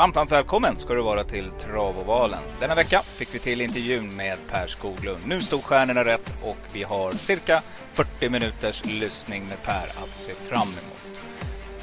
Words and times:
Varmt, 0.00 0.16
varmt 0.16 0.32
välkommen 0.32 0.76
ska 0.76 0.94
du 0.94 1.02
vara 1.02 1.24
till 1.24 1.50
Travovalen. 1.58 2.42
Denna 2.60 2.74
vecka 2.74 3.02
fick 3.02 3.34
vi 3.34 3.38
till 3.38 3.60
intervjun 3.60 4.16
med 4.16 4.38
Per 4.50 4.66
Skoglund. 4.66 5.26
Nu 5.26 5.40
stod 5.40 5.64
stjärnorna 5.64 6.04
rätt 6.04 6.32
och 6.42 6.56
vi 6.72 6.82
har 6.82 7.12
cirka 7.12 7.62
40 7.92 8.28
minuters 8.28 8.84
lyssning 8.84 9.42
med 9.48 9.62
Per 9.62 10.02
att 10.02 10.14
se 10.14 10.34
fram 10.34 10.68
emot. 10.68 11.20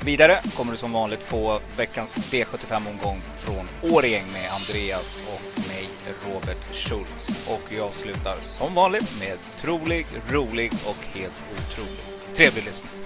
Vidare 0.05 0.41
kommer 0.55 0.71
du 0.71 0.77
som 0.77 0.93
vanligt 0.93 1.23
få 1.23 1.59
veckans 1.77 2.34
V75-omgång 2.34 3.21
från 3.38 3.91
Årjäng 3.91 4.26
med 4.34 4.52
Andreas 4.52 5.20
och 5.34 5.68
mig, 5.68 5.90
Robert 6.26 6.76
Schultz. 6.76 7.48
Och 7.49 7.62
vi 7.70 7.79
avslutar 7.79 8.35
som 8.43 8.73
vanligt 8.73 9.20
med 9.20 9.38
trolig, 9.62 10.05
rolig 10.29 10.71
och 10.73 11.18
helt 11.18 11.43
otrolig. 11.52 12.35
Trevlig 12.35 12.65
lyssning! 12.65 12.96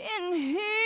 In 0.00 0.32
here. 0.32 0.80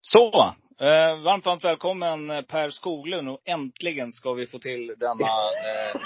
Så, 0.00 0.54
eh, 0.80 1.20
varmt, 1.24 1.46
varmt 1.46 1.64
välkommen 1.64 2.30
eh, 2.30 2.42
Per 2.42 2.70
Skoglund 2.70 3.28
och 3.28 3.38
äntligen 3.44 4.12
ska 4.12 4.32
vi 4.32 4.46
få 4.46 4.58
till 4.58 4.94
denna... 4.96 5.28
Eh, 5.68 6.00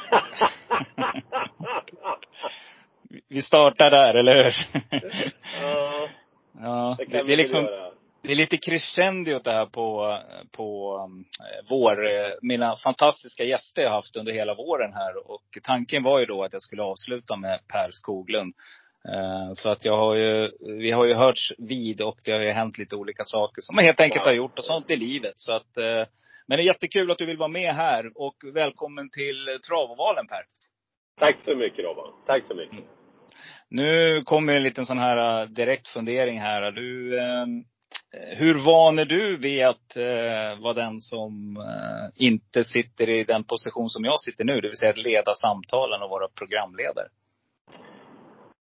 vi 3.29 3.43
startar 3.43 3.91
där, 3.91 4.15
eller 4.15 4.45
hur? 4.45 4.55
Ja, 5.61 6.09
ja, 6.61 6.97
det 6.99 7.05
det, 7.05 7.11
kan 7.11 7.27
vi 7.27 7.33
är 7.33 7.37
väl 7.37 7.45
liksom, 7.45 7.65
göra. 7.65 7.91
det 8.23 8.33
är 8.33 8.37
lite 8.37 8.57
crescendo 8.57 9.39
det 9.39 9.53
här 9.53 9.67
på, 9.67 10.19
på 10.53 10.99
um, 11.05 11.25
vår, 11.69 12.07
eh, 12.07 12.31
mina 12.43 12.77
fantastiska 12.77 13.45
gäster 13.45 13.83
jag 13.83 13.91
haft 13.91 14.17
under 14.17 14.33
hela 14.33 14.55
våren 14.55 14.93
här. 14.93 15.31
Och 15.31 15.59
tanken 15.63 16.03
var 16.03 16.19
ju 16.19 16.27
då 16.27 16.45
att 16.45 16.53
jag 16.53 16.63
skulle 16.63 16.83
avsluta 16.83 17.37
med 17.37 17.61
Per 17.69 17.91
Skoglund. 17.91 18.55
Eh, 19.09 19.53
Så 19.53 19.69
att 19.69 19.85
jag 19.85 19.97
har 19.97 20.15
ju, 20.15 20.51
vi 20.61 20.91
har 20.91 21.05
ju 21.05 21.15
hörts 21.15 21.53
vid 21.59 22.03
och 22.03 22.19
det 22.25 22.33
har 22.33 22.41
ju 22.41 22.51
hänt 22.51 22.79
lite 22.79 22.97
olika 22.97 23.23
saker 23.25 23.63
som 23.63 23.77
man 23.77 23.85
helt 23.85 24.01
enkelt 24.01 24.25
har 24.25 24.33
gjort 24.33 24.59
och 24.59 24.65
sånt 24.65 24.91
i 24.91 24.97
livet. 24.97 25.33
Så 25.37 25.53
att, 25.53 25.77
eh, 25.77 26.07
men 26.47 26.57
det 26.57 26.63
är 26.63 26.67
jättekul 26.67 27.11
att 27.11 27.19
du 27.19 27.27
vill 27.27 27.37
vara 27.37 27.49
med 27.49 27.75
här 27.75 28.11
och 28.15 28.37
välkommen 28.55 29.11
till 29.11 29.59
Travovalen 29.69 30.27
Per. 30.27 30.43
Tack 31.21 31.37
så 31.45 31.55
mycket 31.55 31.85
Robban. 31.85 32.13
Tack 32.27 32.43
så 32.49 32.55
mycket. 32.55 32.79
Nu 33.69 34.23
kommer 34.23 34.53
en 34.53 34.63
liten 34.63 34.87
sån 34.87 34.99
här 34.99 35.43
eh, 35.43 35.49
direkt 35.49 35.89
fundering 35.89 36.41
här. 36.41 36.73
Du, 36.73 37.21
hur 38.37 38.55
van 38.55 38.99
är 38.99 39.05
du 39.05 39.37
vid 39.37 39.65
att 39.65 39.97
vara 40.61 40.73
den 40.73 41.01
som 41.01 41.57
inte 42.15 42.65
sitter 42.65 43.09
i 43.09 43.25
den 43.25 43.45
position 43.45 43.91
som 43.91 44.05
jag 44.05 44.21
sitter 44.21 44.45
nu? 44.45 44.61
Det 44.61 44.69
vill 44.69 44.77
säga 44.79 44.91
att 44.91 45.05
leda 45.05 45.35
samtalen 45.35 46.03
och 46.03 46.11
vara 46.11 46.29
programledare. 46.29 47.09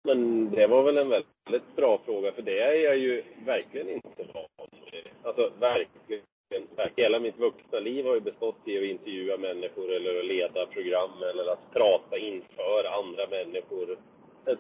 Men 0.08 0.52
det 0.52 0.68
var 0.68 0.84
väl 0.84 0.98
en 0.98 1.10
väldigt 1.10 1.76
bra 1.76 2.00
fråga, 2.06 2.32
för 2.32 2.42
det 2.42 2.60
är 2.60 2.74
jag 2.74 2.98
ju 2.98 3.24
verkligen 3.46 3.90
inte 3.90 4.24
van 4.34 4.68
vid. 4.92 5.04
Alltså 5.24 5.52
verkligen. 5.60 6.24
verkligen. 6.50 6.94
Hela 6.96 7.20
mitt 7.20 7.38
vuxna 7.38 7.80
liv 7.80 8.06
har 8.06 8.14
ju 8.14 8.20
bestått 8.20 8.68
i 8.68 8.78
att 8.78 8.84
intervjua 8.84 9.38
människor 9.38 9.92
eller 9.92 10.20
att 10.20 10.26
leda 10.26 10.66
program 10.66 11.24
eller 11.32 11.52
att 11.52 11.74
prata 11.74 12.18
inför 12.18 12.84
andra 13.00 13.28
människor. 13.28 13.98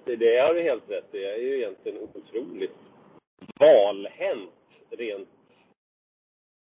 Det 0.05 0.39
har 0.39 0.53
du 0.53 0.61
helt 0.61 0.89
rätt 0.89 1.15
i. 1.15 1.23
Jag 1.23 1.33
är 1.33 1.37
ju 1.37 1.57
egentligen 1.57 2.09
otroligt 2.15 2.77
valhänt 3.59 4.51
rent 4.89 5.29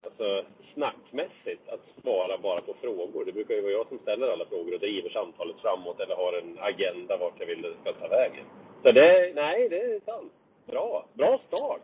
alltså, 0.06 0.46
snackmässigt 0.74 1.70
att 1.70 2.02
svara 2.02 2.38
bara 2.38 2.62
på 2.62 2.74
frågor. 2.82 3.26
Det 3.26 3.32
brukar 3.32 3.56
ju 3.56 3.62
vara 3.62 3.72
jag 3.72 3.88
som 3.88 4.00
ställer 4.00 4.28
alla 4.28 4.46
frågor 4.46 4.74
och 4.74 4.80
driver 4.80 5.10
samtalet 5.10 5.56
framåt 5.62 6.00
eller 6.00 6.16
har 6.16 6.34
en 6.34 6.58
agenda 6.60 7.18
vart 7.18 7.40
jag 7.40 7.48
vill 7.48 7.62
det 7.62 7.74
ska 7.82 7.94
ta 7.94 8.08
vägen. 8.08 8.46
Så 8.84 8.92
det, 8.92 9.32
nej, 9.36 9.70
det 9.70 9.76
är 9.76 10.00
sant. 10.06 10.34
Bra. 10.68 11.06
Bra 11.14 11.40
start. 11.48 11.82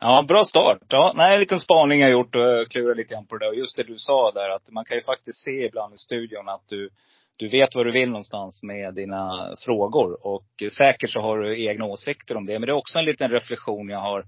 Ja, 0.00 0.24
bra 0.28 0.44
start. 0.44 0.78
Ja, 0.88 1.12
nej, 1.16 1.34
en 1.34 1.40
liten 1.40 1.60
spaning 1.60 2.00
jag 2.00 2.10
gjort 2.10 2.34
och 2.34 2.70
klurat 2.70 2.96
lite 2.96 3.14
grann 3.14 3.26
på 3.26 3.36
det. 3.36 3.48
Och 3.48 3.54
just 3.54 3.76
det 3.76 3.82
du 3.82 3.94
sa 3.96 4.30
där, 4.30 4.50
att 4.50 4.70
man 4.70 4.84
kan 4.84 4.96
ju 4.96 5.02
faktiskt 5.02 5.44
se 5.44 5.66
ibland 5.66 5.94
i 5.94 5.96
studion 5.96 6.48
att 6.48 6.68
du, 6.68 6.90
du 7.36 7.48
vet 7.48 7.74
vad 7.74 7.86
du 7.86 7.92
vill 7.92 8.08
någonstans 8.08 8.62
med 8.62 8.94
dina 8.94 9.54
frågor. 9.64 10.26
Och 10.26 10.46
säkert 10.78 11.10
så 11.10 11.20
har 11.20 11.38
du 11.38 11.66
egna 11.66 11.84
åsikter 11.84 12.36
om 12.36 12.46
det. 12.46 12.52
Men 12.52 12.66
det 12.66 12.72
är 12.72 12.76
också 12.76 12.98
en 12.98 13.04
liten 13.04 13.30
reflektion 13.30 13.88
jag 13.88 13.98
har. 13.98 14.24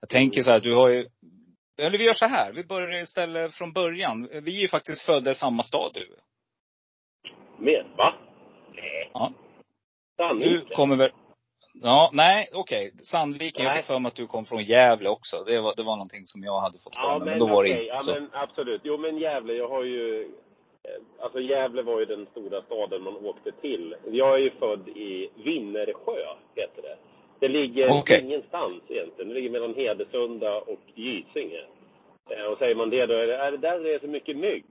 Jag 0.00 0.08
tänker 0.08 0.42
så 0.42 0.52
här, 0.52 0.60
du 0.60 0.74
har 0.74 0.88
ju, 0.88 1.08
eller 1.78 1.98
vi 1.98 2.04
gör 2.04 2.12
så 2.12 2.26
här, 2.26 2.52
vi 2.52 2.64
börjar 2.64 3.02
istället 3.02 3.54
från 3.54 3.72
början. 3.72 4.28
Vi 4.32 4.56
är 4.56 4.60
ju 4.60 4.68
faktiskt 4.68 5.02
födda 5.02 5.30
i 5.30 5.34
samma 5.34 5.62
stad 5.62 5.90
du. 5.94 6.16
Med, 7.58 7.84
va? 7.96 8.14
Nej. 8.74 9.10
Ja. 9.12 9.32
Du 10.16 10.66
kommer 10.74 10.96
väl, 10.96 11.10
ja, 11.82 12.10
nej, 12.12 12.48
okej. 12.52 12.92
Sandviken, 13.02 13.64
jag 13.64 13.70
Nej. 13.70 13.78
fick 13.82 13.86
för 13.86 13.98
mig 13.98 14.08
att 14.08 14.14
du 14.16 14.26
kom 14.26 14.44
från 14.46 14.64
Gävle 14.64 15.08
också. 15.08 15.44
Det 15.46 15.60
var, 15.60 15.74
det 15.76 15.82
var 15.82 15.96
någonting 15.96 16.26
som 16.26 16.42
jag 16.44 16.58
hade 16.60 16.78
fått 16.78 16.96
för 16.96 17.02
Ja, 17.02 17.18
mig. 17.18 17.18
men 17.18 17.28
Men 17.28 17.38
då 17.38 17.46
var 17.54 17.62
det 17.64 17.70
inte 17.70 17.82
ja, 17.84 17.96
så. 17.96 18.12
men 18.14 18.28
absolut. 18.32 18.80
Jo, 18.84 18.96
men 18.98 19.18
Gävle, 19.18 19.52
jag 19.54 19.68
har 19.68 19.82
ju... 19.84 20.22
eh, 20.84 21.22
Alltså 21.22 21.40
Gävle 21.40 21.82
var 21.82 21.98
ju 22.00 22.04
den 22.06 22.26
stora 22.30 22.62
staden 22.62 23.02
man 23.02 23.16
åkte 23.26 23.52
till. 23.52 23.94
Jag 24.10 24.34
är 24.34 24.38
ju 24.38 24.50
född 24.50 24.88
i 24.88 25.30
Vinnersjö, 25.34 26.20
heter 26.54 26.82
det. 26.82 26.96
Det 27.38 27.48
ligger 27.48 27.90
Okej. 27.90 28.20
ingenstans 28.24 28.82
egentligen. 28.88 29.28
Det 29.28 29.34
ligger 29.34 29.50
mellan 29.50 29.74
Hedesunda 29.74 30.58
och 30.60 30.80
Gysinge. 30.94 31.64
Eh, 32.30 32.44
Och 32.44 32.58
säger 32.58 32.74
man 32.74 32.90
det 32.90 33.06
då, 33.06 33.14
är 33.14 33.26
det, 33.26 33.36
är 33.36 33.50
det 33.50 33.56
där 33.58 33.80
det 33.80 33.94
är 33.94 33.98
så 33.98 34.06
mycket 34.06 34.36
mygg? 34.36 34.64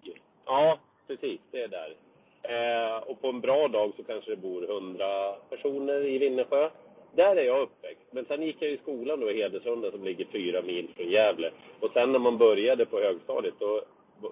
Ja, 0.46 0.78
precis. 1.08 1.40
Det 1.52 1.62
är 1.64 1.68
där. 1.68 1.96
Eh, 2.44 2.98
och 2.98 3.22
på 3.22 3.28
en 3.28 3.42
bra 3.42 3.68
dag 3.68 3.92
så 3.98 4.04
kanske 4.04 4.30
det 4.32 4.38
bor 4.38 4.64
100 4.72 5.06
personer 5.50 6.06
i 6.06 6.18
Vinnersjö. 6.18 6.70
Där 7.16 7.36
är 7.36 7.44
jag 7.44 7.62
uppväxt. 7.62 8.08
Men 8.12 8.26
sen 8.26 8.42
gick 8.44 8.58
jag 8.60 8.72
i 8.72 8.78
skolan 8.78 9.20
då 9.20 9.32
i 9.32 9.42
Hedesunda 9.42 9.92
som 9.92 10.04
ligger 10.04 10.26
fyra 10.26 10.62
mil 10.62 10.88
från 10.96 11.10
Gävle. 11.10 11.52
Och 11.80 11.92
sen 11.94 12.12
när 12.12 12.20
man 12.20 12.38
började 12.38 12.86
på 12.86 13.00
högstadiet 13.00 13.54
då 13.60 13.82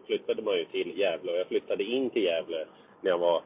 flyttade 0.05 0.41
man 0.41 0.57
ju 0.57 0.65
till 0.65 0.99
Gävle. 0.99 1.31
Och 1.31 1.37
jag 1.37 1.47
flyttade 1.47 1.83
in 1.83 2.09
till 2.09 2.23
Gävle 2.23 2.65
när 3.01 3.11
jag 3.11 3.17
var 3.17 3.41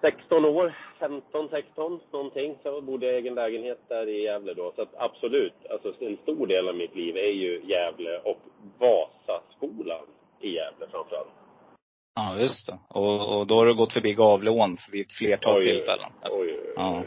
16 0.00 0.44
år, 0.44 0.74
15, 0.98 1.48
16 1.48 2.00
någonting. 2.12 2.58
Så 2.62 2.68
jag 2.68 2.84
bodde 2.84 3.06
i 3.06 3.14
egen 3.14 3.34
lägenhet 3.34 3.78
där 3.88 4.08
i 4.08 4.22
Gävle 4.22 4.54
då. 4.54 4.72
Så 4.76 4.86
absolut, 4.96 5.54
alltså 5.70 6.04
en 6.04 6.16
stor 6.16 6.46
del 6.46 6.68
av 6.68 6.76
mitt 6.76 6.94
liv 6.94 7.16
är 7.16 7.32
ju 7.32 7.62
Gävle 7.64 8.18
och 8.18 8.38
Vasaskolan 8.78 10.06
i 10.40 10.48
Gävle 10.48 10.86
framförallt. 10.90 11.28
Ja, 12.14 12.36
just 12.40 12.66
det. 12.66 12.78
Och, 12.88 13.38
och 13.38 13.46
då 13.46 13.54
har 13.54 13.66
du 13.66 13.74
gått 13.74 13.92
förbi 13.92 14.14
Gavleån 14.14 14.76
vid 14.92 15.00
ett 15.00 15.12
flertal 15.12 15.56
Oj, 15.56 15.62
tillfällen. 15.62 16.10
Oj, 16.22 16.30
oj, 16.32 16.60
oj. 16.64 16.72
Ja. 16.76 17.02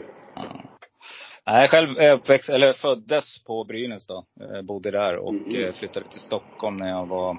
Nej, 1.50 1.68
själv 1.68 1.98
är 1.98 2.12
uppväxt, 2.12 2.50
eller 2.50 2.72
föddes 2.72 3.44
på 3.46 3.64
Brynäs 3.64 4.06
då. 4.06 4.24
Eh, 4.40 4.62
bodde 4.62 4.90
där 4.90 5.16
och 5.16 5.34
Mhm. 5.34 5.64
eh, 5.64 5.72
flyttade 5.72 6.06
till 6.08 6.20
Stockholm 6.20 6.76
när 6.76 6.88
jag 6.88 7.06
var 7.06 7.36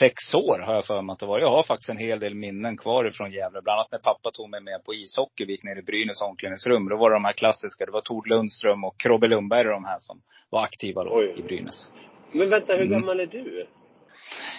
sex 0.00 0.34
år 0.34 0.58
har 0.58 0.74
jag 0.74 0.84
för 0.86 1.02
mig 1.02 1.12
att 1.12 1.18
det 1.18 1.26
var. 1.26 1.38
Jag 1.38 1.50
har 1.50 1.62
faktiskt 1.62 1.90
en 1.90 1.96
hel 1.96 2.20
del 2.20 2.34
minnen 2.34 2.76
kvar 2.76 3.04
ifrån 3.08 3.32
Gävle. 3.32 3.60
Bland 3.62 3.78
annat 3.78 3.92
när 3.92 3.98
pappa 3.98 4.30
tog 4.30 4.50
mig 4.50 4.60
med 4.60 4.84
på 4.84 4.94
ishockey. 4.94 5.44
Vi 5.44 5.52
gick 5.52 5.64
ner 5.64 5.78
i 5.78 5.82
Brynäs 5.82 6.22
omklädningsrum. 6.22 6.88
Då 6.88 6.96
var 6.96 7.10
det 7.10 7.16
de 7.16 7.24
här 7.24 7.32
klassiska. 7.32 7.86
Det 7.86 7.92
var 7.92 8.00
Tord 8.00 8.26
Lundström 8.26 8.84
och 8.84 9.00
Krobbe 9.00 9.26
Lundberg 9.28 9.66
och 9.66 9.72
de 9.72 9.84
här 9.84 9.96
som 9.98 10.20
var 10.50 10.62
aktiva 10.64 11.04
då 11.04 11.10
Oj. 11.18 11.34
i 11.38 11.42
Brynäs. 11.42 11.92
Men 12.32 12.50
vänta, 12.50 12.72
hur 12.72 12.82
Mm. 12.86 12.92
gammal 13.00 13.20
är 13.20 13.26
du? 13.26 13.66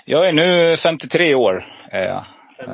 Jag 0.06 0.27
är 0.27 0.33
nu 0.33 0.77
53 0.77 1.36
år. 1.36 1.65
Är 1.92 2.06
jag. 2.06 2.25
Eh, 2.59 2.65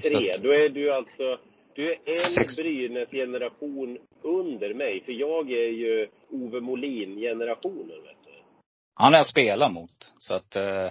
så 0.00 0.08
53. 0.10 0.30
att- 0.30 0.42
Då 0.42 0.50
är 0.52 0.68
du 0.68 0.92
alltså... 0.94 1.38
Du 1.74 1.92
är 1.92 2.24
en 2.24 2.30
Sex- 2.30 2.56
Brynäs-generation 2.56 3.98
under 4.22 4.74
mig. 4.74 5.00
För 5.04 5.12
jag 5.12 5.50
är 5.50 5.68
ju 5.68 6.08
Ove 6.30 6.60
Molin-generationen, 6.60 8.02
vet 8.02 8.16
du. 8.24 8.32
Han 8.94 9.12
har 9.12 9.18
jag 9.20 9.26
spelat 9.26 9.72
mot. 9.72 10.12
Så 10.18 10.34
att, 10.34 10.56
eh, 10.56 10.90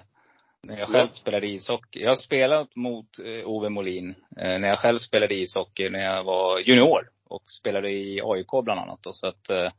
när 0.64 0.80
jag 0.80 0.88
själv 0.88 1.08
Ja. 1.10 1.16
spelade 1.22 1.48
ishockey. 1.48 2.00
Jag 2.02 2.10
har 2.10 2.16
spelat 2.16 2.76
mot 2.76 3.20
eh, 3.20 3.50
Ove 3.50 3.70
Molin 3.70 4.10
eh, 4.38 4.60
när 4.60 4.68
jag 4.68 4.80
själv 4.80 4.98
spelade 4.98 5.36
ishockey 5.36 5.90
när 5.90 6.04
jag 6.16 6.24
var 6.24 6.60
junior. 6.60 7.10
Och 7.28 7.44
spelade 7.52 7.90
i 7.92 8.22
AIK 8.24 8.48
bland 8.64 8.80
annat. 8.80 9.00
Då, 9.04 9.12
så 9.14 9.28
att, 9.28 9.50
eh, 9.50 9.72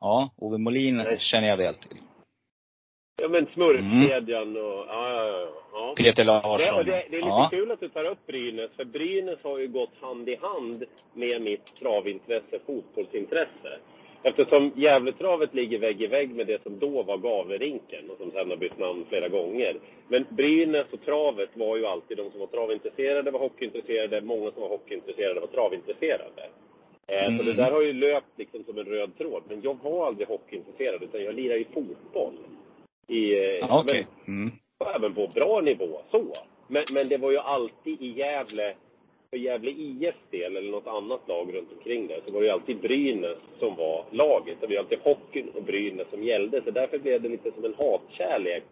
ja, 0.00 0.30
Ove 0.36 0.58
Molin 0.58 0.96
Nej. 0.96 1.16
känner 1.20 1.48
jag 1.48 1.56
väl 1.56 1.74
till. 1.74 1.96
Ja, 3.22 3.28
men 3.28 3.46
Smurfkedjan 3.54 4.56
och... 4.56 4.62
Ja, 4.62 4.84
ja, 4.88 5.26
ja. 5.40 5.48
ja. 5.72 5.94
Peter 5.96 6.24
Det, 6.24 6.24
Larsson. 6.24 6.78
och 6.78 6.84
det, 6.84 6.90
det 7.10 7.16
är 7.16 7.20
lite 7.20 7.28
ja. 7.28 7.48
kul 7.50 7.70
att 7.70 7.80
du 7.80 7.88
tar 7.88 8.04
upp 8.04 8.26
Brynäs, 8.26 8.70
för 8.76 8.84
Brynäs 8.84 9.38
har 9.42 9.58
ju 9.58 9.68
gått 9.68 9.94
hand 10.00 10.28
i 10.28 10.36
hand 10.36 10.84
med 11.14 11.42
mitt 11.42 11.66
travintresse, 11.80 12.58
fotbollsintresse. 12.66 13.78
Eftersom 14.22 14.72
Gävletravet 14.76 15.54
ligger 15.54 15.78
vägg 15.78 16.02
i 16.02 16.06
vägg 16.06 16.30
med 16.34 16.46
det 16.46 16.62
som 16.62 16.78
då 16.78 17.02
var 17.02 17.16
Gavlerinken 17.16 18.10
och 18.10 18.16
som 18.18 18.30
sen 18.30 18.50
har 18.50 18.56
bytt 18.56 18.78
namn 18.78 19.04
flera 19.08 19.28
gånger. 19.28 19.76
Men 20.08 20.24
Brynäs 20.30 20.86
och 20.92 21.04
travet 21.04 21.50
var 21.54 21.76
ju 21.76 21.86
alltid 21.86 22.16
de 22.16 22.30
som 22.30 22.40
var 22.40 22.46
travintresserade, 22.46 23.30
var 23.30 23.40
hockeyintresserade, 23.40 24.20
många 24.20 24.50
som 24.50 24.62
var 24.62 24.68
hockeyintresserade 24.68 25.40
var 25.40 25.46
travintresserade. 25.46 26.42
Eh, 27.06 27.24
Så 27.24 27.32
Mm. 27.32 27.46
det 27.46 27.52
där 27.52 27.70
har 27.70 27.82
ju 27.82 27.92
löpt 27.92 28.38
liksom 28.38 28.64
som 28.64 28.78
en 28.78 28.84
röd 28.84 29.18
tråd. 29.18 29.42
Men 29.48 29.60
jag 29.62 29.78
var 29.82 30.06
aldrig 30.06 30.28
hockeyintresserad, 30.28 31.02
utan 31.02 31.24
jag 31.24 31.34
lirar 31.34 31.56
ju 31.56 31.64
fotboll. 31.64 32.34
I, 33.08 33.32
eh, 33.38 33.58
Ja, 33.60 33.80
Okej. 33.80 34.06
men 34.24 34.34
Mm. 34.34 35.00
men 35.00 35.14
på 35.14 35.26
bra 35.26 35.60
nivå 35.60 36.00
så. 36.10 36.24
Men, 36.68 36.84
men 36.90 37.08
det 37.08 37.16
var 37.16 37.30
ju 37.30 37.38
alltid 37.38 38.02
i 38.02 38.12
Gävle, 38.18 38.74
för 39.30 39.36
Gävle 39.36 39.70
IFs 39.70 40.30
del 40.30 40.56
eller 40.56 40.70
något 40.70 40.86
annat 40.86 41.28
lag 41.28 41.54
runt 41.54 41.72
omkring 41.72 42.06
där, 42.06 42.20
så 42.26 42.32
var 42.32 42.40
det 42.40 42.46
ju 42.46 42.52
alltid 42.52 42.80
Brynäs 42.80 43.38
som 43.58 43.76
var 43.76 44.04
laget. 44.10 44.56
Det 44.60 44.66
var 44.66 44.72
ju 44.72 44.78
alltid 44.78 44.98
hockeyn 44.98 45.48
och 45.54 45.62
Brynäs 45.62 46.10
som 46.10 46.22
gällde. 46.24 46.62
Så 46.64 46.70
därför 46.70 46.98
blev 46.98 47.22
det 47.22 47.28
lite 47.28 47.52
som 47.52 47.64
en 47.64 47.74
hatkärlek 47.74 48.62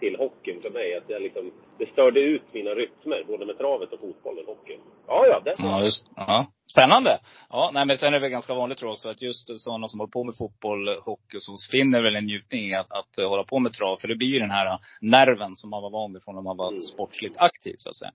till 0.00 0.16
hockeyn 0.16 0.60
för 0.62 0.70
mig. 0.70 0.94
Att 0.94 1.10
jag 1.10 1.22
liksom, 1.22 1.50
det 1.78 1.86
störde 1.92 2.20
ut 2.20 2.42
mina 2.52 2.70
rytmer, 2.70 3.24
både 3.26 3.46
med 3.46 3.58
travet 3.58 3.92
och 3.92 4.00
fotbollen 4.00 4.44
och 4.46 4.56
hockeyn. 4.56 4.80
Ja, 5.06 5.26
ja, 5.26 5.40
det. 5.44 5.54
Ja, 5.58 5.84
just 5.84 6.06
ja. 6.16 6.46
Spännande! 6.72 7.18
Ja, 7.50 7.70
nej 7.74 7.86
men 7.86 7.98
sen 7.98 8.08
är 8.08 8.12
det 8.12 8.18
väl 8.18 8.30
ganska 8.30 8.54
vanligt 8.54 8.78
tror 8.78 8.88
jag 8.88 8.94
också 8.94 9.08
att 9.08 9.22
just 9.22 9.60
sådana 9.60 9.88
som 9.88 10.00
håller 10.00 10.10
på 10.10 10.24
med 10.24 10.36
fotboll, 10.36 10.88
hockey 10.88 11.36
och 11.36 11.42
så 11.42 11.56
finner 11.70 12.02
väl 12.02 12.16
en 12.16 12.24
njutning 12.24 12.64
i 12.70 12.74
att, 12.74 12.92
att 12.92 13.16
hålla 13.16 13.44
på 13.44 13.58
med 13.58 13.72
trav. 13.72 13.96
För 13.96 14.08
det 14.08 14.16
blir 14.16 14.28
ju 14.28 14.38
den 14.38 14.50
här 14.50 14.78
nerven 15.00 15.56
som 15.56 15.70
man 15.70 15.82
var 15.82 15.90
van 15.90 16.12
vid 16.12 16.22
från 16.24 16.34
när 16.34 16.42
man 16.42 16.56
var 16.56 16.68
Mm. 16.68 16.80
sportsligt 16.80 17.36
aktiv 17.38 17.74
så 17.78 17.90
att 17.90 17.96
säga. 17.96 18.12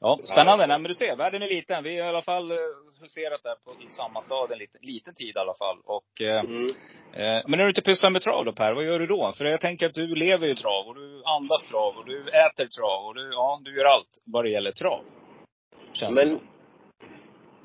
Ja, 0.00 0.18
spännande. 0.22 0.66
Nej 0.66 0.78
men 0.78 0.88
du 0.88 0.94
ser, 0.94 1.16
världen 1.16 1.42
är 1.42 1.48
liten. 1.48 1.84
Vi 1.84 1.98
har 1.98 2.06
i 2.06 2.08
alla 2.08 2.22
fall 2.22 2.50
eh, 2.50 2.56
huserat 3.00 3.42
där 3.42 3.54
på, 3.64 3.70
i 3.82 3.90
samma 3.90 4.20
stad 4.20 4.52
en 4.52 4.58
liten, 4.58 4.80
liten 4.82 5.14
tid 5.14 5.32
i 5.36 5.38
alla 5.38 5.54
fall. 5.54 5.78
Och, 5.84 6.20
eh, 6.20 6.40
Mm. 6.44 6.68
eh, 7.12 7.42
men 7.48 7.58
när 7.58 7.64
du 7.64 7.68
inte 7.68 7.82
pysslar 7.82 8.10
med 8.10 8.22
trav 8.22 8.44
då 8.44 8.52
Per, 8.52 8.74
vad 8.74 8.84
gör 8.84 8.98
du 8.98 9.06
då? 9.06 9.32
För 9.36 9.44
jag 9.44 9.60
tänker 9.60 9.86
att 9.86 9.94
du 9.94 10.14
lever 10.14 10.46
ju 10.46 10.54
trav 10.54 10.86
och 10.88 10.94
du 10.94 11.22
andas 11.24 11.66
trav 11.70 11.96
och 11.98 12.06
du 12.06 12.28
äter 12.28 12.66
trav 12.66 13.06
och 13.06 13.14
du, 13.14 13.30
ja, 13.32 13.60
du 13.64 13.76
gör 13.76 13.84
allt 13.84 14.12
vad 14.26 14.44
det 14.44 14.50
gäller 14.50 14.72
trav. 14.72 15.00
Känns 15.92 16.16
det 16.16 16.20
Men 16.24 16.28
som. 16.38 16.48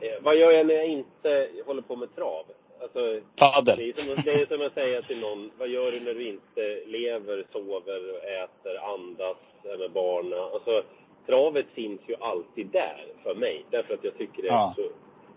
Eh, 0.08 0.24
vad 0.24 0.36
gör 0.38 0.52
jag 0.52 0.66
när 0.68 0.74
jag 0.76 0.86
inte 0.88 1.48
håller 1.66 1.82
på 1.82 1.96
med 1.96 2.16
trav? 2.16 2.46
Alltså, 2.82 3.20
Padel. 3.36 3.78
Det 3.78 3.90
är, 3.90 3.94
som, 3.94 4.14
att- 4.14 4.26
det 4.26 4.32
är 4.32 4.46
som 4.46 4.62
att 4.66 4.74
säga 4.74 5.02
till 5.02 5.22
någon, 5.22 5.52
vad 5.58 5.68
gör 5.68 5.92
du 5.92 6.00
när 6.00 6.14
du 6.14 6.28
inte 6.28 6.80
lever, 6.86 7.46
sover, 7.52 8.00
äter, 8.44 8.78
andas, 8.94 9.38
är 9.64 9.78
med 9.78 9.92
barnen? 9.92 10.40
Alltså, 10.40 10.84
travet 11.26 11.66
finns 11.74 12.02
ju 12.08 12.16
alltid 12.20 12.68
där 12.68 13.06
för 13.24 13.36
mig. 13.36 13.66
Därför 13.70 13.94
att 13.94 14.04
jag 14.04 14.18
tycker 14.18 14.42
det 14.42 14.48
är 14.48 14.54
Ja. 14.54 14.74
så... 14.76 14.82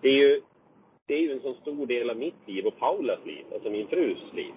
Det 0.00 0.08
är 0.08 0.12
ju, 0.12 0.42
det 1.06 1.14
är 1.14 1.18
ju 1.20 1.32
en 1.32 1.40
så 1.40 1.54
stor 1.54 1.86
del 1.86 2.10
av 2.10 2.16
mitt 2.16 2.34
liv 2.46 2.66
och 2.66 2.78
Paulas 2.78 3.18
liv, 3.24 3.44
alltså 3.54 3.70
min 3.70 3.86
frus 3.88 4.18
liv. 4.34 4.52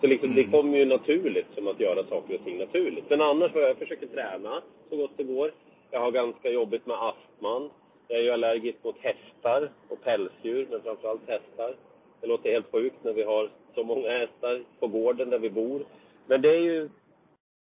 Så 0.00 0.06
liksom, 0.06 0.34
det 0.34 0.40
Mm. 0.40 0.52
kommer 0.52 0.78
ju 0.78 0.84
naturligt 0.84 1.46
som 1.54 1.68
att 1.68 1.80
göra 1.80 2.04
saker 2.04 2.34
och 2.34 2.44
ting 2.44 2.58
naturligt. 2.58 3.10
Men 3.10 3.20
annars 3.20 3.52
jag 3.54 3.76
försöka 3.76 4.06
träna 4.06 4.62
så 4.90 4.96
gott 4.96 5.10
det 5.16 5.22
går. 5.24 5.52
Jag 5.90 6.00
har 6.00 6.10
ganska 6.10 6.50
jobbigt 6.50 6.86
med 6.86 6.96
astman. 7.02 7.70
Jag 8.10 8.18
är 8.18 8.22
ju 8.22 8.30
allergisk 8.30 8.78
mot 8.84 8.98
hästar 8.98 9.70
och 9.88 10.02
pälsdjur, 10.02 10.66
men 10.70 10.82
framförallt 10.82 11.28
hästar. 11.28 11.74
Det 12.20 12.26
låter 12.26 12.52
helt 12.52 12.72
sjukt 12.72 13.04
när 13.04 13.12
vi 13.12 13.22
har 13.22 13.50
så 13.74 13.82
många 13.82 14.10
hästar 14.10 14.62
på 14.80 14.86
gården 14.86 15.30
där 15.30 15.38
vi 15.38 15.50
bor. 15.50 15.84
Men 16.26 16.42
det 16.42 16.48
är 16.48 16.60
ju 16.60 16.88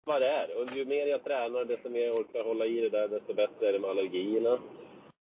vad 0.05 0.23
det 0.23 0.29
är. 0.29 0.57
Och 0.57 0.77
ju 0.77 0.85
mer 0.85 1.07
jag 1.07 1.25
tränar, 1.25 1.65
desto 1.65 1.89
mer 1.89 2.07
jag 2.07 2.19
orkar 2.19 2.45
hålla 2.45 2.67
i 2.67 2.81
det 2.81 2.89
där, 2.89 3.09
desto 3.09 3.35
bättre 3.35 3.69
är 3.69 3.73
det 3.73 3.79
med 3.79 3.91
allergierna. 3.91 4.59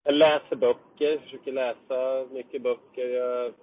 Jag 0.04 0.14
läser 0.14 0.56
böcker, 0.56 1.18
försöker 1.18 1.52
läsa 1.52 2.28
mycket 2.32 2.62
böcker. 2.62 3.10
Jag 3.10 3.54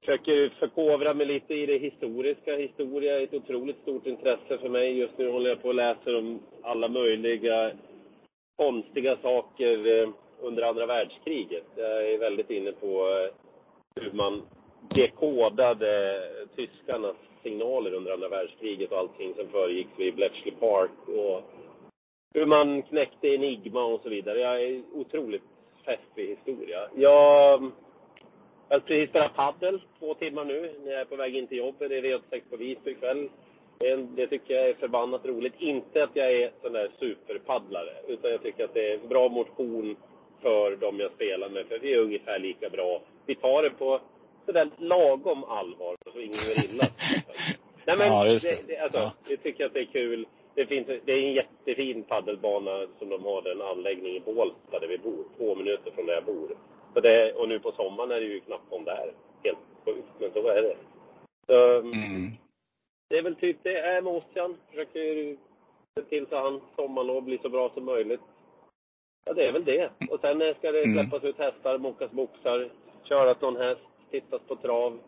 försöker 0.00 0.48
förkovra 0.48 1.14
mig 1.14 1.26
lite 1.26 1.54
i 1.54 1.66
det 1.66 1.78
historiska. 1.78 2.56
Historia 2.56 3.18
är 3.18 3.24
ett 3.24 3.34
otroligt 3.34 3.82
stort 3.82 4.06
intresse 4.06 4.58
för 4.58 4.68
mig. 4.68 4.98
Just 4.98 5.18
nu 5.18 5.30
håller 5.30 5.50
jag 5.50 5.62
på 5.62 5.68
och 5.68 5.74
läser 5.74 6.16
om 6.18 6.40
alla 6.62 6.88
möjliga 6.88 7.72
konstiga 8.56 9.16
saker 9.22 10.08
under 10.40 10.62
andra 10.62 10.86
världskriget. 10.86 11.64
Jag 11.76 12.12
är 12.12 12.18
väldigt 12.18 12.50
inne 12.50 12.72
på 12.72 12.86
eh, 12.86 13.34
hur 14.02 14.12
man 14.12 14.42
dekodade 14.94 16.22
tyskarnas 16.56 17.16
signaler 17.42 17.94
under 17.94 18.12
andra 18.12 18.28
världskriget 18.28 18.92
och 18.92 18.98
allting 18.98 19.34
som 19.34 19.48
föregick 19.48 19.88
vid 19.96 20.14
Bletchley 20.14 20.54
Park 20.54 20.90
och 21.06 21.42
hur 22.34 22.46
man 22.46 22.82
knäckte 22.82 23.28
Enigma 23.28 23.84
och 23.84 24.00
så 24.02 24.08
vidare. 24.08 24.38
Jag 24.38 24.62
är 24.62 24.82
otroligt 24.94 25.42
fäst 25.84 26.02
vid 26.14 26.28
historia. 26.28 26.88
Jag 26.94 27.72
jag 28.68 28.76
har 28.76 28.80
precis 28.80 29.08
spelat 29.08 29.34
padel 29.34 29.80
två 29.98 30.14
timmar 30.14 30.44
nu 30.44 30.74
när 30.84 30.92
jag 30.92 31.00
är 31.00 31.04
på 31.04 31.16
väg 31.16 31.36
in 31.36 31.46
till 31.46 31.58
jobbet. 31.58 31.88
Det 31.88 31.98
är 31.98 32.02
V86 32.02 32.42
på 32.50 32.56
Visby 32.56 32.90
ikväll. 32.90 33.28
Det, 33.78 33.96
det 33.96 34.26
tycker 34.26 34.54
jag 34.54 34.68
är 34.68 34.74
förbannat 34.74 35.26
roligt. 35.26 35.54
Inte 35.58 36.04
att 36.04 36.10
jag 36.14 36.32
är 36.32 36.50
sån 36.62 36.72
där 36.72 36.90
superpaddlare, 36.98 37.92
utan 38.08 38.30
jag 38.30 38.42
tycker 38.42 38.64
att 38.64 38.74
det 38.74 38.92
är 38.92 38.98
bra 38.98 39.28
motion 39.28 39.96
för 40.42 40.76
de 40.76 41.00
jag 41.00 41.12
spelar 41.12 41.48
med, 41.48 41.66
för 41.66 41.78
vi 41.78 41.92
är 41.94 41.98
ungefär 41.98 42.38
lika 42.38 42.68
bra. 42.70 43.00
Vi 43.26 43.34
tar 43.34 43.62
det 43.62 43.70
på 43.70 44.00
sådär 44.46 44.70
lagom 44.76 45.44
allvar, 45.44 45.96
så 46.12 46.18
ingen 46.20 46.34
gör 46.48 46.64
illa. 46.64 46.84
Nej 47.86 47.96
men, 47.98 48.06
Ja, 48.12 48.24
det. 48.24 48.38
det. 48.38 48.62
Det, 48.66 48.76
alltså, 48.78 48.98
Ja. 48.98 49.12
jag 49.28 49.42
tycker 49.42 49.66
att 49.66 49.72
det 49.74 49.80
är 49.80 49.84
kul. 49.84 50.26
Det, 50.54 50.66
finns, 50.66 50.86
det 50.86 51.12
är 51.12 51.18
en 51.18 51.32
jättefin 51.32 52.02
paddelbana 52.02 52.86
som 52.98 53.08
de 53.08 53.24
har, 53.24 53.42
den 53.42 53.62
anläggning 53.62 54.16
i 54.16 54.20
Bålsta 54.20 54.78
där 54.80 54.88
vi 54.88 54.98
bor. 54.98 55.24
Två 55.36 55.54
minuter 55.54 55.90
från 55.90 56.06
där 56.06 56.14
jag 56.14 56.24
bor. 56.24 56.56
Så 56.94 57.00
det, 57.00 57.32
och 57.32 57.48
nu 57.48 57.60
på 57.60 57.72
sommaren 57.72 58.10
är 58.10 58.20
det 58.20 58.26
ju 58.26 58.40
knappt 58.40 58.72
om 58.72 58.84
där. 58.84 59.12
Helt 59.44 59.58
sjukt, 59.84 60.08
men 60.18 60.30
så 60.32 60.48
är 60.48 60.62
det. 60.62 60.76
Så, 61.46 61.78
Mm. 61.78 62.30
Det 63.10 63.18
är 63.18 63.22
väl 63.22 63.34
typ 63.36 63.56
det 63.62 63.78
är 63.78 64.02
med 64.02 64.12
Ossian. 64.12 64.56
Försöker 64.70 65.36
se 65.94 66.02
till 66.08 66.26
så 66.26 66.36
han 66.36 66.60
sommarlov 66.76 67.22
blir 67.22 67.38
så 67.42 67.48
bra 67.48 67.70
som 67.74 67.84
möjligt. 67.84 68.20
Ja, 69.28 69.34
det 69.34 69.46
är 69.48 69.52
väl 69.52 69.64
det. 69.64 69.90
Och 70.10 70.20
sen 70.20 70.42
eh, 70.42 70.56
ska 70.56 70.72
det 70.72 70.84
Mm. 70.84 70.94
släppas 70.94 71.24
ut 71.24 71.38
hästar, 71.38 71.78
mockas 71.78 72.10
boxar, 72.10 72.70
köras 73.04 73.40
någon 73.40 73.56
häst, 73.56 73.80
tittas 74.10 74.40
på 74.48 74.56
trav. 74.56 74.98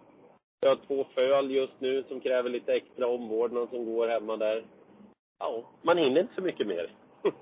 Jag 0.61 0.71
har 0.71 0.79
två 0.87 1.07
föl 1.15 1.51
just 1.51 1.73
nu 1.81 2.05
som 2.09 2.21
kräver 2.21 2.51
lite 2.51 2.73
extra 2.73 3.07
omvårdnad 3.07 3.69
som 3.71 3.85
går 3.85 4.09
hemma 4.09 4.37
där. 4.37 4.65
Ja, 5.39 5.63
man 5.83 5.99
hinner 5.99 6.21
inte 6.21 6.35
så 6.35 6.43
mycket 6.43 6.67
mer. 6.67 6.91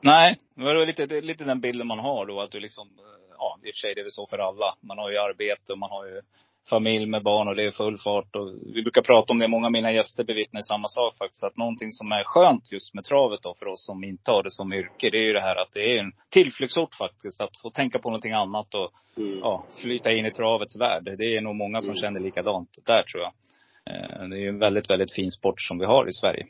Nej, 0.00 0.36
det 0.54 0.64
var 0.64 0.86
lite, 0.86 1.02
är 1.02 1.22
lite 1.22 1.44
den 1.44 1.60
bilden 1.60 1.86
man 1.86 1.98
har 1.98 2.26
då. 2.26 2.40
Att 2.40 2.50
du 2.50 2.60
liksom, 2.60 2.86
eh, 2.88 3.34
ja 3.38 3.58
i 3.62 3.70
och 3.70 3.74
för 3.74 3.78
sig 3.80 3.94
det 3.94 4.00
är 4.00 4.04
väl 4.04 4.10
så 4.10 4.26
för 4.26 4.38
alla. 4.38 4.74
Man 4.80 4.98
har 4.98 5.10
ju 5.10 5.18
arbete 5.18 5.72
och 5.72 5.78
man 5.78 5.90
har 5.90 6.06
ju 6.06 6.22
familj 6.70 7.06
med 7.06 7.22
barn 7.22 7.48
och 7.48 7.56
det 7.56 7.64
är 7.66 7.70
full 7.70 7.98
fart. 7.98 8.36
Och 8.36 8.48
vi 8.74 8.82
brukar 8.82 9.02
prata 9.02 9.32
om 9.32 9.38
det, 9.38 9.48
många 9.48 9.66
av 9.66 9.72
mina 9.72 9.92
gäster 9.92 10.24
bevittnar 10.24 10.62
samma 10.62 10.88
sak 10.88 11.16
faktiskt. 11.18 11.44
Att 11.44 11.56
någonting 11.56 11.92
som 11.92 12.12
är 12.12 12.24
skönt 12.24 12.72
just 12.72 12.94
med 12.94 13.04
travet 13.04 13.42
då 13.42 13.54
för 13.58 13.66
oss 13.66 13.86
som 13.86 14.04
inte 14.04 14.30
har 14.30 14.42
det 14.42 14.50
som 14.50 14.72
yrke. 14.72 15.10
Det 15.10 15.18
är 15.18 15.22
ju 15.22 15.32
det 15.32 15.40
här 15.40 15.56
att 15.56 15.72
det 15.72 15.96
är 15.96 15.98
en 16.00 16.12
tillflyktsort 16.30 16.94
faktiskt. 16.94 17.40
Att 17.40 17.56
få 17.62 17.70
tänka 17.70 17.98
på 17.98 18.08
någonting 18.10 18.32
annat 18.32 18.74
och 18.74 18.90
Mm. 19.16 19.38
ja, 19.38 19.64
flyta 19.82 20.12
in 20.12 20.26
i 20.26 20.30
travets 20.30 20.76
värld. 20.80 21.14
Det 21.18 21.36
är 21.36 21.40
nog 21.40 21.54
många 21.56 21.80
som 21.80 21.90
Mm. 21.90 22.00
känner 22.00 22.20
likadant 22.20 22.68
där 22.86 23.02
tror 23.02 23.22
jag. 23.22 23.32
Eh, 23.94 24.28
Det 24.28 24.36
är 24.36 24.40
ju 24.40 24.48
en 24.48 24.58
väldigt, 24.58 24.90
väldigt 24.90 25.12
fin 25.14 25.30
sport 25.30 25.60
som 25.60 25.78
vi 25.78 25.84
har 25.84 26.08
i 26.08 26.12
Sverige. 26.12 26.46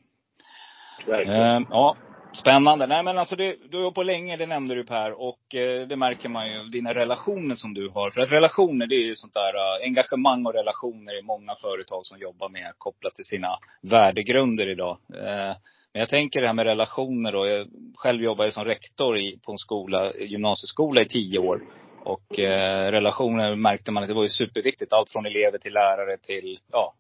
Verkligen. 1.06 1.62
Eh, 1.62 1.68
ja, 1.70 1.96
spännande. 2.32 2.87
Nej 2.87 3.02
men 3.02 3.18
alltså 3.18 3.37
det, 3.37 3.56
du 3.70 3.76
har 3.76 3.82
jobbat 3.82 3.94
på 3.94 4.02
länge, 4.02 4.37
det 4.37 4.47
nämnde 4.47 4.75
du 4.75 4.85
Per. 4.85 5.12
Och 5.20 5.54
eh, 5.54 5.88
det 5.88 5.97
märker 5.97 6.28
man 6.28 6.52
ju, 6.52 6.64
dina 6.64 6.94
relationer 6.94 7.54
som 7.54 7.75
du 7.75 7.88
har. 7.88 8.11
För 8.11 8.20
att 8.20 8.30
relationer, 8.30 8.87
det 8.87 8.94
är 8.94 9.04
ju 9.04 9.16
sånt 9.16 9.35
där 9.35 9.54
eh, 9.54 9.87
engagemang 9.87 10.47
och 10.47 10.54
relationer 10.54 11.18
i 11.18 11.23
många 11.23 11.54
företag 11.54 12.06
som 12.06 12.18
jobbar 12.18 12.49
med 12.49 12.73
kopplat 12.78 13.14
till 13.14 13.25
sina 13.25 13.49
värdegrunder 13.82 14.68
idag. 14.68 14.99
Eh, 15.14 15.56
men 15.92 16.00
jag 16.00 16.08
tänker 16.08 16.40
det 16.40 16.47
här 16.47 16.54
med 16.54 16.66
relationer 16.66 17.32
då. 17.32 17.47
Jag 17.47 17.68
själv 17.94 18.23
jobbade 18.23 18.52
som 18.52 18.64
rektor 18.64 19.18
i, 19.18 19.38
på 19.47 19.52
en 19.52 19.58
skola, 19.58 20.14
gymnasieskola 20.14 21.00
i 21.00 21.08
tio 21.08 21.38
år. 21.38 21.62
Och 22.04 22.38
eh, 22.38 22.90
relationer 22.90 23.56
märkte 23.56 23.92
man 23.92 24.02
att 24.02 24.08
det 24.08 24.14
var 24.14 24.23
ju 24.23 24.28
superviktigt. 24.28 24.92
Allt 24.92 25.11
från 25.11 25.26
elever 25.26 25.58
till 25.58 25.73
lärare 25.73 26.16
till, 26.23 26.58
ja, 26.73 26.94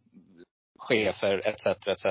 chefer 0.88 1.42
etc. 1.44 1.66
etc. 1.66 2.06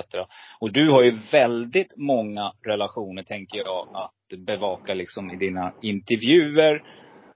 Och 0.60 0.72
du 0.72 0.89
har 0.89 1.03
ju 1.03 1.17
väldigt 1.31 1.93
många 1.98 2.51
relationer 2.67 3.24
tänker 3.24 3.57
jag 3.57 3.88
att 3.93 4.39
bevaka 4.39 4.93
liksom 4.93 5.31
i 5.31 5.36
dina 5.36 5.74
intervjuer. 5.81 6.84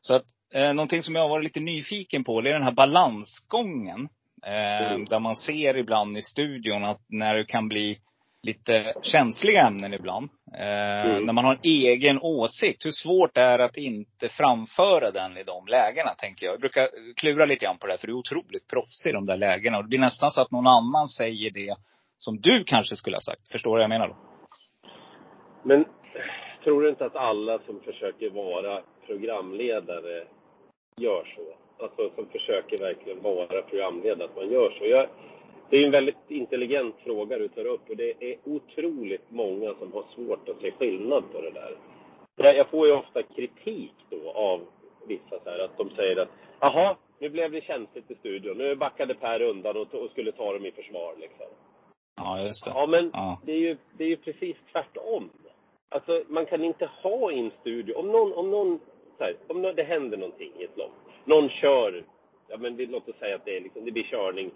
Så 0.01 0.13
att 0.13 0.25
eh, 0.53 0.73
någonting 0.73 1.03
som 1.03 1.15
jag 1.15 1.21
har 1.21 1.29
varit 1.29 1.43
lite 1.43 1.59
nyfiken 1.59 2.23
på 2.23 2.41
det 2.41 2.49
är 2.49 2.53
den 2.53 2.63
här 2.63 2.71
balansgången. 2.71 4.09
Eh, 4.45 4.91
Mm. 4.91 5.05
Där 5.05 5.19
man 5.19 5.35
ser 5.35 5.77
ibland 5.77 6.17
i 6.17 6.21
studion 6.21 6.83
att 6.83 7.01
när 7.09 7.35
det 7.35 7.45
kan 7.45 7.67
bli 7.67 7.97
lite 8.43 8.93
känsliga 9.01 9.67
ämnen 9.67 9.93
ibland. 9.93 10.29
Eh, 10.57 10.91
Mm. 11.05 11.25
När 11.25 11.33
man 11.33 11.45
har 11.45 11.53
en 11.53 11.59
egen 11.63 12.19
åsikt. 12.21 12.85
Hur 12.85 12.91
svårt 12.91 13.35
det 13.35 13.41
är 13.41 13.59
att 13.59 13.77
inte 13.77 14.29
framföra 14.29 15.11
den 15.11 15.37
i 15.37 15.43
de 15.43 15.67
lägena, 15.67 16.13
tänker 16.17 16.45
jag. 16.45 16.53
Jag 16.53 16.59
brukar 16.59 16.89
klura 17.15 17.45
lite 17.45 17.65
grann 17.65 17.77
på 17.77 17.87
det, 17.87 17.93
här, 17.93 17.97
för 17.97 18.07
du 18.07 18.13
är 18.13 18.17
otroligt 18.17 18.67
proffsig 18.67 19.09
i 19.09 19.13
de 19.13 19.25
där 19.25 19.37
lägena. 19.37 19.77
Och 19.77 19.83
det 19.83 19.89
blir 19.89 19.99
nästan 19.99 20.31
så 20.31 20.41
att 20.41 20.51
någon 20.51 20.67
annan 20.67 21.07
säger 21.07 21.51
det 21.51 21.75
som 22.17 22.39
du 22.41 22.63
kanske 22.63 22.95
skulle 22.95 23.15
ha 23.15 23.21
sagt. 23.21 23.51
Förstår 23.51 23.69
du 23.69 23.75
vad 23.75 23.83
jag 23.83 23.89
menar 23.89 24.07
då? 24.07 24.15
Men 25.63 25.85
tror 26.63 26.81
du 26.81 26.89
inte 26.89 27.05
att 27.05 27.15
alla 27.15 27.59
som 27.59 27.79
försöker 27.79 28.29
vara 28.29 28.81
programledare 29.05 30.27
gör 30.97 31.23
så? 31.35 31.43
Alltså 31.83 32.15
som 32.15 32.25
försöker 32.27 32.77
verkligen 32.77 33.21
vara 33.21 33.61
programledare, 33.61 34.29
att 34.29 34.35
man 34.35 34.51
gör 34.51 34.69
så. 34.79 34.85
Jag, 34.85 35.07
det 35.71 35.77
är 35.77 35.85
en 35.85 35.91
väldigt 35.91 36.31
intelligent 36.31 36.95
fråga 37.03 37.37
du 37.37 37.47
tar 37.47 37.65
upp 37.65 37.89
och 37.89 37.97
det 37.97 38.13
är 38.19 38.37
otroligt 38.43 39.31
många 39.31 39.73
som 39.73 39.93
har 39.93 40.03
svårt 40.15 40.49
att 40.49 40.61
se 40.61 40.71
skillnad 40.71 41.23
på 41.31 41.41
det 41.41 41.51
där. 41.51 41.77
Jag, 42.35 42.69
får 42.69 42.87
ju 42.87 42.93
ofta 42.93 43.23
kritik 43.23 43.93
då 44.09 44.31
av 44.31 44.61
vissa 45.07 45.39
så 45.43 45.49
här, 45.49 45.59
att 45.59 45.77
de 45.77 45.89
säger 45.89 46.17
att 46.17 46.29
jaha, 46.59 46.95
nu 47.19 47.29
blev 47.29 47.51
det 47.51 47.61
känsligt 47.63 48.11
i 48.11 48.15
studion. 48.15 48.57
Nu 48.57 48.75
backade 48.75 49.13
Per 49.13 49.41
undan 49.41 49.77
och, 49.77 49.93
och 49.93 50.11
skulle 50.11 50.31
ta 50.31 50.53
dem 50.53 50.65
i 50.65 50.71
försvar 50.71 51.15
liksom. 51.19 51.45
Ja, 52.15 52.41
just 52.41 52.65
det. 52.65 52.71
Ja, 52.75 52.85
men 52.85 53.11
Ja. 53.13 53.41
det, 53.45 53.51
är 53.51 53.59
ju, 53.59 53.77
det 53.97 54.03
är 54.03 54.07
ju 54.07 54.17
precis 54.17 54.57
tvärtom. 54.71 55.29
Alltså, 55.89 56.23
man 56.27 56.45
kan 56.45 56.63
inte 56.63 56.85
ha 56.85 57.31
i 57.31 57.39
en 57.39 57.51
studio, 57.61 57.93
om 57.93 58.07
någon, 58.07 58.33
om 58.33 58.51
någon, 58.51 58.79
så 59.17 59.23
här, 59.23 59.35
om 59.47 59.61
det 59.61 59.83
händer 59.83 60.17
någonting 60.17 60.51
i 60.59 60.63
ett 60.63 60.77
lopp. 60.77 60.91
Någon 61.25 61.49
kör, 61.49 62.03
ja 62.47 62.57
men 62.57 62.75
låt 62.77 63.09
oss 63.09 63.15
säga 63.19 63.35
att 63.35 63.45
det, 63.45 63.57
är 63.57 63.61
liksom, 63.61 63.85
det 63.85 63.91
blir 63.91 64.03
körning 64.03 64.51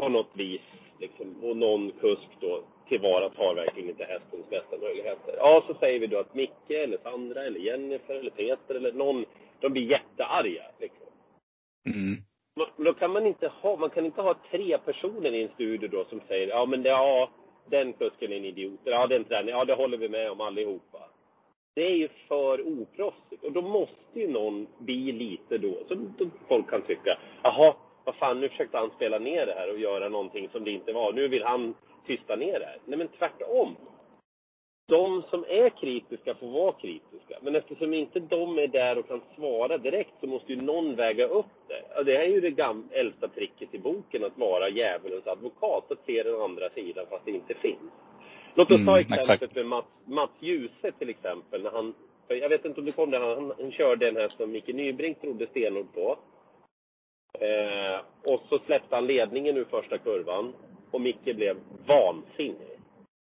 på 0.00 0.08
något 0.08 0.30
vis, 0.32 0.60
liksom, 0.98 1.36
och 1.42 1.56
någon 1.56 1.92
kusk 2.00 2.28
då 2.40 2.62
tillvaratar 2.88 3.54
verkligen 3.54 3.88
inte 3.88 4.04
hästens 4.04 4.50
bästa 4.50 4.78
möjligheter. 4.78 5.34
Ja, 5.36 5.64
så 5.66 5.74
säger 5.74 6.00
vi 6.00 6.06
då 6.06 6.18
att 6.18 6.34
Micke 6.34 6.70
eller 6.70 6.98
Sandra 7.02 7.44
eller 7.44 7.60
Jennifer 7.60 8.14
eller 8.14 8.30
Peter 8.30 8.74
eller 8.74 8.92
någon, 8.92 9.24
de 9.60 9.72
blir 9.72 9.90
jättearga. 9.90 10.62
Liksom. 10.78 11.06
Mm. 11.86 12.16
Men 12.76 12.84
då 12.84 12.94
kan 12.94 13.10
man 13.10 13.26
inte 13.26 13.48
ha, 13.48 13.76
man 13.76 13.90
kan 13.90 14.06
inte 14.06 14.22
ha 14.22 14.34
tre 14.50 14.78
personer 14.78 15.34
i 15.34 15.42
en 15.42 15.54
studio 15.54 15.88
då 15.88 16.04
som 16.04 16.20
säger 16.28 16.48
ja 16.48 16.66
men 16.66 16.82
det, 16.82 16.88
ja, 16.88 17.30
den 17.66 17.92
kusken 17.92 18.32
är 18.32 18.36
en 18.36 18.44
idiot. 18.44 18.80
Ja, 18.84 19.06
den 19.06 19.24
tränaren, 19.24 19.58
ja 19.58 19.64
det 19.64 19.74
håller 19.74 19.98
vi 19.98 20.08
med 20.08 20.30
om 20.30 20.40
allihopa. 20.40 20.98
Det 21.74 21.84
är 21.84 21.96
ju 21.96 22.08
för 22.28 22.80
oproffsigt. 22.80 23.44
Och 23.44 23.52
då 23.52 23.62
måste 23.62 24.20
ju 24.20 24.28
någon 24.28 24.66
bli 24.78 25.12
lite 25.12 25.58
då, 25.58 25.78
då 26.18 26.26
folk 26.48 26.70
kan 26.70 26.82
tycka, 26.82 27.18
jaha, 27.42 27.74
vad 28.10 28.16
fan 28.18 28.40
nu 28.40 28.48
försökte 28.48 28.78
han 28.78 28.90
spela 28.90 29.18
ner 29.18 29.46
det 29.46 29.52
här 29.52 29.70
och 29.72 29.78
göra 29.78 30.08
någonting 30.08 30.48
som 30.52 30.64
det 30.64 30.70
inte 30.70 30.92
var. 30.92 31.12
Nu 31.12 31.28
vill 31.28 31.44
han 31.44 31.74
tysta 32.06 32.36
ner 32.36 32.58
det 32.60 32.66
här. 32.66 32.78
Nej 32.84 32.98
men 32.98 33.08
tvärtom. 33.08 33.76
De 34.88 35.22
som 35.30 35.44
är 35.48 35.68
kritiska 35.68 36.34
får 36.34 36.46
vara 36.46 36.72
kritiska. 36.72 37.36
Men 37.40 37.56
eftersom 37.56 37.94
inte 37.94 38.20
de 38.20 38.58
är 38.58 38.66
där 38.66 38.98
och 38.98 39.08
kan 39.08 39.20
svara 39.36 39.78
direkt 39.78 40.10
så 40.20 40.26
måste 40.26 40.52
ju 40.52 40.62
någon 40.62 40.94
väga 40.96 41.26
upp 41.26 41.46
det. 41.68 42.04
Det 42.04 42.16
här 42.16 42.24
är 42.24 42.28
ju 42.28 42.40
det 42.40 42.50
gam- 42.50 42.88
äldsta 42.92 43.28
tricket 43.28 43.74
i 43.74 43.78
boken, 43.78 44.24
att 44.24 44.38
vara 44.38 44.68
djävulens 44.68 45.26
advokat. 45.26 45.92
Att 45.92 46.04
se 46.06 46.22
den 46.22 46.40
andra 46.40 46.70
sidan 46.70 47.06
fast 47.10 47.24
det 47.24 47.30
inte 47.30 47.54
finns. 47.54 47.92
Låt 48.54 48.70
oss 48.70 48.74
Mm, 48.74 48.86
ta 48.86 49.00
exemplet 49.00 49.30
exakt. 49.42 49.54
med 49.56 49.66
Mats, 49.66 49.86
Mats 50.04 50.30
Djuse 50.40 50.92
till 50.98 51.08
exempel. 51.10 51.62
När 51.62 51.70
han, 51.70 51.94
jag 52.28 52.48
vet 52.48 52.64
inte 52.64 52.80
om 52.80 52.86
du 52.86 52.92
kom 52.92 53.10
där, 53.10 53.20
han, 53.20 53.52
han 53.58 53.72
körde 53.72 54.08
en 54.08 54.16
häst 54.16 54.36
som 54.36 54.50
Micke 54.52 54.68
Nybrink 54.74 55.20
trodde 55.20 55.46
stenhårt 55.46 55.94
på. 55.94 56.16
Eh, 57.32 58.00
och 58.32 58.42
så 58.48 58.58
släppte 58.58 58.94
han 58.94 59.06
ledningen 59.06 59.56
ur 59.56 59.64
första 59.64 59.98
kurvan. 59.98 60.52
Och 60.90 61.00
Micke 61.00 61.36
blev 61.36 61.56
vansinnig. 61.86 62.78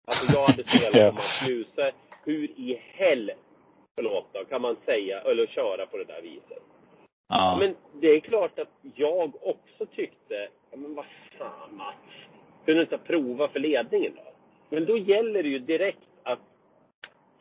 Alltså 0.08 0.34
jag 0.34 0.48
hade 0.48 0.64
spelat 0.64 1.10
på 1.10 1.16
Mats 1.16 1.50
Djuse. 1.50 1.92
Hur 2.26 2.44
i 2.44 2.82
hell, 2.94 3.32
förlåt 3.96 4.26
då, 4.32 4.46
kan 4.46 4.62
man 4.62 4.76
säga, 4.86 5.22
eller 5.22 5.46
köra 5.46 5.86
på 5.86 5.98
det 5.98 6.04
där 6.04 6.22
viset? 6.22 6.64
Ja. 7.28 7.58
Men 7.60 7.76
det 7.94 8.08
är 8.08 8.20
klart 8.20 8.60
att 8.60 8.72
jag 8.96 9.32
också 9.42 9.86
tyckte, 9.86 10.48
men 10.72 10.96
vad 10.96 11.06
fan 11.38 11.76
Mats, 11.78 11.96
kunde 12.66 12.82
inte 12.82 12.98
prova 12.98 13.48
för 13.48 13.60
ledningen 13.60 14.12
då? 14.16 14.32
Men 14.70 14.86
då 14.86 14.98
gäller 14.98 15.44
det 15.44 15.50
ju 15.50 15.60
direkt 15.60 16.10
att 16.24 16.40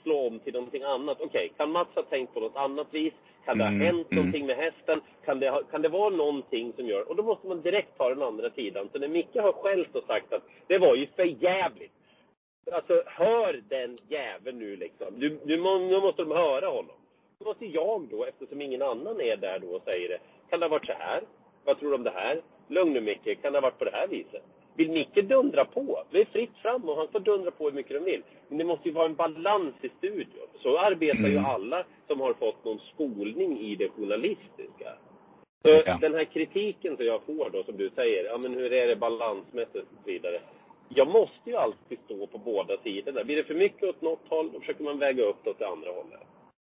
slå 0.03 0.27
om 0.27 0.39
till 0.39 0.53
någonting 0.53 0.83
annat. 0.83 1.21
Okej, 1.21 1.53
kan 1.57 1.71
Mats 1.71 1.89
ha 1.95 2.03
tänkt 2.03 2.35
på 2.35 2.41
något 2.41 2.57
annat 2.57 2.87
vis? 2.91 3.15
Kan 3.45 3.59
det 3.59 3.65
Mm, 3.65 3.79
ha 3.79 3.87
hänt 3.87 4.07
mm. 4.11 4.17
någonting 4.17 4.47
med 4.47 4.57
hästen? 4.57 5.01
Kan 5.25 5.41
det, 5.41 5.51
ha, 5.51 5.63
kan 5.63 5.83
det 5.83 5.89
vara 5.89 6.11
någonting 6.11 6.73
som 6.77 6.87
gör... 6.87 7.09
Och 7.09 7.17
då 7.17 7.23
måste 7.23 7.47
man 7.47 7.63
direkt 7.63 7.99
ta 7.99 8.09
den 8.09 8.23
andra 8.23 8.51
sidan. 8.51 8.89
Så 8.93 8.99
när 8.99 9.09
Micke 9.09 9.37
har 9.37 9.53
skällt 9.53 9.97
och 9.97 10.05
sagt 10.05 10.33
att 10.33 10.43
det 10.67 10.79
var 10.79 10.95
ju 10.95 11.07
för 11.07 11.25
jävligt. 11.25 11.93
Alltså, 12.73 13.03
hör 13.07 13.63
den 13.69 13.99
jäveln 14.09 14.59
nu 14.59 14.77
liksom. 14.77 15.07
Du, 15.19 15.29
du, 15.45 15.57
nu 15.57 16.01
måste 16.01 16.23
de 16.23 16.31
höra 16.31 16.67
honom. 16.67 16.97
Då 17.39 17.45
måste 17.45 17.67
jag 17.67 18.09
då, 18.11 18.25
eftersom 18.25 18.61
ingen 18.61 18.83
annan 18.83 19.21
är 19.21 19.37
där 19.37 19.59
då 19.59 19.69
och 19.69 19.83
säger 19.83 20.09
det. 20.09 20.19
Kan 20.51 20.61
det 20.61 20.67
ha 20.67 20.71
varit 20.71 20.87
så 20.87 20.93
här? 20.93 21.23
Vad 21.65 21.79
tror 21.79 21.89
du 21.89 21.95
om 21.95 22.03
det 22.03 22.11
här? 22.11 22.43
Lugn 22.69 22.93
nu 22.93 23.01
Micke, 23.01 23.43
kan 23.43 23.53
det 23.53 23.59
ha 23.59 23.61
varit 23.61 23.79
på 23.79 23.85
det 23.85 23.91
här 23.91 24.07
viset? 24.09 24.43
Vill 24.77 24.91
Micke 24.91 25.15
dundra 25.29 25.65
på? 25.65 26.05
Det 26.11 26.21
är 26.21 26.25
fritt 26.25 26.57
fram 26.63 26.89
och 26.89 26.97
han 26.97 27.09
får 27.09 27.21
dundra 27.21 27.51
på 27.51 27.65
hur 27.65 27.73
mycket 27.73 27.93
de 28.05 28.11
vill. 28.11 28.23
Men 28.49 28.59
det 28.59 28.65
måste 28.65 28.89
ju 28.89 28.95
vara 28.95 29.07
en 29.07 29.15
balans 29.15 29.75
i 29.83 29.89
studion. 29.99 30.49
Så 30.63 30.79
arbetar 30.79 31.29
ju 31.29 31.37
Mm. 31.37 31.45
alla 31.45 31.85
som 32.07 32.21
har 32.21 32.33
fått 32.35 32.65
någon 32.65 32.79
skolning 32.95 33.61
i 33.61 33.77
det 33.77 33.89
journalistiska. 33.89 34.93
Så 35.63 35.71
Ja. 35.87 35.99
den 36.01 36.15
här 36.15 36.25
kritiken 36.25 36.97
som 36.97 37.07
jag 37.07 37.23
får 37.23 37.51
då, 37.51 37.63
som 37.65 37.77
du 37.77 37.91
säger, 37.91 38.25
ja 38.25 38.39
men 38.39 38.55
hur 38.55 38.73
är 38.73 38.87
det 38.87 38.97
balansmässigt 38.97 39.77
och 39.77 39.99
så 40.05 40.11
vidare. 40.11 40.41
Jag 40.89 41.09
måste 41.09 41.51
ju 41.51 41.57
alltid 41.57 41.99
stå 42.05 42.27
på 42.27 42.39
båda 42.39 42.77
sidorna. 42.77 43.25
Blir 43.25 43.37
det 43.37 43.45
för 43.45 43.55
mycket 43.55 43.89
åt 43.89 44.03
något 44.03 44.29
håll, 44.29 44.51
då 44.53 44.61
försöker 44.61 44.85
man 44.85 44.99
väga 44.99 45.25
upp 45.25 45.37
det 45.45 45.51
åt 45.51 45.59
det 45.59 45.69
andra 45.69 45.91
hållet. 45.91 46.21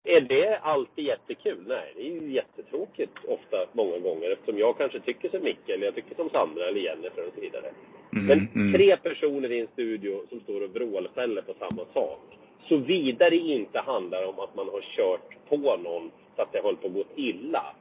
Är 0.06 0.20
det 0.20 0.58
alltid 0.58 1.04
jättekul? 1.04 1.64
Nej, 1.66 1.92
det 1.96 2.02
är 2.02 2.10
ju 2.10 2.32
jättetråkigt 2.32 3.12
ofta, 3.28 3.66
många 3.72 3.98
gånger. 3.98 4.30
Eftersom 4.30 4.58
jag 4.58 4.78
kanske 4.78 5.00
tycker 5.00 5.28
som 5.28 5.42
Micke, 5.42 5.68
eller 5.68 5.84
jag 5.84 5.94
tycker 5.94 6.14
som 6.14 6.30
Sandra 6.30 6.68
eller 6.68 6.80
Jennifer 6.80 7.26
och 7.26 7.34
så 7.34 7.40
vidare. 7.40 7.70
Mm, 8.12 8.26
Men 8.26 8.48
mm. 8.54 8.72
tre 8.72 8.96
personer 8.96 9.52
i 9.52 9.60
en 9.60 9.66
studio 9.72 10.22
som 10.28 10.40
står 10.40 10.60
och 10.60 10.70
vrålskäller 10.70 11.42
på 11.42 11.54
samma 11.58 11.84
sak. 11.94 12.20
Såvida 12.68 13.30
det 13.30 13.36
inte 13.36 13.80
handlar 13.80 14.26
om 14.26 14.38
att 14.38 14.54
man 14.56 14.68
har 14.68 14.80
kört 14.80 15.48
på 15.48 15.76
någon 15.76 16.10
så 16.36 16.42
att 16.42 16.52
det 16.52 16.60
håller 16.60 16.78
på 16.78 16.86
att 16.86 16.94
gå 16.94 17.04
illa. 17.16 17.76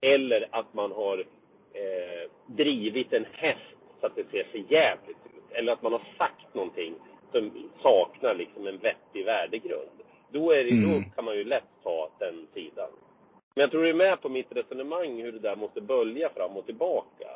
Eller 0.00 0.46
att 0.50 0.74
man 0.74 0.92
har 0.92 1.18
eh, 1.72 2.30
drivit 2.46 3.12
en 3.12 3.26
häst 3.32 3.76
så 4.00 4.06
att 4.06 4.16
det 4.16 4.30
ser 4.30 4.44
för 4.44 4.72
jävligt 4.72 5.16
ut. 5.26 5.56
Eller 5.56 5.72
att 5.72 5.82
man 5.82 5.92
har 5.92 6.02
sagt 6.18 6.54
någonting 6.54 6.94
som 7.32 7.50
saknar 7.82 8.34
liksom 8.34 8.66
en 8.66 8.78
vettig 8.78 9.24
värdegrund. 9.24 10.03
Då, 10.34 10.52
är 10.52 10.64
det, 10.64 10.70
Mm. 10.70 10.92
då 10.92 11.10
kan 11.14 11.24
man 11.24 11.34
ju 11.34 11.44
lätt 11.44 11.70
ta 11.82 12.10
den 12.18 12.46
sidan. 12.54 12.90
Men 13.54 13.60
jag 13.62 13.70
tror 13.70 13.82
du 13.82 13.90
är 13.90 13.94
med 13.94 14.22
på 14.22 14.28
mitt 14.28 14.52
resonemang 14.52 15.22
hur 15.22 15.32
det 15.32 15.38
där 15.38 15.56
måste 15.56 15.80
bölja 15.80 16.28
fram 16.28 16.56
och 16.56 16.66
tillbaka. 16.66 17.28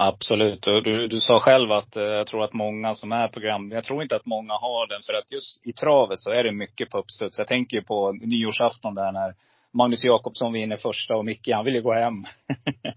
Absolut. 0.00 0.62
Du, 0.62 1.08
du 1.08 1.20
sa 1.20 1.40
själv 1.40 1.72
att 1.72 1.96
eh, 1.96 2.02
jag 2.02 2.26
tror 2.26 2.44
att 2.44 2.52
många 2.52 2.94
som 2.94 3.12
är 3.12 3.28
program, 3.28 3.70
jag 3.70 3.84
tror 3.84 4.02
inte 4.02 4.16
att 4.16 4.26
många 4.26 4.52
har 4.52 4.86
den. 4.86 5.02
För 5.02 5.12
att 5.14 5.32
just 5.32 5.66
i 5.66 5.72
travet 5.72 6.20
så 6.20 6.30
är 6.30 6.44
det 6.44 6.52
mycket 6.52 6.90
på 6.90 6.98
uppstuds. 6.98 7.38
Jag 7.38 7.46
tänker 7.46 7.76
ju 7.76 7.82
på 7.82 8.12
nyårsafton 8.12 8.94
där 8.94 9.12
när 9.12 9.34
Magnus 9.72 10.04
Jakobsson 10.04 10.52
vinner 10.52 10.76
första 10.76 11.16
och 11.16 11.24
Micke 11.24 11.48
han 11.52 11.64
vill 11.64 11.74
ju 11.74 11.82
gå 11.82 11.92
hem. 11.92 12.14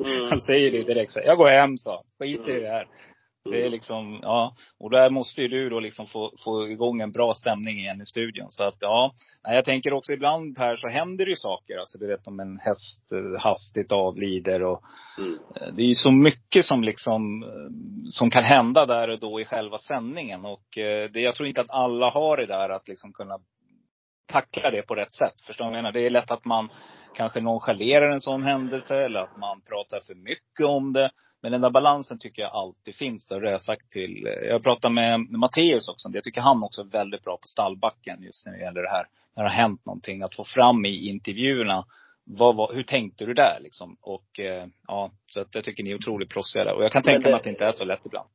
Mm. 0.05 0.29
Han 0.29 0.41
säger 0.41 0.71
det 0.71 0.83
direkt 0.83 1.11
så 1.11 1.19
här, 1.19 1.27
jag 1.27 1.37
går 1.37 1.47
hem 1.47 1.77
så. 1.77 2.01
Skit 2.19 2.47
i 2.47 2.59
det 2.59 2.67
här. 2.67 2.87
Det 3.43 3.65
är 3.65 3.69
liksom, 3.69 4.19
ja. 4.21 4.55
Och 4.79 4.89
där 4.89 5.09
måste 5.09 5.41
ju 5.41 5.47
du 5.47 5.69
då 5.69 5.79
liksom 5.79 6.07
få, 6.07 6.33
få 6.43 6.67
igång 6.67 7.01
en 7.01 7.11
bra 7.11 7.33
stämning 7.33 7.77
igen 7.77 8.01
i 8.01 8.05
studion. 8.05 8.47
Så 8.49 8.63
att 8.63 8.77
ja. 8.79 9.13
Jag 9.43 9.65
tänker 9.65 9.93
också 9.93 10.11
ibland 10.11 10.55
Per 10.55 10.75
så 10.75 10.87
händer 10.87 11.25
det 11.25 11.31
ju 11.31 11.35
saker. 11.35 11.77
Alltså 11.77 11.97
du 11.97 12.07
vet 12.07 12.27
om 12.27 12.39
en 12.39 12.59
häst 12.59 13.11
eh, 13.11 13.41
hastigt 13.41 13.91
avlider 13.91 14.63
och 14.63 14.83
Mm. 15.17 15.39
Eh, 15.55 15.73
det 15.73 15.81
är 15.81 15.85
ju 15.85 15.95
så 15.95 16.11
mycket 16.11 16.65
som 16.65 16.83
liksom, 16.83 17.43
eh, 17.43 18.09
som 18.09 18.31
kan 18.31 18.43
hända 18.43 18.85
där 18.85 19.09
och 19.09 19.19
då 19.19 19.41
i 19.41 19.45
själva 19.45 19.77
sändningen. 19.77 20.45
Och 20.45 20.65
det, 21.13 21.19
jag 21.19 21.35
tror 21.35 21.47
inte 21.47 21.61
att 21.61 21.71
alla 21.71 22.09
har 22.09 22.37
det 22.37 22.45
där 22.45 22.69
att 22.69 22.87
liksom 22.87 23.13
kunna 23.13 23.39
tackla 24.31 24.71
det 24.71 24.81
på 24.81 24.95
rätt 24.95 25.15
sätt. 25.15 25.41
Förstår 25.43 25.65
du 25.65 25.69
vad 25.69 25.77
jag 25.77 25.83
menar? 25.83 25.91
Det 25.91 26.05
är 26.05 26.09
lätt 26.09 26.31
att 26.31 26.45
man 26.45 26.69
kanske 27.15 27.41
nonchalerar 27.41 28.11
en 28.11 28.21
sån 28.21 28.43
händelse 28.43 28.95
eller 28.95 29.19
att 29.19 29.37
man 29.37 29.61
pratar 29.61 29.99
för 30.07 30.15
mycket 30.15 30.65
om 30.65 30.93
det. 30.93 31.11
Men 31.41 31.51
den 31.51 31.61
där 31.61 31.69
balansen 31.69 32.19
tycker 32.19 32.41
jag 32.41 32.51
alltid 32.51 32.95
finns 32.95 33.27
där. 33.27 33.39
Det 33.41 33.47
har 33.47 33.51
jag 33.51 33.61
sagt 33.61 33.91
till, 33.91 34.23
jag 34.43 34.63
pratade 34.63 34.93
med 34.93 35.19
Matteus 35.31 35.89
också. 35.89 36.09
Jag 36.13 36.23
tycker 36.23 36.41
han 36.41 36.63
också 36.63 36.81
är 36.81 36.85
väldigt 36.85 37.23
bra 37.23 37.37
på 37.37 37.47
stallbacken 37.47 38.23
just 38.23 38.45
när 38.45 38.53
det 38.53 38.59
gäller 38.63 38.81
det 38.81 38.89
här. 38.89 39.05
När 39.35 39.43
det 39.43 39.49
har 39.49 39.55
hänt 39.55 39.85
någonting. 39.85 40.21
Att 40.21 40.35
få 40.35 40.43
fram 40.43 40.85
i 40.85 41.09
intervjuerna 41.09 41.85
vad, 42.23 42.55
var- 42.55 42.73
hur 42.73 42.83
tänkte 42.83 43.25
du 43.25 43.33
där 43.33 43.57
liksom? 43.61 43.97
Och 44.01 44.39
eh, 44.39 44.65
ja, 44.87 45.11
så 45.27 45.39
att 45.41 45.55
jag 45.55 45.63
tycker 45.63 45.83
ni 45.83 45.91
är 45.91 45.95
otroligt 45.95 46.29
proffsiga 46.29 46.63
där. 46.63 46.73
Och 46.73 46.83
jag 46.83 46.91
kan 46.91 47.03
tänka 47.03 47.29
mig 47.29 47.35
att 47.35 47.43
det 47.43 47.49
inte 47.49 47.65
är 47.65 47.71
så 47.71 47.85
lätt 47.85 48.05
ibland. 48.05 48.29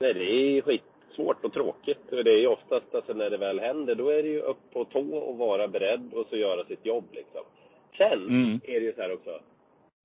Nej, 0.00 0.14
det 0.14 0.24
är 0.24 0.62
skitsvårt 0.62 1.44
och 1.44 1.52
tråkigt. 1.52 2.12
Och 2.12 2.24
det 2.24 2.30
är 2.30 2.38
ju 2.40 2.46
oftast, 2.46 2.94
alltså 2.94 3.12
när 3.12 3.30
det 3.30 3.36
väl 3.36 3.60
händer, 3.60 3.94
då 3.94 4.08
är 4.08 4.22
det 4.22 4.28
ju 4.28 4.40
upp 4.40 4.70
på 4.72 4.84
tå 4.84 5.16
och 5.16 5.38
vara 5.38 5.68
beredd 5.68 6.12
och 6.14 6.26
så 6.30 6.36
göra 6.36 6.64
sitt 6.64 6.86
jobb 6.86 7.04
liksom. 7.12 7.42
Sen 7.98 8.26
Mm. 8.28 8.60
är 8.64 8.80
det 8.80 8.86
ju 8.86 8.92
så 8.92 9.02
här 9.02 9.12
också. 9.12 9.30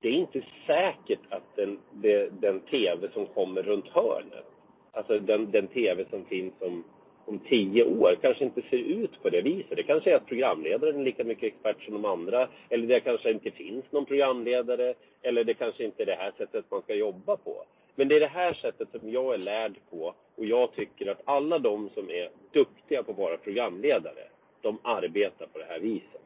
Det 0.01 0.07
är 0.07 0.13
inte 0.13 0.41
säkert 0.67 1.19
att 1.29 1.55
den, 1.55 1.79
det, 1.91 2.41
den 2.41 2.59
tv 2.59 3.09
som 3.13 3.25
kommer 3.25 3.63
runt 3.63 3.87
hörnet, 3.87 4.45
alltså 4.91 5.19
den, 5.19 5.51
den 5.51 5.67
tv 5.67 6.05
som 6.09 6.25
finns 6.25 6.53
om, 6.59 6.83
om 7.25 7.39
tio 7.39 7.83
år, 7.83 8.17
kanske 8.21 8.43
inte 8.43 8.61
ser 8.61 8.77
ut 8.77 9.21
på 9.21 9.29
det 9.29 9.41
viset. 9.41 9.75
Det 9.77 9.83
kanske 9.83 10.11
är 10.11 10.15
att 10.15 10.25
programledaren 10.25 10.99
är 10.99 11.03
lika 11.03 11.23
mycket 11.23 11.53
expert 11.53 11.83
som 11.83 11.93
de 11.93 12.05
andra. 12.05 12.49
Eller 12.69 12.87
det 12.87 12.99
kanske 12.99 13.31
inte 13.31 13.51
finns 13.51 13.85
någon 13.91 14.05
programledare. 14.05 14.93
Eller 15.21 15.43
det 15.43 15.53
kanske 15.53 15.83
inte 15.83 16.03
är 16.03 16.05
det 16.05 16.15
här 16.15 16.31
sättet 16.37 16.65
man 16.71 16.81
ska 16.81 16.95
jobba 16.95 17.37
på. 17.37 17.63
Men 17.95 18.07
det 18.07 18.15
är 18.15 18.19
det 18.19 18.27
här 18.27 18.53
sättet 18.53 18.87
som 18.99 19.11
jag 19.11 19.33
är 19.33 19.37
lärd 19.37 19.75
på. 19.89 20.13
Och 20.35 20.45
jag 20.45 20.75
tycker 20.75 21.11
att 21.11 21.21
alla 21.25 21.59
de 21.59 21.89
som 21.89 22.09
är 22.09 22.29
duktiga 22.51 23.03
på 23.03 23.11
att 23.11 23.17
vara 23.17 23.37
programledare, 23.37 24.23
de 24.61 24.77
arbetar 24.83 25.47
på 25.47 25.59
det 25.59 25.65
här 25.65 25.79
viset. 25.79 26.21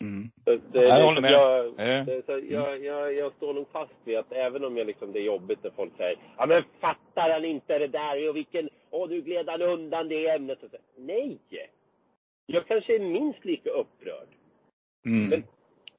Mm. 0.00 0.30
Så 0.44 0.58
det, 0.72 0.82
Jag 0.84 1.04
håller 1.04 1.20
med. 1.20 1.32
Jag, 1.32 2.24
så 2.24 2.40
jag, 2.50 2.84
jag, 2.84 3.14
jag 3.14 3.32
står 3.32 3.54
nog 3.54 3.66
fast 3.72 3.92
vid 4.04 4.18
att 4.18 4.32
även 4.32 4.64
om 4.64 4.76
jag 4.76 4.86
liksom, 4.86 5.12
det 5.12 5.18
är 5.18 5.22
jobbigt 5.24 5.58
när 5.62 5.70
folk 5.70 5.96
säger 5.96 6.18
Ja 6.36 6.46
men 6.46 6.62
fattar 6.80 7.30
han 7.30 7.44
inte 7.44 7.78
det 7.78 7.86
där? 7.86 8.28
Och 8.28 8.36
vilken, 8.36 8.68
åh 8.90 9.08
nu 9.08 9.20
gled 9.20 9.48
han 9.48 9.62
undan 9.62 10.08
det 10.08 10.28
ämnet. 10.28 10.58
Så, 10.60 10.66
Nej! 10.96 11.38
Jag 12.46 12.66
kanske 12.66 12.94
är 12.94 13.00
minst 13.00 13.44
lika 13.44 13.70
upprörd. 13.70 14.28
Mm. 15.06 15.28
Men, 15.28 15.42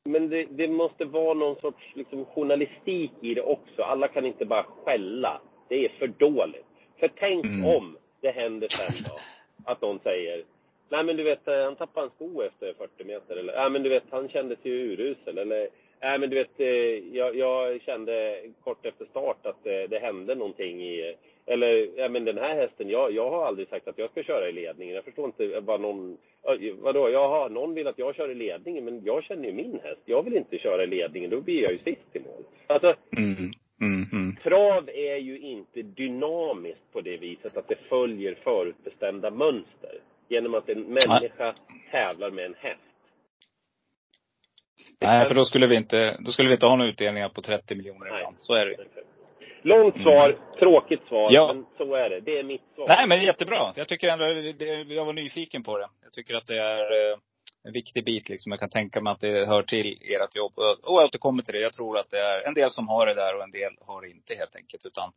men 0.04 0.30
det, 0.30 0.46
det 0.46 0.68
måste 0.68 1.06
vara 1.06 1.34
någon 1.34 1.56
sorts 1.56 1.96
liksom, 1.96 2.26
journalistik 2.26 3.12
i 3.22 3.34
det 3.34 3.42
också. 3.42 3.82
Alla 3.82 4.08
kan 4.08 4.26
inte 4.26 4.46
bara 4.46 4.64
skälla. 4.64 5.42
Det 5.70 5.86
är 5.86 5.90
för 5.90 6.08
dåligt. 6.08 6.66
För 7.00 7.12
tänk 7.20 7.46
Mm. 7.46 7.66
om 7.66 7.98
det 8.22 8.32
händer 8.32 8.68
sen 8.68 9.04
då, 9.10 9.20
att 9.72 9.82
någon 9.82 10.00
säger 10.00 10.44
Nej 10.90 11.04
men 11.04 11.18
du 11.18 11.24
vet, 11.24 11.48
eh, 11.48 11.64
han 11.64 11.76
tappade 11.76 12.06
en 12.06 12.12
sko 12.12 12.42
efter 12.42 12.74
40 12.74 13.04
meter. 13.04 13.36
Eller, 13.36 13.54
nej 13.54 13.70
men 13.70 13.84
du 13.84 13.90
vet, 13.90 14.04
han 14.10 14.30
kände 14.30 14.56
sig 14.56 14.72
urusel. 14.72 15.38
Eller, 15.38 15.68
nej 16.02 16.20
men 16.20 16.30
du 16.30 16.36
vet, 16.36 16.60
eh, 16.60 17.16
jag, 17.18 17.36
jag 17.36 17.82
kände 17.82 18.42
kort 18.64 18.86
efter 18.86 19.06
start 19.06 19.46
att 19.46 19.64
det, 19.64 19.88
det 19.88 20.00
hände 20.00 20.36
någonting 20.36 20.84
i... 20.84 21.16
Eller, 21.46 21.90
ja 21.96 22.10
men 22.10 22.26
den 22.26 22.38
här 22.38 22.56
hästen, 22.56 22.90
jag, 22.90 23.12
jag 23.12 23.30
har 23.30 23.46
aldrig 23.46 23.68
sagt 23.70 23.88
att 23.88 23.98
jag 23.98 24.12
ska 24.12 24.24
köra 24.24 24.50
i 24.50 24.52
ledningen. 24.52 24.96
Jag 24.96 25.04
förstår 25.04 25.26
inte 25.26 25.60
vad 25.60 25.82
någon... 25.82 26.18
Vadå, 26.80 27.10
jaha, 27.10 27.48
någon 27.48 27.74
vill 27.74 27.88
att 27.88 28.00
jag 28.00 28.16
kör 28.16 28.32
i 28.32 28.36
ledningen, 28.36 28.86
men 28.86 29.02
jag 29.06 29.24
känner 29.24 29.46
ju 29.46 29.54
min 29.54 29.80
häst. 29.84 30.02
Jag 30.06 30.24
vill 30.24 30.38
inte 30.38 30.58
köra 30.58 30.84
i 30.84 30.88
ledningen, 30.88 31.30
då 31.30 31.42
blir 31.42 31.64
jag 31.64 31.72
ju 31.72 31.78
sist 31.78 32.16
i 32.16 32.20
mål. 32.20 32.44
Alltså, 32.68 32.96
Mm. 33.18 33.52
Mm. 33.82 34.06
Mm. 34.12 34.36
trav 34.44 34.90
är 34.90 35.18
ju 35.18 35.40
inte 35.40 35.82
dynamiskt 35.82 36.92
på 36.94 37.02
det 37.02 37.18
viset 37.18 37.58
att 37.58 37.68
det 37.68 37.80
följer 37.90 38.36
förutbestämda 38.44 39.32
mönster. 39.32 40.00
Genom 40.30 40.56
att 40.56 40.70
en 40.70 40.82
människa 40.82 41.54
tävlar 41.92 42.32
med 42.32 42.46
en 42.46 42.56
häst. 42.60 42.82
Nej, 45.02 45.28
för 45.28 45.36
då 45.36 45.46
skulle 45.46 45.68
vi 45.68 45.76
inte, 45.76 46.18
då 46.20 46.32
skulle 46.32 46.48
vi 46.48 46.54
inte 46.54 46.66
ha 46.66 46.76
några 46.76 46.90
utdelningar 46.90 47.30
på 47.30 47.42
30 47.42 47.76
miljoner 47.76 48.06
ibland. 48.08 48.36
Så 48.40 48.54
är 48.54 48.66
det. 48.66 48.76
Långt 49.62 49.96
svar, 50.02 50.38
tråkigt 50.60 51.08
svar, 51.08 51.30
Mm. 51.30 51.34
Ja. 51.34 51.54
men 51.54 51.66
så 51.78 51.96
är 51.96 52.10
det. 52.10 52.20
Det 52.20 52.40
är 52.40 52.44
mitt 52.44 52.62
svar. 52.76 52.88
Nej, 52.88 53.08
men 53.08 53.20
det 53.20 53.24
är 53.24 53.28
jättebra. 53.28 53.74
Jag 53.76 53.88
tycker 53.88 54.08
ändå, 54.08 54.26
det, 54.26 54.66
jag 54.94 55.06
var 55.06 55.14
nyfiken 55.14 55.64
på 55.64 55.78
det. 55.78 55.88
Jag 56.04 56.14
tycker 56.14 56.36
att 56.36 56.48
det 56.48 56.58
är 56.62 57.12
eh, 57.12 57.18
en 57.64 57.74
viktig 57.74 58.06
bit 58.06 58.30
liksom. 58.30 58.52
Jag 58.52 58.60
kan 58.60 58.70
tänka 58.70 59.02
mig 59.02 59.12
att 59.12 59.20
det 59.20 59.46
hör 59.46 59.64
till 59.64 59.98
ert 60.02 60.36
jobb. 60.36 60.54
Och 60.56 60.70
och 60.70 61.02
jag 61.02 61.06
återkommer 61.06 61.44
till 61.44 61.54
det. 61.54 61.60
Jag 61.62 61.74
tror 61.74 61.98
att 61.98 62.10
det 62.10 62.20
är 62.20 62.48
en 62.48 62.54
del 62.54 62.70
som 62.70 62.88
har 62.88 63.06
det 63.06 63.14
där 63.14 63.36
och 63.38 63.44
en 63.44 63.52
del 63.52 63.72
har 63.88 64.02
det 64.02 64.10
inte 64.10 64.36
helt 64.36 64.56
enkelt. 64.56 64.86
Utan 64.86 65.12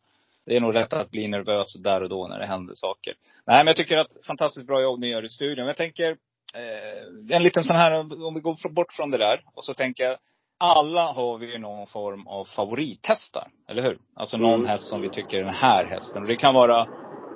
det 0.47 0.56
är 0.56 0.61
nog 0.61 0.75
lätt 0.75 0.92
att 0.92 1.11
bli 1.11 1.28
nervös 1.28 1.75
där 1.75 2.02
och 2.02 2.09
då 2.09 2.28
när 2.28 2.38
det 2.38 2.47
händer 2.47 2.75
saker. 2.75 3.14
Nej, 3.47 3.59
men 3.59 3.66
jag 3.66 3.76
tycker 3.76 3.97
att 3.97 4.26
fantastiskt 4.26 4.66
bra 4.66 4.82
jobb 4.82 5.00
ni 5.00 5.09
gör 5.09 5.25
i 5.25 5.28
studion. 5.28 5.66
Jag 5.66 5.76
tänker, 5.76 6.11
eh, 6.54 7.37
en 7.37 7.42
liten 7.42 7.64
sån 7.64 7.76
här, 7.76 7.92
om 8.26 8.35
vi 8.35 8.40
går 8.40 8.68
bort 8.75 8.92
från 8.92 9.11
det 9.11 9.18
där. 9.18 9.42
Och 9.54 9.64
så 9.64 9.75
tänker 9.75 10.04
jag, 10.04 10.18
alla 10.59 11.12
har 11.12 11.38
vi 11.38 11.52
ju 11.52 11.59
någon 11.59 11.87
form 11.87 12.26
av 12.26 12.44
favorithästar. 12.44 13.49
Eller 13.68 13.82
hur? 13.82 13.99
Alltså 14.16 14.37
någon 14.37 14.61
Mm. 14.61 14.66
häst 14.66 14.88
som 14.88 15.00
vi 15.00 15.11
tycker 15.11 15.37
är 15.38 15.44
den 15.44 15.54
här 15.54 15.85
hästen. 15.85 16.23
Och 16.23 16.28
det 16.28 16.37
kan 16.37 16.54
vara 16.54 16.88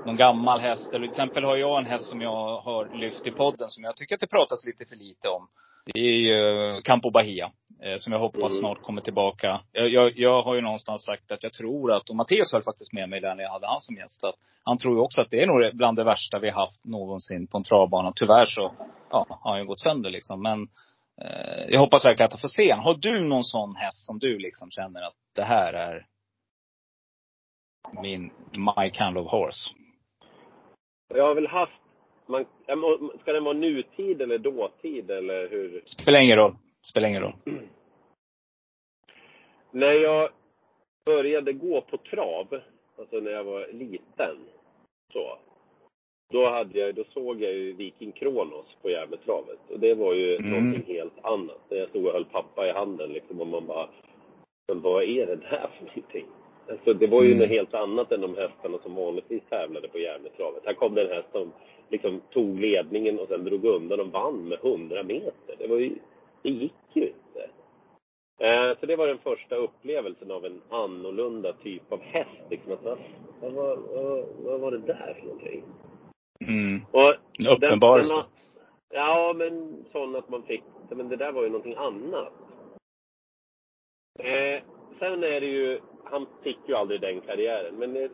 någon 0.05 0.17
gammal 0.17 0.61
häst. 0.61 0.93
Eller 0.93 1.07
till 1.07 1.11
exempel 1.11 1.45
har 1.45 1.57
jag 1.57 1.79
en 1.79 1.87
häst 1.87 2.09
som 2.09 2.21
jag 2.21 2.61
har 2.61 2.89
lyft 3.01 3.27
i 3.27 3.31
podden 3.31 3.71
som 3.71 3.85
jag 3.85 3.97
tycker 3.97 4.15
att 4.15 4.21
det 4.21 4.27
pratas 4.27 4.65
lite 4.67 4.85
för 4.85 4.97
lite 4.97 5.29
om. 5.29 5.49
Det 5.85 5.99
är 5.99 6.17
ju 6.17 6.83
Campo 6.83 7.11
Bahia. 7.11 7.53
Eh, 7.83 7.97
som 7.99 8.13
jag 8.13 8.21
hoppas 8.21 8.51
Mm. 8.53 8.61
snart 8.61 8.83
kommer 8.83 9.01
tillbaka. 9.01 9.61
Jag, 9.73 9.89
jag, 9.89 10.19
jag 10.19 10.43
har 10.43 10.55
ju 10.55 10.61
någonstans 10.61 11.05
sagt 11.05 11.31
att 11.33 11.43
jag 11.43 11.53
tror 11.53 11.93
att, 11.93 12.11
och 12.11 12.17
Matteus 12.17 12.53
höll 12.53 12.63
faktiskt 12.63 12.93
med 12.93 13.09
mig 13.09 13.21
där 13.21 13.35
när 13.35 13.43
jag 13.43 13.51
hade 13.51 13.67
han 13.67 13.81
som 13.81 13.97
gäst. 13.97 14.25
Att 14.25 14.35
han 14.63 14.79
tror 14.79 14.95
ju 14.95 15.01
också 15.01 15.21
att 15.21 15.31
det 15.31 15.43
är 15.43 15.47
nog 15.47 15.77
bland 15.77 15.97
det 15.99 16.05
värsta 16.05 16.39
vi 16.39 16.51
haft 16.51 16.85
någonsin 16.85 17.47
på 17.47 17.57
en 17.57 17.65
travbana. 17.65 18.13
Tyvärr 18.17 18.47
så, 18.47 18.73
ja, 19.11 19.27
har 19.29 19.51
han 19.51 19.61
ju 19.61 19.67
gått 19.67 19.81
sönder 19.81 20.11
liksom. 20.11 20.43
Men 20.43 20.63
eh, 21.23 21.65
jag 21.69 21.81
hoppas 21.81 22.05
verkligen 22.05 22.27
att 22.27 22.33
jag 22.33 22.41
får 22.41 22.49
se 22.49 22.71
han. 22.73 22.85
Har 22.85 22.95
du 22.95 23.21
någon 23.21 23.45
sån 23.45 23.77
häst 23.77 24.07
som 24.07 24.19
du 24.19 24.39
liksom 24.39 24.71
känner 24.71 25.03
att 25.03 25.17
det 25.35 25.45
här 25.45 25.73
är 25.73 26.07
min, 28.03 28.31
my 28.53 28.91
kind 28.91 29.19
of 29.19 29.31
horse? 29.31 29.71
Jag 31.15 31.27
har 31.27 31.35
väl 31.35 31.47
haft... 31.47 31.73
Man, 32.27 32.45
ska 33.21 33.33
den 33.33 33.45
vara 33.45 33.55
nutid 33.57 34.23
eller 34.23 34.39
dåtid 34.39 35.11
eller 35.11 35.49
hur? 35.49 35.83
Spelar 35.85 36.21
ingen 36.21 36.37
roll. 36.39 36.53
Spelar 36.83 37.09
ingen 37.09 37.23
roll. 37.23 37.35
När 39.71 39.93
jag 39.93 40.31
började 41.07 41.53
gå 41.53 41.81
på 41.81 41.97
trav, 41.97 42.61
alltså 42.99 43.17
när 43.21 43.31
jag 43.31 43.45
var 43.45 43.67
liten, 43.73 44.37
så. 45.13 45.39
Då, 46.33 46.49
hade 46.51 46.79
jag, 46.79 46.95
då 46.95 47.05
såg 47.05 47.43
jag 47.43 47.53
ju 47.53 47.73
Viking 47.73 48.13
Kronos 48.13 48.67
på 48.83 48.91
Gävletravet. 48.91 49.59
Och 49.71 49.81
det 49.81 49.95
var 49.95 50.15
ju 50.15 50.37
Mm. 50.37 50.51
någonting 50.51 50.95
helt 50.95 51.25
annat. 51.25 51.61
När 51.71 51.79
jag 51.79 51.89
stod 51.89 52.07
och 52.07 52.13
höll 52.13 52.25
pappa 52.25 52.67
i 52.69 52.73
handen 52.73 53.13
liksom 53.13 53.41
och 53.41 53.47
man 53.47 53.67
bara, 53.67 53.89
men 54.69 54.81
vad 54.81 55.03
är 55.03 55.27
det 55.27 55.37
där 55.37 55.71
för 55.79 55.85
någonting? 55.87 56.27
Alltså 56.69 56.95
det 56.95 57.07
var 57.07 57.23
ju 57.23 57.29
Mm. 57.33 57.39
något 57.39 57.49
helt 57.49 57.75
annat 57.75 58.13
än 58.13 58.21
de 58.21 58.35
hästarna 58.37 58.79
som 58.79 58.95
vanligtvis 58.95 59.43
tävlade 59.49 59.89
på 59.89 59.99
Gävletravet. 59.99 60.63
Här 60.67 60.75
kom 60.75 60.95
det 60.95 61.03
en 61.03 61.17
häst 61.17 61.29
som 61.33 61.53
liksom 61.89 62.21
tog 62.33 62.61
ledningen 62.61 63.19
och 63.19 63.29
sen 63.29 63.45
drog 63.45 63.65
undan 63.65 64.01
och 64.01 64.07
vann 64.13 64.49
med 64.49 64.59
100 64.65 65.03
meter. 65.03 65.55
Det 65.59 65.67
var 65.67 65.77
ju, 65.77 65.95
det 66.43 66.51
gick 66.51 66.73
ju 66.93 67.03
inte. 67.07 67.51
Eh, 68.41 68.79
så 68.81 68.87
det 68.87 68.97
var 68.97 69.07
den 69.07 69.19
första 69.19 69.57
upplevelsen 69.57 70.31
av 70.31 70.45
en 70.45 70.61
annorlunda 70.69 71.53
typ 71.53 71.93
av 71.93 72.01
häst. 72.01 72.31
Liksom 72.51 72.73
att, 72.73 72.85
vad, 73.41 73.53
vad, 73.53 73.79
vad, 74.45 74.61
var 74.61 74.71
det 74.71 74.79
där 74.79 75.17
för 75.21 75.27
någonting? 75.27 75.63
Mm. 76.41 76.81
Och 76.91 77.15
Uppenbarelse. 77.55 78.15
den- 78.15 78.25
Ja, 78.95 79.33
men 79.37 79.85
sån 79.93 80.17
att 80.17 80.29
man 80.29 80.43
fick, 80.43 80.63
men 80.91 81.09
det 81.09 81.17
där 81.17 81.33
var 81.33 81.43
ju 81.43 81.49
någonting 81.49 81.75
annat. 81.75 82.33
Eh, 84.19 84.63
sen 84.99 85.25
är 85.25 85.41
det 85.41 85.47
ju, 85.47 85.81
han 86.05 86.27
fick 86.43 86.59
ju 86.67 86.75
aldrig 86.75 87.01
den 87.01 87.21
karriären. 87.21 87.75
Men 87.75 87.97
eh, 87.97 88.11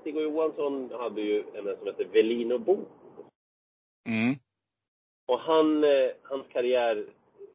Stig 0.00 0.16
Johansson 0.16 0.90
hade 0.98 1.20
ju 1.20 1.44
en 1.54 1.76
som 1.78 1.86
hette 1.86 2.04
Velino 2.04 2.58
Bo. 2.58 2.76
Mm. 4.08 4.36
Och 5.26 5.40
han, 5.40 5.84
eh, 5.84 6.10
hans 6.22 6.46
karriär 6.52 7.04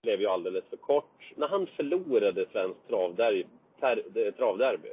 blev 0.01 0.21
ju 0.21 0.27
alldeles 0.27 0.65
för 0.69 0.77
kort. 0.77 1.33
När 1.35 1.47
han 1.47 1.67
förlorade 1.67 2.45
Svenskt 2.51 2.87
travderby, 2.87 3.45
ter, 3.79 4.03
eh, 4.15 4.33
travderby 4.33 4.89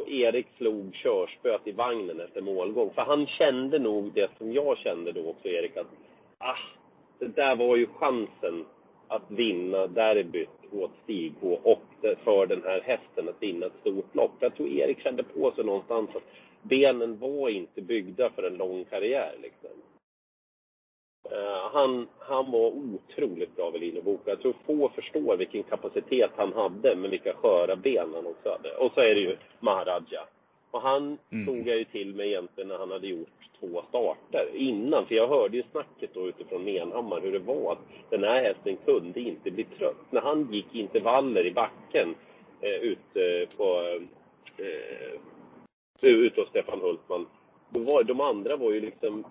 och 0.00 0.08
Erik 0.08 0.46
slog 0.56 0.94
körspöet 0.94 1.66
i 1.66 1.72
vagnen 1.72 2.20
efter 2.20 2.40
målgång. 2.40 2.90
För 2.94 3.02
han 3.02 3.26
kände 3.26 3.78
nog 3.78 4.12
det 4.14 4.30
som 4.38 4.52
jag 4.52 4.78
kände 4.78 5.12
då 5.12 5.28
också, 5.30 5.48
Erik, 5.48 5.76
att 5.76 5.86
ah, 6.38 6.58
det 7.18 7.36
där 7.36 7.56
var 7.56 7.76
ju 7.76 7.86
chansen 7.86 8.64
att 9.08 9.30
vinna 9.30 9.86
derbyt 9.86 10.72
åt 10.72 10.90
Stig 11.02 11.32
H 11.40 11.60
och 11.62 11.82
för 12.24 12.46
den 12.46 12.62
här 12.62 12.80
hästen 12.80 13.28
att 13.28 13.42
vinna 13.42 13.66
ett 13.66 13.80
stort 13.80 14.14
lopp. 14.14 14.32
Jag 14.40 14.54
tror 14.54 14.68
Erik 14.68 15.00
kände 15.00 15.22
på 15.22 15.52
sig 15.52 15.64
någonstans 15.64 16.10
att 16.14 16.22
benen 16.62 17.18
var 17.18 17.48
inte 17.48 17.82
byggda 17.82 18.30
för 18.30 18.42
en 18.42 18.56
lång 18.56 18.84
karriär. 18.84 19.34
Liksom. 19.42 19.70
Eh, 21.24 21.70
han, 21.72 22.08
han 22.18 22.50
var 22.50 22.66
otroligt 22.68 23.56
bra 23.56 23.70
vid 23.70 23.80
linjebok. 23.80 24.20
Jag 24.24 24.40
tror 24.40 24.54
få 24.66 24.88
förstår 24.88 25.36
vilken 25.36 25.62
kapacitet 25.62 26.30
han 26.36 26.52
hade, 26.52 26.96
men 26.96 27.10
vilka 27.10 27.32
sköra 27.34 27.76
ben 27.76 28.08
han 28.14 28.26
också 28.26 28.50
hade. 28.50 28.76
Och 28.76 28.92
så 28.94 29.00
är 29.00 29.14
det 29.14 29.20
ju 29.20 29.36
Maharaja. 29.60 30.26
Och 30.70 30.80
han 30.82 31.18
Mm. 31.32 31.46
tog 31.46 31.68
jag 31.68 31.78
ju 31.78 31.84
till 31.84 32.14
mig 32.14 32.28
egentligen 32.28 32.68
när 32.68 32.78
han 32.78 32.90
hade 32.90 33.06
gjort 33.06 33.28
två 33.60 33.82
starter 33.88 34.48
innan. 34.54 35.06
För 35.06 35.14
jag 35.14 35.28
hörde 35.28 35.56
ju 35.56 35.62
snacket 35.70 36.10
då 36.14 36.28
utifrån 36.28 36.64
Menhammar 36.64 37.20
hur 37.20 37.32
det 37.32 37.38
var 37.38 37.72
att 37.72 38.10
den 38.10 38.24
här 38.24 38.42
hästen 38.42 38.76
kunde 38.84 39.20
inte 39.20 39.50
bli 39.50 39.64
trött. 39.64 39.96
När 40.10 40.20
han 40.20 40.52
gick 40.52 40.74
intervaller 40.74 41.46
i 41.46 41.52
backen 41.52 42.14
eh, 42.60 42.70
ute 42.74 43.46
på 43.56 43.98
eh, 44.56 45.20
ute 46.02 46.40
hos 46.40 46.48
Stefan 46.48 46.80
Hultman. 46.80 47.26
Var, 47.68 48.02
de 48.02 48.20
andra 48.20 48.56
var 48.56 48.72
ju 48.72 48.80
liksom 48.80 49.24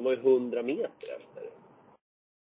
de 0.00 0.04
var 0.04 0.12
ju 0.12 0.20
hundra 0.22 0.62
meter 0.62 1.16
efter. 1.16 1.50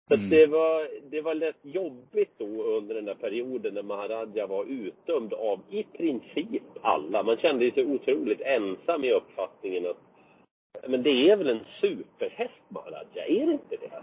Så 0.09 0.15
Mm. 0.15 0.31
det, 0.31 0.47
var, 0.47 0.89
det 1.11 1.21
var 1.21 1.35
lätt 1.35 1.59
jobbigt 1.63 2.31
då 2.39 2.63
under 2.63 2.95
den 2.95 3.05
där 3.05 3.15
perioden 3.15 3.75
när 3.75 3.83
Maharaja 3.83 4.47
var 4.47 4.65
utdömd 4.65 5.35
av 5.35 5.61
i 5.71 5.83
princip 5.83 6.63
alla. 6.81 7.23
Man 7.23 7.37
kände 7.37 7.71
sig 7.71 7.87
otroligt 7.87 8.41
ensam 8.41 9.05
i 9.05 9.13
uppfattningen 9.13 9.87
att 9.87 9.97
men 10.89 11.03
det 11.03 11.31
är 11.31 11.37
väl 11.37 11.49
en 11.49 11.65
superhäst 11.81 12.63
Maharaja, 12.69 13.27
är 13.27 13.47
det 13.47 13.53
inte 13.53 13.77
det? 13.77 14.03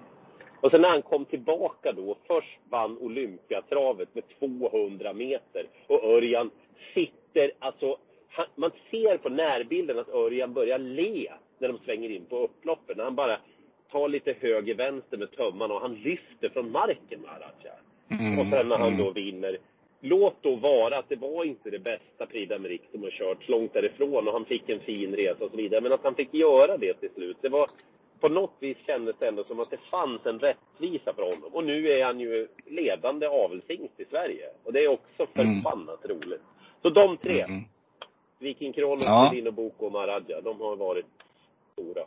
Och 0.62 0.72
sen 0.72 0.82
när 0.82 0.90
han 0.90 1.02
kom 1.02 1.26
tillbaka 1.26 1.92
då, 1.92 2.18
först 2.28 2.60
vann 2.70 2.98
Olympiatravet 2.98 4.16
med 4.16 4.24
200 4.40 5.14
meter 5.14 5.68
och 5.88 6.04
Örjan 6.04 6.50
sitter, 6.94 7.52
alltså, 7.60 7.98
han, 8.30 8.46
man 8.56 8.72
ser 8.92 9.18
på 9.18 9.30
närbilden 9.30 10.00
att 10.00 10.10
Örjan 10.10 10.54
börjar 10.54 10.80
le 10.80 11.32
när 11.68 11.74
de 11.74 11.86
svänger 11.86 12.10
in 12.12 12.26
på 12.26 12.38
upploppen. 12.38 12.98
När 12.98 13.04
han 13.04 13.16
bara 13.16 13.40
tar 13.92 14.08
lite 14.10 14.36
höger-vänster 14.40 15.18
med 15.18 15.32
tömmarna 15.32 15.74
och 15.74 15.82
han 15.82 15.96
lyfter 15.96 16.50
från 16.50 16.72
marken 16.72 17.22
Maharaja. 17.22 17.74
Mm. 18.10 18.40
Och 18.40 18.46
sen 18.46 18.70
när 18.70 18.78
han 18.78 18.94
Mm. 18.94 19.06
då 19.06 19.12
vinner. 19.12 19.58
Låt 20.02 20.36
då 20.42 20.56
vara 20.56 20.98
att 20.98 21.10
det 21.10 21.16
var 21.16 21.44
inte 21.44 21.70
det 21.70 21.80
bästa 21.80 22.26
Prix 22.26 22.52
d'Amérique 22.52 22.92
som 22.92 23.04
har 23.04 23.10
körts 23.10 23.50
långt 23.50 23.74
därifrån 23.74 24.28
och 24.28 24.34
han 24.34 24.46
fick 24.46 24.70
en 24.70 24.80
fin 24.80 25.16
resa 25.16 25.44
och 25.46 25.52
så 25.52 25.58
vidare. 25.58 25.82
Men 25.82 25.92
att 25.92 26.04
han 26.04 26.16
fick 26.16 26.34
göra 26.34 26.78
det 26.78 26.94
till 26.94 27.10
slut, 27.16 27.38
det 27.42 27.50
var 27.50 27.70
på 28.20 28.30
något 28.30 28.54
vis 28.60 28.78
kändes 28.88 29.16
det 29.20 29.28
ändå 29.28 29.44
som 29.44 29.60
att 29.60 29.70
det 29.70 29.80
fanns 29.92 30.26
en 30.26 30.40
rättvisa 30.40 31.14
för 31.14 31.22
honom. 31.24 31.50
Och 31.54 31.64
nu 31.64 31.88
är 31.92 32.06
han 32.06 32.20
ju 32.20 32.48
ledande 32.66 33.28
avelshingst 33.28 34.00
i 34.00 34.06
Sverige. 34.06 34.46
Och 34.64 34.74
det 34.74 34.80
är 34.84 34.88
också 34.88 35.28
Mm. 35.34 35.62
förbannat 35.62 36.06
roligt. 36.06 36.42
Så 36.82 36.90
de 36.90 37.18
tre, 37.18 37.42
Mm. 37.42 37.62
Viking 38.40 38.74
Kronos, 38.74 39.04
Ja. 39.06 39.30
Medino 39.32 39.52
Boko 39.52 39.86
och 39.86 39.92
Maharaja, 39.92 40.42
de 40.42 40.62
har 40.62 40.76
varit 40.76 41.06
stora. 41.82 42.06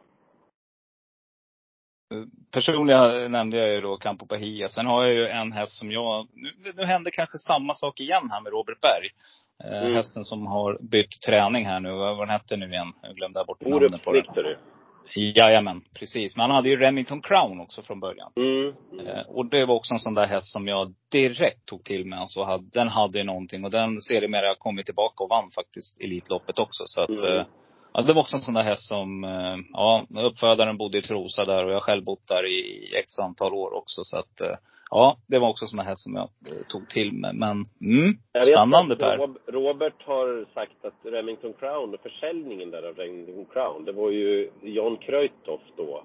Personligen 2.50 3.32
nämnde 3.32 3.56
jag 3.56 3.68
ju 3.70 3.80
då 3.80 3.96
Campo 3.96 4.26
Bahia. 4.26 4.68
Sen 4.68 4.86
har 4.86 5.04
jag 5.04 5.14
ju 5.14 5.26
en 5.28 5.52
häst 5.52 5.72
som 5.78 5.92
jag, 5.92 6.28
nu, 6.34 6.72
nu 6.76 6.84
händer 6.84 7.10
kanske 7.10 7.38
samma 7.38 7.74
sak 7.74 8.00
igen 8.00 8.28
här 8.30 8.40
med 8.40 8.52
Robert 8.52 8.80
Berg. 8.80 9.08
Eh, 9.64 9.78
Mm. 9.82 9.94
Hästen 9.94 10.24
som 10.24 10.46
har 10.46 10.78
bytt 10.80 11.20
träning 11.26 11.64
här 11.66 11.80
nu. 11.80 11.90
Vad 11.92 12.18
den 12.18 12.28
hette 12.28 12.56
nu 12.56 12.66
igen? 12.66 12.92
Jag 13.02 13.16
glömde 13.16 13.44
bort 13.46 13.62
Orup 13.62 13.90
namnet 13.90 14.02
på 14.04 14.12
den. 14.12 14.22
Victory. 14.22 14.56
Jajamän, 15.14 15.80
precis. 15.94 16.36
Men 16.36 16.40
han 16.46 16.50
hade 16.50 16.68
ju 16.68 16.76
Remington 16.76 17.22
Crown 17.22 17.60
också 17.60 17.82
från 17.82 18.00
början. 18.00 18.32
Mm. 18.36 18.74
Eh, 19.06 19.20
Och 19.28 19.46
det 19.46 19.64
var 19.66 19.74
också 19.74 19.94
en 19.94 20.00
sån 20.00 20.14
där 20.14 20.26
häst 20.26 20.52
som 20.52 20.68
jag 20.68 20.94
direkt 21.08 21.66
tog 21.66 21.84
till 21.84 22.06
mig. 22.06 22.18
Alltså, 22.18 22.42
hade- 22.42 22.70
den 22.72 22.88
hade 22.88 23.24
någonting 23.24 23.64
och 23.64 23.70
den 23.70 24.00
sedermera 24.00 24.54
kommit 24.54 24.86
tillbaka 24.86 25.24
och 25.24 25.30
vann 25.30 25.50
faktiskt 25.50 26.00
Elitloppet 26.00 26.58
också. 26.58 26.82
Så 26.86 27.00
att, 27.00 27.08
Mm. 27.08 27.24
eh, 27.36 27.46
ja, 27.98 28.02
det 28.06 28.12
var 28.12 28.20
också 28.22 28.36
en 28.36 28.42
sån 28.42 28.54
där 28.54 28.62
häst 28.62 28.88
som, 28.88 29.24
eh, 29.24 29.56
ja, 29.72 30.06
uppfödaren 30.30 30.76
bodde 30.76 30.98
i 30.98 31.02
Trosa 31.02 31.44
där 31.44 31.64
och 31.64 31.72
jag 31.72 31.82
själv 31.82 32.04
bott 32.04 32.26
där 32.28 32.46
i 32.46 32.92
x 32.96 33.18
antal 33.18 33.54
år 33.54 33.74
också. 33.74 34.00
Så 34.04 34.18
att, 34.18 34.40
eh, 34.40 34.56
ja, 34.90 35.16
det 35.28 35.38
var 35.38 35.48
också 35.48 35.64
en 35.64 35.68
sån 35.68 35.78
där 35.78 35.84
häst 35.84 36.02
som 36.02 36.14
jag 36.14 36.28
eh, 36.48 36.62
tog 36.68 36.88
till 36.88 37.12
mig. 37.12 37.30
Men, 37.34 37.50
mm, 37.80 38.14
Jag 38.32 38.40
vet 38.46 38.54
spännande 38.54 38.92
att 38.94 38.98
Per. 39.00 39.16
Rob- 39.18 39.38
Robert 39.46 40.02
har 40.04 40.46
sagt 40.54 40.84
att 40.84 41.12
Remington 41.12 41.52
Crown, 41.52 41.94
och 41.94 42.00
försäljningen 42.00 42.70
där 42.70 42.82
av 42.88 42.94
Remington 42.96 43.46
Crown, 43.52 43.84
det 43.84 43.92
var 43.92 44.10
ju 44.10 44.50
John 44.62 44.96
Kreutoff 44.96 45.60
då 45.76 46.02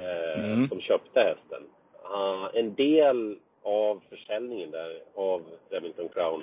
eh, 0.00 0.44
Mm. 0.52 0.68
som 0.68 0.80
köpte 0.80 1.20
hästen. 1.20 1.62
Ah, 2.04 2.48
en 2.54 2.74
del 2.74 3.36
av 3.64 4.00
försäljningen 4.10 4.70
där 4.70 5.00
av 5.16 5.42
Remington 5.70 6.08
Crown, 6.08 6.42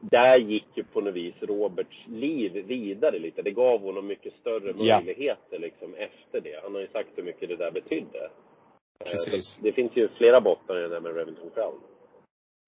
där 0.00 0.36
gick 0.36 0.66
ju 0.74 0.84
på 0.84 1.00
något 1.00 1.14
vis 1.14 1.34
Roberts 1.40 2.06
liv 2.06 2.52
vidare 2.66 3.18
lite. 3.18 3.42
Det 3.42 3.50
gav 3.50 3.80
honom 3.80 4.06
mycket 4.06 4.32
större 4.40 4.72
Ja. 4.78 4.96
möjligheter 5.00 5.58
liksom 5.58 5.94
efter 5.94 6.40
det. 6.40 6.60
Han 6.62 6.74
har 6.74 6.80
ju 6.80 6.88
sagt 6.88 7.08
hur 7.14 7.22
mycket 7.22 7.48
det 7.48 7.56
där 7.56 7.70
betydde. 7.70 8.24
Eh, 9.04 9.10
Precis. 9.10 9.58
Det 9.62 9.72
finns 9.72 9.96
ju 9.96 10.08
flera 10.08 10.40
bottnar 10.40 10.78
i 10.78 10.80
det 10.82 10.88
där 10.88 11.00
med 11.00 11.16
Remington 11.16 11.50
Crown. 11.54 11.80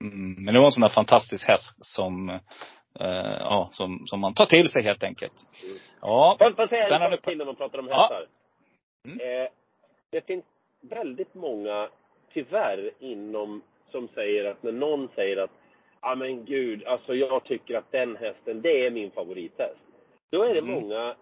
Mm, 0.04 0.44
men 0.44 0.54
det 0.54 0.60
var 0.60 0.66
en 0.66 0.72
sån 0.72 0.80
där 0.80 0.88
fantastisk 0.94 1.48
häst 1.48 1.76
som, 1.80 2.28
eh, 3.00 3.36
ja, 3.40 3.68
som, 3.72 4.02
som 4.06 4.20
man 4.20 4.34
tar 4.34 4.46
till 4.46 4.68
sig 4.68 4.82
helt 4.82 5.02
enkelt. 5.04 5.32
Mm. 5.64 5.76
Ja, 6.00 6.36
Får 6.38 6.54
jag 6.58 6.68
säga 6.68 6.98
en 7.04 7.10
sak 7.10 7.22
till 7.22 7.38
när 7.38 7.44
man 7.44 7.56
pratar 7.56 7.78
om 7.78 7.88
Ja. 7.88 8.00
hästar? 8.00 8.26
Mm. 9.04 9.20
Eh, 9.20 9.48
det 10.10 10.26
finns 10.26 10.44
väldigt 10.82 11.34
många, 11.34 11.88
tyvärr, 12.32 12.90
inom 12.98 13.62
som 13.90 14.08
säger 14.08 14.44
att 14.44 14.62
när 14.62 14.72
någon 14.72 15.08
säger 15.14 15.36
att 15.36 15.50
ja 16.06 16.14
men 16.14 16.44
gud, 16.44 16.84
alltså 16.84 17.14
jag 17.14 17.44
tycker 17.44 17.78
att 17.78 17.92
den 17.92 18.16
hästen, 18.16 18.62
det 18.62 18.86
är 18.86 18.90
min 18.90 19.10
favorithäst. 19.10 19.80
Då 20.32 20.42
är 20.42 20.54
det 20.54 20.60
Mm. 20.60 20.74
många 20.74 21.14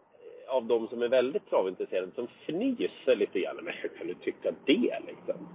av 0.48 0.64
de 0.64 0.88
som 0.88 1.02
är 1.02 1.08
väldigt 1.08 1.50
travintresserade 1.50 2.12
som 2.14 2.28
fnyser 2.46 3.16
lite 3.16 3.40
grann. 3.40 3.56
Men 3.62 3.74
hur 3.74 3.88
kan 3.88 4.06
du 4.06 4.14
tycka 4.14 4.52
det 4.64 4.98
liksom? 5.06 5.48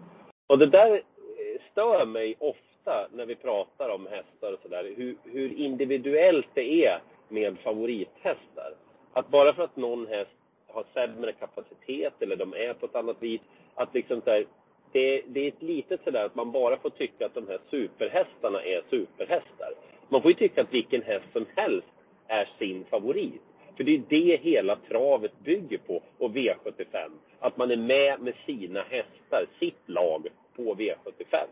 Och 0.47 0.57
det 0.59 0.65
där 0.65 0.93
eh, 0.93 1.61
stör 1.71 2.05
mig 2.05 2.35
ofta 2.39 3.07
när 3.13 3.25
vi 3.25 3.35
pratar 3.35 3.89
om 3.89 4.07
hästar 4.07 4.53
och 4.53 4.59
sådär. 4.61 4.93
Hur, 4.97 5.15
hur 5.23 5.53
individuellt 5.53 6.47
det 6.53 6.85
är 6.85 7.01
med 7.27 7.57
favorithästar. 7.59 8.73
Att 9.13 9.29
bara 9.29 9.53
för 9.53 9.63
att 9.63 9.75
någon 9.75 10.07
häst 10.07 10.31
har 10.67 10.83
sämre 10.93 11.31
kapacitet 11.31 12.13
eller 12.19 12.35
de 12.35 12.53
är 12.53 12.73
på 12.73 12.85
ett 12.85 12.95
annat 12.95 13.23
vis. 13.23 13.41
Att 13.75 13.93
liksom 13.93 14.21
så 14.21 14.29
här, 14.29 14.45
det, 14.91 15.21
det 15.27 15.39
är 15.39 15.47
ett 15.47 15.61
litet 15.61 16.03
sådär 16.03 16.25
att 16.25 16.35
man 16.35 16.51
bara 16.51 16.77
får 16.77 16.89
tycka 16.89 17.25
att 17.25 17.33
de 17.33 17.47
här 17.47 17.59
superhästarna 17.69 18.61
är 18.63 18.83
superhästar. 18.89 19.73
Man 20.09 20.21
får 20.21 20.31
ju 20.31 20.35
tycka 20.37 20.61
att 20.61 20.73
vilken 20.73 21.01
häst 21.01 21.25
som 21.33 21.45
helst 21.55 21.87
är 22.27 22.49
sin 22.59 22.85
favorit. 22.85 23.41
För 23.77 23.83
det 23.83 23.95
är 23.95 24.01
det 24.09 24.39
hela 24.41 24.75
travet 24.75 25.39
bygger 25.39 25.77
på 25.77 26.01
och 26.17 26.31
V75. 26.31 27.11
Att 27.39 27.57
man 27.57 27.71
är 27.71 27.77
med 27.77 28.21
med 28.21 28.33
sina 28.45 28.81
hästar, 28.81 29.45
sitt 29.59 29.81
lag, 29.85 30.27
på 30.55 30.75
V75. 30.75 31.45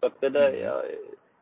Så 0.00 0.06
att 0.06 0.20
det 0.20 0.28
där, 0.28 0.48
Mm. 0.48 0.62
jag, 0.62 0.82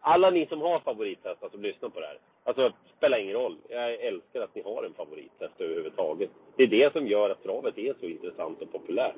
alla 0.01 0.31
ni 0.31 0.47
som 0.47 0.61
har 0.61 0.79
favorithästar 0.79 1.49
som 1.49 1.63
lyssnar 1.63 1.89
på 1.89 2.01
det 2.01 2.07
här. 2.07 2.19
Alltså, 2.45 2.69
det 2.69 2.75
spelar 2.97 3.19
ingen 3.19 3.35
roll. 3.35 3.57
Jag 3.69 3.95
älskar 3.95 4.41
att 4.41 4.55
ni 4.55 4.63
har 4.63 4.85
en 4.85 4.95
favorithäst 4.95 5.61
överhuvudtaget. 5.61 6.31
Det 6.57 6.63
är 6.63 6.67
det 6.67 6.93
som 6.93 7.07
gör 7.07 7.31
att 7.31 7.43
travet 7.43 7.79
är 7.79 7.95
så 8.01 8.07
intressant 8.07 8.63
och 8.63 8.73
populärt. 8.73 9.15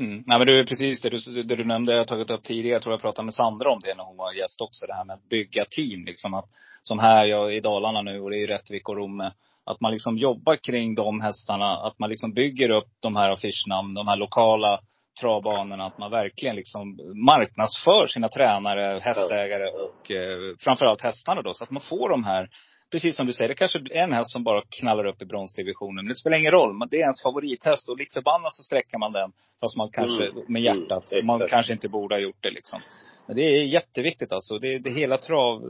Mm. 0.00 0.22
Nej 0.26 0.38
men 0.38 0.46
det 0.46 0.58
är 0.58 0.64
precis 0.64 1.00
det 1.00 1.10
du, 1.10 1.42
det 1.42 1.56
du 1.56 1.64
nämnde, 1.64 1.92
jag 1.92 1.98
har 1.98 2.04
tagit 2.04 2.30
upp 2.30 2.44
tidigare, 2.44 2.74
jag 2.74 2.82
tror 2.82 2.92
jag 2.92 3.00
pratade 3.00 3.24
med 3.24 3.34
Sandra 3.34 3.72
om 3.72 3.80
det 3.80 3.94
när 3.94 4.04
hon 4.04 4.16
var 4.16 4.32
gäst 4.32 4.60
också, 4.60 4.86
det 4.86 4.94
här 4.94 5.04
med 5.04 5.14
att 5.14 5.28
bygga 5.28 5.64
team 5.64 6.04
liksom. 6.04 6.34
Att, 6.34 6.48
som 6.82 6.98
här, 6.98 7.26
jag 7.26 7.56
i 7.56 7.60
Dalarna 7.60 8.02
nu 8.02 8.20
och 8.20 8.30
det 8.30 8.42
är 8.42 8.46
Rättvik 8.46 8.88
och 8.88 8.96
Romme. 8.96 9.32
Att 9.64 9.80
man 9.80 9.92
liksom 9.92 10.18
jobbar 10.18 10.56
kring 10.56 10.94
de 10.94 11.20
hästarna, 11.20 11.76
att 11.86 11.98
man 11.98 12.10
liksom 12.10 12.32
bygger 12.32 12.70
upp 12.70 12.88
de 13.00 13.16
här 13.16 13.32
affischnamn, 13.32 13.94
de 13.94 14.08
här 14.08 14.16
lokala 14.16 14.80
travbanorna. 15.20 15.86
Att 15.86 15.98
man 15.98 16.10
verkligen 16.10 16.56
liksom 16.56 16.98
marknadsför 17.26 18.06
sina 18.06 18.28
tränare, 18.28 19.00
hästägare 19.02 19.70
och 19.70 20.10
eh, 20.10 20.56
framförallt 20.58 21.02
hästarna 21.02 21.42
då. 21.42 21.54
Så 21.54 21.64
att 21.64 21.70
man 21.70 21.82
får 21.82 22.08
de 22.08 22.24
här, 22.24 22.48
precis 22.90 23.16
som 23.16 23.26
du 23.26 23.32
säger, 23.32 23.48
det 23.48 23.54
kanske 23.54 23.78
är 23.78 24.02
en 24.02 24.12
häst 24.12 24.32
som 24.32 24.44
bara 24.44 24.62
knallar 24.68 25.04
upp 25.06 25.22
i 25.22 25.24
bronsdivisionen. 25.24 25.94
Men 25.94 26.08
det 26.08 26.14
spelar 26.14 26.38
ingen 26.38 26.52
roll, 26.52 26.74
men 26.78 26.88
det 26.88 26.96
är 26.96 27.00
ens 27.00 27.22
favorithäst 27.22 27.88
och 27.88 27.98
likt 27.98 28.12
förbannat 28.14 28.54
så 28.54 28.62
sträcker 28.62 28.98
man 28.98 29.12
den. 29.12 29.32
Fast 29.60 29.76
man 29.76 29.90
kanske, 29.90 30.26
Mm. 30.26 30.44
med 30.48 30.62
hjärtat, 30.62 31.12
Mm, 31.12 31.26
man 31.26 31.48
kanske 31.48 31.72
inte 31.72 31.88
borde 31.88 32.14
ha 32.14 32.20
gjort 32.20 32.42
det 32.42 32.50
liksom. 32.50 32.80
Men 33.26 33.36
det 33.36 33.42
är 33.42 33.62
jätteviktigt 33.64 34.32
alltså. 34.32 34.58
Det, 34.58 34.78
det 34.78 34.90
hela 34.90 35.18
trav, 35.18 35.62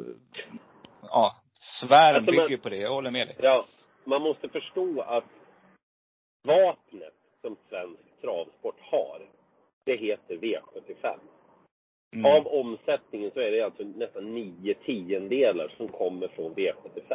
ja, 1.02 1.36
sfären 1.60 2.16
Alltså, 2.16 2.30
bygger 2.32 2.56
på 2.56 2.68
det. 2.68 2.76
Jag 2.76 2.90
håller 2.94 3.10
med 3.10 3.26
dig. 3.26 3.36
Ja, 3.40 3.64
man 4.04 4.22
måste 4.22 4.48
förstå 4.48 5.00
att 5.00 5.24
vapnet 6.44 7.14
som 7.40 7.56
svensk 7.68 8.20
travsport 8.20 8.76
har, 8.80 9.20
det 9.84 9.96
heter 9.96 10.34
V75. 10.36 11.18
Mm. 12.12 12.26
Av 12.26 12.46
omsättningen 12.46 13.30
så 13.34 13.40
är 13.40 13.50
det 13.50 13.60
alltså 13.60 13.82
nästan 13.82 14.34
nio 14.34 14.74
tiondelar 14.74 15.72
som 15.76 15.88
kommer 15.88 16.28
från 16.28 16.54
V75. 16.54 17.14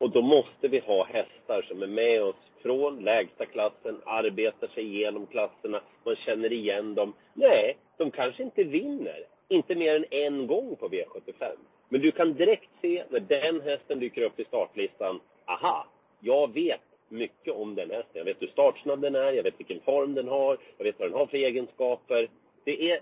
Och 0.00 0.10
då 0.10 0.22
måste 0.22 0.68
vi 0.68 0.78
ha 0.78 1.04
hästar 1.04 1.62
som 1.62 1.82
är 1.82 1.86
med 1.86 2.22
oss 2.22 2.36
från 2.62 3.04
lägsta 3.04 3.46
klassen, 3.46 4.00
arbetar 4.04 4.66
sig 4.66 4.84
igenom 4.84 5.26
klasserna, 5.26 5.80
man 6.04 6.16
känner 6.16 6.52
igen 6.52 6.94
dem. 6.94 7.12
Nej, 7.34 7.76
de 7.96 8.10
kanske 8.10 8.42
inte 8.42 8.64
vinner, 8.64 9.24
inte 9.48 9.74
mer 9.74 9.96
än 9.96 10.04
en 10.10 10.46
gång 10.46 10.76
på 10.76 10.88
V75. 10.88 11.56
Men 11.88 12.00
du 12.00 12.10
kan 12.10 12.34
direkt 12.34 12.70
se 12.80 13.04
när 13.10 13.20
den 13.20 13.60
hästen 13.60 14.00
dyker 14.00 14.22
upp 14.22 14.40
i 14.40 14.44
startlistan, 14.44 15.20
aha, 15.44 15.86
jag 16.20 16.54
vet 16.54 16.80
mycket 17.08 17.54
om 17.54 17.74
den 17.74 17.90
hästen. 17.90 18.12
Jag 18.12 18.24
vet 18.24 18.42
hur 18.42 18.48
startsnabb 18.48 19.00
den 19.00 19.14
är, 19.14 19.32
jag 19.32 19.42
vet 19.42 19.60
vilken 19.60 19.80
form 19.80 20.14
den 20.14 20.28
har, 20.28 20.58
jag 20.78 20.84
vet 20.84 20.98
vad 20.98 21.08
den 21.08 21.18
har 21.18 21.26
för 21.26 21.36
egenskaper. 21.36 22.28
Det 22.64 22.90
är, 22.90 23.00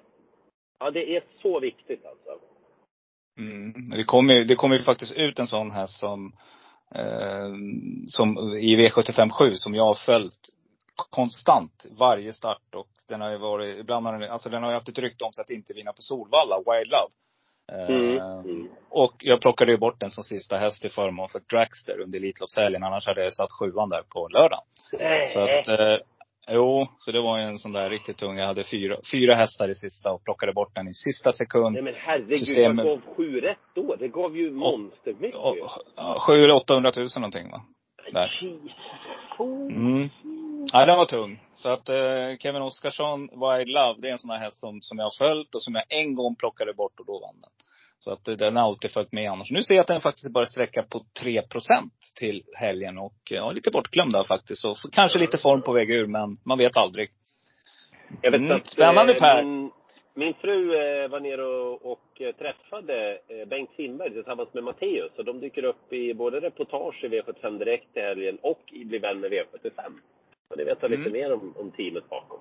ja, 0.79 0.91
det 0.91 1.17
är 1.17 1.25
så 1.43 1.61
viktigt 1.61 2.07
alltså. 2.07 2.45
Mm. 3.39 3.91
Det 3.91 4.05
kommer 4.05 4.35
ju, 4.35 4.45
det 4.45 4.55
kommer 4.55 4.79
ju 4.79 4.83
faktiskt 4.83 5.17
ut 5.17 5.39
en 5.39 5.47
sån 5.47 5.71
här 5.71 5.87
som, 5.87 6.33
eh, 6.95 7.53
som 8.07 8.39
i 8.59 8.77
V75 8.77 9.31
7 9.31 9.55
som 9.55 9.75
jag 9.75 9.85
har 9.85 9.95
följt 9.95 10.49
konstant 11.11 11.87
varje 11.99 12.33
start 12.33 12.75
och 12.75 12.89
den 13.09 13.21
har 13.21 13.31
ju 13.31 13.39
varit, 13.39 13.79
ibland 13.79 14.07
har 14.07 14.19
den, 14.19 14.31
alltså 14.31 14.49
den 14.49 14.63
har 14.63 14.71
ju 14.71 14.75
haft 14.75 14.89
ett 14.89 14.99
rykte 14.99 15.25
om 15.25 15.33
sig 15.33 15.43
att 15.43 15.51
inte 15.51 15.75
vinna 15.75 15.93
på 15.93 16.03
Solvalla, 16.03 16.57
Wild 16.59 16.91
Love. 16.91 17.13
Eh, 17.73 17.89
Mm. 17.89 18.19
Mm. 18.19 18.69
Och 18.89 19.15
jag 19.19 19.41
plockade 19.41 19.73
ju 19.73 19.79
bort 19.79 20.01
den 20.01 20.11
som 20.11 20.25
sista 20.25 20.57
häst 20.57 20.85
i 20.85 20.89
förmån 20.89 21.29
för 21.29 21.41
Dragster 21.41 22.01
under 22.01 22.19
Elitloppshelgen. 22.19 22.85
Annars 22.85 23.07
hade 23.07 23.25
jag 23.25 23.35
satt 23.35 23.53
sjuan 23.53 23.89
där 23.89 24.03
på 24.03 24.29
lördag. 24.29 24.61
Så 25.33 25.41
att, 25.41 25.69
eh, 25.69 25.99
jo, 26.51 26.87
så 26.99 27.13
det 27.13 27.21
var 27.21 27.39
ju 27.39 27.45
en 27.45 27.59
sån 27.59 27.73
där 27.73 27.91
riktigt 27.91 28.17
tung. 28.17 28.39
Jag 28.39 28.47
hade 28.47 28.65
fyra, 28.65 28.97
fyra 29.13 29.35
hästar 29.35 29.69
i 29.69 29.75
sista 29.75 30.13
och 30.13 30.25
plockade 30.25 30.53
bort 30.53 30.75
den 30.75 30.89
i 30.89 30.95
sista 30.95 31.33
sekund. 31.33 31.73
Nej 31.75 31.83
men 31.83 31.95
herregud, 31.97 32.39
Systemet- 32.39 32.87
vad 32.87 33.01
gav 33.03 33.15
sju 33.17 33.41
rätt 33.41 33.59
då? 33.75 33.97
Det 33.97 34.09
gav 34.09 34.37
ju 34.37 34.51
monstermycket. 34.51 35.41
Sju 36.21 36.35
eller 36.45 36.55
800 36.55 36.93
000 36.97 37.09
någonting 37.17 37.51
va? 37.51 37.63
där. 38.13 38.41
Mm. 39.71 40.09
Ja, 40.73 40.87
den 40.87 40.99
var 40.99 41.05
tung. 41.05 41.41
Så 41.55 41.69
att 41.69 41.89
eh, 41.89 42.37
Kevin 42.41 42.63
Oskarsson, 42.63 43.21
Wild 43.21 43.69
Love, 43.69 43.95
det 43.99 44.09
är 44.09 44.13
en 44.13 44.19
sån 44.19 44.31
här 44.31 44.39
häst 44.39 44.61
som, 44.61 44.79
som 44.83 44.99
jag 44.99 45.05
har 45.05 45.19
följt 45.19 45.55
och 45.55 45.63
som 45.63 45.75
jag 45.75 45.85
en 45.89 46.15
gång 46.15 46.37
plockade 46.37 46.75
bort 46.75 47.01
och 47.01 47.07
då 47.07 47.13
vann 47.13 47.41
den. 47.41 47.51
Så 48.01 48.13
att 48.13 48.25
den 48.25 48.57
har 48.57 48.63
alltid 48.65 48.91
följt 48.91 49.13
med 49.13 49.31
annars. 49.31 49.51
Nu 49.51 49.63
ser 49.63 49.75
jag 49.75 49.81
att 49.81 49.87
den 49.87 50.01
faktiskt 50.01 50.33
bara 50.33 50.47
sträcka 50.47 50.83
på 50.83 50.99
3% 51.23 51.43
till 52.19 52.43
helgen 52.57 52.99
och 52.99 53.15
ja, 53.31 53.53
lite 53.53 53.71
bortglömd 53.71 54.13
där 54.13 54.23
faktiskt. 54.23 54.63
Så 54.63 54.75
kanske 54.93 55.19
lite 55.19 55.39
form 55.39 55.63
på 55.63 55.73
väg 55.73 55.91
ur, 55.91 56.07
men 56.07 56.37
man 56.45 56.59
vet 56.59 56.77
aldrig. 56.77 57.11
Jag 58.23 58.31
vet 58.31 58.41
Mm, 58.41 58.57
att, 58.57 58.67
spännande, 58.67 59.13
eh, 59.13 59.19
Per. 59.19 59.45
Min, 59.45 59.71
min 60.15 60.35
fru 60.35 60.75
eh, 60.75 61.09
var 61.09 61.21
nere 61.21 61.47
och, 61.47 61.93
och 61.93 62.21
eh, 62.21 62.35
träffade 62.35 63.19
Bengt 63.47 63.71
Simberg 63.77 64.11
tillsammans 64.13 64.55
med 64.55 64.65
Matteus. 64.65 65.13
Och 65.19 65.25
de 65.25 65.41
dyker 65.41 65.65
upp 65.65 65.93
i 65.93 66.15
både 66.15 66.41
reportage 66.41 67.05
i 67.05 67.09
V75 67.09 67.59
Direkt 67.59 67.97
i 67.97 68.01
helgen 68.01 68.39
och 68.43 68.63
i 68.73 68.85
Bli 68.85 68.99
vän 68.99 69.21
med 69.21 69.31
V75. 69.33 69.93
Så 70.49 70.55
det 70.57 70.65
vet 70.65 70.79
jag 70.81 70.91
lite 70.91 71.01
Mm. 71.01 71.13
mer 71.13 71.33
om, 71.33 71.55
om 71.57 71.71
teamet 71.71 72.09
bakom. 72.09 72.39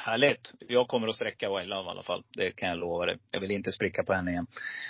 Härligt. 0.00 0.52
Jag 0.58 0.88
kommer 0.88 1.08
att 1.08 1.16
sträcka 1.16 1.56
Wild 1.56 1.68
Love 1.68 1.86
i 1.86 1.90
alla 1.90 2.02
fall. 2.02 2.22
Det 2.32 2.50
kan 2.50 2.68
jag 2.68 2.78
lova 2.78 3.06
dig. 3.06 3.18
Jag 3.32 3.40
vill 3.40 3.52
inte 3.52 3.72
spricka 3.72 4.02
på 4.02 4.12
henne 4.12 4.30
igen. 4.30 4.46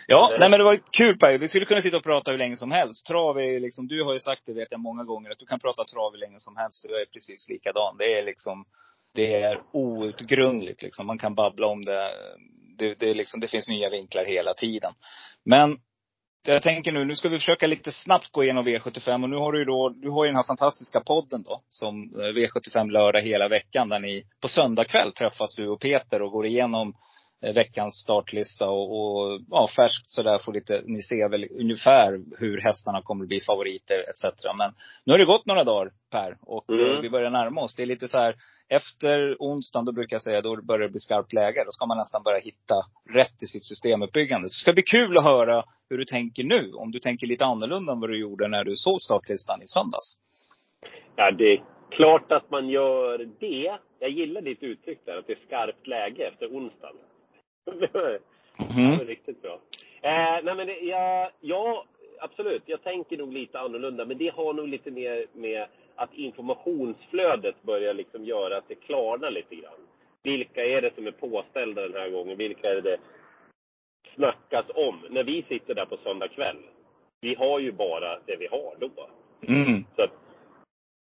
Ja, 0.07 0.27
Nej. 0.31 0.39
nej 0.41 0.51
men 0.51 0.59
det 0.59 0.65
var 0.65 0.79
kul 0.93 1.19
Per. 1.19 1.39
Vi 1.39 1.49
skulle 1.49 1.67
kunna 1.67 1.83
sitta 1.83 1.97
och 1.97 2.03
prata 2.03 2.31
hur 2.31 2.39
länge 2.39 2.57
som 2.57 2.71
helst. 2.71 3.07
Trav 3.07 3.39
är 3.39 3.61
liksom, 3.61 3.87
du 3.87 4.03
har 4.03 4.13
ju 4.13 4.21
sagt 4.21 4.43
det 4.47 4.53
vet 4.53 4.69
jag 4.71 4.81
många 4.81 5.05
gånger, 5.05 5.31
att 5.31 5.39
du 5.39 5.47
kan 5.47 5.61
prata 5.61 5.85
trav 5.85 6.13
hur 6.13 6.19
länge 6.19 6.41
som 6.41 6.57
helst. 6.57 6.83
Du 6.89 6.95
är 7.01 7.05
precis 7.05 7.49
likadan. 7.49 7.97
Det 7.99 8.19
är 8.19 8.23
liksom, 8.23 8.65
det 9.15 9.43
är 9.43 9.63
outgrundligt 9.73 10.83
liksom. 10.83 11.07
Man 11.07 11.19
kan 11.19 11.35
babbla 11.35 11.67
om 11.67 11.85
det. 11.85 12.11
Det, 12.79 13.01
det, 13.01 13.15
liksom, 13.15 13.41
det 13.41 13.49
finns 13.49 13.69
nya 13.69 13.91
vinklar 13.91 14.25
hela 14.25 14.55
tiden. 14.55 14.93
Men 15.45 15.79
jag 16.53 16.63
tänker 16.63 16.93
nu, 16.93 17.05
nu 17.05 17.15
ska 17.15 17.29
vi 17.29 17.39
försöka 17.39 17.67
lite 17.67 17.93
snabbt 17.93 18.33
gå 18.33 18.45
igenom 18.45 18.67
V75 18.67 19.23
och 19.23 19.31
nu 19.31 19.37
har 19.37 19.53
du 19.53 19.59
ju 19.59 19.65
då, 19.65 19.89
du 19.89 20.11
har 20.11 20.25
ju 20.25 20.29
den 20.29 20.37
här 20.37 20.43
fantastiska 20.43 21.01
podden 21.01 21.43
då, 21.43 21.63
som 21.69 22.03
eh, 22.03 22.19
V75 22.19 22.91
lördag 22.91 23.21
hela 23.21 23.49
veckan 23.49 23.89
där 23.89 23.99
ni 23.99 24.25
på 24.41 24.49
söndag 24.49 24.85
kväll 24.85 25.13
träffas 25.13 25.55
du 25.55 25.69
och 25.69 25.81
Peter 25.81 26.23
och 26.23 26.33
går 26.33 26.47
igenom 26.47 26.95
veckans 27.53 27.95
startlista 27.95 28.69
och, 28.69 28.89
och 29.01 29.41
ja, 29.51 29.69
färskt 29.77 30.11
sådär 30.11 30.39
får 30.39 30.53
lite, 30.53 30.83
ni 30.85 31.03
ser 31.03 31.29
väl 31.29 31.49
ungefär 31.61 32.21
hur 32.39 32.61
hästarna 32.61 33.03
kommer 33.03 33.25
att 33.25 33.29
bli 33.29 33.41
favoriter 33.41 33.99
etc. 33.99 34.45
Men 34.59 34.73
nu 35.05 35.13
har 35.13 35.19
det 35.19 35.25
gått 35.25 35.47
några 35.47 35.65
dagar 35.65 35.93
Per 36.11 36.37
och 36.41 36.71
eh, 36.71 36.91
mm. 36.91 37.03
vi 37.03 37.11
börjar 37.11 37.31
närma 37.31 37.61
oss. 37.61 37.77
Det 37.77 37.83
är 37.83 37.87
lite 37.87 38.09
så 38.09 38.19
här, 38.19 38.35
efter 38.69 39.37
onsdagen 39.39 39.85
då 39.85 39.93
brukar 39.93 40.15
jag 40.15 40.23
säga, 40.23 40.41
då 40.41 40.63
börjar 40.63 40.87
det 40.87 40.93
bli 40.93 41.01
skarpt 41.01 41.33
läge. 41.33 41.65
Då 41.65 41.71
ska 41.71 41.87
man 41.87 41.99
nästan 41.99 42.23
börja 42.23 42.39
hitta 42.39 42.75
rätt 43.15 43.43
i 43.43 43.47
sitt 43.47 43.65
systemuppbyggande. 43.65 44.49
Så 44.49 44.53
det 44.53 44.63
ska 44.63 44.73
bli 44.73 44.83
kul 44.83 45.19
att 45.19 45.25
höra 45.25 45.65
hur 45.91 45.99
du 45.99 46.05
tänker 46.05 46.45
nu. 46.45 46.73
Om 46.73 46.91
du 46.91 46.99
tänker 47.01 47.27
lite 47.27 47.45
annorlunda 47.45 47.93
än 47.93 48.01
vad 48.01 48.11
du 48.11 48.21
gjorde 48.21 48.49
när 48.49 48.65
du 48.65 48.77
såg 48.77 49.01
startlistan 49.01 49.63
i 49.63 49.67
söndags. 49.67 50.19
Ja, 51.17 51.31
det 51.31 51.53
är 51.53 51.65
klart 51.91 52.33
att 52.33 52.51
man 52.51 52.69
gör 52.69 53.19
det. 53.41 53.79
Jag 53.99 54.11
gillar 54.11 54.41
ditt 54.41 54.63
uttryck 54.63 54.99
där, 55.05 55.17
att 55.17 55.27
det 55.27 55.33
är 55.33 55.47
skarpt 55.47 55.87
läge 55.87 56.29
efter 56.29 56.47
onsdagen. 56.47 56.97
Mm. 58.77 58.93
Ja, 58.93 58.99
riktigt 59.05 59.43
bra. 59.43 59.61
Eh, 60.03 60.43
nej 60.43 60.55
men 60.57 60.67
det, 60.67 60.79
ja, 60.79 61.31
ja, 61.41 61.85
absolut. 62.19 62.63
Jag 62.67 62.83
tänker 62.83 63.17
nog 63.17 63.33
lite 63.33 63.61
annorlunda. 63.61 64.05
Men 64.05 64.19
det 64.19 64.29
har 64.29 64.53
nog 64.53 64.69
lite 64.69 64.91
mer 64.91 65.27
med 65.33 65.67
att 65.95 66.15
informationsflödet 66.15 67.63
börjar 67.63 67.95
liksom 67.95 68.25
göra 68.25 68.57
att 68.57 68.69
det 68.69 68.75
klarnar 68.75 69.31
lite 69.31 69.55
grann. 69.55 69.87
Vilka 70.23 70.65
är 70.65 70.83
det 70.83 70.95
som 70.95 71.07
är 71.07 71.11
påställda 71.11 71.83
den 71.83 72.01
här 72.01 72.11
gången? 72.11 72.39
Vilka 72.39 72.71
är 72.71 72.81
det 72.81 72.97
snackas 74.15 74.67
om? 74.75 74.99
När 75.11 75.25
vi 75.25 75.43
sitter 75.49 75.75
där 75.75 75.87
på 75.87 75.97
söndag 75.97 76.29
kväll. 76.29 76.63
Vi 77.21 77.35
har 77.35 77.59
ju 77.59 77.73
bara 77.73 78.19
det 78.27 78.37
vi 78.37 78.47
har 78.47 78.77
då. 78.79 79.09
Mm. 79.49 79.85
Så 79.97 80.07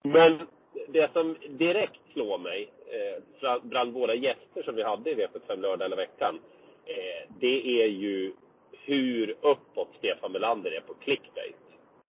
men 0.05 0.41
det 0.89 1.13
som 1.13 1.37
direkt 1.49 2.01
slår 2.13 2.39
mig 2.39 2.69
eh, 2.93 3.63
bland 3.63 3.93
våra 3.93 4.15
gäster 4.15 4.63
som 4.63 4.75
vi 4.75 4.83
hade 4.83 5.11
i 5.11 5.15
V75 5.15 5.57
lördag 5.57 5.87
eller 5.87 5.97
veckan, 5.97 6.41
eh, 6.87 7.33
det 7.41 7.83
är 7.83 7.87
ju 7.87 8.33
hur 8.73 9.37
uppåt 9.41 9.89
Stefan 9.99 10.33
Melander 10.33 10.71
är 10.71 10.81
på 10.81 10.95
clickbait. 10.95 11.57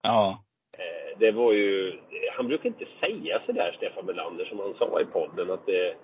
Ja. 0.01 0.43
Eh, 0.77 1.19
det 1.19 1.31
var 1.31 1.53
ju... 1.53 1.99
Han 2.33 2.47
brukar 2.47 2.67
inte 2.67 2.85
säga 2.99 3.41
så 3.45 3.51
där, 3.51 3.71
Stefan 3.77 4.05
Melander, 4.05 4.45
som 4.45 4.59
han 4.59 4.73
sa 4.73 5.01
i 5.01 5.05
podden. 5.05 5.51
Att 5.51 5.65
det, 5.65 5.95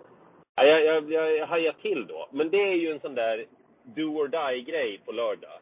ja, 0.55 0.65
jag, 0.65 0.85
jag, 0.85 1.11
jag, 1.11 1.37
jag 1.37 1.47
hajar 1.47 1.75
till 1.81 2.07
då. 2.07 2.27
Men 2.31 2.49
det 2.49 2.61
är 2.61 2.75
ju 2.75 2.91
en 2.91 2.99
sån 2.99 3.15
där 3.15 3.45
do 3.83 4.03
or 4.03 4.27
die-grej 4.27 4.99
på 5.05 5.11
lördag. 5.11 5.59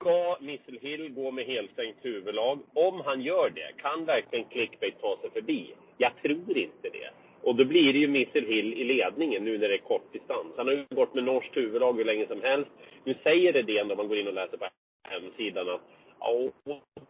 Ska 0.00 0.36
Missile 0.40 0.78
Hill 0.80 1.08
gå 1.14 1.30
med 1.30 1.44
helstängt 1.44 1.96
huvudlag? 2.02 2.58
Om 2.74 3.00
han 3.00 3.20
gör 3.20 3.50
det, 3.54 3.82
kan 3.82 4.04
verkligen 4.04 4.44
clickbait 4.44 5.00
ta 5.00 5.18
sig 5.20 5.30
förbi? 5.30 5.74
Jag 5.98 6.12
tror 6.22 6.58
inte 6.58 6.88
det. 6.92 7.10
Och 7.42 7.54
då 7.54 7.64
blir 7.64 7.92
det 7.92 7.98
ju 7.98 8.08
Missile 8.08 8.46
Hill 8.46 8.74
i 8.74 8.84
ledningen 8.84 9.44
nu 9.44 9.58
när 9.58 9.68
det 9.68 9.74
är 9.74 9.78
kort 9.78 10.12
distans. 10.12 10.54
Han 10.56 10.66
har 10.66 10.74
ju 10.74 10.84
gått 10.90 11.14
med 11.14 11.24
norskt 11.24 11.56
huvudlag 11.56 11.96
hur 11.96 12.04
länge 12.04 12.26
som 12.26 12.42
helst. 12.42 12.70
Nu 13.04 13.14
säger 13.22 13.52
det 13.52 13.62
det 13.62 13.82
om 13.82 13.96
man 13.96 14.08
går 14.08 14.18
in 14.18 14.26
och 14.26 14.34
läser 14.34 14.56
på 14.56 14.66
hemsidan 15.08 15.68
att 15.68 15.80
ja, 16.20 16.50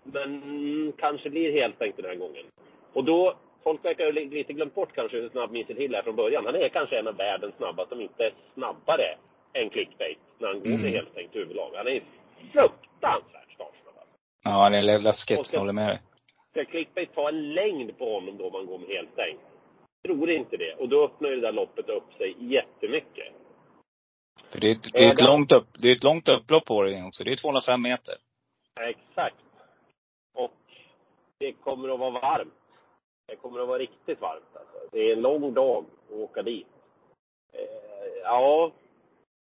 men 0.03 0.93
kanske 0.99 1.31
blir 1.31 1.53
helstängt 1.53 1.97
den 1.97 2.05
här 2.05 2.15
gången. 2.15 2.45
Och 2.93 3.05
då, 3.05 3.35
folk 3.65 3.85
verkar 3.85 4.05
ha 4.05 4.13
lite 4.13 4.53
glömt 4.53 4.75
bort 4.75 4.95
kanske 4.95 5.17
hur 5.17 5.29
snabb 5.29 5.51
Missile 5.51 5.81
Hill 5.81 5.95
är 5.95 6.03
från 6.03 6.17
början. 6.17 6.47
Han 6.47 6.55
är 6.55 6.69
kanske 6.69 6.99
en 6.99 7.09
av 7.09 7.17
världens 7.17 7.55
snabbaste, 7.57 7.95
om 7.95 8.01
inte 8.01 8.31
snabbare 8.55 9.17
än 9.53 9.71
clickbait 9.71 10.19
när 10.39 10.49
han 10.49 10.61
går 10.61 10.69
med 10.69 10.81
mm. 10.81 10.93
helstängt 10.93 11.37
huvudlag. 11.37 11.71
Han 11.75 11.87
är 11.87 12.03
fruktansvärt 12.53 13.53
startsnabb. 13.55 13.95
Ja, 14.45 14.51
han 14.51 14.75
är 14.75 14.99
läskigt. 14.99 15.53
Jag 15.53 15.61
håller 15.61 15.73
med 15.73 15.89
dig. 15.89 16.01
Ska 16.51 16.65
clickbait 16.65 17.15
ta 17.15 17.29
en 17.29 17.55
längd 17.55 17.99
på 17.99 18.15
honom 18.15 18.37
då 18.39 18.47
om 18.47 18.53
man 18.53 18.67
går 18.67 18.79
med 18.79 18.89
helstängt? 18.89 19.41
Tror 20.03 20.31
inte 20.31 20.57
det. 20.57 20.75
Och 20.75 20.89
då 20.89 21.05
öppnar 21.05 21.29
ju 21.29 21.35
det 21.35 21.41
där 21.41 21.53
loppet 21.53 21.89
upp 21.89 22.13
sig 22.19 22.37
jättemycket. 22.39 23.35
För 24.51 24.61
det 24.61 24.67
är, 24.67 24.73
ett, 24.73 24.93
det 24.93 25.05
är 25.05 25.13
ett, 25.13 25.21
långt, 25.21 25.53
upp, 25.53 25.67
det 25.79 25.89
är 25.89 25.97
ett 25.97 26.05
långt 26.05 26.29
upplopp 26.29 26.65
på 26.65 26.83
det 26.83 27.03
också. 27.07 27.25
Det 27.25 27.33
är 27.33 27.37
205 27.37 27.83
meter. 27.83 28.15
Exakt. 28.81 29.45
Och 30.35 30.57
det 31.39 31.53
kommer 31.53 31.89
att 31.89 32.01
vara 32.01 32.11
varmt. 32.11 32.55
Det 33.27 33.37
kommer 33.37 33.61
att 33.61 33.69
vara 33.69 33.79
riktigt 33.79 34.21
varmt 34.21 34.57
alltså. 34.57 34.89
Det 34.93 34.99
är 34.99 35.13
en 35.13 35.23
lång 35.23 35.55
dag 35.55 35.85
att 36.09 36.13
åka 36.13 36.43
dit. 36.43 36.67
Eh, 37.53 38.23
ja, 38.23 38.73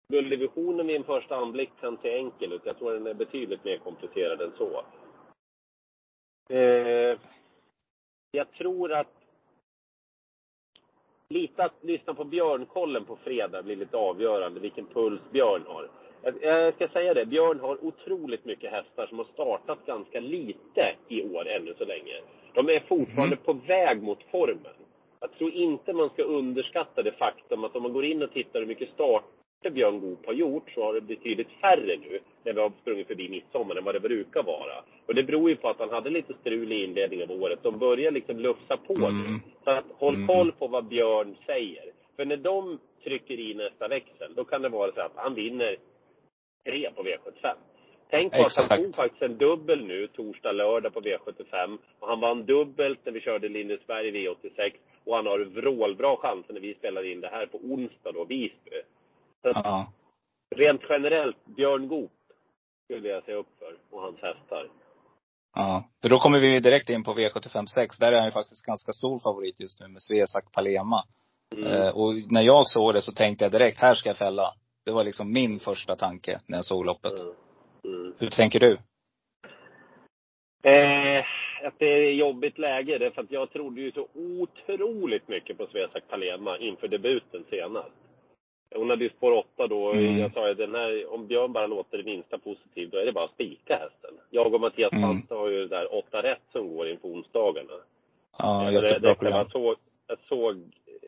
gulddivisionen 0.07 0.87
vid 0.87 0.95
en 0.95 1.03
första 1.03 1.35
anblick 1.35 1.69
kan 1.79 1.97
se 1.97 2.17
enkel 2.17 2.53
ut. 2.53 2.61
Jag 2.65 2.77
tror 2.77 2.93
den 2.93 3.07
är 3.07 3.13
betydligt 3.13 3.63
mer 3.63 3.77
komplicerad 3.77 4.41
än 4.41 4.51
så. 4.57 4.83
Eh, 6.49 7.19
jag 8.31 8.51
tror 8.51 8.93
att 8.93 9.20
lite 11.31 11.63
att 11.63 11.73
lyssna 11.81 12.13
på 12.13 12.23
Björnkollen 12.23 13.05
på 13.05 13.15
fredag 13.15 13.63
blir 13.63 13.75
lite 13.75 13.97
avgörande, 13.97 14.59
vilken 14.59 14.85
puls 14.85 15.21
Björn 15.31 15.63
har. 15.67 15.89
Jag 16.41 16.73
ska 16.73 16.87
säga 16.87 17.13
det, 17.13 17.25
Björn 17.25 17.59
har 17.59 17.85
otroligt 17.85 18.45
mycket 18.45 18.71
hästar 18.71 19.07
som 19.07 19.17
har 19.17 19.25
startat 19.33 19.85
ganska 19.85 20.19
lite 20.19 20.95
i 21.07 21.23
år 21.23 21.47
ännu 21.47 21.73
så 21.77 21.85
länge. 21.85 22.13
De 22.53 22.69
är 22.69 22.79
fortfarande 22.79 23.35
mm. 23.35 23.45
på 23.45 23.53
väg 23.53 24.03
mot 24.03 24.19
formen. 24.31 24.73
Jag 25.19 25.31
tror 25.37 25.51
inte 25.51 25.93
man 25.93 26.09
ska 26.09 26.23
underskatta 26.23 27.03
det 27.03 27.11
faktum 27.11 27.63
att 27.63 27.75
om 27.75 27.83
man 27.83 27.93
går 27.93 28.05
in 28.05 28.23
och 28.23 28.33
tittar 28.33 28.59
hur 28.59 28.67
mycket 28.67 28.89
start 28.89 29.23
Björn 29.69 29.99
Goop 29.99 30.25
har 30.25 30.33
gjort 30.33 30.71
så 30.71 30.83
har 30.83 30.93
det 30.93 31.01
betydligt 31.01 31.51
färre 31.61 31.97
nu 31.97 32.19
när 32.43 32.53
vi 32.53 32.61
har 32.61 32.71
sprungit 32.81 33.07
förbi 33.07 33.29
midsommar 33.29 33.75
än 33.75 33.83
vad 33.83 33.95
det 33.95 33.99
brukar 33.99 34.43
vara. 34.43 34.83
Och 35.05 35.15
det 35.15 35.23
beror 35.23 35.49
ju 35.49 35.55
på 35.55 35.69
att 35.69 35.79
han 35.79 35.89
hade 35.89 36.09
lite 36.09 36.33
strul 36.33 36.71
i 36.71 36.83
inledningen 36.83 37.31
av 37.31 37.41
året. 37.41 37.59
De 37.63 37.79
börjar 37.79 38.11
liksom 38.11 38.39
lufsa 38.39 38.77
på 38.77 38.93
mm. 38.93 39.21
nu. 39.21 39.39
Så 39.63 39.69
att 39.69 39.85
håll 39.97 40.15
mm. 40.15 40.27
koll 40.27 40.51
på 40.51 40.67
vad 40.67 40.85
Björn 40.85 41.35
säger. 41.45 41.83
För 42.15 42.25
när 42.25 42.37
de 42.37 42.79
trycker 43.03 43.39
i 43.39 43.53
nästa 43.53 43.87
växel, 43.87 44.33
då 44.35 44.43
kan 44.43 44.61
det 44.61 44.69
vara 44.69 44.91
så 44.91 45.01
att 45.01 45.15
han 45.15 45.35
vinner 45.35 45.77
tre 46.65 46.91
på 46.95 47.03
V75. 47.03 47.55
Tänk 48.09 48.33
på 48.33 48.41
att 48.41 48.69
han 48.69 48.83
tog 48.83 48.95
faktiskt 48.95 49.21
en 49.21 49.37
dubbel 49.37 49.85
nu, 49.85 50.07
torsdag, 50.07 50.51
lördag 50.51 50.93
på 50.93 51.01
V75. 51.01 51.77
Och 51.99 52.07
han 52.07 52.19
vann 52.19 52.45
dubbelt 52.45 52.99
när 53.03 53.11
vi 53.11 53.21
körde 53.21 53.49
Lindesberg 53.49 54.07
i 54.07 54.11
V86. 54.11 54.73
Och 55.03 55.15
han 55.15 55.25
har 55.25 55.39
vrålbra 55.39 56.15
chanser 56.17 56.53
när 56.53 56.61
vi 56.61 56.73
spelar 56.73 57.11
in 57.11 57.21
det 57.21 57.27
här 57.27 57.45
på 57.45 57.57
onsdag 57.57 58.11
då, 58.11 58.25
Visby. 58.25 58.81
Ja. 59.41 59.91
Rent 60.55 60.81
generellt, 60.89 61.45
Björn 61.45 61.87
Goop 61.87 62.11
skulle 62.83 63.09
jag 63.09 63.23
se 63.23 63.33
upp 63.33 63.47
för 63.59 63.75
och 63.89 64.01
hans 64.01 64.21
hästar. 64.21 64.69
Ja, 65.55 65.83
för 66.01 66.09
då 66.09 66.19
kommer 66.19 66.39
vi 66.39 66.59
direkt 66.59 66.89
in 66.89 67.03
på 67.03 67.13
V75 67.13 67.65
6. 67.65 67.97
Där 67.97 68.11
är 68.11 68.17
han 68.17 68.25
ju 68.25 68.31
faktiskt 68.31 68.65
ganska 68.65 68.91
stor 68.91 69.19
favorit 69.19 69.59
just 69.59 69.79
nu 69.79 69.87
med 69.87 70.01
Svesak 70.01 70.51
Palema. 70.51 71.03
Mm. 71.55 71.71
Eh, 71.71 71.89
och 71.89 72.13
när 72.31 72.41
jag 72.41 72.67
såg 72.67 72.93
det 72.93 73.01
så 73.01 73.11
tänkte 73.11 73.45
jag 73.45 73.51
direkt, 73.51 73.77
här 73.77 73.93
ska 73.93 74.09
jag 74.09 74.17
fälla. 74.17 74.53
Det 74.85 74.91
var 74.91 75.03
liksom 75.03 75.33
min 75.33 75.59
första 75.59 75.95
tanke 75.95 76.39
när 76.47 76.57
jag 76.57 76.65
såg 76.65 76.85
loppet. 76.85 77.19
Mm. 77.19 77.33
Mm. 77.83 78.13
Hur 78.19 78.29
tänker 78.29 78.59
du? 78.59 78.71
Eh, 80.63 81.25
att 81.63 81.79
det 81.79 81.85
är 81.85 82.11
jobbigt 82.11 82.57
läge. 82.57 82.97
Det 82.97 83.11
för 83.11 83.21
att 83.21 83.31
jag 83.31 83.51
trodde 83.51 83.81
ju 83.81 83.91
så 83.91 84.07
otroligt 84.13 85.27
mycket 85.27 85.57
på 85.57 85.67
Svesak 85.67 86.03
Palema 86.09 86.57
inför 86.57 86.87
debuten 86.87 87.45
senast. 87.49 87.91
Hon 88.75 88.89
hade 88.89 89.03
ju 89.03 89.09
spår 89.09 89.31
8 89.31 89.67
då. 89.67 89.91
Mm. 89.91 90.17
Jag 90.17 90.33
sa 90.33 90.53
den 90.53 90.75
här, 90.75 91.13
om 91.13 91.27
Björn 91.27 91.53
bara 91.53 91.67
låter 91.67 91.97
det 91.97 92.03
minsta 92.03 92.37
positiv, 92.37 92.89
då 92.89 92.97
är 92.97 93.05
det 93.05 93.11
bara 93.11 93.25
att 93.25 93.33
spika 93.33 93.73
hästen. 93.73 94.17
Jag 94.29 94.53
och 94.53 94.61
Mattias 94.61 94.91
mm. 94.91 95.03
Panta 95.03 95.35
har 95.35 95.49
ju 95.49 95.67
där 95.67 95.95
8 95.95 96.21
rätt 96.21 96.41
som 96.51 96.75
går 96.75 96.89
inför 96.89 97.07
onsdagarna. 97.07 97.73
Ja, 98.37 98.71
jättebra 98.71 99.15
program. 99.15 99.37
Jag 99.37 99.51
såg, 99.51 99.75
jag 100.07 100.17
såg 100.29 100.55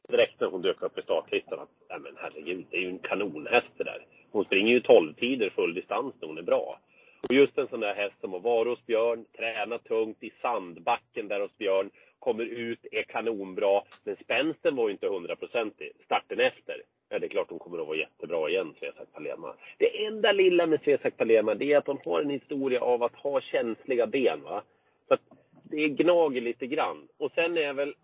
direkt 0.10 0.40
när 0.40 0.48
hon 0.48 0.62
dök 0.62 0.82
upp 0.82 0.98
i 0.98 1.02
startlistan 1.02 1.60
att, 1.60 1.70
nej 1.90 2.00
men 2.00 2.14
herregud, 2.18 2.66
det 2.70 2.78
är 2.78 2.82
ju 2.82 2.90
en 2.90 3.00
kanonhäst 3.00 3.72
det 3.78 3.84
där. 3.84 4.06
Hon 4.32 4.46
springer 4.46 4.74
ju 4.74 4.80
12 4.80 5.14
tider 5.14 5.50
full 5.50 5.74
distans 5.74 6.14
när 6.20 6.28
hon 6.28 6.38
är 6.38 6.42
bra. 6.42 6.80
Och 7.24 7.34
just 7.34 7.58
en 7.58 7.68
sån 7.68 7.80
där 7.80 7.96
häst 7.96 8.16
som 8.22 8.34
har 8.34 8.40
varit 8.40 8.68
hos 8.68 8.86
Björn, 8.86 9.26
tränat 9.38 9.84
tungt 9.84 10.24
i 10.24 10.32
sandbacken 10.42 11.28
där 11.28 11.40
hos 11.40 11.58
Björn, 11.58 11.90
kommer 12.20 12.44
ut, 12.44 12.86
är 12.92 13.04
kanonbra. 13.04 13.82
Men 14.04 14.16
spänsten 14.16 14.76
var 14.76 14.88
ju 14.88 14.92
inte 14.92 15.08
hundraprocentig. 15.08 15.92
Starten 16.06 16.40
efter, 16.40 16.82
Ja, 17.14 17.20
det 17.20 17.26
är 17.26 17.30
klart 17.30 17.50
hon 17.50 17.60
kommer 17.60 17.80
att 17.80 17.88
vara 17.88 17.98
jättebra 17.98 18.50
igen, 18.50 18.74
Svesak 18.80 19.14
Palema. 19.14 19.54
Det 19.78 20.06
enda 20.06 20.32
lilla 20.32 20.66
med 20.66 20.82
Svesak 20.82 21.18
Palema, 21.18 21.56
det 21.56 21.74
är 21.74 21.78
att 21.78 21.88
hon 21.88 22.00
har 22.06 22.22
en 22.22 22.30
historia 22.30 22.82
av 22.82 23.04
att 23.04 23.16
ha 23.16 23.42
känsliga 23.42 24.08
ben. 24.08 24.44
Va? 24.44 24.64
Så 25.08 25.14
att 25.14 25.22
det 25.64 25.90
gnager 25.90 26.42
lite 26.42 26.68
grann. 26.68 27.08
Och 27.18 27.32
sen 27.32 27.58
är 27.58 27.74
väl, 27.74 27.96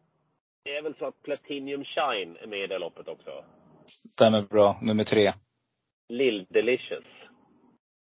det 0.64 0.76
är 0.76 0.82
väl 0.82 0.96
så 0.96 1.06
att 1.06 1.24
Platinum 1.24 1.84
Shine 1.84 2.38
är 2.42 2.48
med 2.48 2.60
i 2.60 2.68
det 2.68 2.80
loppet 2.80 3.08
också. 3.08 3.44
Stämmer 3.86 4.42
bra. 4.42 4.80
Nummer 4.82 5.04
tre. 5.04 5.34
Lill 6.10 6.46
Delicious. 6.50 7.08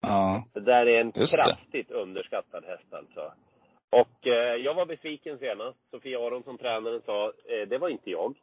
Ja. 0.01 0.45
Det 0.55 0.61
där 0.61 0.87
är 0.87 1.01
en 1.01 1.13
kraftigt 1.13 1.91
underskattad 1.91 2.65
häst 2.65 2.95
alltså. 2.95 3.33
Och 3.91 4.27
eh, 4.27 4.55
jag 4.55 4.75
var 4.75 4.87
besviken 4.87 5.39
senast. 5.39 5.79
Sofia 5.91 6.27
Aronsson, 6.27 6.59
tränaren, 6.59 7.03
sa 7.07 7.27
eh, 7.27 7.69
det 7.69 7.79
var 7.79 7.89
inte 7.89 8.11
jag. 8.11 8.35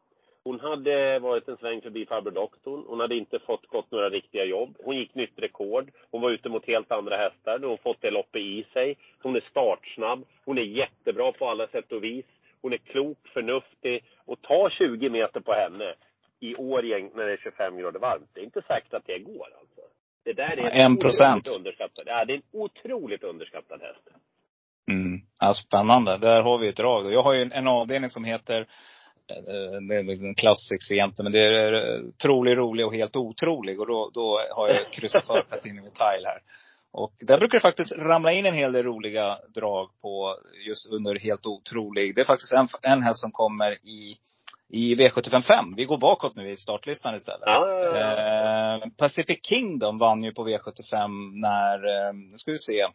Hon 0.45 0.59
hade 0.59 1.19
varit 1.19 1.47
en 1.47 1.57
sväng 1.57 1.81
förbi 1.81 2.05
farbror 2.05 2.31
doktorn. 2.31 2.83
Hon 2.87 2.99
hade 2.99 3.15
inte 3.15 3.39
fått 3.39 3.67
gått 3.67 3.91
några 3.91 4.09
riktiga 4.09 4.43
jobb. 4.45 4.77
Hon 4.83 4.97
gick 4.97 5.15
nytt 5.15 5.39
rekord. 5.39 5.91
Hon 6.11 6.21
var 6.21 6.29
ute 6.31 6.49
mot 6.49 6.67
helt 6.67 6.91
andra 6.91 7.17
hästar. 7.17 7.59
Hon 7.59 7.77
fått 7.77 8.01
det 8.01 8.11
loppet 8.11 8.41
i 8.41 8.65
sig. 8.73 8.97
Hon 9.21 9.35
är 9.35 9.43
startsnabb. 9.49 10.25
Hon 10.45 10.57
är 10.57 10.61
jättebra 10.61 11.31
på 11.31 11.49
alla 11.49 11.67
sätt 11.67 11.91
och 11.91 12.03
vis. 12.03 12.25
Hon 12.61 12.73
är 12.73 12.77
klok, 12.77 13.17
förnuftig. 13.33 14.03
Och 14.25 14.41
ta 14.41 14.69
20 14.69 15.09
meter 15.09 15.39
på 15.39 15.53
henne 15.53 15.93
i 16.39 16.55
Årjäng 16.55 17.11
när 17.15 17.25
det 17.25 17.33
är 17.33 17.37
25 17.37 17.77
grader 17.77 17.99
varmt. 17.99 18.29
Det 18.33 18.39
är 18.39 18.45
inte 18.45 18.61
säkert 18.61 18.93
att 18.93 19.05
det 19.05 19.19
går 19.19 19.47
alltså. 19.59 19.81
Det 20.23 20.33
där 20.33 20.57
är 20.57 20.85
En 20.85 20.97
procent. 20.97 21.47
underskattad. 21.47 22.03
Ja, 22.07 22.25
det 22.25 22.33
är 22.33 22.37
en 22.37 22.61
otroligt 22.61 23.23
underskattad 23.23 23.81
häst. 23.81 24.09
Mm. 24.91 25.21
Ja, 25.39 25.53
spännande. 25.53 26.17
Där 26.17 26.41
har 26.41 26.57
vi 26.57 26.67
ett 26.67 26.77
drag. 26.77 27.13
Jag 27.13 27.23
har 27.23 27.33
ju 27.33 27.41
en, 27.41 27.67
avdelning 27.67 28.09
som 28.09 28.23
heter, 28.23 28.67
det 29.87 29.95
är 29.95 30.25
en 30.25 30.35
klassisk 30.35 30.91
egentligen, 30.91 31.23
men 31.23 31.31
det 31.31 31.45
är 31.45 31.73
eh, 31.73 31.99
trolig, 32.21 32.57
rolig 32.57 32.85
och 32.85 32.95
helt 32.95 33.15
otrolig. 33.15 33.79
Och 33.79 33.87
då, 33.87 34.11
då 34.13 34.39
har 34.55 34.67
jag 34.69 34.93
kryssat 34.93 35.25
för 35.25 35.41
Platinum 35.49 35.83
Tile 35.83 36.27
här. 36.27 36.39
Och 36.91 37.13
där 37.19 37.37
brukar 37.37 37.57
det 37.57 37.61
faktiskt 37.61 37.91
ramla 37.91 38.31
in 38.31 38.45
en 38.45 38.53
hel 38.53 38.71
del 38.73 38.83
roliga 38.83 39.37
drag 39.55 39.89
på 40.01 40.35
just 40.67 40.91
under 40.91 41.19
helt 41.19 41.45
otrolig. 41.45 42.15
Det 42.15 42.21
är 42.21 42.25
faktiskt 42.25 42.53
en, 42.53 42.67
en 42.91 43.01
häst 43.03 43.21
som 43.21 43.31
kommer 43.31 43.71
i, 43.71 44.17
i 44.69 44.95
V755. 44.95 45.73
Vi 45.77 45.85
går 45.85 45.97
bakåt 45.97 46.35
nu 46.35 46.49
i 46.49 46.55
startlistan 46.57 47.15
istället. 47.15 47.41
Ja, 47.45 47.67
ja, 47.69 47.97
ja. 47.97 48.75
Eh, 48.83 48.89
Pacific 48.97 49.39
Kingdom 49.43 49.97
vann 49.97 50.23
ju 50.23 50.31
på 50.33 50.47
V75 50.47 51.07
när, 51.41 52.07
eh, 52.07 52.13
nu 52.13 52.37
ska 52.37 52.51
vi 52.51 52.59
se, 52.59 52.79
eh, 52.81 52.89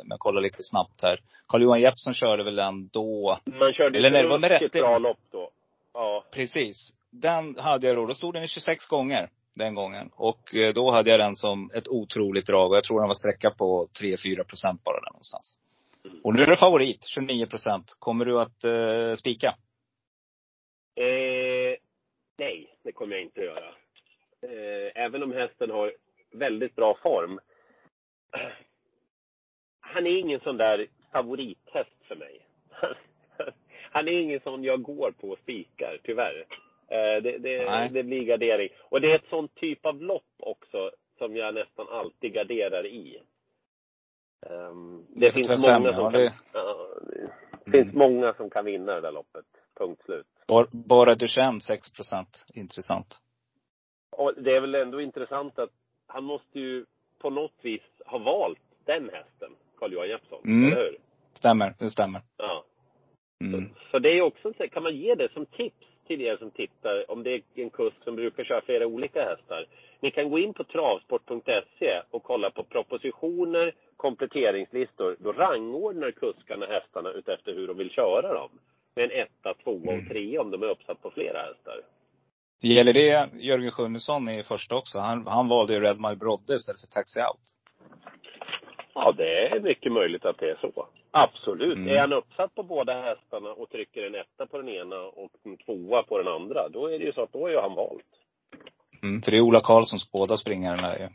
om 0.00 0.06
jag 0.10 0.18
kollar 0.18 0.40
lite 0.40 0.62
snabbt 0.62 1.02
här. 1.02 1.20
Carl-Johan 1.48 1.80
Jeppsson 1.80 2.14
körde 2.14 2.44
väl 2.44 2.56
den 2.56 2.88
då. 2.88 3.38
Man 3.44 3.72
körde 3.72 3.98
Eller 3.98 4.10
när 4.10 4.22
det 4.22 4.28
var 4.28 4.38
med 4.38 4.50
rätt- 4.50 4.72
bra 4.72 4.98
lopp 4.98 5.18
då. 5.32 5.50
Ja. 5.94 6.24
Precis. 6.30 6.96
Den 7.10 7.58
hade 7.58 7.86
jag 7.86 7.96
då. 7.96 8.06
Då 8.06 8.14
stod 8.14 8.34
den 8.34 8.42
i 8.42 8.48
26 8.48 8.86
gånger 8.86 9.30
den 9.54 9.74
gången. 9.74 10.10
Och 10.14 10.54
eh, 10.54 10.72
då 10.72 10.90
hade 10.90 11.10
jag 11.10 11.20
den 11.20 11.34
som 11.36 11.70
ett 11.74 11.88
otroligt 11.88 12.46
drag. 12.46 12.70
Och 12.70 12.76
jag 12.76 12.84
tror 12.84 13.00
den 13.00 13.08
var 13.08 13.14
sträcka 13.14 13.50
på 13.50 13.88
3-4 14.00 14.44
procent 14.44 14.84
bara 14.84 15.00
där 15.00 15.12
någonstans. 15.12 15.58
Och 16.24 16.34
nu 16.34 16.42
är 16.42 16.46
det 16.46 16.56
favorit, 16.56 17.04
29 17.04 17.46
procent. 17.46 17.96
Kommer 17.98 18.24
du 18.24 18.40
att 18.40 18.64
eh, 18.64 19.14
spika? 19.14 19.48
Eh, 20.94 21.76
nej, 22.38 22.76
det 22.84 22.92
kommer 22.92 23.16
jag 23.16 23.22
inte 23.22 23.40
att 23.40 23.46
göra. 23.46 23.68
Eh, 24.42 25.04
även 25.04 25.22
om 25.22 25.32
hästen 25.32 25.70
har 25.70 25.92
väldigt 26.32 26.76
bra 26.76 26.98
form. 27.02 27.40
Han 29.80 30.06
är 30.06 30.18
ingen 30.18 30.40
sån 30.40 30.56
där 30.56 30.86
favorithäst 31.12 32.04
för 32.08 32.16
mig. 32.16 32.46
Han 33.92 34.08
är 34.08 34.12
ingen 34.12 34.40
sån 34.40 34.64
jag 34.64 34.82
går 34.82 35.10
på 35.20 35.28
och 35.28 35.38
spikar, 35.38 35.98
tyvärr. 36.02 36.46
Eh, 36.88 37.22
det, 37.22 37.38
det, 37.38 37.88
det 37.92 38.02
blir 38.02 38.24
gardering. 38.24 38.68
Och 38.80 39.00
det 39.00 39.10
är 39.12 39.14
ett 39.14 39.28
sån 39.30 39.48
typ 39.48 39.86
av 39.86 40.02
lopp 40.02 40.32
också 40.38 40.90
som 41.18 41.36
jag 41.36 41.54
nästan 41.54 41.86
alltid 41.88 42.32
garderar 42.32 42.86
i. 42.86 43.18
Ehm, 44.46 45.06
det 45.08 45.30
V75, 45.30 45.32
finns 45.32 45.48
många 45.66 45.92
som 45.92 46.02
ja, 46.04 46.10
kan, 46.10 46.20
det- 46.20 46.34
ja, 46.52 46.88
det 47.64 47.70
finns 47.70 47.94
Mm. 47.94 47.98
många 47.98 48.34
som 48.34 48.50
kan 48.50 48.64
vinna 48.64 48.94
det 48.94 49.00
där 49.00 49.12
loppet. 49.12 49.44
Punkt 49.78 50.02
slut. 50.04 50.26
Bara, 50.48 50.66
bara 50.72 51.14
Duchenne 51.14 51.60
6 51.60 51.90
procent. 51.90 52.44
Intressant. 52.54 53.18
Och 54.10 54.32
det 54.36 54.56
är 54.56 54.60
väl 54.60 54.74
ändå 54.74 55.00
intressant 55.00 55.58
att 55.58 55.70
han 56.06 56.24
måste 56.24 56.60
ju 56.60 56.84
på 57.18 57.30
något 57.30 57.54
vis 57.62 57.82
ha 58.06 58.18
valt 58.18 58.58
den 58.84 59.10
hästen, 59.12 59.50
Carl-Johan 59.78 60.08
Jeppsson. 60.08 60.40
Mm. 60.44 60.72
Eller 60.72 60.82
hur? 60.82 60.98
Stämmer, 61.34 61.74
det 61.78 61.90
stämmer. 61.90 62.20
Ja. 62.36 62.64
Mm. 63.54 63.68
Så 63.90 63.98
det 63.98 64.18
är 64.18 64.22
också, 64.22 64.52
så- 64.58 64.68
kan 64.68 64.82
man 64.82 64.96
ge 64.96 65.14
det 65.14 65.32
som 65.32 65.46
tips 65.46 65.86
till 66.06 66.20
er 66.22 66.36
som 66.36 66.50
tittar, 66.50 67.10
om 67.10 67.22
det 67.22 67.30
är 67.34 67.42
en 67.54 67.70
kusk 67.70 67.96
som 68.04 68.16
brukar 68.16 68.44
köra 68.44 68.60
flera 68.60 68.86
olika 68.86 69.24
hästar. 69.24 69.66
Ni 70.00 70.10
kan 70.10 70.30
gå 70.30 70.38
in 70.38 70.54
på 70.54 70.64
travsport.se 70.64 72.02
och 72.10 72.22
kolla 72.22 72.50
på 72.50 72.62
propositioner, 72.64 73.74
kompletteringslistor. 73.96 75.16
Då 75.18 75.32
rangordnar 75.32 76.10
kuskarna 76.10 76.66
hästarna 76.66 77.10
utefter 77.10 77.54
hur 77.54 77.66
de 77.66 77.76
vill 77.78 77.90
köra 77.90 78.34
dem. 78.34 78.50
Med 78.96 79.04
en 79.04 79.10
etta, 79.10 79.54
tvåa 79.54 79.92
Mm. 79.92 79.98
och 80.04 80.08
trea 80.10 80.40
om 80.40 80.50
de 80.50 80.62
är 80.62 80.66
uppsatt 80.70 81.02
på 81.02 81.10
flera 81.10 81.38
hästar. 81.42 81.80
Gäller 82.60 82.92
det 82.92 83.28
Jörgen 83.40 83.70
Sjunnesson 83.70 84.28
i 84.28 84.42
första 84.42 84.74
också? 84.76 84.98
Han, 84.98 85.26
han 85.26 85.48
valde 85.48 85.74
ju 85.74 85.80
Red 85.80 86.00
My 86.00 86.16
Brodde 86.16 86.54
istället 86.54 86.80
för 86.80 86.86
Taxi 86.86 87.20
Out. 87.20 87.40
Ja, 88.94 89.12
det 89.12 89.48
är 89.48 89.60
mycket 89.60 89.92
möjligt 89.92 90.24
att 90.24 90.38
det 90.38 90.50
är 90.50 90.58
så. 90.60 90.86
Absolut. 91.10 91.76
Mm. 91.76 91.88
Är 91.88 91.98
han 91.98 92.12
uppsatt 92.12 92.54
på 92.54 92.62
båda 92.62 93.02
hästarna 93.02 93.50
och 93.50 93.70
trycker 93.70 94.02
en 94.02 94.14
etta 94.14 94.46
på 94.46 94.58
den 94.58 94.68
ena 94.68 94.96
och 94.96 95.30
en 95.44 95.56
tvåa 95.56 96.02
på 96.02 96.18
den 96.18 96.28
andra, 96.28 96.68
då 96.68 96.86
är 96.86 96.98
det 96.98 97.04
ju 97.04 97.12
så 97.12 97.22
att 97.22 97.32
då 97.32 97.46
är 97.46 97.50
ju 97.50 97.58
han 97.58 97.74
valt. 97.74 98.04
Mm, 99.02 99.22
för 99.22 99.30
det 99.30 99.36
är 99.36 99.40
Ola 99.40 99.60
Karlssons 99.60 100.10
båda 100.12 100.36
springare 100.36 100.76
där 100.76 100.98
ju. 100.98 101.08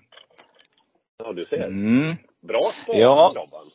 Ja, 1.18 1.34
du 1.34 1.46
ser. 1.46 1.68
Mm. 1.68 2.16
Bra 2.42 2.72
spaning, 2.84 3.02
Ja. 3.02 3.34
Robban. 3.36 3.66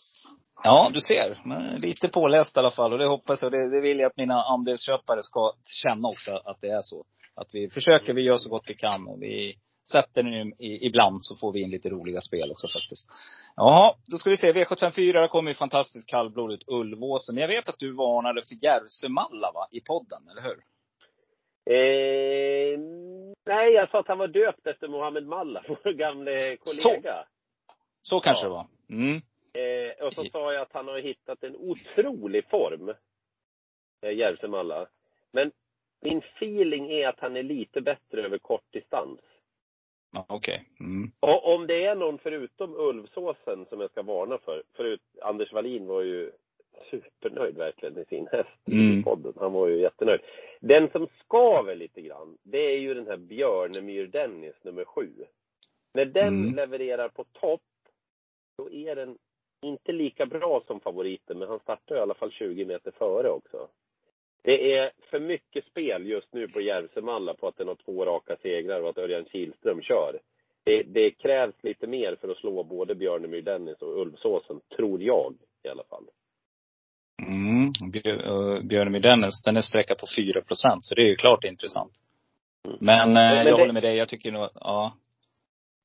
Ja, 0.65 0.91
du 0.95 1.01
ser. 1.01 1.41
Men 1.45 1.81
lite 1.81 2.09
påläst 2.09 2.57
i 2.57 2.61
alla 2.61 2.71
fall. 2.71 2.93
Och 2.93 2.99
det 2.99 3.07
hoppas 3.07 3.43
jag, 3.43 3.53
det, 3.53 3.71
det 3.71 3.81
vill 3.81 3.99
jag 3.99 4.07
att 4.07 4.17
mina 4.17 4.35
andelsköpare 4.35 5.23
ska 5.23 5.53
känna 5.83 6.09
också 6.09 6.41
att 6.45 6.61
det 6.61 6.69
är 6.69 6.83
så. 6.83 7.05
Att 7.35 7.47
vi 7.53 7.69
försöker, 7.69 8.15
vi 8.15 8.23
gör 8.23 8.37
så 8.37 8.51
gott 8.51 8.65
vi 8.67 8.75
kan. 8.75 9.09
Och 9.09 9.23
vi 9.23 9.57
sätter 9.93 10.23
nu 10.23 10.53
i, 10.59 10.87
ibland 10.87 11.25
så 11.25 11.37
får 11.37 11.53
vi 11.53 11.61
in 11.63 11.71
lite 11.71 11.89
roliga 11.91 12.21
spel 12.21 12.51
också 12.51 12.67
faktiskt. 12.67 13.11
Jaha, 13.57 13.95
då 14.11 14.19
ska 14.19 14.31
vi 14.31 14.37
se. 14.37 14.53
V754, 14.53 15.13
där 15.13 15.29
kommer 15.29 15.51
ju 15.51 15.55
fantastiskt 15.55 16.09
kallblodigt 16.09 16.65
Ulvåsen. 16.67 17.37
Jag 17.37 17.49
vet 17.49 17.69
att 17.69 17.79
du 17.79 17.93
varnade 17.93 18.43
för 18.43 18.65
Järvsömalla 18.65 19.53
va, 19.53 19.69
i 19.71 19.81
podden, 19.81 20.29
eller 20.31 20.43
hur? 20.43 20.59
Eh, 21.65 22.79
nej, 23.47 23.73
jag 23.73 23.91
sa 23.91 23.99
att 24.01 24.09
han 24.09 24.19
var 24.19 24.29
döpt 24.29 24.67
efter 24.67 24.89
Mohammed 24.89 25.27
Malla, 25.27 25.65
vår 25.69 25.93
gamle 25.93 26.57
kollega. 26.57 27.25
Så 28.03 28.21
kanske 28.21 28.47
Ja. 28.47 28.49
det 28.49 28.55
var. 28.55 28.67
Mm. 28.91 29.23
Eh, 29.55 30.07
och 30.07 30.15
så 30.15 30.25
sa 30.25 30.53
jag 30.53 30.63
att 30.63 30.73
han 30.73 30.89
har 30.89 30.99
hittat 30.99 31.43
en 31.45 31.57
otrolig 31.57 32.49
form, 32.51 32.95
eh, 34.03 34.13
Järvsö 34.13 34.49
Malla. 34.49 34.87
Men 35.33 35.53
min 36.01 36.19
feeling 36.19 36.91
är 36.91 37.09
att 37.09 37.21
han 37.21 37.37
är 37.37 37.43
lite 37.43 37.81
bättre 37.81 38.23
över 38.25 38.39
kort 38.39 38.73
distans. 38.73 39.21
Okej. 40.13 40.65
Mm. 40.81 41.11
Och 41.21 41.55
om 41.55 41.67
det 41.67 41.85
är 41.85 41.95
någon 41.95 42.19
förutom 42.19 42.75
Ulvsåsen 42.77 43.67
som 43.69 43.81
jag 43.81 43.91
ska 43.91 44.03
varna 44.03 44.39
för. 44.39 44.63
Förut, 44.77 45.01
Anders 45.23 45.53
Wallin 45.53 45.87
var 45.87 46.01
ju 46.03 46.31
supernöjd 46.91 47.57
verkligen 47.57 47.95
med 47.95 48.07
sin 48.09 48.27
häst 48.33 48.49
Mm. 48.73 49.01
i 49.01 49.03
podden. 49.03 49.33
Han 49.37 49.53
var 49.53 49.69
ju 49.69 49.81
jättenöjd. 49.81 50.21
Den 50.61 50.91
som 50.91 51.09
skaver 51.25 51.75
lite 51.75 52.01
grann, 52.01 52.39
det 52.43 52.59
är 52.59 52.79
ju 52.79 52.95
den 52.95 53.07
här 53.07 53.17
Björnemyr 53.17 54.07
Dennis 54.07 54.55
nummer 54.63 54.85
sju. 54.85 55.09
När 55.95 56.05
den 56.05 56.43
Mm. 56.43 56.55
levererar 56.55 57.09
på 57.09 57.25
topp, 57.25 57.61
då 58.59 58.71
är 58.71 58.97
den 58.97 59.19
inte 59.63 59.93
lika 59.93 60.27
bra 60.27 60.63
som 60.67 60.81
favoriten, 60.81 61.39
men 61.39 61.49
han 61.49 61.61
startar 61.61 61.97
i 61.97 62.01
alla 62.01 62.15
fall 62.15 62.31
20 62.33 62.65
meter 62.65 62.91
före 62.91 63.29
också. 63.31 63.69
Det 64.43 64.75
är 64.77 64.91
för 65.11 65.21
mycket 65.21 65.65
spel 65.65 66.07
just 66.07 66.33
nu 66.33 66.49
på 66.49 66.61
Järvsömalla 66.61 67.35
på 67.35 67.49
att 67.49 67.57
den 67.57 67.69
har 67.69 67.75
två 67.75 68.05
raka 68.05 68.37
segrar 68.43 68.81
och 68.81 68.89
att 68.89 68.99
Örjan 68.99 69.25
Kihlström 69.25 69.83
kör. 69.83 70.19
Det, 70.65 70.83
det 70.83 71.11
krävs 71.11 71.55
lite 71.63 71.87
mer 71.87 72.17
för 72.21 72.29
att 72.29 72.37
slå 72.37 72.63
både 72.65 72.95
Björnemyr 72.95 73.43
Dennis 73.43 73.83
och 73.83 74.01
Ulvsåsen, 74.01 74.61
tror 74.77 75.03
jag 75.03 75.35
i 75.63 75.69
alla 75.69 75.85
fall. 75.85 76.05
Mm. 77.27 77.73
Uh, 78.27 78.63
Björnemyr 78.63 79.01
Dennis, 79.01 79.43
den 79.45 79.57
är 79.57 79.61
sträckad 79.61 79.99
på 79.99 80.07
4 80.17 80.41
procent. 80.43 80.85
Så 80.85 80.95
det 80.95 81.03
är 81.03 81.07
ju 81.07 81.17
klart 81.17 81.45
intressant. 81.45 81.93
Mm. 82.67 82.79
Men, 82.81 83.09
eh, 83.09 83.15
Men 83.15 83.37
jag 83.37 83.47
det- 83.47 83.53
håller 83.53 83.73
med 83.73 83.83
dig. 83.83 83.97
Jag 83.97 84.09
tycker 84.09 84.33
nog, 84.33 84.49
ja. 84.55 84.97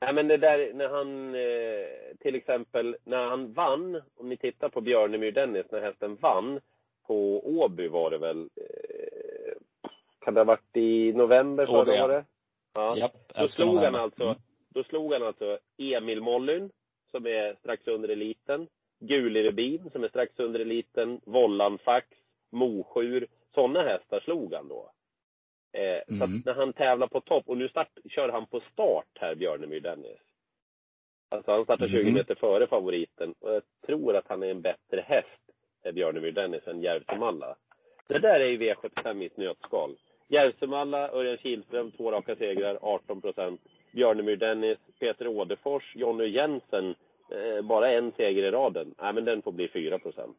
Nej 0.01 0.13
men 0.13 0.27
det 0.27 0.37
där 0.37 0.73
när 0.73 0.89
han, 0.89 1.35
eh, 1.35 2.17
till 2.19 2.35
exempel, 2.35 2.97
när 3.03 3.25
han 3.25 3.53
vann, 3.53 4.01
om 4.17 4.29
ni 4.29 4.37
tittar 4.37 4.69
på 4.69 4.81
Björnemyr 4.81 5.31
Dennis, 5.31 5.65
när 5.71 5.81
hästen 5.81 6.15
vann 6.15 6.59
på 7.07 7.41
Åby 7.59 7.87
var 7.87 8.11
det 8.11 8.17
väl, 8.17 8.49
eh, 8.55 9.53
kan 10.19 10.33
det 10.33 10.39
ha 10.39 10.45
varit 10.45 10.77
i 10.77 11.13
november 11.13 11.65
förra 11.65 12.05
året? 12.05 12.25
Ja. 12.75 12.97
Japp, 12.97 13.13
Då 13.35 13.47
slog 13.47 13.75
han 13.77 13.95
alltså, 13.95 14.23
Mm. 14.23 14.35
då 14.69 14.83
slog 14.83 15.13
han 15.13 15.23
alltså 15.23 15.59
Emil 15.77 16.21
Mollyn, 16.21 16.71
som 17.11 17.25
är 17.27 17.55
strax 17.59 17.87
under 17.87 18.09
eliten, 18.09 18.67
Gulirebin, 18.99 19.89
som 19.91 20.03
är 20.03 20.07
strax 20.09 20.39
under 20.39 20.59
eliten, 20.59 21.21
Vollanfax, 21.25 22.07
Mosjur, 22.51 23.27
sådana 23.53 23.81
hästar 23.83 24.19
slog 24.19 24.53
han 24.53 24.67
då. 24.67 24.91
Eh, 25.73 26.01
Så 26.07 26.13
Mm. 26.13 26.21
att 26.39 26.45
när 26.45 26.53
han 26.53 26.73
tävlar 26.73 27.07
på 27.07 27.21
topp, 27.21 27.43
och 27.49 27.57
nu 27.57 27.69
start, 27.69 27.89
kör 28.09 28.29
han 28.29 28.45
på 28.45 28.59
start 28.73 29.07
här, 29.19 29.35
Björnemyr 29.35 29.79
Dennis. 29.79 30.19
Alltså 31.29 31.51
han 31.51 31.63
startar 31.63 31.87
20 31.87 32.03
Mhm. 32.03 32.13
meter 32.13 32.35
före 32.35 32.67
favoriten, 32.67 33.33
och 33.39 33.53
jag 33.53 33.63
tror 33.85 34.15
att 34.15 34.27
han 34.27 34.43
är 34.43 34.47
en 34.51 34.61
bättre 34.61 35.01
häst, 35.01 35.46
eh, 35.87 35.91
Björnemyr 35.93 36.31
Dennis, 36.31 36.67
än 36.67 36.81
Järvsömalla. 36.81 37.55
Det 38.07 38.19
där 38.19 38.39
är 38.39 38.45
ju 38.45 38.57
V75 38.57 39.21
i 39.23 39.25
ett 39.25 39.37
nötskal. 39.37 39.95
Järvsömalla, 40.29 41.09
Örjan 41.11 41.37
Kihlström, 41.37 41.91
två 41.91 42.11
raka 42.11 42.35
segrar, 42.35 42.77
18 42.81 43.21
procent. 43.21 43.61
Björnemyr 43.91 44.35
Dennis, 44.35 44.77
Peter 44.99 45.27
Åderfors, 45.27 45.95
Jonny 45.95 46.25
Jensen, 46.27 46.95
eh, 47.31 47.61
bara 47.65 47.91
en 47.91 48.11
seger 48.11 48.43
i 48.43 48.51
raden. 48.51 48.93
Nej, 49.01 49.13
men 49.13 49.25
den 49.25 49.41
får 49.41 49.51
bli 49.51 49.67
4 49.67 49.99
procent. 49.99 50.37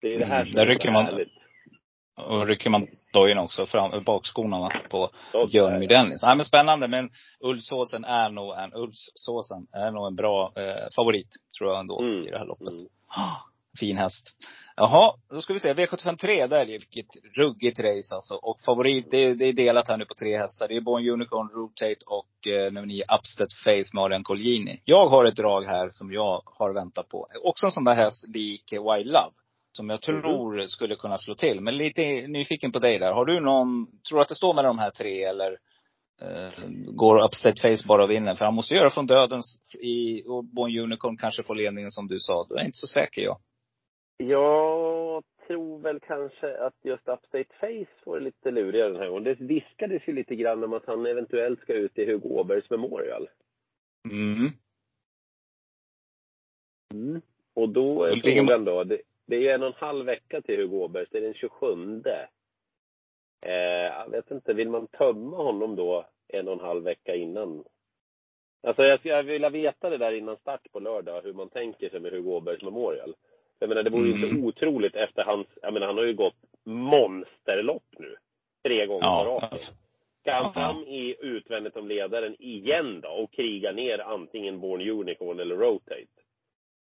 Det 0.00 0.14
är 0.14 0.18
det 0.18 0.24
här 0.24 0.40
Mm, 0.40 0.52
som 0.52 0.56
där 0.66 0.66
är 0.74 0.78
så 0.78 0.90
man- 0.90 1.04
härligt. 1.04 1.32
Och 2.16 2.46
rycker 2.46 2.70
man 2.70 2.86
dojorna 3.12 3.42
också, 3.42 3.66
fram, 3.66 4.02
bakskorna 4.04 4.70
på 4.90 5.10
Så, 5.32 5.46
Björn 5.46 5.86
Dennis. 5.88 6.22
Nej 6.22 6.36
men 6.36 6.44
spännande, 6.44 6.88
men 6.88 7.10
Ulfsåsen 7.40 8.04
är 8.04 8.28
nog 8.30 8.54
en, 8.58 8.72
Ulfsåsen 8.74 9.66
är 9.72 9.90
nog 9.90 10.06
en 10.06 10.16
bra 10.16 10.52
eh, 10.56 10.88
favorit, 10.96 11.28
tror 11.58 11.70
jag 11.70 11.80
ändå, 11.80 12.00
Mm. 12.00 12.26
i 12.26 12.30
det 12.30 12.38
här 12.38 12.44
loppet. 12.46 12.68
Mm. 12.68 12.86
Fin 13.78 13.96
häst. 13.96 14.36
Jaha, 14.76 15.14
då 15.30 15.40
ska 15.40 15.52
vi 15.52 15.60
se. 15.60 15.72
V75 15.72 16.16
3, 16.16 16.46
där 16.46 16.60
är 16.60 16.66
det 16.66 16.72
vilket 16.72 17.06
ruggigt 17.36 17.78
race 17.78 18.14
alltså. 18.14 18.34
Och 18.34 18.60
favorit, 18.66 19.10
det 19.10 19.16
är, 19.16 19.34
det 19.34 19.44
är 19.44 19.52
delat 19.52 19.88
här 19.88 19.96
nu 19.96 20.04
på 20.04 20.14
tre 20.14 20.38
hästar. 20.38 20.68
Det 20.68 20.76
är 20.76 20.80
Born 20.80 21.08
Unicorn, 21.08 21.48
Rotate 21.48 22.04
och 22.06 22.46
eh, 22.46 22.72
nummer 22.72 22.86
9 22.86 23.04
Upstead 23.18 23.48
Face 23.64 23.90
med 23.92 24.04
Adrian 24.04 24.24
Colgjini. 24.24 24.80
Jag 24.84 25.06
har 25.06 25.24
ett 25.24 25.36
drag 25.36 25.64
här 25.64 25.88
som 25.92 26.12
jag 26.12 26.42
har 26.44 26.72
väntat 26.72 27.08
på. 27.08 27.26
Också 27.44 27.66
en 27.66 27.72
sån 27.72 27.84
där 27.84 27.94
häst 27.94 28.28
lik 28.28 28.72
Wild 28.72 29.06
Love. 29.06 29.32
Som 29.72 29.90
jag 29.90 30.02
tror 30.02 30.66
skulle 30.66 30.96
kunna 30.96 31.18
slå 31.18 31.34
till. 31.34 31.60
Men 31.60 31.76
lite 31.76 32.02
nyfiken 32.26 32.72
på 32.72 32.78
dig 32.78 32.98
där. 32.98 33.12
Har 33.12 33.24
du 33.24 33.40
någon, 33.40 33.86
tror 34.08 34.18
du 34.18 34.22
att 34.22 34.28
det 34.28 34.34
står 34.34 34.54
mellan 34.54 34.76
de 34.76 34.82
här 34.82 34.90
tre 34.90 35.24
eller 35.24 35.52
eh, 36.22 36.68
går 36.92 37.24
Upstead 37.24 37.58
Face 37.60 37.86
bara 37.86 38.04
och 38.04 38.10
vinner? 38.10 38.34
För 38.34 38.44
han 38.44 38.54
måste 38.54 38.74
göra 38.74 38.90
från 38.90 39.06
dödens 39.06 39.58
i, 39.82 40.22
och 40.26 40.44
Born 40.44 40.78
Unicorn 40.78 41.16
kanske 41.16 41.42
får 41.42 41.54
ledningen 41.54 41.90
som 41.90 42.08
du 42.08 42.18
sa. 42.18 42.46
Då 42.48 42.54
är 42.54 42.58
jag 42.58 42.68
inte 42.68 42.78
så 42.78 42.86
säker 42.86 43.22
jag. 43.22 43.36
Jag 44.22 45.24
tror 45.46 45.78
väl 45.78 46.00
kanske 46.00 46.58
att 46.58 46.74
just 46.82 47.08
Upstate 47.08 47.54
Face 47.60 48.02
får 48.04 48.18
det 48.18 48.24
lite 48.24 48.50
lurigare 48.50 48.88
den 48.88 49.00
här 49.00 49.08
gången. 49.08 49.24
Det 49.24 49.40
viskades 49.40 50.02
ju 50.06 50.12
lite 50.12 50.36
grann 50.36 50.64
om 50.64 50.72
att 50.72 50.86
han 50.86 51.06
eventuellt 51.06 51.60
ska 51.60 51.74
ut 51.74 51.98
i 51.98 52.04
Hugo 52.04 52.28
Åbergs 52.28 52.70
Memorial. 52.70 53.28
Mm. 54.10 54.50
Och 57.54 57.68
då 57.68 58.04
är 58.04 58.16
frågan 58.16 58.64
då, 58.64 58.84
det, 58.84 59.00
det 59.26 59.36
är 59.36 59.40
ju 59.40 59.48
en 59.48 59.62
och 59.62 59.68
en 59.68 59.74
halv 59.74 60.06
vecka 60.06 60.40
till 60.40 60.56
Hugo 60.56 60.76
Åbergs, 60.76 61.08
det 61.10 61.18
är 61.18 61.22
den 61.22 61.34
27. 61.34 62.02
Eh, 63.40 63.52
jag 63.52 64.10
vet 64.10 64.30
inte, 64.30 64.54
vill 64.54 64.68
man 64.68 64.86
tömma 64.86 65.36
honom 65.36 65.76
då 65.76 66.06
en 66.28 66.48
och 66.48 66.54
en 66.54 66.60
halv 66.60 66.84
vecka 66.84 67.14
innan? 67.14 67.64
Alltså 68.62 68.82
jag 68.82 68.98
skulle 68.98 69.22
vilja 69.22 69.50
veta 69.50 69.90
det 69.90 69.98
där 69.98 70.12
innan 70.12 70.36
start 70.36 70.72
på 70.72 70.80
lördag, 70.80 71.22
hur 71.22 71.32
man 71.32 71.48
tänker 71.48 71.90
sig 71.90 72.00
med 72.00 72.12
Hugo 72.12 72.30
Åbergs 72.30 72.62
Memorial. 72.62 73.14
Jag 73.62 73.68
menar, 73.68 73.82
det 73.82 73.90
vore 73.90 74.08
ju 74.08 74.14
Mm. 74.14 74.24
inte 74.30 74.46
otroligt 74.46 74.94
efter 74.94 75.24
hans, 75.24 75.46
jag 75.62 75.72
menar 75.72 75.86
han 75.86 75.96
har 75.96 76.04
ju 76.04 76.14
gått 76.14 76.36
monsterlopp 76.64 77.84
nu. 77.98 78.16
Tre 78.64 78.86
gånger 78.86 79.00
på 79.00 79.06
Ja. 79.06 79.38
raken. 79.42 79.58
Ska 80.20 80.32
han 80.32 80.52
fram 80.52 80.76
i 80.84 81.16
utvändigt 81.20 81.76
om 81.76 81.88
ledaren 81.88 82.36
igen 82.42 83.00
då 83.00 83.08
och 83.08 83.32
kriga 83.32 83.72
ner 83.72 83.98
antingen 83.98 84.60
Born 84.60 84.80
Unicorn 84.90 85.40
eller 85.40 85.56
Rotate? 85.56 86.06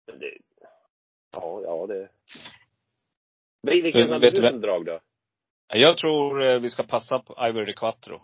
Men 0.08 0.20
Det, 0.20 0.38
ja, 1.32 1.62
ja 1.64 1.88
det... 1.88 2.10
Vil- 3.68 3.84
Vilken 3.84 4.10
hade 4.10 4.30
du 4.30 4.36
som 4.50 4.62
drag 4.62 4.86
då? 4.86 5.00
Jag 5.74 5.98
tror 5.98 6.44
eh, 6.44 6.60
vi 6.60 6.70
ska 6.70 6.84
passa 6.84 7.20
på 7.20 7.48
Ivory 7.50 7.74
Quattro. 7.74 8.22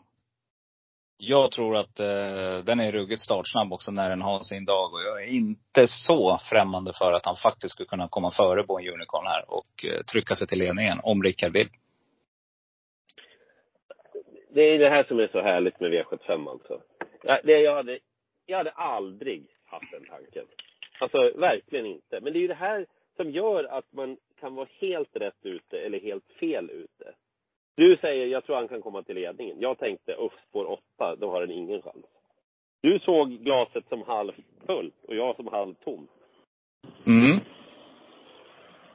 Jag 1.24 1.52
tror 1.52 1.78
att 1.78 2.00
eh, 2.00 2.58
den 2.66 2.80
är 2.80 2.92
ruggigt 2.92 3.22
startsnabb 3.22 3.74
också 3.74 3.92
när 3.92 4.10
den 4.10 4.22
har 4.22 4.40
sin 4.40 4.66
dag. 4.66 4.94
Och 4.94 5.02
jag 5.02 5.24
är 5.24 5.28
inte 5.28 5.88
så 5.88 6.40
främmande 6.50 6.94
för 6.94 7.14
att 7.14 7.26
han 7.26 7.36
faktiskt 7.36 7.74
skulle 7.74 7.88
kunna 7.88 8.08
komma 8.08 8.32
före 8.32 8.64
på 8.64 8.80
en 8.80 8.88
Unicorn 8.88 9.28
här 9.28 9.46
och 9.48 9.86
eh, 9.86 10.04
trycka 10.04 10.36
sig 10.36 10.48
till 10.48 10.60
ledningen, 10.60 11.00
om 11.04 11.24
Rickard 11.24 11.54
vill. 11.54 11.70
Det 14.50 14.62
är 14.62 14.80
det 14.80 14.90
här 14.90 15.04
som 15.04 15.20
är 15.20 15.28
så 15.28 15.42
härligt 15.42 15.80
med 15.80 15.92
V75 15.92 16.50
alltså. 16.50 16.82
Det 17.44 17.60
jag, 17.60 17.76
hade, 17.76 18.00
jag 18.46 18.58
hade 18.58 18.72
aldrig 18.72 19.46
haft 19.66 19.92
den 19.92 20.06
tanken. 20.06 20.46
Alltså 21.00 21.32
verkligen 21.40 21.86
inte. 21.86 22.20
Men 22.22 22.34
det 22.34 22.40
är 22.40 22.42
ju 22.42 22.48
det 22.48 22.54
här 22.54 22.86
som 23.16 23.32
gör 23.32 23.64
att 23.64 23.94
man 23.94 24.18
kan 24.40 24.56
vara 24.56 24.68
helt 24.80 25.16
rätt 25.16 25.46
ute 25.46 25.80
eller 25.80 26.00
helt 26.00 26.32
fel 26.40 26.70
ute. 26.70 27.14
Du 27.76 27.98
säger, 27.98 28.28
jag 28.28 28.46
tror 28.46 28.56
han 28.56 28.68
kan 28.68 28.82
komma 28.82 29.04
till 29.04 29.16
ledningen. 29.16 29.58
Jag 29.60 29.78
tänkte, 29.78 30.14
uff, 30.14 30.34
spår 30.50 30.72
åtta, 30.72 31.16
då 31.16 31.32
har 31.32 31.42
den 31.42 31.52
ingen 31.52 31.82
chans. 31.82 32.06
Du 32.82 33.00
såg 33.00 33.30
glaset 33.30 33.90
som 33.90 34.02
halvfullt 34.02 34.96
och 35.08 35.16
jag 35.16 35.36
som 35.36 35.48
halvtomt. 35.48 36.10
Mm. 37.06 37.40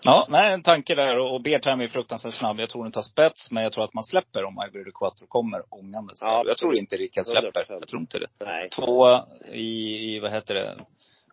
Ja, 0.03 0.27
nej, 0.31 0.53
en 0.53 0.62
tanke 0.62 0.95
där. 0.95 1.18
Och 1.18 1.43
Bertram 1.43 1.81
är 1.81 1.89
fruktansvärt 1.89 2.35
snabb. 2.35 2.61
Jag 2.61 2.70
tror 2.70 2.87
inte 2.87 2.99
har 2.99 3.03
spets, 3.03 3.51
men 3.51 3.62
jag 3.62 3.72
tror 3.72 3.85
att 3.85 3.95
man 3.95 4.05
släpper 4.05 4.45
om 4.45 4.57
Ivory 4.68 4.93
Quattro 4.95 5.27
kommer 5.29 5.62
ångandes. 5.70 6.18
Ja, 6.22 6.45
jag 6.47 6.57
tror 6.57 6.77
inte 6.77 6.97
Rickard 6.97 7.27
släpper. 7.27 7.64
100%. 7.64 7.64
Jag 7.68 7.89
tror 7.89 8.01
inte 8.01 8.18
det. 8.18 8.27
Nej. 8.45 8.68
två 8.70 9.20
i, 9.53 10.14
i 10.14 10.20
vad 10.20 10.31
heter 10.31 10.55
det, 10.55 10.77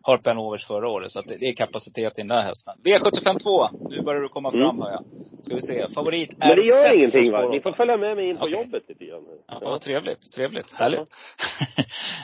Harpen 0.06 0.38
Overs 0.38 0.66
förra 0.66 0.88
året. 0.88 1.10
Så 1.12 1.18
att 1.18 1.26
det, 1.26 1.36
det 1.36 1.46
är 1.46 1.54
kapacitet 1.54 2.12
i 2.18 2.20
den 2.22 2.28
där 2.28 2.42
hästen. 2.42 2.74
V75 2.84 3.38
2. 3.38 3.68
Nu 3.90 4.02
börjar 4.02 4.20
du 4.20 4.28
komma 4.28 4.50
fram 4.50 4.60
Mm. 4.60 4.80
hör 4.82 4.90
jag. 4.90 5.04
Ska 5.44 5.54
vi 5.54 5.60
se. 5.60 5.88
Favorit 5.94 6.38
Men 6.38 6.56
det 6.56 6.62
gör 6.66 6.94
ingenting 6.94 7.32
va? 7.32 7.48
Ni 7.48 7.60
får 7.60 7.72
följa 7.72 7.96
med 7.96 8.16
mig 8.16 8.28
in 8.30 8.36
på 8.36 8.44
Okej. 8.44 8.54
jobbet 8.54 8.82
lite 8.88 9.04
grann. 9.04 9.22
Ja, 9.48 9.58
Ja. 9.60 9.78
trevligt. 9.78 10.32
Trevligt. 10.32 10.72
Härligt. 10.72 11.00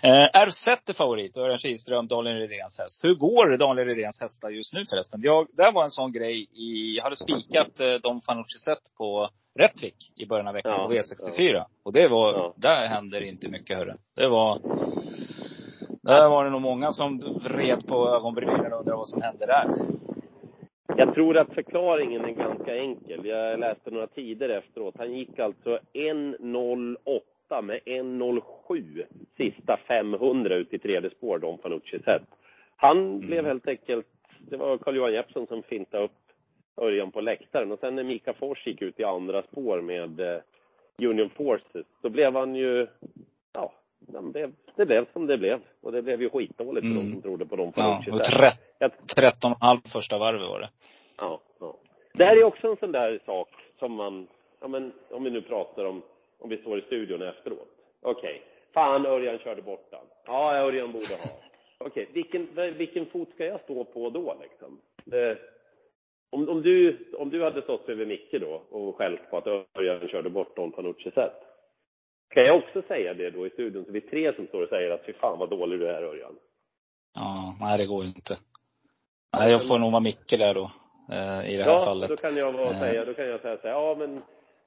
eh, 0.03 0.47
RZ 0.47 0.67
är 0.67 0.93
favorit. 0.93 1.37
Örjan 1.37 1.59
Kihlström, 1.59 2.07
Daniel 2.09 2.37
Redéns 2.37 2.79
häst. 2.79 3.05
Hur 3.05 3.15
går 3.15 3.57
Daniel 3.57 3.87
Redéns 3.89 4.21
hästar 4.21 4.51
just 4.51 4.75
nu 4.75 4.85
förresten? 4.91 5.21
Jag, 5.23 5.47
det 5.57 5.71
var 5.71 5.85
en 5.85 5.91
sån 5.91 6.13
grej 6.13 6.49
i, 6.55 6.97
jag 6.97 7.03
hade 7.05 7.17
spikat 7.17 7.81
eh, 7.81 7.95
Dom 7.95 8.21
Fanucci 8.21 8.59
sett 8.59 8.97
på 8.99 9.29
Rättvik 9.59 10.13
i 10.17 10.27
början 10.27 10.49
av 10.49 10.55
veckan 10.55 10.73
Ja, 10.73 10.87
på 10.87 10.93
V64. 10.93 11.65
Och 11.85 11.93
det 11.93 12.09
var, 12.09 12.33
Ja. 12.33 12.55
där 12.57 12.87
händer 12.87 13.21
inte 13.21 13.49
mycket 13.49 13.77
hörru. 13.79 13.93
Det 14.17 14.29
var, 14.29 14.61
där 16.01 16.29
var 16.29 16.45
det 16.45 16.51
nog 16.51 16.63
många 16.63 16.93
som 16.93 17.19
vred 17.19 17.87
på 17.87 18.09
ögonbrynen 18.09 18.73
och 18.73 18.79
undrade 18.79 18.97
vad 18.97 19.09
som 19.09 19.23
hände 19.23 19.47
där. 19.47 19.67
Jag 20.97 21.15
tror 21.15 21.39
att 21.39 21.55
förklaringen 21.55 22.25
är 22.25 22.31
ganska 22.31 22.77
enkel. 22.77 23.27
Jag 23.27 23.61
läste 23.61 23.91
några 23.91 24.07
tider 24.07 24.49
efteråt. 24.49 24.95
Han 24.99 25.13
gick 25.13 25.39
alltså 25.39 25.79
1.08 25.93 27.63
med 27.63 27.81
1.07 27.85 29.05
sista 29.37 29.79
500 29.89 30.55
ut 30.55 30.75
i 30.75 30.79
tredje 30.79 31.11
spår, 31.11 31.39
Don 31.39 31.59
Fanucci 31.59 31.99
sett. 31.99 32.23
Han 32.77 33.21
blev 33.21 33.47
helt 33.47 33.69
enkelt, 33.69 34.07
det 34.39 34.57
var 34.57 34.79
Carl-Johan 34.79 35.13
Jeppsson 35.13 35.47
som 35.47 35.63
fintade 35.63 36.05
upp 36.05 36.13
Örjan 36.77 37.11
på 37.11 37.21
läktaren 37.21 37.73
och 37.73 37.79
sen 37.79 37.95
när 37.95 38.05
Mika 38.05 38.33
Fors 38.33 38.67
gick 38.67 38.83
ut 38.83 39.01
i 39.01 39.05
andra 39.05 39.43
spår 39.43 39.81
med 39.81 40.21
eh, 40.21 40.41
Union 41.09 41.31
Forces, 41.31 41.87
då 42.03 42.09
blev 42.09 42.37
han 42.37 42.55
ju, 42.55 42.87
det 44.01 44.23
blev, 44.33 44.53
det 44.77 44.87
blev 44.87 45.07
som 45.13 45.27
det 45.27 45.39
blev. 45.39 45.61
Och 45.81 45.93
det 45.93 46.03
blev 46.03 46.23
ju 46.23 46.31
skitdåligt 46.31 46.87
för 46.87 46.93
Mm. 46.93 47.07
de 47.07 47.13
som 47.13 47.23
trodde 47.23 47.47
på 47.47 47.57
Don 47.57 47.73
Ja, 47.77 48.03
och 48.13 48.21
Jag 48.79 48.91
13,5 49.17 49.89
första 49.93 50.19
varvet 50.19 50.49
var 50.49 50.61
det. 50.61 50.69
Ja, 51.19 51.41
ja. 51.61 51.77
Det 52.15 52.25
här 52.25 52.37
är 52.37 52.45
också 52.45 52.67
en 52.67 52.77
sån 52.77 52.93
där 52.93 53.21
sak 53.27 53.49
som 53.79 53.93
man, 53.93 54.27
ja 54.61 54.69
men 54.69 54.93
om 55.11 55.25
vi 55.25 55.31
nu 55.31 55.43
pratar 55.43 55.85
om, 55.85 56.03
om 56.39 56.49
vi 56.51 56.57
står 56.57 56.79
i 56.79 56.83
studion 56.83 57.23
efteråt. 57.23 57.69
Okej, 58.03 58.43
fan 58.75 59.07
Örjan 59.07 59.39
körde 59.39 59.63
bort 59.63 59.91
den. 59.91 60.01
Ja, 60.27 60.57
Örjan 60.57 60.93
borde 60.93 61.07
ha. 61.15 61.31
Okej, 61.79 62.09
vilken, 62.13 62.49
vilken 62.77 63.07
fot 63.07 63.29
ska 63.35 63.45
jag 63.45 63.61
stå 63.61 63.85
på 63.85 64.11
då 64.11 64.37
liksom? 64.43 64.81
Det, 65.05 65.39
om, 66.31 66.49
om, 66.49 66.63
du, 66.63 66.99
om 67.19 67.31
du 67.31 67.43
hade 67.45 67.63
stått 67.63 67.87
bredvid 67.87 68.09
Micke 68.09 68.41
då 68.41 68.63
och 68.71 68.97
skällt 68.97 69.31
på 69.31 69.37
att 69.37 69.47
Örjan 69.47 70.09
körde 70.09 70.31
bort 70.31 70.57
Don 70.57 70.73
Fanucci 70.73 71.11
sett. 71.11 71.50
Kan 72.35 72.45
jag 72.45 72.57
också 72.57 72.83
säga 72.83 73.15
det 73.15 73.31
då 73.31 73.47
i 73.47 73.51
studion 73.51 73.85
så 73.85 73.93
vi 73.93 73.99
är 73.99 74.11
tre 74.11 74.33
som 74.37 74.47
står 74.47 74.63
och 74.63 74.69
säger 74.69 74.91
att 74.91 75.07
fy 75.07 75.13
fan 75.13 75.39
vad 75.39 75.51
dålig 75.51 75.81
du 75.81 75.89
är 75.89 76.03
Örjan? 76.03 76.35
Ja, 77.15 77.57
nej 77.61 77.79
det 77.79 77.87
går 77.87 78.03
ju 78.03 78.09
inte. 78.09 78.39
Nej, 79.39 79.51
jag 79.53 79.69
får 79.69 79.79
nog 79.79 79.93
vara 79.93 80.01
Micke 80.01 80.31
där 80.39 80.55
då. 80.55 80.71
Eh, 81.13 81.53
I 81.55 81.57
det 81.57 81.63
här 81.63 81.71
ja, 81.73 81.85
fallet. 81.85 82.09
då 82.09 82.17
kan 82.17 82.37
jag 82.37 82.53
vara 82.53 82.71
Eh. 82.71 82.81
säga, 82.81 83.05
då 83.05 83.15
kan 83.15 83.27
jag 83.29 83.41
säga 83.41 83.57
så 83.57 83.69
här, 83.69 83.75
ja 83.75 83.97
men 83.99 84.19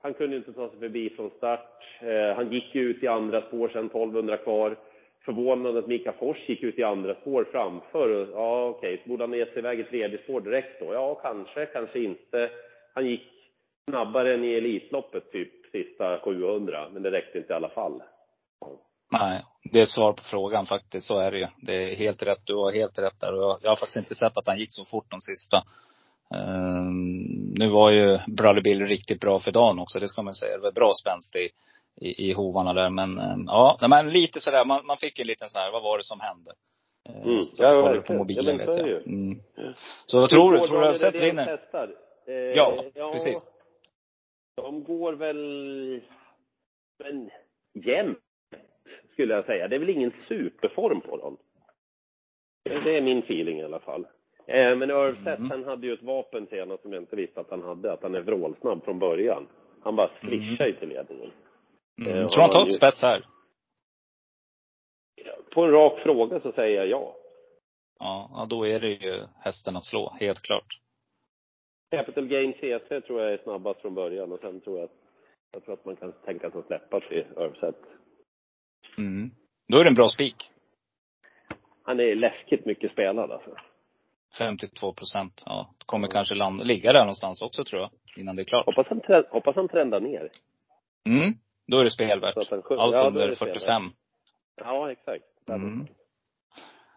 han 0.02 0.14
kunde 0.14 0.32
ju 0.36 0.38
inte 0.38 0.54
ta 0.54 0.70
sig 0.70 0.80
förbi 0.80 1.10
från 1.10 1.30
start. 1.30 1.84
Eh, 2.02 2.36
han 2.36 2.52
gick 2.52 2.76
ju 2.76 2.82
ut 2.82 3.04
i 3.04 3.08
andra 3.08 3.42
spår 3.42 3.70
sen 3.74 3.86
1200 3.90 4.38
kvar. 4.38 4.76
Förvånande 5.26 5.80
att 5.80 5.88
Mika 5.88 6.12
Fors 6.14 6.38
gick 6.50 6.64
ut 6.64 6.80
i 6.80 6.84
andra 6.84 7.16
spår 7.16 7.48
framför. 7.52 8.10
Och, 8.10 8.28
Ja, 8.40 8.66
okej, 8.68 9.02
så 9.04 9.10
borde 9.10 9.24
han 9.24 9.34
ge 9.34 9.46
sig 9.46 9.58
iväg 9.58 9.80
i 9.80 9.84
tredje 9.84 10.18
spår 10.18 10.42
direkt 10.42 10.80
då? 10.80 10.94
Ja, 10.94 11.16
kanske, 11.16 11.66
kanske 11.66 12.00
inte. 12.00 12.50
Han 12.94 13.06
gick 13.06 13.28
snabbare 13.90 14.34
än 14.34 14.44
i 14.44 14.54
Elitloppet 14.54 15.32
typ 15.32 15.54
sista 15.74 16.20
700, 16.20 16.90
men 16.90 17.04
det 17.04 17.12
räckte 17.12 17.38
inte 17.38 17.54
i 17.54 17.56
alla 17.56 17.70
fall. 17.70 18.02
Nej, 19.12 19.44
det 19.72 19.82
är 19.82 19.86
svar 19.86 20.14
på 20.14 20.24
frågan 20.24 20.66
faktiskt. 20.66 21.08
Så 21.08 21.18
är 21.18 21.32
det 21.32 21.38
ju. 21.38 21.48
Det 21.62 21.74
är 21.92 21.96
helt 21.96 22.24
rätt. 22.24 22.42
Du 22.44 22.56
har 22.56 22.72
helt 22.72 23.00
rätt 23.00 23.20
där. 23.20 23.34
Jag, 23.34 23.60
jag 23.62 23.70
har 23.72 23.76
faktiskt 23.76 23.98
inte 23.98 24.16
sett 24.16 24.38
att 24.38 24.48
han 24.48 24.60
gick 24.60 24.74
så 24.74 24.86
fort 24.86 25.06
de 25.12 25.20
sista. 25.22 25.58
Ehm, 26.36 27.22
nu 27.60 27.70
var 27.70 27.92
ju 27.92 28.20
Brother 28.28 28.62
Bill 28.62 28.86
riktigt 28.86 29.20
bra 29.20 29.40
för 29.40 29.52
dagen 29.52 29.80
också, 29.80 30.00
det 30.00 30.08
ska 30.08 30.22
man 30.22 30.36
säga. 30.36 30.58
Det 30.58 30.64
var 30.64 30.72
bra 30.72 30.92
spänst 31.02 31.36
i, 31.36 31.50
i, 32.02 32.30
i 32.30 32.34
hovarna 32.34 32.74
där. 32.74 32.90
Men 32.90 33.20
ehm, 33.20 33.44
ja, 33.48 33.78
men 33.90 34.10
lite 34.10 34.40
sådär, 34.40 34.66
man, 34.66 34.86
man 34.86 34.98
fick 34.98 35.20
en 35.20 35.28
liten 35.28 35.50
sån 35.50 35.62
här, 35.62 35.72
vad 35.72 35.84
var 35.84 35.98
det 35.98 36.04
som 36.04 36.20
hände? 36.20 36.52
Ehm, 37.10 37.22
Mm. 37.30 37.44
Så 37.44 37.64
jag 37.64 37.76
Ja, 37.78 37.82
kollade 37.82 38.02
på 38.02 38.14
mobilen 38.14 38.60
Ja, 38.60 38.66
vet 38.66 38.78
jag. 38.78 39.08
Mm. 39.08 39.40
Så 40.06 40.20
vad 40.20 40.30
tror 40.30 40.52
du? 40.52 40.68
Tror 40.68 40.82
du 40.82 40.88
att 40.88 41.04
Redéns 41.04 41.24
vinner? 41.24 41.46
hästar? 41.46 41.90
Eh, 42.28 42.34
Ja, 42.34 42.84
precis. 43.14 43.53
De 44.56 44.84
går 44.84 45.14
väl... 45.14 46.02
Men 47.04 47.30
jämnt, 47.74 48.18
skulle 49.12 49.34
jag 49.34 49.46
säga. 49.46 49.68
Det 49.68 49.76
är 49.76 49.80
väl 49.80 49.90
ingen 49.90 50.14
superform 50.28 51.02
på 51.02 51.18
dem. 51.18 51.38
Det 52.64 52.98
är 52.98 53.02
min 53.02 53.20
feeling 53.20 53.60
i 53.60 53.64
alla 53.64 53.80
fall. 53.80 54.08
Eh, 54.48 54.76
men 54.76 54.90
Irv 54.90 55.16
Seth, 55.24 55.42
Mm. 55.42 55.52
han 55.52 55.64
hade 55.64 55.88
ju 55.88 55.94
ett 55.94 56.04
vapen 56.04 56.48
senast 56.48 56.82
som 56.84 56.94
jag 56.94 57.02
inte 57.04 57.16
visste 57.16 57.40
att 57.40 57.50
han 57.50 57.62
hade. 57.62 57.94
Att 57.94 58.04
han 58.04 58.16
är 58.16 58.22
vrålsnabb 58.22 58.84
från 58.84 59.00
början. 59.00 59.48
Han 59.82 59.96
bara 59.96 60.10
svischar 60.22 60.66
ju 60.68 60.74
till 60.74 60.90
ledningen. 60.90 61.32
Mm. 62.02 62.14
Eh, 62.18 62.28
Tror 62.28 62.42
han 62.42 62.50
tar 62.52 62.62
ett 62.68 62.74
spets 62.76 63.02
här? 63.02 63.26
På 65.54 65.64
en 65.64 65.72
rak 65.72 66.00
fråga 66.00 66.40
så 66.40 66.52
säger 66.52 66.78
jag 66.78 66.88
ja. 66.88 67.16
Ja, 68.00 68.30
ja, 68.34 68.46
då 68.50 68.68
är 68.68 68.80
det 68.80 68.90
ju 68.92 69.24
hästen 69.40 69.76
att 69.76 69.86
slå, 69.86 70.18
helt 70.20 70.42
klart. 70.42 70.80
Capital 71.94 72.28
Gain 72.28 72.54
CC 72.54 73.02
tror 73.02 73.22
jag 73.22 73.34
är 73.34 73.38
snabbast 73.38 73.82
från 73.82 73.96
början 73.96 74.32
och 74.32 74.40
sen 74.40 74.62
tror 74.62 74.78
jag 74.80 74.86
att, 74.86 74.98
jag 75.54 75.66
tror 75.66 75.74
att 75.74 75.86
man 75.86 75.96
kan 75.96 76.12
tänka 76.12 76.52
sig 76.52 76.60
att 76.60 76.68
släppa 76.68 77.00
till 77.00 77.26
Örvset. 77.38 77.76
Mm. 78.98 79.32
Då 79.68 79.78
är 79.78 79.84
det 79.84 79.90
en 79.90 79.96
bra 79.96 80.10
spik. 80.10 80.52
Han 81.84 82.00
är 82.00 82.16
läskigt 82.16 82.66
mycket 82.66 82.92
spelad 82.92 83.32
alltså. 83.32 83.56
52 84.38 84.94
procent. 84.94 85.44
Ja, 85.46 85.74
kommer 85.86 86.08
kanske 86.08 86.36
landa, 86.36 86.64
ligga 86.64 86.94
där 86.94 87.00
någonstans 87.00 87.42
också 87.42 87.64
tror 87.64 87.82
jag, 87.82 87.92
innan 88.18 88.36
det 88.36 88.42
är 88.42 88.46
klart. 88.46 88.66
Hoppas 88.66 88.88
han, 88.88 89.02
trend, 89.02 89.26
hoppas 89.30 89.56
han 89.56 89.68
trendar 89.68 90.00
ner. 90.00 90.30
Mm. 91.08 91.34
Då 91.68 91.80
är 91.80 91.84
det 91.84 91.92
spelvärt. 91.92 92.38
Allt 92.38 92.50
Ja, 92.70 93.08
under 93.08 93.28
det 93.28 93.36
spelvärt. 93.36 93.58
45. 93.58 93.82
Ja, 94.56 94.92
exakt. 94.92 95.26
Mm. 95.50 95.88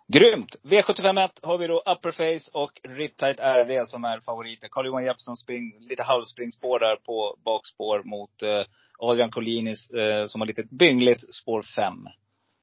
Grymt! 0.08 0.56
V751 0.62 1.30
har 1.42 1.58
vi 1.58 1.66
då 1.66 1.78
Upperface 1.78 2.50
och 2.54 2.80
Riptight 2.82 3.40
RD 3.40 3.88
som 3.88 4.04
är 4.04 4.20
favoriter. 4.20 4.68
Carl-Johan 4.68 5.04
Jeppsson 5.04 5.36
spring, 5.36 5.76
lite 5.80 6.02
halvspringspår 6.02 6.78
där 6.78 6.96
på 6.96 7.36
bakspår 7.44 8.02
mot 8.04 8.42
eh, 8.42 8.64
Adrian 8.98 9.30
Collinis 9.30 9.90
eh, 9.90 10.26
som 10.26 10.40
har 10.40 10.46
lite 10.46 10.64
byngligt 10.70 11.34
spår 11.34 11.62
5. 11.76 11.94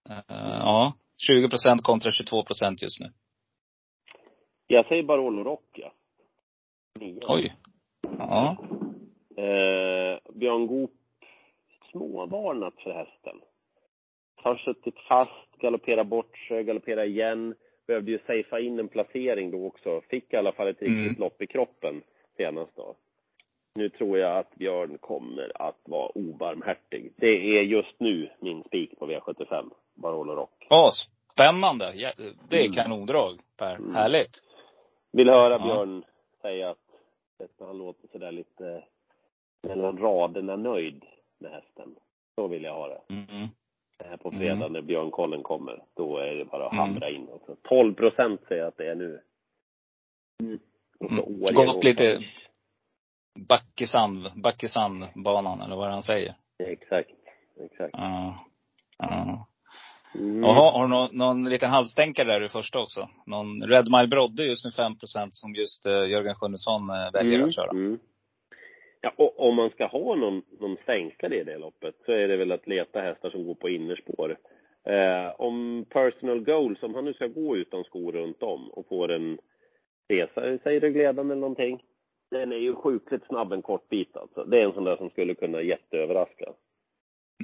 Eh, 0.09 0.35
ja, 0.59 0.93
20 1.17 1.49
procent 1.49 1.83
kontra 1.83 2.11
22 2.11 2.43
procent 2.43 2.81
just 2.81 2.99
nu. 2.99 3.11
Jag 4.67 4.85
säger 4.85 5.03
Barolo 5.03 5.43
Rock, 5.43 5.69
ja. 5.73 5.93
Nio. 6.99 7.19
Oj. 7.27 7.55
Ja. 8.17 8.57
Eh, 9.37 10.33
Björn 10.33 10.67
Goop, 10.67 10.91
småvarnat 11.91 12.73
för 12.83 12.93
hästen. 12.93 13.41
Har 14.43 14.55
suttit 14.55 14.99
fast, 14.99 15.57
galopperat 15.57 16.07
bort 16.07 16.37
sig, 16.37 16.63
galopperat 16.63 17.05
igen. 17.07 17.55
Behövde 17.87 18.11
ju 18.11 18.19
safea 18.19 18.59
in 18.59 18.79
en 18.79 18.87
placering 18.87 19.51
då 19.51 19.65
också. 19.65 20.01
Fick 20.09 20.33
i 20.33 20.37
alla 20.37 20.51
fall 20.51 20.67
ett 20.67 20.81
riktigt 20.81 21.07
Mm. 21.07 21.15
lopp 21.19 21.41
i 21.41 21.47
kroppen 21.47 22.03
senast 22.37 22.75
då. 22.75 22.95
Nu 23.75 23.89
tror 23.89 24.17
jag 24.17 24.37
att 24.37 24.55
Björn 24.55 24.97
kommer 24.97 25.51
att 25.61 25.79
vara 25.85 26.07
obarmhärtig. 26.07 27.11
Det 27.15 27.57
är 27.57 27.61
just 27.61 27.99
nu 27.99 28.29
min 28.39 28.63
spik 28.63 28.99
på 28.99 29.05
V75, 29.07 29.69
Barolo 29.95 30.35
Rock. 30.35 30.67
Åh, 30.69 30.89
spännande! 31.33 31.91
Ja, 31.95 32.11
Det 32.49 32.57
är 32.57 32.61
Mm. 32.65 32.73
kanondrag, 32.73 33.39
Per. 33.57 33.75
Mm. 33.75 33.95
Härligt. 33.95 34.31
Vill 35.11 35.29
höra 35.29 35.53
Ja. 35.53 35.63
Björn 35.65 36.03
säga 36.41 36.69
att 36.69 36.77
att 37.43 37.67
han 37.67 37.77
låter 37.77 38.07
sådär 38.07 38.31
lite 38.31 38.83
mellan 39.67 39.97
raderna 39.97 40.55
nöjd 40.55 41.05
med 41.39 41.51
hästen. 41.51 41.95
Så 42.35 42.47
vill 42.47 42.63
jag 42.63 42.73
ha 42.73 42.87
det. 42.87 43.01
Mm. 43.13 43.47
På 44.21 44.29
Mm. 44.29 44.39
fredag 44.39 44.67
när 44.69 44.81
Björnkollen 44.81 45.43
kommer. 45.43 45.83
Då 45.95 46.17
är 46.17 46.35
det 46.35 46.45
bara 46.45 46.65
att 46.67 46.73
Mm. 46.73 46.85
hamra 46.85 47.09
in. 47.09 47.27
Också. 47.29 47.55
12 47.63 47.93
procent 47.95 48.41
säger 48.47 48.61
jag 48.61 48.67
att 48.67 48.77
det 48.77 48.87
är 48.91 48.95
nu. 48.95 49.21
Mm. 50.43 50.59
Och 50.99 51.07
så 51.09 51.13
Mm. 51.13 51.43
Årjäng 51.43 51.65
Gått 51.65 51.83
lite 51.83 52.23
Backesand, 53.49 54.31
Backesandbanan 54.43 55.61
eller 55.61 55.75
vad 55.75 55.91
han 55.91 56.03
säger. 56.03 56.35
Exakt. 56.63 57.09
Exakt. 57.59 57.89
Ja. 57.93 58.35
Ja. 58.97 59.47
Mm. 60.15 60.43
Jaha, 60.43 60.71
har 60.71 60.83
du 60.83 60.89
någon, 60.89 61.09
någon 61.17 61.49
liten 61.49 61.69
halvstänkare 61.69 62.27
där 62.27 62.43
i 62.43 62.49
första 62.49 62.79
också? 62.79 63.09
Någon 63.25 63.63
Red 63.63 63.85
Mile 63.91 64.07
Brodde 64.07 64.43
just 64.43 64.65
nu 64.65 64.71
5% 64.71 65.29
som 65.31 65.55
just 65.55 65.85
eh, 65.85 65.91
Jörgen 65.91 66.35
Sjunnesson 66.35 66.89
eh, 66.89 67.11
väljer 67.13 67.33
Mm, 67.35 67.45
att 67.47 67.55
köra. 67.55 67.71
Mm. 67.71 67.99
Ja, 69.05 69.13
och 69.15 69.39
om 69.39 69.55
man 69.55 69.69
ska 69.69 69.85
ha 69.85 70.15
någon, 70.15 70.41
någon 70.59 70.77
stänkare 70.83 71.35
i 71.39 71.43
det 71.43 71.57
loppet 71.57 71.95
så 72.05 72.11
är 72.11 72.27
det 72.27 72.37
väl 72.37 72.51
att 72.51 72.67
leta 72.67 73.01
hästar 73.01 73.29
som 73.29 73.45
går 73.45 73.55
på 73.55 73.69
innerspår. 73.69 74.37
Eh, 74.83 75.41
om 75.41 75.85
personal 75.89 76.43
goals, 76.43 76.83
om 76.83 76.95
han 76.95 77.05
nu 77.05 77.13
ska 77.13 77.27
gå 77.27 77.57
utan 77.57 77.83
skor 77.83 78.11
runt 78.11 78.43
om 78.43 78.69
och 78.69 78.87
får 78.87 79.11
en 79.11 79.37
resa, 80.09 80.57
säg 80.63 80.79
ryggledaren 80.79 81.31
eller 81.31 81.41
någonting. 81.41 81.83
Den 82.31 82.51
är 82.51 82.57
ju 82.57 82.75
sjukligt 82.75 83.25
snabb 83.27 83.53
en 83.53 83.61
kort 83.61 83.89
bit 83.89 84.17
alltså. 84.17 84.43
Det 84.43 84.59
är 84.59 84.65
en 84.65 84.73
sån 84.73 84.83
där 84.83 84.97
som 84.97 85.09
skulle 85.09 85.35
kunna 85.35 85.61
jätteöverraska. 85.61 86.53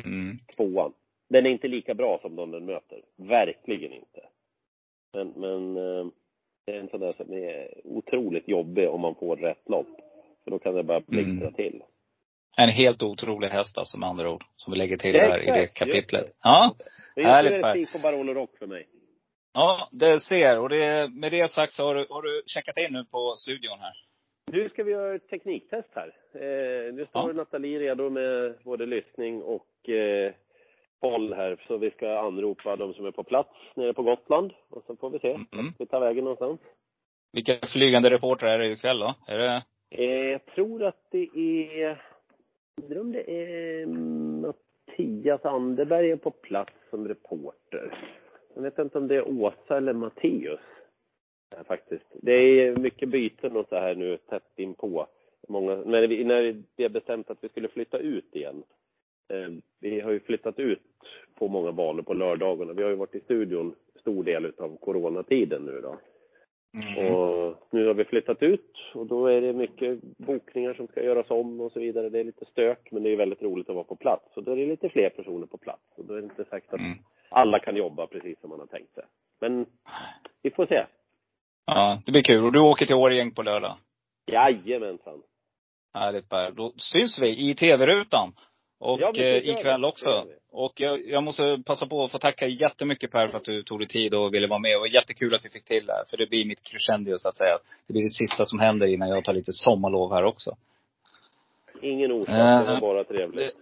Mm. 0.06 0.38
Tvåan. 0.56 0.94
Den 1.30 1.46
är 1.46 1.50
inte 1.50 1.68
lika 1.68 1.94
bra 1.94 2.20
som 2.22 2.36
de 2.36 2.52
den 2.52 2.66
möter. 2.66 3.02
Verkligen 3.16 3.94
inte. 3.94 4.22
Men, 5.14 5.34
men 5.36 5.78
eh, 5.78 6.08
det 6.66 6.76
är 6.76 6.80
en 6.80 6.90
sån 6.90 7.00
där 7.00 7.12
som 7.12 7.34
är 7.34 7.82
otroligt 7.84 8.48
jobbig 8.48 8.90
om 8.90 9.02
man 9.02 9.16
får 9.16 9.36
rätt 9.36 9.70
lopp. 9.70 10.09
För 10.44 10.52
då 10.52 10.60
kan 10.60 10.76
det 10.76 10.84
bara 10.84 11.00
blixtra 11.00 11.48
Mm. 11.48 11.54
till. 11.54 11.82
En 12.58 12.70
helt 12.70 13.04
otrolig 13.04 13.48
häst 13.48 13.78
alltså 13.78 13.98
med 13.98 14.10
andra 14.10 14.30
ord. 14.32 14.44
Som 14.56 14.74
vi 14.74 14.80
lägger 14.80 14.98
till 14.98 15.16
här 15.16 15.40
i 15.44 15.46
det 15.46 15.68
kapitlet. 15.68 16.26
det. 16.26 16.32
Ja. 16.44 16.76
Men 17.16 17.24
just 17.24 17.34
Härligt, 17.34 17.52
är 17.52 17.62
Per. 17.62 17.76
det 17.76 17.86
spik 17.86 18.02
på 18.02 18.08
Barolo 18.08 18.34
Rock 18.34 18.58
för 18.60 18.68
mig. 18.68 18.88
Ja, 19.54 19.90
det 19.92 20.20
ser. 20.20 20.60
Och 20.60 20.70
det, 20.70 21.10
med 21.14 21.32
det 21.32 21.52
sagt 21.52 21.74
så 21.74 21.84
har 21.86 21.96
du, 21.96 22.06
har 22.10 22.22
du 22.22 22.44
checkat 22.46 22.78
in 22.78 22.94
nu 22.94 23.06
på 23.06 23.34
studion 23.38 23.80
här. 23.80 23.94
Nu 24.52 24.70
ska 24.70 24.84
vi 24.84 24.92
göra 24.92 25.16
ett 25.16 25.30
tekniktest 25.30 25.90
här. 25.96 26.08
Eh, 26.36 26.94
nu 26.94 27.06
står 27.10 27.30
Ja. 27.30 27.34
Nathalie 27.34 27.80
redo 27.80 28.10
med 28.10 28.56
både 28.64 28.86
lyssning 28.86 29.42
och 29.42 29.90
eh, 29.90 30.34
boll 31.02 31.34
här. 31.34 31.64
Så 31.68 31.78
vi 31.78 31.92
ska 31.92 32.20
anropa 32.20 32.76
de 32.76 32.94
som 32.94 33.06
är 33.06 33.12
på 33.12 33.24
plats 33.24 33.50
nere 33.76 33.94
på 33.94 34.04
Gotland. 34.04 34.52
Och 34.70 34.84
så 34.88 34.96
får 34.96 35.10
vi 35.10 35.20
se 35.20 35.28
Mm. 35.32 35.74
vi 35.80 35.86
tar 35.86 36.00
vägen 36.00 36.24
någonstans. 36.24 36.60
Vilka 37.34 37.60
flygande 37.68 38.10
reportrar 38.10 38.50
är 38.50 38.60
det 38.60 38.68
ikväll 38.72 39.00
då? 39.00 39.16
Är 39.28 39.40
det 39.40 39.64
Eh, 39.90 40.30
jag 40.32 40.46
tror 40.46 40.84
att 40.84 41.06
det 41.12 41.30
är... 41.36 42.02
Undrar 42.82 43.02
om 43.02 43.12
det 43.12 43.32
är 43.32 43.86
Mattias 43.86 45.46
Anderberg 45.46 46.12
är 46.12 46.16
på 46.16 46.32
plats 46.32 46.74
som 46.90 47.08
reporter. 47.08 47.98
Jag 48.56 48.62
vet 48.62 48.80
inte 48.80 48.98
om 48.98 49.08
det 49.08 49.16
är 49.16 49.28
Åsa 49.28 49.78
eller 49.78 49.94
Matteus. 49.94 50.60
Ja, 51.56 51.64
faktiskt. 51.64 52.06
Det 52.14 52.32
är 52.32 52.76
mycket 52.76 53.10
byten 53.10 53.58
och 53.58 53.68
så 53.70 53.76
här 53.76 53.96
nu 53.96 54.18
tätt 54.18 54.52
inpå. 54.56 55.08
Många, 55.48 55.76
när, 55.76 56.08
vi, 56.08 56.24
när 56.24 56.64
vi 56.76 56.84
har 56.84 56.90
bestämt 56.90 57.30
att 57.30 57.44
vi 57.44 57.50
skulle 57.50 57.68
flytta 57.68 57.98
ut 57.98 58.36
igen. 58.36 58.64
Eh, 59.30 59.50
vi 59.80 60.00
har 60.00 60.12
ju 60.12 60.20
flyttat 60.20 60.60
ut 60.60 60.82
på 61.36 61.48
många 61.48 61.72
banor 61.72 62.02
på 62.02 62.14
lördagarna. 62.14 62.74
Vi 62.74 62.84
har 62.84 62.90
ju 62.90 62.96
varit 62.96 63.16
i 63.16 63.20
studion 63.20 63.76
stor 64.00 64.24
del 64.24 64.54
av 64.58 64.78
coronatiden 64.78 65.62
nu 65.62 65.82
då 65.82 65.98
mm. 66.74 67.16
Och 67.16 67.68
nu 67.72 67.88
har 67.88 67.94
vi 67.94 68.06
flyttat 68.06 68.44
ut 68.44 68.72
och 68.94 69.06
då 69.06 69.28
är 69.28 69.42
det 69.42 69.54
mycket 69.54 70.02
bokningar 70.02 70.74
som 70.74 70.88
ska 70.88 71.04
göras 71.04 71.30
om 71.30 71.62
och 71.62 71.72
så 71.72 71.80
vidare. 71.80 72.10
Det 72.10 72.20
är 72.20 72.24
lite 72.24 72.46
stök, 72.46 72.92
men 72.92 73.04
det 73.04 73.10
är 73.10 73.16
väldigt 73.18 73.42
roligt 73.42 73.70
att 73.70 73.76
vara 73.76 73.84
på 73.84 73.96
plats. 73.96 74.38
Och 74.38 74.44
då 74.44 74.52
är 74.52 74.56
det 74.56 74.66
lite 74.66 74.90
fler 74.90 75.10
personer 75.10 75.48
på 75.48 75.58
plats. 75.58 75.84
Och 75.98 76.06
då 76.06 76.14
är 76.14 76.18
det 76.18 76.24
inte 76.24 76.46
säkert 76.46 76.74
att 76.74 76.80
Mm. 76.80 76.98
alla 77.30 77.60
kan 77.60 77.76
jobba 77.76 78.08
precis 78.08 78.40
som 78.42 78.50
man 78.50 78.60
har 78.60 78.68
tänkt 78.68 78.94
sig. 78.94 79.04
Men 79.42 79.66
vi 80.42 80.52
får 80.52 80.66
se. 80.66 80.86
Ja, 81.66 82.02
det 82.06 82.12
blir 82.12 82.24
kul. 82.24 82.46
Och 82.46 82.52
du 82.52 82.60
åker 82.60 82.86
till 82.86 82.96
Årjäng 82.96 83.32
på 83.34 83.42
lördag. 83.44 83.78
Jajamensan. 84.32 85.22
Härligt 85.94 86.30
Per. 86.30 86.52
Då 86.52 86.74
syns 86.78 87.20
vi 87.22 87.50
i 87.52 87.56
tv-rutan. 87.56 88.34
Och 88.80 89.00
Ja, 89.02 89.12
eh, 89.16 89.50
ikväll 89.50 89.86
också. 89.86 90.26
Och 90.52 90.74
jag, 90.76 91.08
jag 91.08 91.24
måste 91.24 91.64
passa 91.66 91.86
på 91.86 92.04
att 92.04 92.12
få 92.12 92.20
tacka 92.20 92.48
jättemycket 92.48 93.12
Per 93.12 93.28
för 93.28 93.38
att 93.38 93.44
du 93.44 93.64
tog 93.64 93.80
dig 93.80 93.88
tid 93.88 94.14
och 94.14 94.34
ville 94.34 94.48
vara 94.48 94.60
med. 94.60 94.78
Och 94.78 94.88
jättekul 94.88 95.36
att 95.36 95.46
vi 95.46 95.50
fick 95.50 95.66
till 95.66 95.86
det 95.86 95.94
här. 95.94 96.04
För 96.10 96.18
det 96.18 96.30
blir 96.30 96.46
mitt 96.46 96.64
crescendo 96.64 97.18
så 97.18 97.30
att 97.30 97.38
säga. 97.38 97.58
Det 97.88 97.94
blir 97.94 98.04
det 98.04 98.10
sista 98.10 98.46
som 98.46 98.60
händer 98.60 98.88
innan 98.88 99.10
jag 99.10 99.24
tar 99.24 99.34
lite 99.34 99.52
sommarlov 99.52 100.14
här 100.14 100.24
också. 100.24 100.56
Ingen 101.82 102.12
orsak, 102.12 102.36
Eh, 102.36 102.60
det 102.60 102.74
var 102.74 102.82
bara 102.82 103.04
trevligt. 103.04 103.56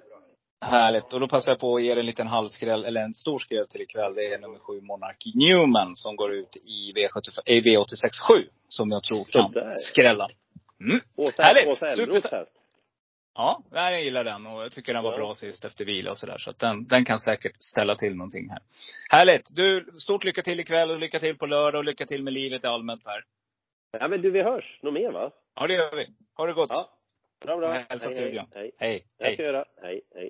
Härligt. 0.62 1.14
Och 1.14 1.20
då 1.20 1.28
passar 1.28 1.52
jag 1.52 1.60
på 1.60 1.76
att 1.76 1.84
ge 1.84 1.92
er 1.92 1.98
en 1.98 2.06
liten 2.06 2.28
halvskräll, 2.28 2.86
eller 2.86 3.02
en 3.02 3.14
stor 3.14 3.40
skräll 3.40 3.68
till 3.68 3.82
ikväll. 3.82 4.16
Det 4.16 4.26
är 4.34 4.40
nummer 4.40 4.60
sju 4.60 4.82
Monarch 4.82 5.36
Newman 5.36 5.96
som 5.96 6.16
går 6.16 6.34
ut 6.34 6.56
i 6.56 6.94
V75, 6.96 7.40
eh, 7.46 7.64
V867. 7.64 8.44
Som 8.70 8.92
jag 8.92 9.04
tror 9.04 9.24
kan 9.24 9.54
skrälla. 9.78 10.28
Mm. 10.82 11.00
Åsa, 11.16 11.44
härligt. 11.44 11.68
Åsa 11.68 11.88
Elmros 11.88 12.26
häst. 12.32 12.52
Ja, 13.38 13.62
jag 13.72 14.04
gillar 14.04 14.24
den 14.24 14.48
och 14.48 14.64
jag 14.64 14.72
tycker 14.72 14.94
den 14.94 15.04
var 15.04 15.12
Ja. 15.12 15.18
bra 15.18 15.36
sist 15.36 15.66
efter 15.66 15.86
vila 15.86 16.12
och 16.12 16.18
sådär. 16.18 16.38
Så 16.38 16.50
att 16.50 16.60
den, 16.60 16.88
den 16.88 17.06
kan 17.06 17.20
säkert 17.20 17.56
ställa 17.64 17.96
till 17.96 18.16
någonting 18.16 18.50
här. 18.50 18.60
Härligt! 19.10 19.56
Du, 19.56 19.86
stort 19.98 20.24
lycka 20.24 20.42
till 20.42 20.60
ikväll 20.60 20.92
och 20.92 21.00
lycka 21.00 21.20
till 21.20 21.38
på 21.38 21.46
lördag 21.46 21.80
och 21.80 21.86
lycka 21.86 22.06
till 22.06 22.24
med 22.24 22.34
livet 22.34 22.64
i 22.64 22.68
allmänt 22.68 23.04
Per. 23.04 23.24
Ja, 24.00 24.08
men 24.08 24.22
du, 24.22 24.32
vi 24.32 24.42
hörs. 24.44 24.80
Något 24.82 24.94
mer, 24.94 25.12
va? 25.12 25.32
Ja, 25.56 25.68
det 25.68 25.74
gör 25.74 25.96
vi. 25.96 26.08
Ha 26.38 26.48
det 26.48 26.54
gott. 26.54 26.70
Ja. 26.70 26.90
Bra, 27.46 27.58
bra. 27.58 27.72
Hälsa 27.90 28.08
hej, 28.10 28.18
studion. 28.18 28.46
hej, 28.54 28.72
hej. 28.78 28.90
Hej. 28.90 29.04
Jag 29.18 29.26
Hej. 29.26 29.34
ska 29.36 29.44
göra. 29.44 29.66
Hej, 29.82 30.02
hej. 30.16 30.30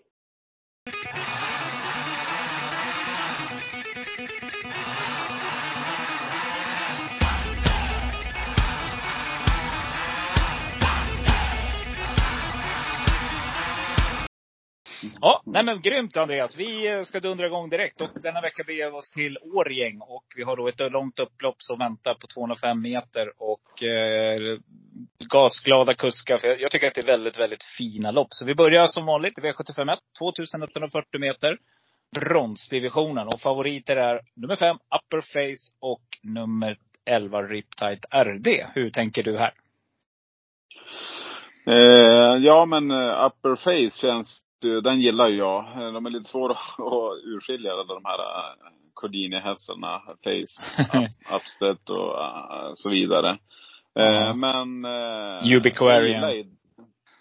Ja, 15.22 15.42
nej 15.46 15.64
men 15.64 15.82
grymt 15.82 16.18
Andreas. 16.18 16.56
Vi 16.56 16.88
eh, 16.88 17.04
ska 17.04 17.20
dundra 17.20 17.46
igång 17.46 17.70
direkt 17.70 18.02
och 18.02 18.10
denna 18.22 18.42
vecka 18.42 18.64
beger 18.68 18.92
vi 18.92 18.98
oss 18.98 19.10
till 19.12 19.38
Årjäng. 19.38 20.02
Och 20.02 20.26
vi 20.36 20.44
har 20.44 20.58
då 20.58 20.68
ett 20.68 20.92
långt 20.92 21.20
upplopp 21.20 21.56
som 21.58 21.80
väntar 21.80 22.14
på 22.14 22.28
205 22.28 22.82
meter. 22.82 23.32
Och 23.38 23.84
eh, 23.84 24.60
gasglada 25.32 25.94
kuskar. 25.94 26.38
För 26.38 26.48
jag, 26.48 26.72
tycker 26.72 26.88
att 26.88 26.96
det 26.96 27.02
är 27.02 27.06
väldigt, 27.06 27.40
väldigt 27.40 27.64
fina 27.78 28.12
lopp. 28.12 28.28
Så 28.30 28.46
vi 28.46 28.56
börjar 28.56 28.88
som 28.88 29.06
vanligt 29.06 29.38
i 29.38 29.42
V751. 29.42 29.98
2140 30.20 31.20
meter. 31.20 31.58
Bronsdivisionen. 32.16 33.28
Och 33.28 33.42
favoriter 33.42 33.96
är 33.96 34.22
nummer 34.36 34.56
fem, 34.56 34.76
Upper 34.76 35.22
Face 35.22 35.78
och 35.80 36.04
nummer 36.24 36.78
11, 37.06 37.42
Riptide 37.42 38.02
RD. 38.12 38.48
Hur 38.74 38.90
tänker 38.90 39.24
du 39.24 39.38
här? 39.38 39.54
Eh, 41.68 42.44
ja 42.44 42.66
men 42.66 42.92
eh, 42.92 43.26
Upper 43.26 43.56
Face 43.56 43.98
känns 43.98 44.44
den 44.84 45.02
gillar 45.02 45.28
jag. 45.28 45.64
Eh, 45.64 45.94
de 45.94 46.06
är 46.06 46.10
lite 46.10 46.30
svåra 46.30 46.54
att 46.54 46.80
urskilja, 47.24 47.76
de 47.76 48.06
här 48.06 48.20
uh, 48.20 48.72
Cordini-hästarna, 48.94 50.02
Face, 50.24 50.64
up, 50.98 51.10
Upstead 51.36 51.90
och 51.90 52.78
så 52.78 52.90
vidare. 52.90 53.38
Uh, 54.00 54.36
men... 54.36 54.86
Uh, 54.86 55.58
Ubiquarian. 55.58 56.58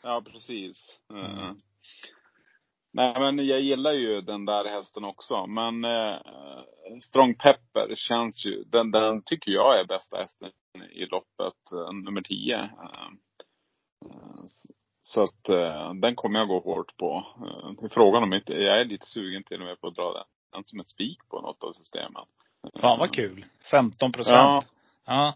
Ja, 0.03 0.23
precis. 0.33 0.99
Mm. 1.13 1.57
Nej 2.97 3.15
men 3.19 3.47
jag 3.47 3.61
gillar 3.61 3.93
ju 3.93 4.21
den 4.21 4.45
där 4.45 4.65
hästen 4.65 5.05
också. 5.05 5.47
Men 5.47 5.85
eh, 5.85 6.17
Strong 7.03 7.35
Pepper 7.35 7.95
känns 7.95 8.47
ju, 8.47 8.65
den, 8.65 8.91
den 8.91 9.23
tycker 9.23 9.53
jag 9.53 9.81
är 9.81 9.85
bästa 9.85 10.17
hästen 10.17 10.51
i 10.93 11.07
loppet, 11.07 11.73
eh, 11.75 11.93
nummer 11.93 12.23
10. 12.23 12.71
Eh, 15.07 15.13
så 15.13 15.23
att 15.23 15.49
eh, 15.49 15.95
den 15.95 16.15
kommer 16.15 16.39
jag 16.39 16.49
gå 16.49 16.61
hårt 16.61 16.97
på. 16.97 17.27
Eh, 17.37 17.89
frågan 17.91 18.23
om 18.23 18.33
inte, 18.33 18.53
jag 18.53 18.81
är 18.81 18.85
lite 18.85 19.07
sugen 19.07 19.43
till 19.43 19.61
och 19.61 19.67
med 19.67 19.81
på 19.81 19.87
att 19.87 19.95
dra 19.95 20.25
den 20.53 20.65
som 20.65 20.81
ett 20.81 20.89
spik 20.89 21.19
på 21.29 21.41
något 21.41 21.63
av 21.63 21.73
systemen. 21.73 22.25
Fan 22.81 22.99
vad 22.99 23.15
kul. 23.15 23.45
15 23.71 24.13
procent. 24.13 24.67
Ja. 25.07 25.35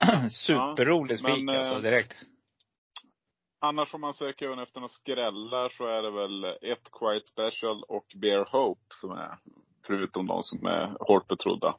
ja. 0.00 0.28
Superrolig 0.30 1.18
spik 1.18 1.50
alltså, 1.50 1.80
direkt. 1.80 2.16
Annars 3.60 3.94
om 3.94 4.00
man 4.00 4.14
söker 4.14 4.46
även 4.46 4.58
efter 4.58 4.80
några 4.80 4.88
skrällar 4.88 5.68
så 5.68 5.86
är 5.86 6.02
det 6.02 6.10
väl 6.10 6.44
ett 6.44 6.90
Quiet 6.92 7.26
Special 7.26 7.82
och 7.88 8.06
Bear 8.14 8.44
Hope 8.44 8.80
som 8.94 9.10
är, 9.10 9.38
förutom 9.86 10.26
de 10.26 10.42
som 10.42 10.66
är 10.66 10.96
hårt 11.00 11.28
betrodda. 11.28 11.74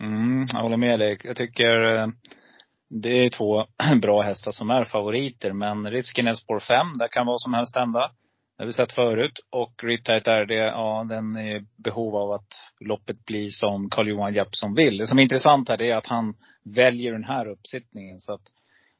Mm, 0.00 0.46
jag 0.52 0.62
håller 0.62 0.76
med 0.76 0.98
dig. 0.98 1.18
Jag 1.24 1.36
tycker 1.36 1.96
eh, 1.96 2.06
det 3.02 3.24
är 3.24 3.30
två 3.30 3.66
bra 4.02 4.22
hästar 4.22 4.50
som 4.50 4.70
är 4.70 4.84
favoriter. 4.84 5.52
Men 5.52 5.90
risken 5.90 6.26
är 6.26 6.34
spår 6.34 6.60
5. 6.60 6.86
Där 6.98 7.08
kan 7.08 7.26
vad 7.26 7.40
som 7.40 7.54
helst 7.54 7.76
hända. 7.76 8.10
Det 8.56 8.62
har 8.62 8.66
vi 8.66 8.72
sett 8.72 8.92
förut. 8.92 9.38
Och 9.50 9.84
Riptight 9.84 10.26
är 10.26 10.46
det, 10.46 10.54
ja 10.54 11.06
den 11.08 11.36
är 11.36 11.56
i 11.56 11.66
behov 11.76 12.16
av 12.16 12.32
att 12.32 12.48
loppet 12.80 13.24
blir 13.24 13.50
som 13.50 13.90
Carl-Johan 13.90 14.34
Jeppsson 14.34 14.74
vill. 14.74 14.98
Det 14.98 15.06
som 15.06 15.18
är 15.18 15.22
intressant 15.22 15.68
här 15.68 15.76
det 15.76 15.90
är 15.90 15.96
att 15.96 16.06
han 16.06 16.34
väljer 16.64 17.12
den 17.12 17.24
här 17.24 17.48
uppsittningen. 17.48 18.20
Så 18.20 18.34
att 18.34 18.42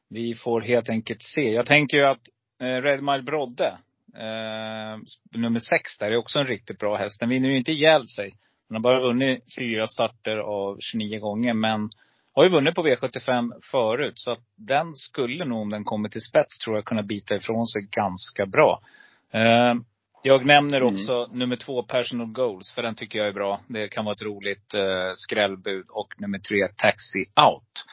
vi 0.09 0.35
får 0.35 0.61
helt 0.61 0.89
enkelt 0.89 1.23
se. 1.23 1.51
Jag 1.51 1.65
tänker 1.65 1.97
ju 1.97 2.05
att 2.05 2.21
eh, 2.61 2.81
Red 2.81 3.03
Mile 3.03 3.23
Brodde, 3.23 3.77
eh, 4.15 4.99
nummer 5.39 5.59
sex 5.59 5.97
där, 5.97 6.11
är 6.11 6.17
också 6.17 6.39
en 6.39 6.47
riktigt 6.47 6.79
bra 6.79 6.95
häst. 6.95 7.19
Den 7.19 7.29
vinner 7.29 7.49
ju 7.49 7.57
inte 7.57 7.71
ihjäl 7.71 8.07
sig. 8.07 8.33
Den 8.69 8.75
har 8.75 8.81
bara 8.81 9.01
vunnit 9.01 9.43
fyra 9.57 9.87
starter 9.87 10.37
av 10.37 10.77
29 10.79 11.19
gånger. 11.19 11.53
Men 11.53 11.89
har 12.35 12.43
ju 12.43 12.49
vunnit 12.49 12.75
på 12.75 12.87
V75 12.87 13.51
förut. 13.71 14.19
Så 14.19 14.31
att 14.31 14.43
den 14.55 14.93
skulle 14.93 15.45
nog, 15.45 15.61
om 15.61 15.69
den 15.69 15.83
kommer 15.83 16.09
till 16.09 16.21
spets, 16.21 16.59
tror 16.59 16.75
jag 16.75 16.85
kunna 16.85 17.03
bita 17.03 17.35
ifrån 17.35 17.67
sig 17.67 17.81
ganska 17.91 18.45
bra. 18.45 18.81
Eh, 19.31 19.73
jag 20.23 20.45
nämner 20.45 20.81
mm. 20.81 20.95
också 20.95 21.13
mm. 21.13 21.39
nummer 21.39 21.55
två, 21.55 21.83
Personal 21.83 22.27
Goals, 22.27 22.71
för 22.71 22.81
den 22.81 22.95
tycker 22.95 23.19
jag 23.19 23.27
är 23.27 23.33
bra. 23.33 23.61
Det 23.67 23.87
kan 23.87 24.05
vara 24.05 24.13
ett 24.13 24.21
roligt 24.21 24.73
eh, 24.73 25.11
skrällbud. 25.15 25.85
Och 25.89 26.07
nummer 26.17 26.39
tre, 26.39 26.67
Taxi 26.67 27.19
Out. 27.19 27.85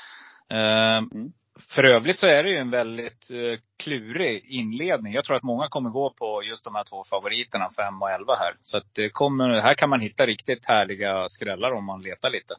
Eh, 0.50 0.96
mm. 0.96 1.32
För 1.68 1.84
övrigt 1.84 2.18
så 2.18 2.26
är 2.26 2.42
det 2.42 2.50
ju 2.50 2.56
en 2.56 2.70
väldigt 2.70 3.30
eh, 3.30 3.60
klurig 3.76 4.44
inledning. 4.44 5.12
Jag 5.12 5.24
tror 5.24 5.36
att 5.36 5.42
många 5.42 5.68
kommer 5.68 5.90
gå 5.90 6.14
på 6.18 6.42
just 6.44 6.64
de 6.64 6.74
här 6.74 6.84
två 6.84 7.04
favoriterna, 7.10 7.70
5 7.76 8.02
och 8.02 8.10
11 8.10 8.34
här. 8.38 8.54
Så 8.60 8.76
att 8.76 8.94
det 8.94 9.10
kommer, 9.10 9.60
här 9.60 9.74
kan 9.74 9.90
man 9.90 10.00
hitta 10.00 10.26
riktigt 10.26 10.66
härliga 10.66 11.28
skrällar 11.28 11.72
om 11.72 11.84
man 11.84 12.02
letar 12.02 12.30
lite. 12.30 12.54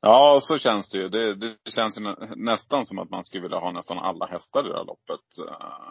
Ja, 0.00 0.38
så 0.42 0.58
känns 0.58 0.90
det 0.90 0.98
ju. 0.98 1.08
Det, 1.08 1.34
det 1.34 1.70
känns 1.70 1.98
ju 1.98 2.14
nästan 2.36 2.86
som 2.86 2.98
att 2.98 3.10
man 3.10 3.24
skulle 3.24 3.42
vilja 3.42 3.58
ha 3.58 3.72
nästan 3.72 3.98
alla 3.98 4.26
hästar 4.26 4.66
i 4.66 4.68
det 4.68 4.78
här 4.78 4.84
loppet. 4.84 5.26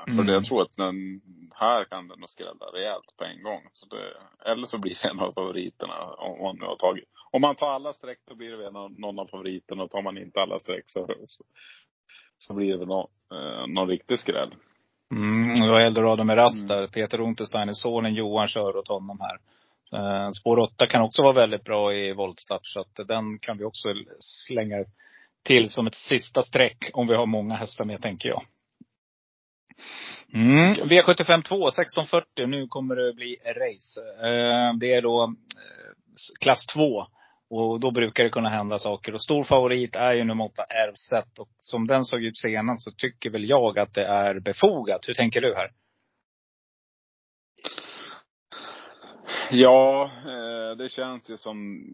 Mm. 0.08 0.18
För 0.18 0.24
det, 0.24 0.34
jag 0.34 0.46
tror 0.46 0.62
att 0.62 0.76
den, 0.78 1.22
här 1.56 1.86
kan 1.86 2.08
den 2.08 2.20
nog 2.20 2.30
skrälla 2.30 2.66
rejält 2.74 3.18
på 3.18 3.24
en 3.24 3.44
gång. 3.44 3.62
Så 3.74 3.86
det, 3.86 4.04
eller 4.52 4.68
så 4.68 4.78
blir 4.78 4.98
det 5.02 5.10
en 5.10 5.20
av 5.20 5.34
favoriterna 5.34 6.04
om 6.04 6.44
man 6.44 6.56
nu 6.60 6.66
har 6.66 6.76
tagit. 6.76 7.10
Om 7.32 7.42
man 7.42 7.56
tar 7.56 7.68
alla 7.68 7.94
streck 7.94 8.20
då 8.28 8.36
blir 8.36 8.52
det 8.52 8.72
någon, 8.72 8.94
någon 8.94 9.20
av 9.20 9.28
favoriterna. 9.28 9.84
Och 9.84 9.92
tar 9.92 10.02
man 10.02 10.18
inte 10.18 10.42
alla 10.42 10.60
streck 10.60 10.84
så, 10.86 11.08
så, 11.28 11.44
så 12.38 12.54
blir 12.54 12.72
det 12.72 12.78
väl 12.78 12.88
någon, 12.88 13.10
eh, 13.32 13.68
någon 13.68 13.88
riktig 13.88 14.20
skräll. 14.20 14.56
Mm, 15.12 15.54
det 15.54 15.72
var 15.72 15.80
eldorado 15.80 16.24
med 16.24 16.38
rast 16.38 16.68
där. 16.68 16.78
Mm. 16.78 16.92
Peter 16.92 17.22
Untersteiner, 17.22 17.74
sonen 17.74 18.14
Johan 18.14 18.48
kör 18.48 18.78
åt 18.78 18.88
honom 18.88 19.20
här. 19.20 19.38
Eh, 19.94 20.30
spår 20.32 20.60
8 20.60 20.88
kan 20.88 21.02
också 21.02 21.22
vara 21.22 21.34
väldigt 21.34 21.64
bra 21.64 21.94
i 21.94 22.14
voltstart. 22.14 22.66
Så 22.66 22.80
att 22.80 23.08
den 23.08 23.40
kan 23.40 23.58
vi 23.58 23.64
också 23.64 23.90
slänga 24.20 24.86
till 25.44 25.70
som 25.70 25.88
ett 25.88 25.96
sista 25.96 26.42
streck 26.42 26.90
om 26.94 27.08
vi 27.08 27.16
har 27.16 27.26
många 27.26 27.56
hästar 27.56 27.86
med, 27.86 28.02
tänker 28.02 28.30
jag. 28.30 28.42
Mm. 30.34 30.74
V75 30.74 31.44
2, 31.44 31.68
1640. 31.68 32.48
Nu 32.48 32.68
kommer 32.68 32.96
det 32.96 33.14
bli 33.14 33.38
race. 33.46 34.02
Eh, 34.28 34.74
det 34.80 34.94
är 34.94 35.02
då 35.02 35.24
eh, 35.24 35.92
klass 36.40 36.66
2. 36.66 37.06
Och 37.50 37.80
då 37.80 37.92
brukar 37.92 38.24
det 38.24 38.30
kunna 38.30 38.50
hända 38.50 38.80
saker. 38.80 39.14
Och 39.14 39.22
stor 39.22 39.44
favorit 39.44 39.96
är 39.96 40.14
ju 40.14 40.24
nummer 40.24 40.46
8, 40.46 40.64
Ervset. 40.64 41.40
Och 41.40 41.50
som 41.60 41.88
den 41.88 42.04
såg 42.04 42.24
ut 42.24 42.38
senast 42.38 42.84
så 42.84 42.92
tycker 42.92 43.30
väl 43.30 43.50
jag 43.50 43.80
att 43.80 43.94
det 43.94 44.06
är 44.06 44.40
befogat. 44.40 45.10
Hur 45.10 45.14
tänker 45.14 45.42
du 45.42 45.56
här? 45.56 45.70
Ja, 49.52 50.12
eh, 50.26 50.78
det 50.78 50.90
känns 50.90 51.30
ju 51.30 51.38
som 51.38 51.86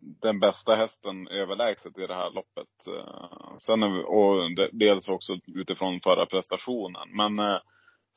den 0.00 0.40
bästa 0.40 0.74
hästen 0.74 1.28
överlägset 1.28 1.98
i 1.98 2.06
det 2.06 2.14
här 2.14 2.30
loppet. 2.30 2.86
Eh, 2.88 3.56
sen 3.58 3.80
vi, 3.80 4.04
och 4.06 4.68
dels 4.72 5.08
också 5.08 5.32
utifrån 5.46 6.00
förra 6.00 6.26
prestationen. 6.26 7.08
Men 7.08 7.38
eh, 7.38 7.58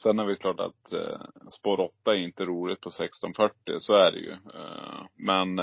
sen 0.03 0.19
är 0.19 0.25
det 0.25 0.35
klart 0.35 0.59
att 0.59 0.93
spår 1.53 1.79
8 1.79 1.91
är 2.05 2.15
inte 2.15 2.45
roligt 2.45 2.81
på 2.81 2.89
1640, 2.89 3.79
så 3.79 3.93
är 3.93 4.11
det 4.11 4.19
ju. 4.19 4.35
Men 5.15 5.57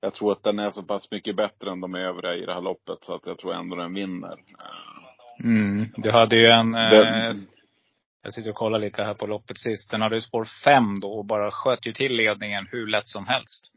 jag 0.00 0.14
tror 0.14 0.32
att 0.32 0.42
den 0.42 0.58
är 0.58 0.70
så 0.70 0.82
pass 0.82 1.10
mycket 1.10 1.36
bättre 1.36 1.70
än 1.70 1.80
de 1.80 1.94
övriga 1.94 2.34
i 2.34 2.46
det 2.46 2.54
här 2.54 2.60
loppet 2.60 2.98
så 3.00 3.14
att 3.14 3.26
jag 3.26 3.38
tror 3.38 3.54
ändå 3.54 3.76
den 3.76 3.94
vinner. 3.94 4.38
Mm. 5.44 5.86
Du 5.96 6.10
hade 6.10 6.36
ju 6.36 6.46
en, 6.46 6.72
det, 6.72 7.36
jag 8.26 8.34
sitter 8.34 8.50
och 8.50 8.56
kollar 8.56 8.78
lite 8.78 9.02
här 9.02 9.14
på 9.14 9.26
loppet 9.26 9.58
sist. 9.58 9.90
Den 9.90 10.00
hade 10.00 10.14
ju 10.14 10.20
spår 10.20 10.46
5 10.64 11.00
då 11.00 11.12
och 11.12 11.24
bara 11.24 11.50
sköt 11.50 11.86
ju 11.86 11.92
till 11.92 12.12
ledningen 12.12 12.68
hur 12.70 12.86
lätt 12.86 13.08
som 13.08 13.26
helst. 13.26 13.72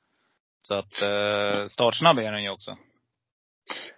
Så 0.62 0.76
att 0.76 1.02
eh, 1.02 1.66
startsnabb 1.68 2.20
är 2.20 2.32
den 2.32 2.44
ju 2.44 2.50
också. 2.50 2.78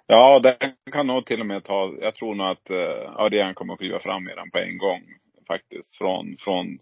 Ja, 0.08 0.40
den 0.40 0.76
kan 0.92 1.08
nog 1.08 1.26
till 1.26 1.40
och 1.40 1.46
med 1.46 1.64
ta, 1.64 1.94
jag 2.02 2.16
tror 2.16 2.36
nog 2.36 2.48
att 2.48 2.70
eh, 2.70 3.16
Adrian 3.16 3.54
kommer 3.54 3.74
att 3.74 3.80
kliva 3.80 4.00
fram 4.00 4.24
med 4.24 4.38
den 4.38 4.52
på 4.52 4.58
en 4.58 4.78
gång. 4.78 5.02
Faktiskt. 5.48 5.98
Från, 5.98 6.36
från 6.40 6.80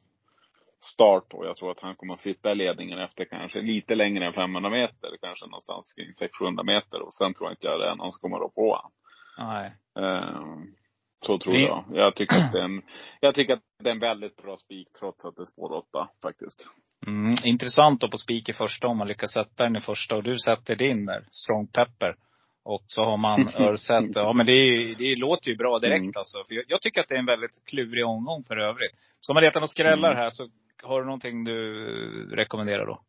start 0.80 1.34
och 1.34 1.46
jag 1.46 1.58
tror 1.58 1.72
att 1.72 1.80
han 1.80 1.96
kommer 1.96 2.14
att 2.14 2.22
sitta 2.22 2.52
i 2.52 2.56
ledningen 2.56 3.00
efter 3.00 3.26
kanske 3.26 3.62
lite 3.62 3.96
längre 3.96 4.26
än 4.26 4.34
500 4.34 4.70
meter. 4.70 5.10
Kanske 5.22 5.46
någonstans 5.46 5.94
kring 5.94 6.14
600 6.14 6.64
meter. 6.64 7.02
Och 7.02 7.14
sen 7.14 7.34
tror 7.34 7.48
jag 7.48 7.54
inte 7.54 7.68
jag 7.68 7.80
det 7.80 7.90
är 7.90 7.96
någon 7.96 8.12
som 8.12 8.20
kommer 8.20 8.38
att 8.38 8.42
rå 8.42 8.50
på 8.50 8.76
honom. 8.76 8.92
Nej. 9.38 9.72
Eh, 10.00 10.79
så 11.26 11.38
tror 11.40 11.56
jag. 11.56 11.86
Jag 11.94 12.16
tycker 12.16 12.36
att 12.36 12.52
det 12.52 12.60
är 12.60 12.64
en, 12.64 12.82
jag 13.20 13.36
tycker 13.36 13.54
att 13.54 13.64
det 13.84 13.90
är 13.90 13.94
en 13.94 14.00
väldigt 14.00 14.36
bra 14.36 14.58
spik 14.58 14.88
trots 15.00 15.26
att 15.26 15.36
det 15.36 15.42
är 15.42 15.46
spår 15.46 15.72
8 15.72 16.10
faktiskt. 16.22 16.68
Mm, 17.08 17.36
intressant 17.44 18.02
då 18.02 18.10
på 18.10 18.18
spik 18.18 18.50
i 18.50 18.54
första 18.54 18.88
om 18.88 18.98
man 18.98 19.08
lyckas 19.08 19.32
sätta 19.32 19.64
den 19.64 19.76
i 19.76 19.82
första 19.82 20.16
och 20.16 20.24
du 20.24 20.38
sätter 20.40 20.76
din 20.76 21.06
där, 21.06 21.24
Strong 21.32 21.68
Pepper. 21.68 22.16
Och 22.64 22.84
så 22.88 23.04
har 23.04 23.18
man 23.18 23.50
Örset. 23.58 24.16
Ja 24.16 24.34
men 24.34 24.46
det, 24.46 24.94
det 24.98 25.16
låter 25.16 25.50
ju 25.50 25.56
bra 25.56 25.80
direkt 25.80 26.02
mm. 26.02 26.14
alltså. 26.16 26.44
För 26.48 26.56
jag, 26.56 26.66
jag, 26.68 26.82
tycker 26.82 27.02
att 27.02 27.08
det 27.08 27.16
är 27.16 27.20
en 27.20 27.26
väldigt 27.26 27.66
klurig 27.66 28.06
omgång 28.06 28.44
för 28.44 28.58
övrigt. 28.58 28.92
Ska 29.22 29.34
man 29.34 29.44
leta 29.44 29.60
några 29.60 29.68
skrällar 29.68 30.12
mm. 30.12 30.24
här 30.24 30.30
så 30.30 30.48
har 30.84 31.00
du 31.00 31.06
någonting 31.06 31.44
du 31.44 32.36
rekommenderar 32.36 32.86
då? 32.86 33.02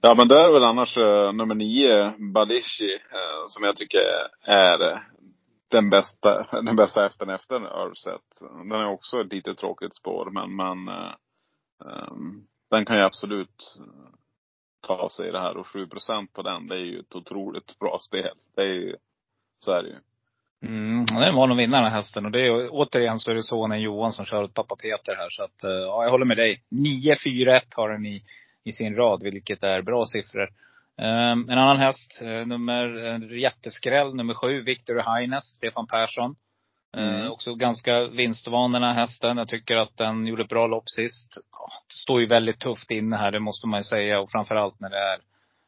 Ja 0.00 0.14
men 0.14 0.28
det 0.28 0.40
är 0.40 0.52
väl 0.52 0.64
annars 0.64 0.98
uh, 0.98 1.32
nummer 1.32 1.54
nio, 1.54 2.14
Balishi, 2.32 2.94
uh, 2.94 3.44
som 3.46 3.64
jag 3.64 3.76
tycker 3.76 3.98
är 4.44 5.02
den 5.68 5.90
bästa, 5.90 6.46
den 6.62 6.76
bästa 6.76 7.02
hästen 7.02 7.30
efter 7.30 7.54
Örset. 7.54 8.40
Den 8.40 8.72
är 8.72 8.86
också 8.86 9.20
ett 9.20 9.32
lite 9.32 9.54
tråkigt 9.54 9.96
spår 9.96 10.30
men, 10.30 10.56
men 10.56 10.94
um, 11.78 12.46
den 12.70 12.86
kan 12.86 12.96
ju 12.96 13.02
absolut 13.02 13.78
eh, 13.78 14.10
ta 14.80 15.08
sig 15.10 15.28
i 15.28 15.32
det 15.32 15.40
här 15.40 15.56
och 15.56 15.66
7% 15.66 16.26
på 16.32 16.42
den, 16.42 16.66
det 16.66 16.74
är 16.74 16.84
ju 16.84 17.00
ett 17.00 17.14
otroligt 17.14 17.78
bra 17.78 17.98
spel. 18.02 18.34
Det 18.56 18.62
är 18.62 18.74
ju, 18.74 18.96
så 19.58 19.72
är 19.72 19.82
det 19.82 19.88
ju. 19.88 19.96
Mm, 20.62 21.04
den 21.06 21.34
var 21.34 21.46
nog 21.46 21.56
vinnaren 21.56 21.84
den 21.84 21.92
hästen. 21.92 22.24
Och 22.24 22.30
det 22.30 22.46
är 22.46 22.68
återigen 22.70 23.18
så 23.18 23.30
är 23.30 23.34
det 23.34 23.42
sonen 23.42 23.80
Johan 23.80 24.12
som 24.12 24.24
kör 24.24 24.42
åt 24.42 24.54
pappa 24.54 24.76
Peter 24.76 25.14
här. 25.16 25.28
Så 25.30 25.42
att, 25.42 25.64
eh, 25.64 25.70
ja, 25.70 26.04
jag 26.04 26.10
håller 26.10 26.24
med 26.24 26.36
dig. 26.36 26.62
9-4-1 26.70 27.60
har 27.76 27.90
den 27.90 28.06
i, 28.06 28.22
i 28.64 28.72
sin 28.72 28.96
rad, 28.96 29.22
vilket 29.22 29.62
är 29.62 29.82
bra 29.82 30.06
siffror. 30.06 30.48
Um, 30.98 31.48
en 31.48 31.58
annan 31.58 31.76
häst, 31.76 32.18
uh, 32.22 32.46
nummer, 32.46 32.96
uh, 32.96 33.38
jätteskräll, 33.38 34.14
nummer 34.14 34.34
sju, 34.34 34.62
Victor 34.62 35.02
Heines, 35.06 35.44
Stefan 35.44 35.86
Persson. 35.86 36.36
Mm. 36.96 37.14
Uh, 37.14 37.30
också 37.30 37.54
ganska 37.54 38.06
vinstvan 38.06 38.72
den 38.72 38.82
här 38.82 38.94
hästen. 38.94 39.36
Jag 39.36 39.48
tycker 39.48 39.76
att 39.76 39.96
den 39.96 40.26
gjorde 40.26 40.42
ett 40.42 40.48
bra 40.48 40.66
lopp 40.66 40.88
sist. 40.88 41.36
Oh, 41.36 41.72
står 41.88 42.20
ju 42.20 42.26
väldigt 42.26 42.60
tufft 42.60 42.90
inne 42.90 43.16
här, 43.16 43.32
det 43.32 43.40
måste 43.40 43.66
man 43.66 43.80
ju 43.80 43.84
säga. 43.84 44.20
Och 44.20 44.30
framförallt 44.30 44.80
när 44.80 44.90
det 44.90 44.98
är 44.98 45.18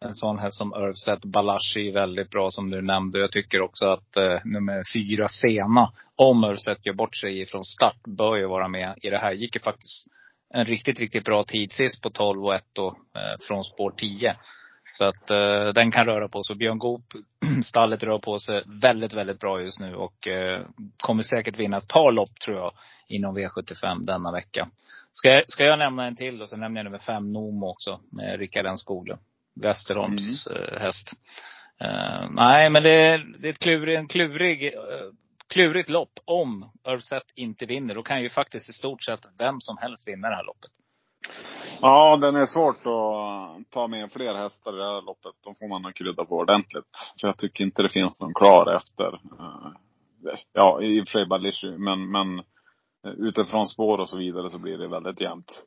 en 0.05 0.15
sån 0.15 0.39
häst 0.39 0.57
som 0.57 0.75
Irvset 0.75 1.25
Balashi 1.25 1.89
är 1.89 1.93
väldigt 1.93 2.31
bra 2.31 2.51
som 2.51 2.71
du 2.71 2.83
nämnde. 2.83 3.19
Jag 3.19 3.33
tycker 3.33 3.61
också 3.61 3.87
att 3.87 4.17
eh, 4.17 4.39
nummer 4.45 4.83
fyra 4.93 5.29
Sena, 5.29 5.93
om 6.17 6.45
Irvset 6.45 6.87
gör 6.87 6.93
bort 6.93 7.17
sig 7.17 7.47
från 7.47 7.65
start, 7.65 8.01
bör 8.07 8.37
ju 8.37 8.47
vara 8.47 8.69
med 8.69 8.95
i 9.03 9.11
det 9.11 9.19
här. 9.19 9.33
Gick 9.33 9.55
ju 9.55 9.61
faktiskt 9.61 10.07
en 10.55 10.65
riktigt, 10.65 10.99
riktigt 10.99 11.25
bra 11.25 11.45
tid 11.45 11.73
sist 11.73 12.03
på 12.03 12.11
12 12.11 12.45
och 12.45 12.55
1 12.55 12.65
då, 12.73 12.89
eh, 12.89 13.47
från 13.49 13.65
spår 13.65 13.91
10. 13.97 14.37
Så 14.93 15.05
att 15.05 15.31
eh, 15.31 15.69
den 15.75 15.91
kan 15.91 16.07
röra 16.07 16.29
på 16.29 16.43
sig. 16.43 16.57
Björn 16.57 16.79
Goop, 16.79 17.05
stallet 17.65 18.03
rör 18.03 18.19
på 18.19 18.39
sig 18.39 18.63
väldigt, 18.67 19.13
väldigt 19.13 19.41
bra 19.41 19.61
just 19.61 19.81
nu 19.81 19.95
och 19.95 20.29
eh, 20.29 20.61
kommer 20.97 21.23
säkert 21.23 21.59
vinna 21.59 21.77
ett 21.77 21.89
par 21.89 22.13
lopp 22.13 22.41
tror 22.41 22.57
jag 22.57 22.73
inom 23.09 23.39
V75 23.39 24.05
denna 24.05 24.33
vecka. 24.33 24.69
Ska 25.13 25.29
jag, 25.29 25.51
ska 25.51 25.65
jag 25.65 25.79
nämna 25.79 26.07
en 26.07 26.17
till 26.17 26.39
då, 26.39 26.47
så 26.47 26.57
nämner 26.57 26.79
jag 26.79 26.85
nummer 26.85 26.99
fem 26.99 27.33
Nomo 27.33 27.67
också 27.67 28.01
med 28.13 28.39
Rickard 28.39 28.67
N 28.67 28.79
Skoglund. 28.79 29.21
Westerholms 29.61 30.47
mm. 30.47 30.63
Eh, 30.63 30.81
häst. 30.81 31.13
Uh, 31.85 32.31
nej, 32.31 32.71
men 32.71 32.83
det, 32.83 33.25
det 33.39 33.49
är 33.49 33.53
ett 33.53 33.59
klurig, 33.59 33.97
en 33.97 34.09
klurig, 34.09 34.75
uh, 34.75 35.13
klurigt 35.49 35.89
lopp. 35.89 36.19
Om 36.25 36.71
Örvset 36.85 37.23
inte 37.35 37.67
vinner, 37.67 37.95
då 37.95 38.03
kan 38.03 38.23
ju 38.23 38.31
faktiskt 38.31 38.71
i 38.71 38.73
stort 38.73 39.03
sett 39.03 39.21
vem 39.39 39.61
som 39.61 39.77
helst 39.79 40.09
vinna 40.09 40.29
det 40.29 40.37
här 40.37 40.45
loppet. 40.45 40.71
Ja, 41.83 42.17
den 42.17 42.37
är 42.37 42.47
svårt 42.47 42.77
att 42.77 43.71
ta 43.71 43.87
med 43.89 44.13
fler 44.13 44.35
hästar 44.35 44.75
i 44.75 44.77
det 44.77 44.85
här 44.85 45.03
loppet. 45.03 45.33
De 45.45 45.55
får 45.55 45.69
man 45.69 45.83
nog 45.83 45.95
krydda 45.95 46.25
på 46.25 46.37
ordentligt. 46.37 46.85
För 47.21 47.29
jag 47.29 47.39
tycker 47.39 47.65
inte 47.65 47.83
det 47.83 47.89
finns 47.89 48.21
någon 48.21 48.35
klar 48.35 48.77
efter. 48.77 49.13
Uh, 49.15 49.73
ja, 50.53 50.83
i 50.83 51.03
och 51.03 51.09
för 51.09 51.53
sig 51.53 51.79
men, 51.79 52.11
men 52.11 52.43
utifrån 53.03 53.67
spår 53.67 53.99
och 53.99 54.09
så 54.09 54.19
vidare 54.19 54.51
så 54.51 54.59
blir 54.59 54.79
det 54.79 54.89
väldigt 54.89 55.21
jämnt. 55.21 55.63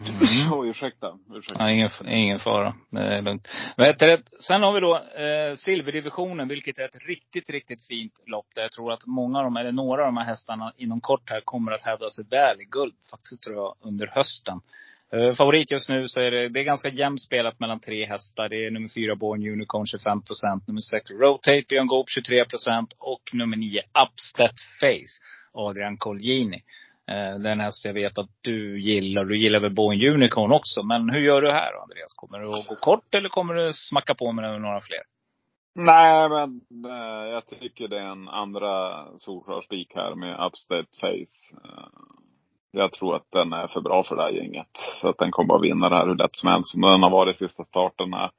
Mm. 0.00 0.52
Oh, 0.52 0.68
ursäkta. 0.68 1.18
ursäkta. 1.34 1.64
Ja, 1.64 1.70
ingen, 1.70 1.90
ingen 2.06 2.38
fara. 2.38 2.74
Det 2.90 3.00
är 3.00 3.22
lugnt. 3.22 3.48
Vet 3.76 3.98
du, 3.98 4.22
sen 4.40 4.62
har 4.62 4.72
vi 4.74 4.80
då 4.80 4.96
eh, 4.96 5.56
silverdivisionen, 5.56 6.48
vilket 6.48 6.78
är 6.78 6.84
ett 6.84 7.06
riktigt, 7.06 7.50
riktigt 7.50 7.86
fint 7.86 8.12
lopp. 8.26 8.46
Där 8.54 8.62
jag 8.62 8.72
tror 8.72 8.92
att 8.92 9.06
många 9.06 9.38
av 9.38 9.44
de, 9.44 9.56
eller 9.56 9.72
några 9.72 10.02
av 10.02 10.06
de 10.06 10.16
här 10.16 10.24
hästarna 10.24 10.72
inom 10.76 11.00
kort 11.00 11.30
här 11.30 11.40
kommer 11.40 11.72
att 11.72 11.82
hävda 11.82 12.10
sig 12.10 12.24
väl 12.30 12.60
i 12.60 12.64
guld. 12.64 12.94
Faktiskt 13.10 13.42
tror 13.42 13.56
jag 13.56 13.74
under 13.80 14.06
hösten. 14.06 14.60
Eh, 15.16 15.34
favorit 15.34 15.70
just 15.70 15.88
nu 15.88 16.08
så 16.08 16.20
är 16.20 16.30
det, 16.30 16.48
det 16.48 16.60
är 16.60 16.64
ganska 16.64 16.88
jämnt 16.88 17.22
spelat 17.22 17.60
mellan 17.60 17.80
tre 17.80 18.06
hästar. 18.06 18.48
Det 18.48 18.66
är 18.66 18.70
nummer 18.70 18.88
fyra 18.88 19.16
Born 19.16 19.48
Unicorn 19.48 19.86
25 19.86 20.22
procent, 20.22 20.66
nummer 20.66 20.80
sex 20.80 21.10
Rotate 21.10 21.64
Björn 21.68 21.86
Goop 21.86 22.08
23 22.08 22.44
procent 22.44 22.94
och 22.98 23.22
nummer 23.32 23.56
nio 23.56 23.82
Upstead 24.04 24.56
Face 24.80 25.14
Adrian 25.52 25.96
Colgjini. 25.96 26.62
Eh, 27.10 27.38
Den 27.38 27.60
häst 27.60 27.84
jag 27.84 27.94
vet 27.94 28.18
att 28.18 28.30
du 28.40 28.80
gillar. 28.80 29.24
Du 29.24 29.38
gillar 29.38 29.60
väl 29.60 29.74
Born 29.74 30.14
Unicorn 30.14 30.52
också. 30.52 30.82
Men 30.82 31.10
hur 31.10 31.20
gör 31.20 31.42
du 31.42 31.50
här 31.50 31.82
Andreas? 31.82 32.12
Kommer 32.16 32.38
du 32.38 32.58
att 32.58 32.66
gå 32.68 32.74
kort 32.74 33.14
eller 33.14 33.28
kommer 33.28 33.54
du 33.54 33.72
smacka 33.72 34.14
på 34.14 34.32
med 34.32 34.60
några 34.60 34.80
fler? 34.80 35.02
Nej, 35.74 36.28
men 36.28 36.60
eh, 36.84 37.32
jag 37.32 37.46
tycker 37.46 37.88
det 37.88 37.98
är 37.98 38.12
en 38.12 38.28
andra 38.28 39.04
solklar 39.18 39.62
spik 39.62 39.92
här 39.94 40.14
med 40.14 40.46
Upstead 40.46 40.86
Face. 41.00 41.56
Jag 42.74 42.92
tror 42.92 43.16
att 43.16 43.30
den 43.30 43.52
är 43.52 43.66
för 43.66 43.80
bra 43.80 44.04
för 44.04 44.16
det 44.16 44.22
här 44.22 44.30
gänget. 44.30 44.70
Så 44.96 45.08
att 45.08 45.18
den 45.18 45.30
kommer 45.30 45.54
att 45.54 45.62
vinna 45.62 45.88
det 45.88 45.96
här 45.96 46.06
hur 46.06 46.14
lätt 46.14 46.36
som 46.36 46.48
helst. 46.48 46.70
Som 46.70 46.80
den 46.80 47.02
har 47.02 47.10
varit 47.10 47.36
i 47.36 47.38
sista 47.38 47.64
starterna. 47.64 48.30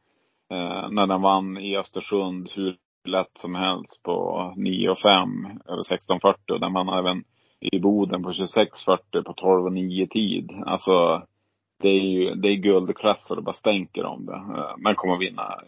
Eh, 0.51 0.89
när 0.91 1.07
den 1.07 1.21
vann 1.21 1.57
i 1.57 1.77
Östersund 1.77 2.49
hur 2.55 2.77
lätt 3.05 3.37
som 3.37 3.55
helst 3.55 4.03
på 4.03 4.13
9,5 4.57 5.71
över 5.71 5.83
16.40. 5.83 6.51
Och 6.53 6.59
den 6.59 6.73
vann 6.73 6.89
även 6.89 7.23
i 7.59 7.79
Boden 7.79 8.23
på 8.23 8.31
26.40 8.31 9.23
på 9.23 9.33
12.09-tid. 9.33 10.51
Alltså, 10.65 11.21
det 11.81 11.89
är 11.89 12.01
ju, 12.01 12.35
det 12.35 12.47
är 12.47 12.55
guldklass 12.55 13.29
och 13.29 13.35
det 13.35 13.41
bara 13.41 13.53
stänker 13.53 14.05
om 14.05 14.25
det. 14.25 14.35
Eh, 14.57 14.73
men 14.77 14.95
kommer 14.95 15.13
att 15.13 15.21
vinna. 15.21 15.59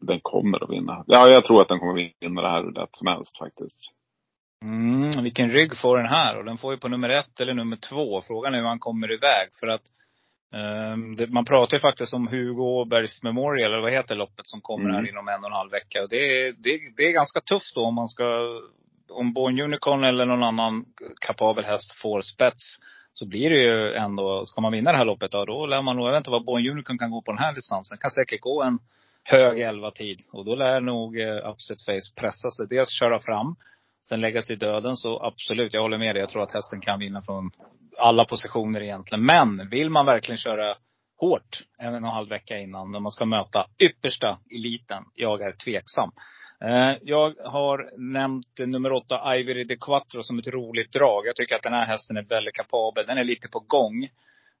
Den 0.00 0.20
kommer 0.22 0.64
att 0.64 0.70
vinna. 0.70 1.04
Ja, 1.06 1.28
jag 1.28 1.44
tror 1.44 1.62
att 1.62 1.68
den 1.68 1.78
kommer 1.78 2.04
att 2.04 2.12
vinna 2.20 2.42
det 2.42 2.48
här 2.48 2.62
hur 2.62 2.72
lätt 2.72 2.96
som 2.96 3.06
helst 3.06 3.38
faktiskt. 3.38 3.99
Mm, 4.62 5.22
vilken 5.22 5.50
rygg 5.50 5.76
får 5.76 5.96
den 5.96 6.06
här? 6.06 6.38
Och 6.38 6.44
den 6.44 6.58
får 6.58 6.72
ju 6.72 6.78
på 6.78 6.88
nummer 6.88 7.08
ett 7.08 7.40
eller 7.40 7.54
nummer 7.54 7.76
två. 7.76 8.22
Frågan 8.22 8.54
är 8.54 8.58
hur 8.58 8.66
han 8.66 8.78
kommer 8.78 9.12
iväg. 9.12 9.48
För 9.60 9.66
att 9.66 9.82
um, 10.92 11.16
det, 11.16 11.26
man 11.26 11.44
pratar 11.44 11.76
ju 11.76 11.80
faktiskt 11.80 12.14
om 12.14 12.28
Hugo 12.28 12.62
Åbergs 12.62 13.22
Memorial, 13.22 13.72
eller 13.72 13.82
vad 13.82 13.92
heter 13.92 14.14
loppet, 14.14 14.46
som 14.46 14.60
kommer 14.60 14.84
mm. 14.84 14.96
här 14.96 15.08
inom 15.08 15.28
en 15.28 15.40
och 15.40 15.50
en 15.50 15.56
halv 15.56 15.70
vecka. 15.70 16.02
Och 16.02 16.08
det, 16.08 16.52
det, 16.52 16.80
det 16.96 17.06
är 17.06 17.12
ganska 17.12 17.40
tufft 17.40 17.74
då 17.74 17.84
om 17.84 17.94
man 17.94 18.08
ska 18.08 18.24
om 19.10 19.32
Born 19.32 19.60
Unicorn 19.60 20.04
eller 20.04 20.26
någon 20.26 20.42
annan 20.42 20.84
kapabel 21.20 21.64
häst 21.64 21.92
får 21.92 22.20
spets 22.20 22.78
så 23.12 23.26
blir 23.26 23.50
det 23.50 23.58
ju 23.58 23.94
ändå, 23.94 24.46
ska 24.46 24.60
man 24.60 24.72
vinna 24.72 24.92
det 24.92 24.98
här 24.98 25.04
loppet, 25.04 25.32
ja, 25.32 25.44
då 25.44 25.66
lär 25.66 25.82
man 25.82 25.96
nog, 25.96 26.06
jag 26.06 26.12
vet 26.12 26.20
inte 26.20 26.30
vad 26.30 26.44
Born 26.44 26.70
Unicorn 26.70 26.98
kan 26.98 27.10
gå 27.10 27.22
på 27.22 27.32
den 27.32 27.38
här 27.38 27.54
distansen. 27.54 27.98
Kan 27.98 28.10
säkert 28.10 28.40
gå 28.40 28.62
en 28.62 28.78
hög 29.24 29.60
elva 29.60 29.90
tid 29.90 30.20
Och 30.32 30.44
då 30.44 30.54
lär 30.54 30.80
nog 30.80 31.20
eh, 31.20 31.50
Upset 31.50 31.84
Face 31.84 32.14
pressa 32.16 32.50
sig. 32.50 32.66
Dels 32.70 32.90
köra 32.90 33.20
fram, 33.20 33.56
sen 34.08 34.20
lägga 34.20 34.42
sig 34.42 34.52
i 34.52 34.58
döden. 34.58 34.96
Så 34.96 35.22
absolut, 35.22 35.74
jag 35.74 35.82
håller 35.82 35.98
med 35.98 36.14
dig. 36.14 36.20
Jag 36.20 36.28
tror 36.28 36.42
att 36.42 36.52
hästen 36.52 36.80
kan 36.80 36.98
vinna 36.98 37.22
från 37.22 37.50
alla 37.98 38.24
positioner 38.24 38.80
egentligen. 38.82 39.26
Men 39.26 39.68
vill 39.68 39.90
man 39.90 40.06
verkligen 40.06 40.38
köra 40.38 40.76
hårt 41.20 41.62
en 41.78 41.90
och 41.90 41.96
en 41.96 42.04
halv 42.04 42.28
vecka 42.28 42.58
innan, 42.58 42.90
när 42.90 43.00
man 43.00 43.12
ska 43.12 43.24
möta 43.24 43.66
yppersta 43.78 44.38
eliten. 44.56 45.04
Jag 45.14 45.42
är 45.42 45.52
tveksam. 45.52 46.10
Eh, 46.64 46.96
jag 47.02 47.34
har 47.44 47.90
nämnt 47.98 48.58
nummer 48.58 48.92
åtta, 48.92 49.36
Ivory 49.36 49.64
de 49.64 49.76
Quattro, 49.76 50.22
som 50.22 50.38
ett 50.38 50.48
roligt 50.48 50.92
drag. 50.92 51.26
Jag 51.26 51.36
tycker 51.36 51.54
att 51.54 51.62
den 51.62 51.72
här 51.72 51.86
hästen 51.86 52.16
är 52.16 52.22
väldigt 52.22 52.54
kapabel. 52.54 53.06
Den 53.06 53.18
är 53.18 53.24
lite 53.24 53.48
på 53.48 53.60
gång. 53.60 54.08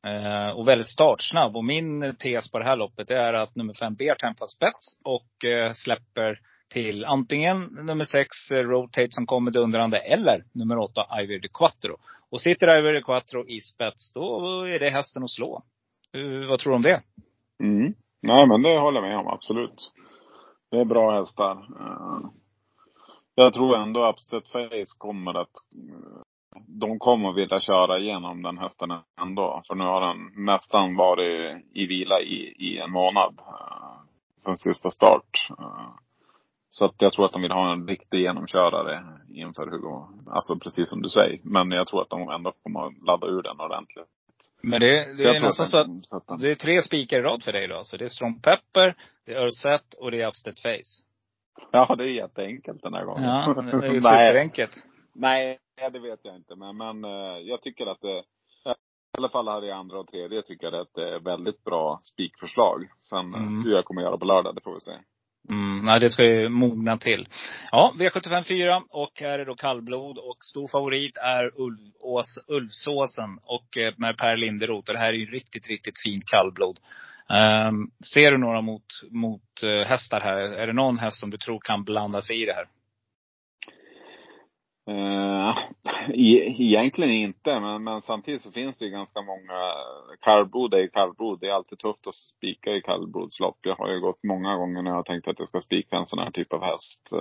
Eh, 0.06 0.50
och 0.50 0.68
väldigt 0.68 0.86
startsnabb. 0.86 1.56
Och 1.56 1.64
min 1.64 2.16
tes 2.16 2.50
på 2.50 2.58
det 2.58 2.64
här 2.64 2.76
loppet 2.76 3.10
är 3.10 3.32
att 3.32 3.56
nummer 3.56 3.74
fem, 3.74 3.94
Beartime 3.94 4.34
tar 4.34 4.46
spets 4.46 4.98
och 5.04 5.44
eh, 5.44 5.72
släpper 5.72 6.38
till 6.70 7.04
antingen 7.04 7.62
nummer 7.62 8.04
sex, 8.04 8.50
eh, 8.50 8.56
Rotate, 8.56 9.10
som 9.10 9.26
kommer 9.26 9.50
dundrande, 9.50 9.98
eller 9.98 10.44
nummer 10.52 10.78
åtta, 10.78 11.06
Ivy 11.22 11.38
de 11.38 11.48
Quattro. 11.48 11.96
Och 12.30 12.40
sitter 12.40 12.78
Ivy 12.78 12.92
de 12.92 13.02
Quattro 13.02 13.46
i 13.48 13.60
spets, 13.60 14.12
då 14.12 14.62
är 14.66 14.78
det 14.78 14.90
hästen 14.90 15.22
att 15.22 15.30
slå. 15.30 15.62
Eh, 16.12 16.48
vad 16.48 16.58
tror 16.58 16.72
du 16.72 16.76
om 16.76 16.82
det? 16.82 17.02
Mm. 17.62 17.94
Nej, 18.22 18.46
men 18.46 18.62
det 18.62 18.78
håller 18.80 19.00
jag 19.00 19.08
med 19.08 19.18
om, 19.18 19.26
absolut. 19.26 19.92
Det 20.70 20.80
är 20.80 20.84
bra 20.84 21.18
hästar. 21.18 21.52
Eh, 21.52 22.30
jag 23.34 23.54
tror 23.54 23.76
ändå 23.76 24.10
Upset 24.10 24.52
Face 24.52 24.94
kommer 24.98 25.34
att 25.34 25.54
de 26.66 26.98
kommer 26.98 27.32
vilja 27.32 27.60
köra 27.60 27.98
igenom 27.98 28.42
den 28.42 28.58
hästen 28.58 28.90
ändå. 29.20 29.62
För 29.66 29.74
nu 29.74 29.84
har 29.84 30.00
den 30.00 30.44
nästan 30.44 30.96
varit 30.96 31.64
i 31.74 31.86
vila 31.86 32.20
i, 32.20 32.54
i 32.58 32.78
en 32.78 32.90
månad. 32.90 33.40
Sen 34.44 34.56
sista 34.56 34.90
start. 34.90 35.48
Eh, 36.70 36.72
så 36.72 36.84
att 36.84 36.94
jag 36.98 37.12
tror 37.12 37.26
att 37.26 37.32
de 37.32 37.42
vill 37.42 37.52
ha 37.52 37.72
en 37.72 37.88
riktig 37.88 38.20
genomkörare 38.20 39.02
inför 39.34 39.66
Hugo. 39.66 40.08
Alltså 40.30 40.58
precis 40.58 40.88
som 40.88 41.02
du 41.02 41.08
säger. 41.08 41.40
Men 41.42 41.70
jag 41.70 41.86
tror 41.86 42.02
att 42.02 42.10
de 42.10 42.30
ändå 42.30 42.52
kommer 42.62 42.86
att 42.86 43.02
ladda 43.06 43.26
ur 43.26 43.42
den 43.42 43.60
ordentligt. 43.60 44.06
Men 44.62 44.80
det, 44.80 45.16
det 45.16 45.22
är 45.22 45.40
nästan 45.40 45.66
så 45.66 45.76
att, 45.76 46.30
att 46.30 46.40
det 46.40 46.50
är 46.50 46.54
tre 46.54 46.82
spikar 46.82 47.18
i 47.18 47.22
rad 47.22 47.42
för 47.42 47.52
dig 47.52 47.68
då. 47.68 47.84
Så 47.84 47.96
det 47.96 48.04
är 48.04 48.08
Strong 48.08 48.40
Pepper, 48.40 48.94
det 49.26 49.34
är 49.34 49.46
Ursett 49.46 49.94
och 49.94 50.10
det 50.10 50.22
är 50.22 50.28
Upstead 50.28 50.58
Face. 50.58 51.04
Ja, 51.70 51.94
det 51.98 52.04
är 52.04 52.12
jätteenkelt 52.12 52.82
den 52.82 52.94
här 52.94 53.04
gången. 53.04 53.24
Ja, 53.24 53.54
det 53.62 53.86
är 53.86 53.92
ju 53.92 54.00
superenkelt. 54.00 54.72
Nej, 55.14 55.58
det 55.92 55.98
vet 55.98 56.20
jag 56.22 56.36
inte. 56.36 56.56
Men, 56.56 56.76
men 56.76 57.04
eh, 57.04 57.38
jag 57.38 57.62
tycker 57.62 57.86
att 57.86 58.00
det, 58.00 58.22
i 59.12 59.18
alla 59.18 59.28
fall 59.28 59.48
här 59.48 59.64
i 59.64 59.70
andra 59.70 59.98
och 59.98 60.08
tredje 60.08 60.42
tycker 60.42 60.66
jag 60.66 60.80
att 60.80 60.94
det 60.94 61.14
är 61.14 61.20
väldigt 61.20 61.64
bra 61.64 62.00
spikförslag. 62.02 62.88
Sen 62.98 63.34
mm. 63.34 63.64
hur 63.64 63.72
jag 63.72 63.84
kommer 63.84 64.02
göra 64.02 64.18
på 64.18 64.24
lördag, 64.24 64.54
det 64.54 64.60
får 64.60 64.74
vi 64.74 64.80
se. 64.80 64.92
Mm, 65.50 65.84
nej, 65.84 66.00
det 66.00 66.10
ska 66.10 66.24
ju 66.24 66.48
mogna 66.48 66.98
till. 66.98 67.28
Ja, 67.70 67.94
V75 67.98 68.42
4 68.42 68.82
och 68.90 69.12
här 69.20 69.38
är 69.38 69.44
då 69.44 69.54
kallblod 69.54 70.18
och 70.18 70.44
stor 70.44 70.68
favorit 70.68 71.16
är 71.16 71.60
Ulvås, 71.60 72.38
Ulvsåsen 72.46 73.38
och 73.42 73.76
eh, 73.76 73.94
med 73.96 74.16
Per 74.16 74.36
Linderoth. 74.36 74.90
Och 74.90 74.94
det 74.94 75.00
här 75.00 75.12
är 75.12 75.18
ju 75.18 75.26
riktigt, 75.26 75.68
riktigt 75.68 76.02
fint 76.04 76.24
kallblod. 76.26 76.78
Um, 77.68 77.90
ser 78.14 78.30
du 78.30 78.38
några 78.38 78.60
mot, 78.60 78.86
mot 79.10 79.62
eh, 79.62 79.86
hästar 79.86 80.20
här? 80.20 80.38
Är 80.38 80.66
det 80.66 80.72
någon 80.72 80.98
häst 80.98 81.20
som 81.20 81.30
du 81.30 81.36
tror 81.36 81.60
kan 81.60 81.84
blanda 81.84 82.22
sig 82.22 82.42
i 82.42 82.46
det 82.46 82.54
här? 82.54 82.66
Eh, 84.88 85.29
E-, 86.14 86.54
egentligen 86.58 87.10
inte, 87.10 87.60
men, 87.60 87.84
men 87.84 88.02
samtidigt 88.02 88.42
så 88.42 88.52
finns 88.52 88.78
det 88.78 88.84
ju 88.84 88.90
ganska 88.90 89.22
många, 89.22 89.74
kallblod 90.20 90.74
är 90.74 90.78
ju 90.78 90.88
kallblod. 90.88 91.40
Det 91.40 91.48
är 91.48 91.52
alltid 91.52 91.78
tufft 91.78 92.06
att 92.06 92.14
spika 92.14 92.74
i 92.74 92.80
kallblodslopp. 92.80 93.58
Jag 93.62 93.76
har 93.76 93.88
ju 93.92 94.00
gått 94.00 94.24
många 94.24 94.56
gånger 94.56 94.82
när 94.82 94.90
jag 94.90 94.96
har 94.96 95.02
tänkt 95.02 95.28
att 95.28 95.38
jag 95.38 95.48
ska 95.48 95.60
spika 95.60 95.96
en 95.96 96.06
sån 96.06 96.18
här 96.18 96.30
typ 96.30 96.52
av 96.52 96.62
häst. 96.62 97.12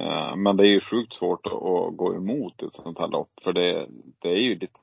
Eh, 0.00 0.36
men 0.36 0.56
det 0.56 0.62
är 0.62 0.70
ju 0.70 0.80
sjukt 0.80 1.14
svårt 1.14 1.46
att, 1.46 1.96
gå 1.96 2.14
emot 2.14 2.62
ett 2.62 2.74
sånt 2.74 2.98
här 2.98 3.08
lopp. 3.08 3.30
För 3.42 3.52
det, 3.52 3.88
det 4.18 4.28
är 4.28 4.40
ju 4.40 4.54
lite, 4.58 4.78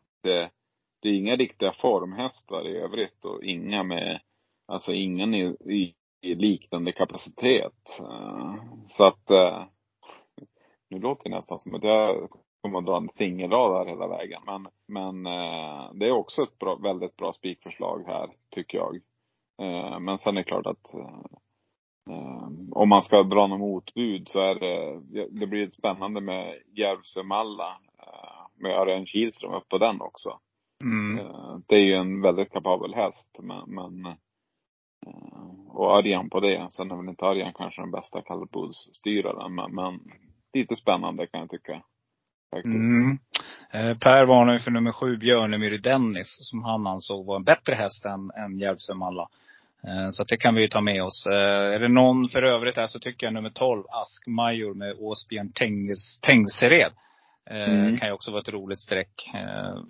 det, 1.02 1.10
är 1.10 1.14
inga 1.14 1.36
riktiga 1.36 1.72
formhästar 1.72 2.68
i 2.68 2.78
övrigt 2.78 3.26
och 3.26 3.44
inga 3.44 3.84
med, 3.84 4.20
alltså 4.68 4.94
ingen 4.94 5.34
i, 5.34 5.96
i 6.22 6.36
liknande 6.36 6.92
kapacitet. 6.92 8.00
Eh, 8.00 8.56
så 8.86 9.06
att, 9.06 9.30
eh, 9.30 9.64
nu 10.90 11.00
låter 11.00 11.30
det 11.30 11.36
nästan 11.36 11.60
som 11.60 11.76
att 11.76 11.84
jag 11.84 12.30
kommer 12.66 12.80
att 12.80 12.86
dra 12.86 12.98
en 12.98 13.10
singelrad 13.16 13.78
här 13.78 13.86
hela 13.86 14.08
vägen. 14.08 14.42
Men, 14.46 14.68
men 14.88 15.26
eh, 15.26 15.94
det 15.94 16.08
är 16.08 16.12
också 16.12 16.42
ett 16.42 16.60
bra, 16.60 16.76
väldigt 16.76 17.16
bra 17.18 17.34
spikförslag 17.34 18.04
här, 18.08 18.30
tycker 18.50 18.78
jag. 18.78 19.02
Men 20.02 20.18
sen 20.18 20.38
är 20.38 20.42
det 20.42 20.44
klart 20.44 20.66
att 20.66 20.94
om 22.72 22.90
man 22.90 23.02
ska 23.02 23.24
dra 23.24 23.48
något 23.48 23.60
motbud 23.60 24.30
så 24.30 24.40
är 24.40 24.56
det, 24.56 25.00
det 25.40 25.48
blir 25.48 25.70
spännande 25.70 26.22
med 26.22 26.62
Järvsö-Malla. 26.78 27.78
Med 28.56 28.72
Örjan 28.72 29.06
Kihlström 29.06 29.54
upp 29.54 29.70
på 29.70 29.78
den 29.78 30.02
också. 30.02 30.40
Mm. 30.84 31.26
Det 31.68 31.76
är 31.76 31.86
ju 31.86 31.94
en 31.94 32.22
väldigt 32.22 32.52
kapabel 32.52 32.94
häst 32.94 33.38
men, 33.40 33.64
men 33.68 34.16
och 35.68 35.98
Örjan 35.98 36.30
på 36.30 36.40
det. 36.40 36.68
Sen 36.72 36.92
är 36.92 36.96
väl 36.96 37.10
inte 37.10 37.26
Örjan 37.26 37.54
kanske 37.54 37.82
den 37.82 37.92
bästa 37.92 38.22
kallblodsstyraren 38.22 39.56
men, 39.56 39.76
men 39.76 40.00
lite 40.54 40.76
spännande 40.76 41.28
kan 41.28 41.40
jag 41.40 41.50
tycka. 41.50 41.84
Mm. 42.64 43.18
Eh, 43.72 43.98
per 43.98 44.26
varnar 44.26 44.54
ju 44.54 44.60
för 44.60 44.72
nummer 44.72 44.92
sju, 44.92 45.18
Björnemyr 45.18 45.78
Dennis, 45.78 46.38
som 46.40 46.64
han 46.64 46.88
ansåg 46.88 47.26
var 47.26 47.36
en 47.36 47.44
bättre 47.44 47.74
häst 47.74 48.06
än, 48.06 48.32
än 48.44 48.58
Järvsömalla. 48.58 49.28
Eh, 49.88 50.10
så 50.12 50.22
att 50.22 50.28
det 50.28 50.38
kan 50.38 50.56
vi 50.56 50.62
ju 50.62 50.68
ta 50.68 50.82
med 50.82 51.04
oss. 51.04 51.28
Eh, 51.28 51.74
är 51.76 51.80
det 51.80 51.88
någon 51.88 52.30
för 52.30 52.44
övrigt 52.44 52.78
här 52.78 52.88
så 52.88 53.00
tycker 53.00 53.28
jag 53.28 53.34
nummer 53.34 53.50
12, 53.50 53.84
Askmajor 53.90 54.74
med 54.74 54.96
Åsbjörn 55.00 55.52
Tengsered. 56.22 56.92
Mm. 57.50 57.98
Kan 57.98 58.08
ju 58.08 58.14
också 58.14 58.32
vara 58.32 58.42
ett 58.42 58.50
roligt 58.50 58.80
streck 58.80 59.30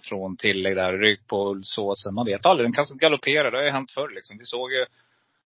från 0.01 0.37
tillägg 0.37 0.75
där. 0.75 0.93
Rygg 0.93 1.27
på 1.27 1.51
Ulsåsen. 1.51 2.13
Man 2.13 2.25
vet 2.25 2.45
aldrig. 2.45 2.65
Den 2.65 2.73
kan 2.73 2.85
galoppera. 2.97 3.51
Det 3.51 3.57
har 3.57 3.63
ju 3.63 3.69
hänt 3.69 3.91
förr 3.91 4.09
liksom. 4.15 4.37
Vi 4.37 4.45
såg 4.45 4.71
ju 4.71 4.85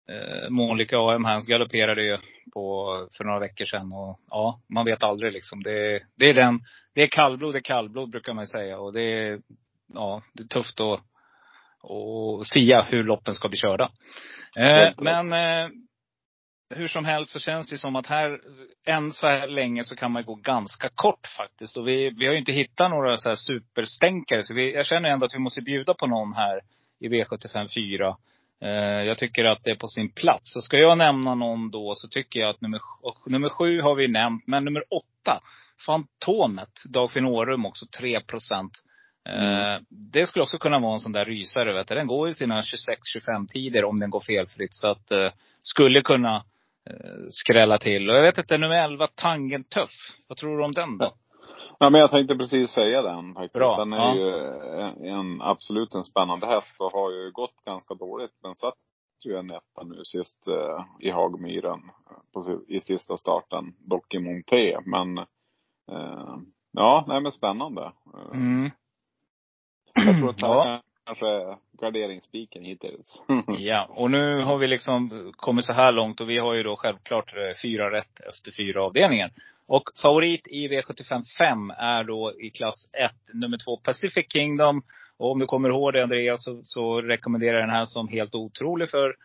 eh, 0.10 0.50
Månlycke 0.50 0.98
AM 0.98 1.26
här 1.26 1.42
galopperade 1.48 2.04
ju 2.04 2.18
på, 2.54 3.08
för 3.18 3.24
några 3.24 3.40
veckor 3.40 3.66
sedan. 3.66 3.94
Och 3.94 4.20
ja, 4.30 4.60
man 4.70 4.86
vet 4.86 5.04
aldrig 5.04 5.34
liksom. 5.34 5.64
Det, 5.64 6.04
det 6.16 6.30
är 6.30 6.34
den, 6.34 6.60
det 6.94 7.02
är 7.02 7.08
kallblod, 7.08 7.54
det 7.54 7.60
är 7.60 7.62
kallblod 7.62 8.10
brukar 8.10 8.34
man 8.34 8.48
säga. 8.48 8.80
Och 8.80 8.94
det 8.94 9.02
är, 9.02 9.40
ja, 9.94 10.22
det 10.34 10.44
är 10.44 10.48
tufft 10.48 10.80
att, 10.82 11.00
att 11.92 12.48
sia 12.48 12.82
hur 12.82 13.04
loppen 13.04 13.36
ska 13.36 13.50
bli 13.50 13.58
körda. 13.58 13.92
Eh, 14.56 14.94
men 14.98 15.34
eh, 15.34 15.70
hur 16.70 16.88
som 16.88 17.06
helst 17.06 17.32
så 17.32 17.40
känns 17.40 17.70
det 17.70 17.78
som 17.78 17.96
att 17.96 18.08
här, 18.08 18.42
än 18.86 19.12
så 19.12 19.28
här 19.28 19.48
länge 19.48 19.84
så 19.84 19.96
kan 19.96 20.12
man 20.12 20.26
gå 20.26 20.36
ganska 20.36 20.90
kort 20.90 21.28
faktiskt. 21.38 21.78
Och 21.78 21.88
vi, 21.88 22.10
vi 22.10 22.26
har 22.26 22.34
ju 22.34 22.40
inte 22.40 22.52
hittat 22.52 22.92
några 22.92 23.18
så 23.18 23.30
här 23.30 23.36
superstänkare. 23.36 24.44
Så 24.44 24.54
vi, 24.54 24.74
jag 24.74 24.86
känner 24.86 25.10
ändå 25.10 25.26
att 25.26 25.36
vi 25.36 25.40
måste 25.40 25.62
bjuda 25.62 25.94
på 25.94 26.08
någon 26.08 26.34
här 26.34 26.62
i 27.00 27.10
V75 27.10 27.74
4. 27.76 28.18
Eh, 28.62 29.04
jag 29.04 29.18
tycker 29.18 29.46
att 29.46 29.64
det 29.64 29.72
är 29.72 29.76
på 29.76 29.88
sin 29.88 30.12
plats. 30.12 30.54
Så 30.54 30.62
ska 30.62 30.78
jag 30.78 30.98
nämna 30.98 31.36
någon 31.36 31.72
då 31.72 31.96
så 31.96 32.08
tycker 32.08 32.40
jag 32.40 32.50
att 32.50 32.62
nummer, 32.62 32.80
nummer 33.26 33.50
sju 33.50 33.82
har 33.82 33.96
vi 33.96 34.08
nämnt. 34.08 34.48
Men 34.48 34.66
nummer 34.66 34.84
åtta, 34.90 35.42
Fantomet, 35.86 36.84
Dagfinn 36.90 37.26
Årum 37.26 37.66
också 37.66 37.86
3 37.98 38.20
procent. 38.22 38.72
Eh, 39.30 39.74
mm. 39.74 39.86
Det 39.90 40.26
skulle 40.26 40.44
också 40.44 40.58
kunna 40.58 40.80
vara 40.80 40.94
en 40.94 41.00
sån 41.00 41.12
där 41.12 41.26
rysare. 41.26 41.74
Vet 41.74 41.88
du. 41.88 41.96
Den 41.96 42.08
går 42.08 42.30
i 42.30 42.34
sina 42.34 42.62
26-25 42.62 43.48
tider 43.48 43.86
om 43.86 44.00
den 44.00 44.10
går 44.10 44.20
felfritt. 44.20 44.74
Så 44.74 44.88
att, 44.88 45.12
uh, 45.12 45.30
skulle 45.62 46.02
kunna 46.02 46.44
skrälla 47.30 47.78
till. 47.78 48.10
Och 48.10 48.16
jag 48.16 48.22
vet 48.22 48.38
inte, 48.38 48.58
nummer 48.58 48.84
11, 48.84 49.08
Tangen 49.16 49.64
Tuff. 49.64 49.92
Vad 50.28 50.38
tror 50.38 50.58
du 50.58 50.64
om 50.64 50.72
den 50.72 50.98
då? 50.98 51.16
Ja, 51.80 51.90
men 51.90 52.02
jag 52.02 52.12
tänkte 52.12 52.36
precis 52.36 52.72
säga 52.72 53.02
den 53.02 53.34
faktiskt. 53.34 53.54
Bra. 53.54 53.78
Den 53.78 53.94
är 53.94 53.98
ja. 53.98 54.16
ju 54.16 54.30
en, 54.82 55.06
en, 55.06 55.42
absolut 55.42 55.94
en 55.94 56.04
spännande 56.04 56.48
häst 56.48 56.76
och 56.80 56.92
har 56.92 57.12
ju 57.12 57.32
gått 57.32 57.66
ganska 57.66 57.94
dåligt. 57.94 58.32
Den 58.42 58.56
satt 58.56 58.76
ju 59.26 59.38
en 59.38 59.52
etta 59.52 59.84
nu 59.84 60.06
sist 60.06 60.48
eh, 60.48 60.86
i 61.00 61.12
Hagmyren 61.12 61.82
på, 62.34 62.44
i 62.68 62.82
sista 62.82 63.18
starten. 63.18 63.74
Dock 63.80 64.14
i 64.14 64.20
Monté. 64.20 64.80
Men 64.86 65.18
eh, 65.92 66.38
ja, 66.72 67.06
nej 67.08 67.22
men 67.22 67.32
spännande. 67.32 67.92
Mm. 68.34 68.72
Jag 69.94 70.18
tror 70.18 70.30
att 70.30 70.38
det 70.38 70.46
ja. 70.46 70.82
kanske 71.06 71.28
är 71.28 71.58
garderingsspiken 71.72 72.64
hittills. 72.64 73.24
ja, 73.48 73.86
och 73.90 74.12
nu 74.12 74.42
har 74.42 74.58
vi 74.58 74.68
liksom 74.68 75.32
kommit 75.36 75.66
så 75.66 75.74
här 75.74 75.92
långt 75.92 76.22
och 76.22 76.30
vi 76.30 76.38
har 76.38 76.54
ju 76.54 76.64
då 76.64 76.76
självklart 76.76 77.34
eh, 77.34 77.62
fyra 77.62 77.92
rätt 77.92 78.20
efter 78.20 78.52
fyra 78.52 78.84
avdelningar. 78.84 79.32
Och 79.68 79.84
favorit 80.02 80.48
i 80.48 80.68
V75 80.68 81.24
5 81.38 81.72
är 81.78 82.04
då 82.04 82.34
i 82.40 82.50
klass 82.50 82.90
1, 82.94 83.12
nummer 83.34 83.58
2 83.58 83.78
Pacific 83.78 84.26
Kingdom. 84.34 84.82
Och 85.18 85.32
om 85.32 85.40
du 85.40 85.46
kommer 85.46 85.70
ihåg 85.70 85.94
det 85.94 86.04
Andreas, 86.04 86.44
så, 86.44 86.60
så 86.64 87.02
rekommenderar 87.02 87.54
jag 87.54 87.64
den 87.64 87.76
här 87.76 87.86
som 87.86 88.08
helt 88.08 88.36
otrolig 88.36 88.90
för 88.90 89.16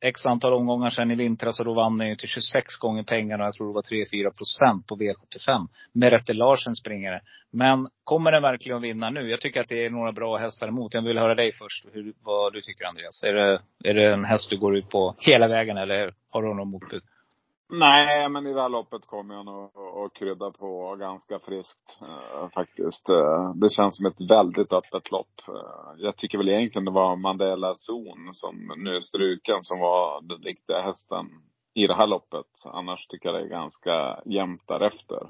x 0.00 0.26
antal 0.26 0.52
omgångar 0.52 0.90
sedan 0.90 1.10
i 1.10 1.14
vintras. 1.14 1.58
Och 1.58 1.64
då 1.64 1.74
vann 1.74 1.98
den 1.98 2.08
ju 2.08 2.16
till 2.16 2.28
26 2.28 2.76
gånger 2.76 3.02
pengarna. 3.02 3.44
Jag 3.44 3.54
tror 3.54 3.66
det 3.66 3.74
var 3.74 3.82
3-4 3.82 4.36
procent 4.36 4.86
på 4.86 4.96
V75. 4.96 5.68
Merete 5.92 6.32
Larsen 6.32 6.74
springare. 6.74 7.20
Men 7.52 7.88
kommer 8.04 8.32
den 8.32 8.42
verkligen 8.42 8.78
att 8.78 8.84
vinna 8.84 9.10
nu? 9.10 9.30
Jag 9.30 9.40
tycker 9.40 9.60
att 9.60 9.68
det 9.68 9.86
är 9.86 9.90
några 9.90 10.12
bra 10.12 10.36
hästar 10.36 10.68
emot. 10.68 10.94
Jag 10.94 11.02
vill 11.02 11.18
höra 11.18 11.34
dig 11.34 11.52
först, 11.52 11.86
hur, 11.92 12.12
vad 12.22 12.52
du 12.52 12.60
tycker 12.60 12.84
Andreas. 12.84 13.22
Är 13.22 13.32
det, 13.32 13.60
är 13.84 13.94
det 13.94 14.12
en 14.12 14.24
häst 14.24 14.50
du 14.50 14.58
går 14.58 14.76
ut 14.76 14.88
på 14.88 15.14
hela 15.18 15.48
vägen 15.48 15.76
eller 15.76 16.14
har 16.30 16.42
du 16.42 16.54
någon 16.54 16.70
motbud? 16.70 17.02
Nej, 17.72 18.28
men 18.28 18.46
i 18.46 18.52
det 18.52 18.62
här 18.62 18.68
loppet 18.68 19.06
kommer 19.06 19.34
jag 19.34 19.44
nog 19.44 19.64
att 20.04 20.14
krydda 20.14 20.50
på 20.50 20.96
ganska 20.96 21.38
friskt 21.38 21.98
eh, 22.02 22.48
faktiskt. 22.54 23.08
Eh, 23.08 23.54
det 23.54 23.70
känns 23.70 23.96
som 23.96 24.06
ett 24.06 24.30
väldigt 24.30 24.72
öppet 24.72 25.10
lopp. 25.10 25.40
Eh, 25.48 25.94
jag 25.98 26.16
tycker 26.16 26.38
väl 26.38 26.48
egentligen 26.48 26.84
det 26.84 26.90
var 26.90 27.16
Mandela 27.16 27.74
Zon 27.74 28.30
som 28.32 28.72
nu 28.76 28.96
är 28.96 29.00
struken 29.00 29.62
som 29.62 29.78
var 29.78 30.20
den 30.22 30.42
riktiga 30.42 30.82
hästen 30.82 31.26
i 31.74 31.86
det 31.86 31.94
här 31.94 32.06
loppet. 32.06 32.46
Annars 32.64 33.06
tycker 33.06 33.28
jag 33.28 33.40
det 33.40 33.46
är 33.46 33.50
ganska 33.50 34.20
jämnt 34.24 34.62
därefter. 34.66 35.26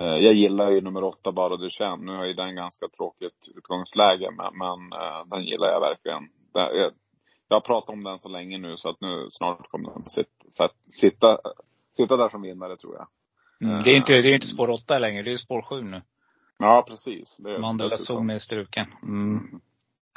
Eh, 0.00 0.16
jag 0.16 0.34
gillar 0.34 0.70
ju 0.70 0.80
nummer 0.80 1.04
åtta, 1.04 1.32
Bara 1.32 1.56
du 1.56 1.70
känner. 1.70 1.96
Nu 1.96 2.16
har 2.16 2.24
ju 2.24 2.34
den 2.34 2.54
ganska 2.54 2.88
tråkigt 2.88 3.48
utgångsläge, 3.56 4.30
men, 4.30 4.58
men 4.58 5.00
den 5.30 5.44
gillar 5.44 5.66
jag 5.66 5.80
verkligen 5.80 6.28
jag 7.48 7.56
har 7.56 7.60
pratat 7.60 7.90
om 7.90 8.04
den 8.04 8.18
så 8.18 8.28
länge 8.28 8.58
nu 8.58 8.76
så 8.76 8.88
att 8.88 9.00
nu 9.00 9.26
snart 9.30 9.68
kommer 9.70 9.90
den 9.90 10.10
sitta, 10.10 10.68
sitta, 10.90 11.38
sitta 11.96 12.16
där 12.16 12.28
som 12.28 12.42
vinnare 12.42 12.76
tror 12.76 12.96
jag. 12.96 13.08
Mm, 13.68 13.82
det 13.82 13.90
är 13.90 13.96
inte, 13.96 14.12
det 14.12 14.28
är 14.28 14.34
inte 14.34 14.46
spår 14.46 14.70
8 14.70 14.98
längre, 14.98 15.22
det 15.22 15.32
är 15.32 15.36
spår 15.36 15.62
7 15.62 15.82
nu. 15.82 16.02
Ja, 16.58 16.84
precis. 16.88 17.40
Mandela 17.60 17.96
Zon 17.96 18.30
är 18.30 18.38
struken. 18.38 18.86
Mm. 19.02 19.60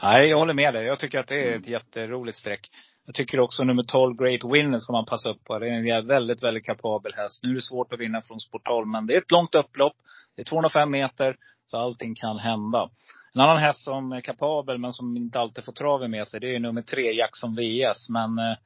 Nej, 0.03 0.29
jag 0.29 0.37
håller 0.37 0.53
med 0.53 0.73
dig. 0.73 0.85
Jag 0.85 0.99
tycker 0.99 1.19
att 1.19 1.27
det 1.27 1.35
är 1.35 1.49
ett 1.49 1.67
mm. 1.67 1.71
jätteroligt 1.71 2.37
streck. 2.37 2.69
Jag 3.05 3.15
tycker 3.15 3.39
också 3.39 3.63
nummer 3.63 3.83
12, 3.83 4.15
Great 4.17 4.43
Winner, 4.43 4.77
ska 4.77 4.93
man 4.93 5.05
passa 5.05 5.29
upp 5.29 5.43
på. 5.43 5.59
Det 5.59 5.67
är 5.67 5.99
en 5.99 6.07
väldigt, 6.07 6.43
väldigt 6.43 6.65
kapabel 6.65 7.13
häst. 7.15 7.43
Nu 7.43 7.49
är 7.51 7.55
det 7.55 7.61
svårt 7.61 7.93
att 7.93 7.99
vinna 7.99 8.21
från 8.21 8.39
sport 8.39 8.65
12, 8.65 8.87
men 8.87 9.07
det 9.07 9.13
är 9.13 9.17
ett 9.17 9.31
långt 9.31 9.55
upplopp. 9.55 9.93
Det 10.35 10.41
är 10.41 10.45
205 10.45 10.91
meter, 10.91 11.37
så 11.65 11.77
allting 11.77 12.15
kan 12.15 12.37
hända. 12.37 12.89
En 13.35 13.41
annan 13.41 13.57
häst 13.57 13.83
som 13.83 14.11
är 14.11 14.21
kapabel 14.21 14.77
men 14.77 14.93
som 14.93 15.17
inte 15.17 15.39
alltid 15.39 15.65
får 15.65 15.71
traven 15.71 16.11
med 16.11 16.27
sig, 16.27 16.39
det 16.39 16.55
är 16.55 16.59
nummer 16.59 16.81
tre, 16.81 17.11
Jackson 17.11 17.55
VS. 17.55 18.09
Men 18.09 18.39
eh, 18.39 18.57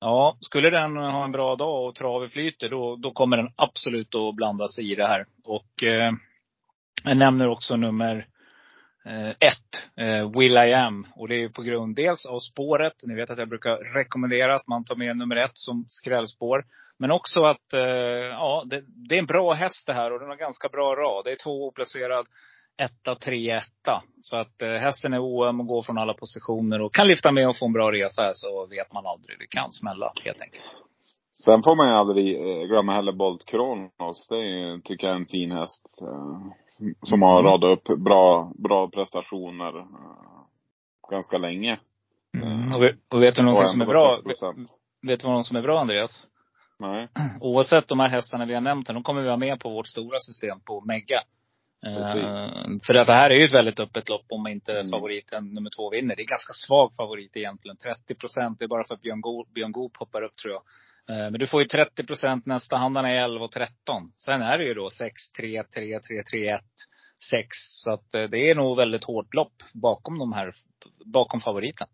ja, 0.00 0.36
skulle 0.40 0.70
den 0.70 0.96
ha 0.96 1.24
en 1.24 1.32
bra 1.32 1.56
dag 1.56 1.88
och 1.88 1.94
travet 1.94 2.32
flyter, 2.32 2.68
då, 2.68 2.96
då 2.96 3.10
kommer 3.10 3.36
den 3.36 3.52
absolut 3.56 4.14
att 4.14 4.34
blanda 4.34 4.68
sig 4.68 4.92
i 4.92 4.94
det 4.94 5.06
här. 5.06 5.26
Och 5.44 5.82
eh, 5.82 6.12
jag 7.04 7.16
nämner 7.16 7.48
också 7.48 7.76
nummer 7.76 8.26
eh, 9.04 9.30
ett, 9.30 9.82
eh, 9.96 10.30
Will 10.38 10.56
I 10.56 10.72
Am. 10.72 11.06
Och 11.16 11.28
det 11.28 11.42
är 11.42 11.48
på 11.48 11.62
grund 11.62 11.96
dels 11.96 12.26
av 12.26 12.38
spåret. 12.38 12.94
Ni 13.02 13.14
vet 13.14 13.30
att 13.30 13.38
jag 13.38 13.48
brukar 13.48 13.98
rekommendera 13.98 14.54
att 14.54 14.66
man 14.66 14.84
tar 14.84 14.96
med 14.96 15.16
nummer 15.16 15.36
ett 15.36 15.56
som 15.58 15.84
skrällspår. 15.88 16.64
Men 16.98 17.10
också 17.10 17.44
att, 17.44 17.72
eh, 17.72 17.80
ja, 17.80 18.64
det, 18.66 18.84
det, 19.08 19.14
är 19.14 19.18
en 19.18 19.26
bra 19.26 19.52
häst 19.52 19.86
det 19.86 19.92
här 19.92 20.12
och 20.12 20.20
den 20.20 20.28
har 20.28 20.36
ganska 20.36 20.68
bra 20.68 20.94
rad. 20.94 21.24
Det 21.24 21.32
är 21.32 21.36
två 21.36 21.68
oplacerad 21.68 22.26
etta, 22.76 23.14
tre, 23.14 23.50
etta. 23.50 24.02
Så 24.20 24.36
att 24.36 24.62
eh, 24.62 24.68
hästen 24.68 25.14
är 25.14 25.18
oöm 25.18 25.60
och 25.60 25.66
går 25.66 25.82
från 25.82 25.98
alla 25.98 26.14
positioner 26.14 26.80
och 26.80 26.94
kan 26.94 27.08
lyfta 27.08 27.32
med 27.32 27.48
och 27.48 27.56
få 27.58 27.66
en 27.66 27.72
bra 27.72 27.92
resa 27.92 28.22
här 28.22 28.32
så 28.34 28.66
vet 28.66 28.92
man 28.92 29.06
aldrig. 29.06 29.38
Det 29.38 29.46
kan 29.46 29.70
smälla 29.70 30.12
helt 30.24 30.40
enkelt. 30.40 30.64
Sen 31.44 31.62
får 31.62 31.76
man 31.76 31.88
ju 31.88 31.94
aldrig 31.94 32.36
eh, 32.36 32.66
glömma 32.66 32.94
heller 32.94 33.12
Bolt 33.12 33.44
Kronos. 33.44 34.28
Det 34.28 34.36
är, 34.36 34.80
tycker 34.80 35.06
jag 35.06 35.16
en 35.16 35.26
fin 35.26 35.52
häst. 35.52 35.98
Eh, 36.02 36.38
som, 36.68 36.94
som 37.02 37.22
har 37.22 37.40
mm. 37.40 37.50
radat 37.50 37.78
upp 37.78 37.98
bra, 37.98 38.52
bra 38.54 38.88
prestationer 38.88 39.78
eh, 39.78 41.10
ganska 41.10 41.38
länge. 41.38 41.78
Mm. 42.42 42.74
Och, 42.74 42.90
och 43.08 43.22
vet 43.22 43.34
du 43.34 43.42
någonting 43.42 43.68
som 43.68 43.80
är 43.80 43.86
bra? 43.86 44.18
Vet 45.02 45.20
du 45.20 45.26
vad 45.26 45.46
som 45.46 45.56
är 45.56 45.62
bra 45.62 45.80
Andreas? 45.80 46.26
Nej. 46.78 47.08
Oavsett 47.40 47.88
de 47.88 48.00
här 48.00 48.08
hästarna 48.08 48.46
vi 48.46 48.54
har 48.54 48.60
nämnt 48.60 48.88
här, 48.88 48.94
de 48.94 49.02
kommer 49.02 49.22
vi 49.22 49.28
ha 49.28 49.36
med 49.36 49.60
på 49.60 49.70
vårt 49.70 49.86
stora 49.86 50.18
system 50.18 50.60
på 50.60 50.80
Mega. 50.80 51.20
Uh, 51.86 52.78
för 52.86 52.94
att 52.94 53.06
det 53.06 53.14
här 53.14 53.30
är 53.30 53.34
ju 53.34 53.44
ett 53.44 53.54
väldigt 53.54 53.80
öppet 53.80 54.08
lopp 54.08 54.26
om 54.28 54.46
inte 54.46 54.72
mm. 54.72 54.90
favoriten 54.90 55.54
nummer 55.54 55.70
två 55.76 55.90
vinner. 55.90 56.16
Det 56.16 56.22
är 56.22 56.26
ganska 56.26 56.52
svag 56.52 56.94
favorit 56.96 57.36
egentligen. 57.36 57.76
30 57.76 58.14
procent, 58.14 58.58
det 58.58 58.64
är 58.64 58.68
bara 58.68 58.84
för 58.88 58.94
att 58.94 59.02
Björn 59.02 59.20
Goop, 59.20 59.54
Björn 59.54 59.72
Goop 59.72 59.96
hoppar 59.96 60.22
upp 60.22 60.36
tror 60.36 60.54
jag. 60.54 60.62
Uh, 61.16 61.30
men 61.30 61.40
du 61.40 61.46
får 61.46 61.62
ju 61.62 61.68
30 61.68 62.04
procent, 62.04 62.46
nästa 62.46 62.76
handarna 62.76 63.10
är 63.10 63.24
11 63.24 63.44
och 63.44 63.52
13. 63.52 64.12
Sen 64.16 64.42
är 64.42 64.58
det 64.58 64.64
ju 64.64 64.74
då 64.74 64.90
6, 64.90 65.32
3, 65.32 65.62
3, 65.74 66.00
3, 66.00 66.22
3, 66.32 66.48
1, 66.48 66.60
6. 67.30 67.46
Så 67.56 67.92
att 67.92 68.14
uh, 68.14 68.30
det 68.30 68.50
är 68.50 68.54
nog 68.54 68.76
väldigt 68.76 69.04
hårt 69.04 69.34
lopp 69.34 69.54
bakom 69.74 70.18
de 70.18 70.32
här, 70.32 70.52
bakom 71.04 71.40
favoriten. 71.40 71.88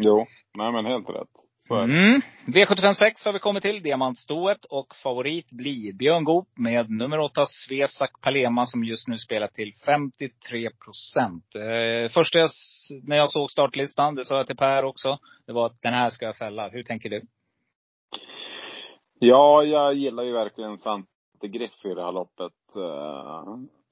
Jo, 0.00 0.26
nej 0.54 0.72
men 0.72 0.84
helt 0.84 1.08
rätt. 1.08 1.47
Så. 1.68 1.74
Mm. 1.74 2.20
V756 2.46 3.24
har 3.24 3.32
vi 3.32 3.38
kommit 3.38 3.62
till, 3.62 3.82
diamantstoet. 3.82 4.64
Och 4.64 4.94
favorit 5.02 5.52
blir 5.52 5.92
Björn 5.92 6.24
Goop 6.24 6.48
med 6.56 6.90
nummer 6.90 7.18
8 7.18 7.46
Svesak 7.46 8.20
Palema 8.22 8.66
som 8.66 8.84
just 8.84 9.08
nu 9.08 9.18
spelar 9.18 9.46
till 9.46 9.72
53 9.86 10.70
procent. 10.84 11.44
Eh, 11.54 12.12
första 12.12 12.38
jag, 12.38 12.50
när 13.02 13.16
jag 13.16 13.30
såg 13.30 13.50
startlistan, 13.50 14.14
det 14.14 14.24
sa 14.24 14.36
jag 14.36 14.46
till 14.46 14.56
Per 14.56 14.84
också, 14.84 15.18
det 15.46 15.52
var 15.52 15.66
att 15.66 15.82
den 15.82 15.94
här 15.94 16.10
ska 16.10 16.26
jag 16.26 16.36
fälla. 16.36 16.68
Hur 16.68 16.82
tänker 16.82 17.10
du? 17.10 17.22
Ja, 19.18 19.62
jag 19.62 19.94
gillar 19.94 20.22
ju 20.22 20.32
verkligen 20.32 20.78
Svante 20.78 21.48
Griff 21.48 21.84
i 21.84 21.94
det 21.94 22.04
här 22.04 22.12
loppet. 22.12 22.52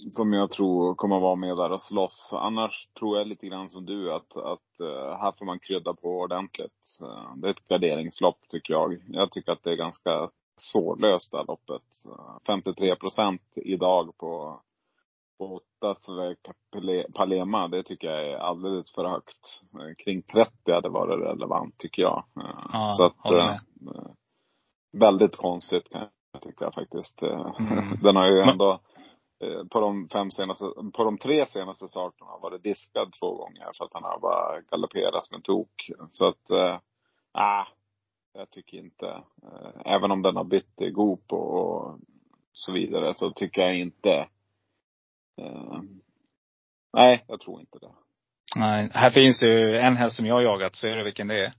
Eh, 0.04 0.10
som 0.10 0.32
jag 0.32 0.50
tror 0.50 0.94
kommer 0.94 1.20
vara 1.20 1.36
med 1.36 1.56
där 1.56 1.72
och 1.72 1.80
slåss. 1.80 2.32
Annars 2.36 2.88
tror 2.98 3.18
jag 3.18 3.26
lite 3.26 3.46
grann 3.46 3.68
som 3.70 3.86
du 3.86 4.12
att, 4.12 4.36
att 4.36 4.80
eh, 4.80 5.18
här 5.18 5.32
får 5.38 5.46
man 5.46 5.58
krydda 5.58 5.94
på 5.94 6.08
ordentligt. 6.08 7.00
Eh, 7.02 7.36
det 7.36 7.46
är 7.48 7.50
ett 7.50 7.68
garderingslopp 7.68 8.38
tycker 8.48 8.72
jag. 8.74 9.02
Jag 9.08 9.30
tycker 9.32 9.52
att 9.52 9.62
det 9.62 9.70
är 9.72 9.76
ganska 9.76 10.30
svårlöst 10.58 11.30
det 11.30 11.36
här 11.38 11.44
loppet. 11.46 11.82
Eh, 12.06 12.36
53 12.46 12.96
procent 12.96 13.42
idag 13.54 14.16
på, 14.18 14.60
på 15.38 15.44
åtta 15.56 15.94
Svek 16.00 16.38
Pale- 16.72 17.12
Palema. 17.14 17.68
Det 17.68 17.82
tycker 17.82 18.08
jag 18.08 18.28
är 18.30 18.36
alldeles 18.36 18.92
för 18.94 19.04
högt. 19.04 19.62
Eh, 19.74 19.94
kring 20.04 20.22
30 20.22 20.72
hade 20.72 20.88
varit 20.88 21.20
relevant 21.26 21.78
tycker 21.78 22.02
jag. 22.02 22.24
Eh, 22.40 22.66
Ja, 22.72 22.92
så 22.92 23.04
att, 23.04 23.30
eh, 23.30 23.54
eh, 23.94 24.10
väldigt 24.92 25.36
konstigt 25.36 25.90
kan 25.90 26.08
jag 26.32 26.42
tycka 26.42 26.70
faktiskt. 26.70 27.22
Eh, 27.22 27.50
Mm. 27.58 27.98
Den 28.02 28.16
har 28.16 28.26
ju 28.26 28.40
ändå 28.40 28.70
eh, 28.72 28.78
på 29.70 29.80
de 29.80 30.08
fem 30.08 30.30
senaste, 30.30 30.64
på 30.92 31.04
de 31.04 31.18
tre 31.18 31.46
senaste 31.46 31.88
starterna 31.88 32.38
varit 32.42 32.62
diskad 32.62 33.12
två 33.20 33.34
gånger 33.34 33.70
för 33.78 33.84
att 33.84 33.94
han 33.94 34.04
har 34.04 34.18
bara 34.20 34.60
galopperat 34.60 35.24
som 35.24 35.34
en 35.34 35.42
tok. 35.42 35.90
Så 36.12 36.28
att, 36.28 36.50
äh, 36.50 37.66
jag 38.32 38.50
tycker 38.50 38.78
inte, 38.78 39.06
eh, 39.42 39.92
även 39.94 40.10
om 40.10 40.22
den 40.22 40.36
har 40.36 40.44
bytt 40.44 40.80
i 40.80 40.90
Goop 40.90 41.32
och, 41.32 41.54
och 41.54 41.98
så 42.52 42.72
vidare 42.72 43.14
så 43.14 43.30
tycker 43.30 43.62
jag 43.62 43.78
inte, 43.78 44.28
eh, 45.40 45.80
nej 46.92 47.24
jag 47.28 47.40
tror 47.40 47.60
inte 47.60 47.78
det. 47.78 47.92
Nej, 48.56 48.90
här 48.94 49.10
finns 49.10 49.42
ju 49.42 49.76
en 49.76 49.96
häst 49.96 50.16
som 50.16 50.26
jag 50.26 50.34
har 50.34 50.42
jagat, 50.42 50.76
så 50.76 50.88
är 50.88 50.96
det 50.96 51.04
vilken 51.04 51.28
det 51.28 51.44
är. 51.44 51.54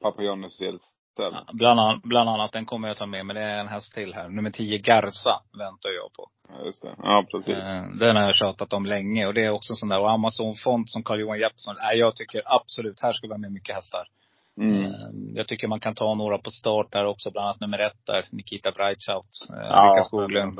Papa 0.00 0.22
Johnny 0.22 0.50
Stills 0.50 0.95
Ja, 1.18 1.44
Bland, 1.52 1.80
an, 1.80 2.00
bland 2.04 2.30
annat, 2.30 2.52
den 2.52 2.66
kommer 2.66 2.88
jag 2.88 2.96
ta 2.96 3.06
med, 3.06 3.26
men 3.26 3.36
det 3.36 3.42
är 3.42 3.58
en 3.58 3.68
häst 3.68 3.94
till 3.94 4.14
här. 4.14 4.28
Nummer 4.28 4.50
10, 4.50 4.78
Garza, 4.78 5.40
väntar 5.58 5.90
jag 5.90 6.12
på. 6.12 6.28
Ja, 6.48 6.64
just 6.66 6.82
det. 6.82 6.94
Ja, 6.98 7.24
precis. 7.30 7.54
Eh, 7.54 7.84
Den 8.00 8.16
har 8.16 8.22
jag 8.22 8.34
tjatat 8.34 8.72
om 8.72 8.86
länge 8.86 9.26
och 9.26 9.34
det 9.34 9.44
är 9.44 9.50
också 9.50 9.72
en 9.72 9.76
sån 9.76 9.88
där, 9.88 9.98
och 10.00 10.10
Amazon 10.10 10.54
Font 10.54 10.90
som 10.90 11.02
Carl-Johan 11.02 11.38
Jeppsson. 11.38 11.74
Nej, 11.82 11.98
jag 11.98 12.16
tycker 12.16 12.42
absolut, 12.44 13.00
här 13.00 13.12
ska 13.12 13.26
vi 13.26 13.32
ha 13.32 13.38
med 13.38 13.52
mycket 13.52 13.74
hästar. 13.74 14.08
Mm. 14.60 14.84
Eh, 14.84 14.90
Jag 15.34 15.46
tycker 15.48 15.68
man 15.68 15.80
kan 15.80 15.94
ta 15.94 16.14
några 16.14 16.38
på 16.38 16.50
start 16.50 16.92
där 16.92 17.04
också, 17.06 17.30
bland 17.30 17.46
annat 17.48 17.60
nummer 17.60 17.78
ett 17.78 18.06
där, 18.06 18.24
Nikita 18.30 18.70
Breitschaudt. 18.70 19.26
Eh, 19.50 19.56
Ja, 19.56 19.90
Rickard 19.90 20.04
Skoglund. 20.04 20.56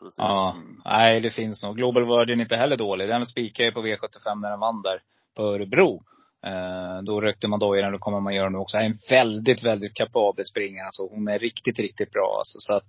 Precis. 0.00 0.18
Ja, 0.18 0.56
nej 0.84 1.20
det 1.20 1.30
finns 1.30 1.62
nog. 1.62 1.76
Global 1.76 2.04
Virgin 2.04 2.40
är 2.40 2.42
inte 2.42 2.56
heller 2.56 2.76
dålig. 2.76 3.08
Den 3.08 3.26
spikade 3.26 3.64
jag 3.64 3.74
på 3.74 3.80
V75 3.82 4.40
när 4.42 4.50
den 4.50 4.60
vann 4.60 4.82
där 4.82 5.00
på 5.36 5.42
Örebro. 5.42 6.02
Eh, 6.46 7.02
då 7.02 7.20
rökte 7.20 7.48
man 7.48 7.60
dojorna, 7.60 7.88
då 7.88 7.92
det 7.92 7.98
kommer 7.98 8.20
man 8.20 8.34
göra 8.34 8.48
nu 8.48 8.58
också. 8.58 8.78
En 8.78 8.94
väldigt, 9.10 9.64
väldigt 9.64 9.94
kapabel 9.94 10.44
springare. 10.44 10.86
Alltså, 10.86 11.08
hon 11.10 11.28
är 11.28 11.38
riktigt, 11.38 11.78
riktigt 11.78 12.10
bra. 12.10 12.36
Alltså, 12.38 12.58
så 12.60 12.74
att, 12.74 12.84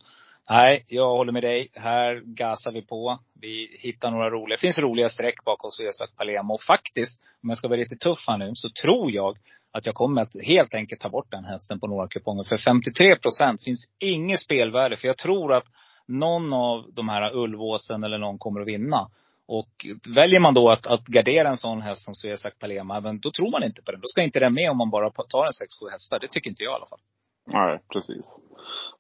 nej, 0.50 0.86
jag 0.88 1.10
håller 1.10 1.32
med 1.32 1.44
dig. 1.44 1.70
Här 1.74 2.22
gasar 2.26 2.72
vi 2.72 2.82
på. 2.82 3.20
Vi 3.42 3.78
hittar 3.80 4.12
några 4.12 4.30
roliga. 4.30 4.56
Det 4.56 4.62
finns 4.62 4.78
roliga 4.78 5.10
streck 5.10 5.46
bakom 5.46 5.72
Svesak 5.72 6.16
Palema. 6.16 6.54
Och 6.54 6.62
faktiskt, 6.62 7.22
om 7.44 7.50
jag 7.50 7.58
ska 7.58 7.68
vara 7.68 7.80
lite 7.80 7.96
tuff 7.96 8.28
här 8.28 8.38
nu, 8.38 8.52
så 8.56 8.70
tror 8.82 9.12
jag 9.12 9.38
att 9.72 9.86
jag 9.86 9.96
kommer 9.96 10.22
att 10.22 10.36
helt 10.44 10.76
enkelt 10.76 11.02
ta 11.02 11.10
bort 11.10 11.32
den 11.32 11.46
hästen 11.46 11.80
på 11.80 11.88
några 11.88 12.08
kuponger. 12.08 12.44
För 12.44 12.58
53 12.58 13.16
procent 13.16 13.64
finns 13.64 13.86
inget 14.00 14.40
spelvärde. 14.40 14.98
För 14.98 15.08
jag 15.08 15.18
tror 15.18 15.54
att 15.54 15.66
någon 16.08 16.54
av 16.54 16.86
de 16.94 17.10
här 17.10 17.36
Ulvåsen 17.36 18.04
eller 18.04 18.18
någon 18.18 18.38
kommer 18.38 18.62
att 18.62 18.68
vinna. 18.68 19.10
Och 19.48 19.86
väljer 20.16 20.40
man 20.40 20.54
då 20.54 20.70
att, 20.70 20.88
att 20.88 21.06
gardera 21.06 21.50
en 21.50 21.58
sån 21.58 21.82
häst 21.82 22.06
som 22.06 22.16
Svesak 22.16 22.60
Palema, 22.60 23.00
men 23.00 23.20
då 23.20 23.32
tror 23.32 23.52
man 23.52 23.64
inte 23.64 23.82
på 23.82 23.92
den. 23.92 24.02
Då 24.02 24.08
ska 24.08 24.22
inte 24.22 24.40
den 24.40 24.54
med 24.54 24.72
om 24.72 24.78
man 24.78 24.90
bara 24.90 25.10
tar 25.10 25.46
en 25.46 25.52
6-7 25.52 25.92
hästar. 25.92 26.20
Det 26.20 26.28
tycker 26.28 26.50
inte 26.50 26.64
jag 26.64 26.72
i 26.72 26.76
alla 26.76 26.86
fall. 26.86 27.00
Nej, 27.46 27.80
precis. 27.94 28.26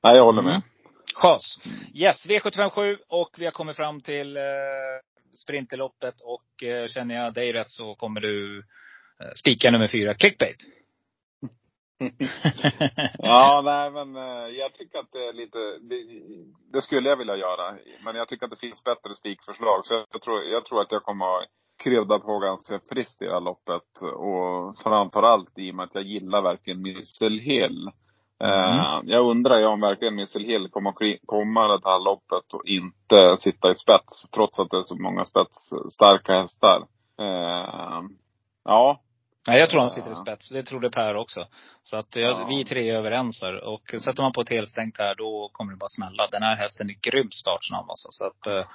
Nej, 0.03 0.15
jag 0.15 0.23
håller 0.23 0.41
med. 0.41 0.51
Mm. 0.51 0.61
Chas. 1.15 1.59
Yes, 1.93 2.27
V757 2.27 2.97
och 3.07 3.29
vi 3.37 3.45
har 3.45 3.51
kommit 3.51 3.75
fram 3.75 4.01
till 4.01 4.37
eh, 4.37 4.43
Sprinterloppet 5.43 6.15
och 6.21 6.63
eh, 6.63 6.87
känner 6.87 7.15
jag 7.15 7.33
dig 7.33 7.53
rätt 7.53 7.69
så 7.69 7.95
kommer 7.95 8.21
du 8.21 8.57
eh, 9.23 9.33
spika 9.35 9.71
nummer 9.71 9.87
fyra, 9.87 10.13
clickbait. 10.13 10.57
Ja, 13.19 13.61
nej 13.65 13.91
men 13.91 14.15
eh, 14.15 14.47
jag 14.47 14.73
tycker 14.73 14.99
att 14.99 15.11
det 15.11 15.27
är 15.27 15.33
lite, 15.33 15.57
det, 15.81 16.03
det 16.73 16.81
skulle 16.81 17.09
jag 17.09 17.17
vilja 17.17 17.35
göra. 17.35 17.77
Men 18.05 18.15
jag 18.15 18.27
tycker 18.27 18.45
att 18.45 18.51
det 18.51 18.67
finns 18.67 18.83
bättre 18.83 19.13
spikförslag. 19.13 19.85
Så 19.85 20.05
jag 20.11 20.21
tror, 20.21 20.43
jag 20.43 20.65
tror 20.65 20.81
att 20.81 20.91
jag 20.91 21.03
kommer 21.03 21.25
att 21.25 21.47
krydda 21.83 22.19
på 22.19 22.39
ganska 22.39 22.79
friskt 22.89 23.21
i 23.21 23.25
det 23.25 23.33
här 23.33 23.41
loppet. 23.41 24.01
Och 24.15 24.79
framförallt 24.83 25.59
i 25.59 25.71
och 25.71 25.75
med 25.75 25.83
att 25.83 25.95
jag 25.95 26.03
gillar 26.03 26.41
verkligen 26.41 26.81
Missile 26.81 27.41
Hill. 27.41 27.91
Eh, 28.43 28.99
jag 29.03 29.29
undrar 29.29 29.57
ju 29.57 29.65
om 29.65 29.81
verkligen 29.81 30.15
Missile 30.15 30.45
Hill 30.45 30.69
kommer 30.71 30.89
att 30.89 31.19
komma 31.25 31.67
det 31.67 31.89
här 31.89 32.03
loppet 32.05 32.53
och 32.53 32.65
inte 32.65 33.37
sitta 33.39 33.71
i 33.71 33.75
spets. 33.75 34.29
Trots 34.31 34.59
att 34.59 34.69
det 34.69 34.77
är 34.77 34.81
så 34.81 34.95
många 34.95 35.25
spetsstarka 35.25 36.41
hästar. 36.41 36.87
Eh, 37.19 38.03
ja, 38.63 38.99
Nej, 39.47 39.59
jag 39.59 39.69
tror 39.69 39.81
han 39.81 39.89
sitter 39.89 40.11
i 40.11 40.15
spets. 40.15 40.49
Det 40.49 40.63
trodde 40.63 40.89
Per 40.89 41.15
också. 41.15 41.47
Så 41.83 41.97
att 41.97 42.15
jag, 42.15 42.31
Ja. 42.31 42.45
vi 42.49 42.65
tre 42.65 42.89
är 42.89 42.95
överens 42.95 43.41
här. 43.41 43.63
Och 43.63 43.93
sätter 44.01 44.21
man 44.21 44.31
på 44.31 44.41
ett 44.41 44.49
helstängt 44.49 44.97
här, 44.97 45.15
då 45.15 45.49
kommer 45.53 45.71
det 45.71 45.77
bara 45.77 45.89
smälla. 45.89 46.27
Den 46.31 46.43
här 46.43 46.55
hästen 46.55 46.89
är 46.89 47.11
grymt 47.11 47.33
startsnabb 47.33 47.89
alltså. 47.89 48.07
Så 48.11 48.25
att, 48.25 48.47
eh, 48.47 48.65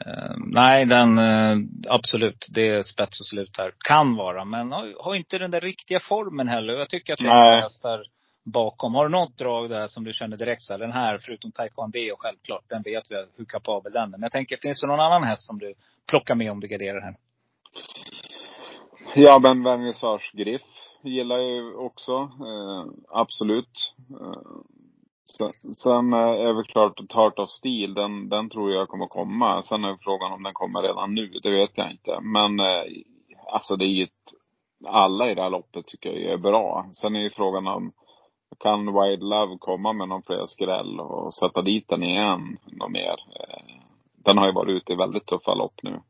eh, 0.00 0.34
nej, 0.36 0.86
den, 0.86 1.18
eh, 1.18 1.56
absolut. 1.88 2.46
Det 2.54 2.68
är 2.68 2.82
spets 2.82 3.20
och 3.20 3.26
slut 3.26 3.58
här. 3.58 3.72
Kan 3.78 4.16
vara, 4.16 4.44
men 4.44 4.72
har, 4.72 5.04
har 5.04 5.14
inte 5.14 5.38
den 5.38 5.50
där 5.50 5.60
riktiga 5.60 6.00
formen 6.00 6.48
heller. 6.48 6.72
Jag 6.74 6.88
tycker 6.88 7.12
att 7.12 7.18
det 7.18 7.28
är 7.28 7.60
hästar 7.62 8.04
bakom. 8.44 8.94
Har 8.94 9.04
du 9.04 9.10
något 9.10 9.38
drag 9.38 9.70
där 9.70 9.86
som 9.86 10.04
du 10.04 10.12
känner 10.12 10.36
direkt 10.36 10.62
så 10.62 10.72
här, 10.72 10.78
den 10.80 10.92
här, 10.92 11.18
förutom 11.18 11.52
Taekwondo 11.52 12.16
självklart, 12.18 12.64
den 12.68 12.82
vet 12.82 13.10
vi 13.10 13.16
hur 13.36 13.44
kapabel 13.44 13.92
den 13.92 14.02
är. 14.02 14.06
Men 14.08 14.22
jag 14.22 14.32
tänker, 14.32 14.56
finns 14.56 14.80
det 14.80 14.86
någon 14.86 15.00
annan 15.00 15.24
häst 15.24 15.46
som 15.46 15.58
du 15.58 15.74
plockar 16.08 16.34
med 16.34 16.50
om 16.50 16.60
du 16.60 16.68
garderar 16.68 17.00
här? 17.00 17.16
Ja, 19.14 19.38
men 19.38 19.62
Vernissage 19.62 20.32
Griff 20.34 20.62
gillar 21.02 21.36
jag 21.36 21.50
ju 21.50 21.74
också. 21.74 22.12
Eh, 22.22 22.84
absolut. 23.08 23.94
Eh, 24.20 24.42
sen, 25.38 25.74
sen 25.74 26.12
är 26.12 26.52
väl 26.52 26.64
klart 26.64 27.08
Tart 27.08 27.38
of 27.38 27.50
Steel, 27.50 27.94
den, 27.94 28.28
den 28.28 28.50
tror 28.50 28.72
jag 28.72 28.88
kommer 28.88 29.06
komma. 29.06 29.62
Sen 29.62 29.84
är 29.84 29.96
frågan 30.00 30.32
om 30.32 30.42
den 30.42 30.54
kommer 30.54 30.82
redan 30.82 31.14
nu, 31.14 31.26
det 31.42 31.50
vet 31.50 31.70
jag 31.74 31.90
inte. 31.90 32.20
Men 32.20 32.60
eh, 32.60 32.82
alltså 33.52 33.76
det 33.76 33.84
är 33.84 33.94
ju 33.94 34.04
ett, 34.04 34.34
alla 34.86 35.30
i 35.30 35.34
det 35.34 35.42
här 35.42 35.50
loppet 35.50 35.86
tycker 35.86 36.10
jag 36.10 36.32
är 36.32 36.38
bra. 36.38 36.86
Sen 36.92 37.16
är 37.16 37.20
ju 37.20 37.30
frågan 37.30 37.66
om, 37.66 37.92
kan 38.60 38.86
Wild 38.86 39.22
Love 39.22 39.56
komma 39.58 39.92
med 39.92 40.08
någon 40.08 40.22
fler 40.22 40.46
skräll 40.46 41.00
och 41.00 41.34
sätta 41.34 41.62
dit 41.62 41.88
den 41.88 42.02
igen 42.02 42.58
något 42.66 42.90
mer? 42.90 43.16
Eh, 43.40 43.64
den 44.24 44.38
har 44.38 44.46
ju 44.46 44.52
varit 44.52 44.82
ute 44.82 44.92
i 44.92 44.96
väldigt 44.96 45.26
tuffa 45.26 45.54
lopp 45.54 45.82
nu. 45.82 46.00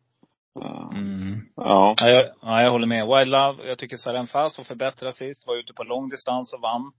Mm. 0.94 1.40
Ja. 1.56 1.94
Ja, 2.00 2.08
jag, 2.10 2.24
ja, 2.42 2.62
jag 2.62 2.70
håller 2.70 2.86
med. 2.86 3.06
Wild 3.06 3.30
Love, 3.30 3.68
jag 3.68 3.78
tycker 3.78 3.96
Saren 3.96 4.26
Fast 4.26 4.58
var 4.58 4.64
förbättrad 4.64 5.14
sist. 5.14 5.46
Var 5.46 5.56
ute 5.56 5.72
på 5.74 5.84
lång 5.84 6.08
distans 6.08 6.52
och 6.54 6.60
vann. 6.60 6.92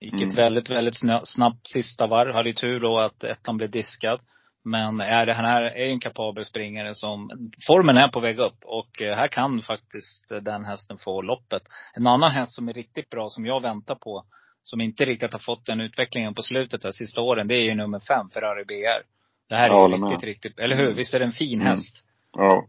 Gick 0.00 0.12
Mm. 0.12 0.28
ett 0.28 0.34
väldigt, 0.38 0.70
väldigt 0.70 0.96
snabbt 1.24 1.68
sista 1.68 2.06
varv. 2.06 2.34
Hade 2.34 2.48
ju 2.48 2.54
tur 2.54 2.80
då 2.80 2.98
att 2.98 3.24
ettan 3.24 3.56
blev 3.56 3.70
diskad. 3.70 4.20
Men 4.64 5.00
är 5.00 5.26
det, 5.26 5.32
här 5.32 5.62
är 5.62 5.86
en 5.86 6.00
kapabel 6.00 6.44
springare 6.44 6.94
som, 6.94 7.30
formen 7.66 7.96
är 7.96 8.08
på 8.08 8.20
väg 8.20 8.38
upp. 8.38 8.58
Och 8.64 9.02
eh, 9.02 9.16
här 9.16 9.28
kan 9.28 9.62
faktiskt 9.62 10.28
den 10.42 10.64
hästen 10.64 10.98
få 10.98 11.22
loppet. 11.22 11.62
En 11.94 12.06
annan 12.06 12.30
häst 12.30 12.52
som 12.54 12.68
är 12.68 12.72
riktigt 12.72 13.10
bra, 13.10 13.28
som 13.28 13.46
jag 13.46 13.62
väntar 13.62 13.94
på. 13.94 14.24
Som 14.62 14.80
inte 14.80 15.04
riktigt 15.04 15.32
har 15.32 15.40
fått 15.40 15.66
den 15.66 15.80
utvecklingen 15.80 16.34
på 16.34 16.42
slutet 16.42 16.82
de 16.82 16.92
sista 16.92 17.20
åren. 17.20 17.48
Det 17.48 17.54
är 17.54 17.62
ju 17.62 17.74
nummer 17.74 18.00
fem, 18.00 18.30
Ferrari 18.30 18.64
BR. 18.64 19.02
Det 19.48 19.54
här 19.54 19.70
är 19.70 19.88
med. 19.98 20.10
riktigt, 20.10 20.24
riktigt, 20.24 20.58
eller 20.58 20.76
hur? 20.76 20.84
Mm. 20.84 20.96
Visst 20.96 21.14
är 21.14 21.18
det 21.18 21.24
en 21.24 21.32
fin 21.32 21.60
Mm. 21.60 21.66
häst? 21.72 22.04
Ja. 22.32 22.66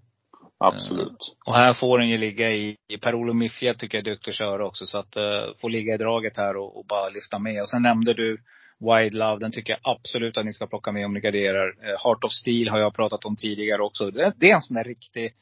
Absolut. 0.60 1.36
Och 1.46 1.56
här 1.56 1.74
får 1.74 2.00
den 2.00 2.10
ju 2.10 2.18
ligga 2.18 2.52
i, 2.52 2.78
Per-Olof 3.02 3.36
Miffia 3.36 3.74
tycker 3.74 3.98
jag 3.98 4.08
är 4.08 4.12
duktig 4.12 4.32
att 4.32 4.38
köra 4.38 4.66
också. 4.66 4.86
Så 4.86 5.00
att 5.00 5.18
uh, 5.18 5.24
få 5.62 5.68
ligga 5.68 5.94
i 5.94 5.98
draget 5.98 6.38
här 6.38 6.58
och, 6.58 6.78
och, 6.78 6.86
bara 6.86 7.10
lyfta 7.10 7.40
med. 7.40 7.62
Och 7.62 7.70
sen 7.70 7.82
nämnde 7.82 8.14
du 8.14 8.38
Wide 8.80 9.18
Love. 9.18 9.40
Den 9.40 9.52
tycker 9.52 9.74
jag 9.74 9.80
absolut 9.84 10.38
att 10.38 10.46
ni 10.46 10.54
ska 10.54 10.68
plocka 10.68 10.92
med 10.92 11.06
om 11.06 11.14
ni 11.14 11.20
garderar. 11.20 11.68
Uh, 11.68 11.98
Heart 12.04 12.24
of 12.24 12.32
Steel 12.32 12.70
har 12.70 12.80
jag 12.80 12.96
pratat 12.96 13.26
om 13.26 13.36
tidigare 13.36 13.82
också. 13.82 14.12
Det, 14.12 14.34
det 14.38 14.52
är 14.52 14.56
en 14.56 14.62
sån 14.62 14.76
där 14.76 14.84
riktig, 14.84 15.34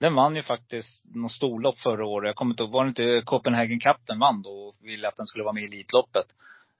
den 0.00 0.14
vann 0.14 0.36
ju 0.36 0.42
faktiskt 0.42 1.04
någon 1.14 1.30
storlopp 1.30 1.78
förra 1.78 2.06
året. 2.06 2.28
Jag 2.28 2.36
kommer 2.36 2.52
inte 2.52 2.62
ihåg, 2.62 2.72
var 2.72 2.84
det 2.84 2.88
inte 2.88 3.22
Copenhagen 3.24 3.80
Cup 3.80 4.06
den 4.06 4.18
vann 4.18 4.42
då? 4.42 4.50
Och 4.50 4.74
ville 4.80 5.08
att 5.08 5.16
den 5.16 5.26
skulle 5.26 5.44
vara 5.44 5.54
med 5.54 5.62
i 5.62 5.66
Elitloppet. 5.66 6.26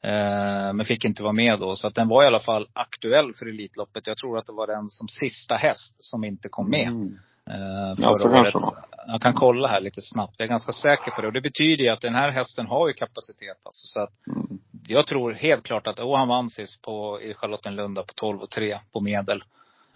Uh, 0.04 0.72
men 0.72 0.84
fick 0.84 1.04
inte 1.04 1.22
vara 1.22 1.32
med 1.32 1.60
då. 1.60 1.76
Så 1.76 1.86
att 1.86 1.94
den 1.94 2.08
var 2.08 2.24
i 2.24 2.26
alla 2.26 2.40
fall 2.40 2.68
aktuell 2.72 3.34
för 3.34 3.46
Elitloppet. 3.46 4.06
Jag 4.06 4.16
tror 4.16 4.38
att 4.38 4.46
det 4.46 4.52
var 4.52 4.66
den 4.66 4.90
som 4.90 5.08
sista 5.08 5.54
häst 5.54 5.96
som 5.98 6.24
inte 6.24 6.48
kom 6.48 6.70
med. 6.70 6.88
Mm. 6.88 7.18
Eh, 7.50 7.94
Ja, 7.98 8.14
så 8.14 8.28
förra 8.28 8.42
kanske 8.42 8.58
året. 8.58 8.84
Jag 9.06 9.22
kan 9.22 9.34
kolla 9.34 9.68
här 9.68 9.80
lite 9.80 10.02
snabbt. 10.02 10.34
Jag 10.38 10.46
är 10.46 10.50
ganska 10.50 10.72
säker 10.72 11.10
på 11.10 11.20
det. 11.20 11.26
Och 11.26 11.32
det 11.32 11.40
betyder 11.40 11.84
ju 11.84 11.90
att 11.90 12.00
den 12.00 12.14
här 12.14 12.30
hästen 12.30 12.66
har 12.66 12.88
ju 12.88 12.94
kapacitet. 12.94 13.56
Alltså, 13.64 13.86
så 13.86 14.00
att 14.00 14.26
Mm. 14.26 14.58
jag 14.88 15.06
tror 15.06 15.32
helt 15.32 15.64
klart 15.64 15.86
att, 15.86 15.98
och 15.98 16.18
han 16.18 16.28
vann 16.28 16.50
sist 16.50 16.82
på, 16.82 17.20
i 17.22 17.34
Charlottenlunda 17.34 18.02
på 18.02 18.12
12 18.14 18.40
och 18.42 18.50
3 18.50 18.78
på 18.92 19.00
medel. 19.00 19.44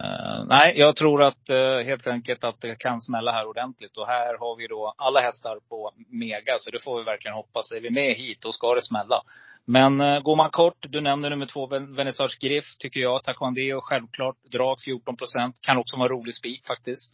Eh, 0.03 0.45
nej, 0.47 0.73
jag 0.79 0.95
tror 0.95 1.23
att 1.23 1.49
uh, 1.49 1.79
helt 1.85 2.07
enkelt 2.07 2.43
att 2.43 2.61
det 2.61 2.75
kan 2.75 3.01
smälla 3.01 3.31
här 3.31 3.47
ordentligt. 3.47 3.97
Och 3.97 4.07
här 4.07 4.37
har 4.39 4.55
vi 4.55 4.67
då 4.67 4.93
alla 4.97 5.19
hästar 5.19 5.59
på 5.69 5.91
mega. 6.09 6.57
Så 6.59 6.71
det 6.71 6.83
får 6.83 6.97
vi 6.97 7.03
verkligen 7.03 7.35
hoppas. 7.35 7.71
Är 7.71 7.81
vi 7.81 7.89
med 7.89 8.15
hit, 8.15 8.41
då 8.41 8.51
ska 8.51 8.75
det 8.75 8.81
smälla. 8.81 9.21
Men 9.65 10.01
uh, 10.01 10.19
går 10.19 10.35
man 10.35 10.49
kort, 10.49 10.77
du 10.89 11.01
nämnde 11.01 11.29
nummer 11.29 11.45
två, 11.45 11.67
Vernissage 11.67 12.37
Griff, 12.41 12.77
tycker 12.79 12.99
jag. 12.99 13.23
Taekwondo, 13.23 13.81
självklart. 13.81 14.35
Drag 14.51 14.77
14 14.85 15.17
procent. 15.17 15.61
Kan 15.61 15.77
också 15.77 15.97
vara 15.97 16.09
rolig 16.09 16.35
spik 16.35 16.65
faktiskt. 16.67 17.13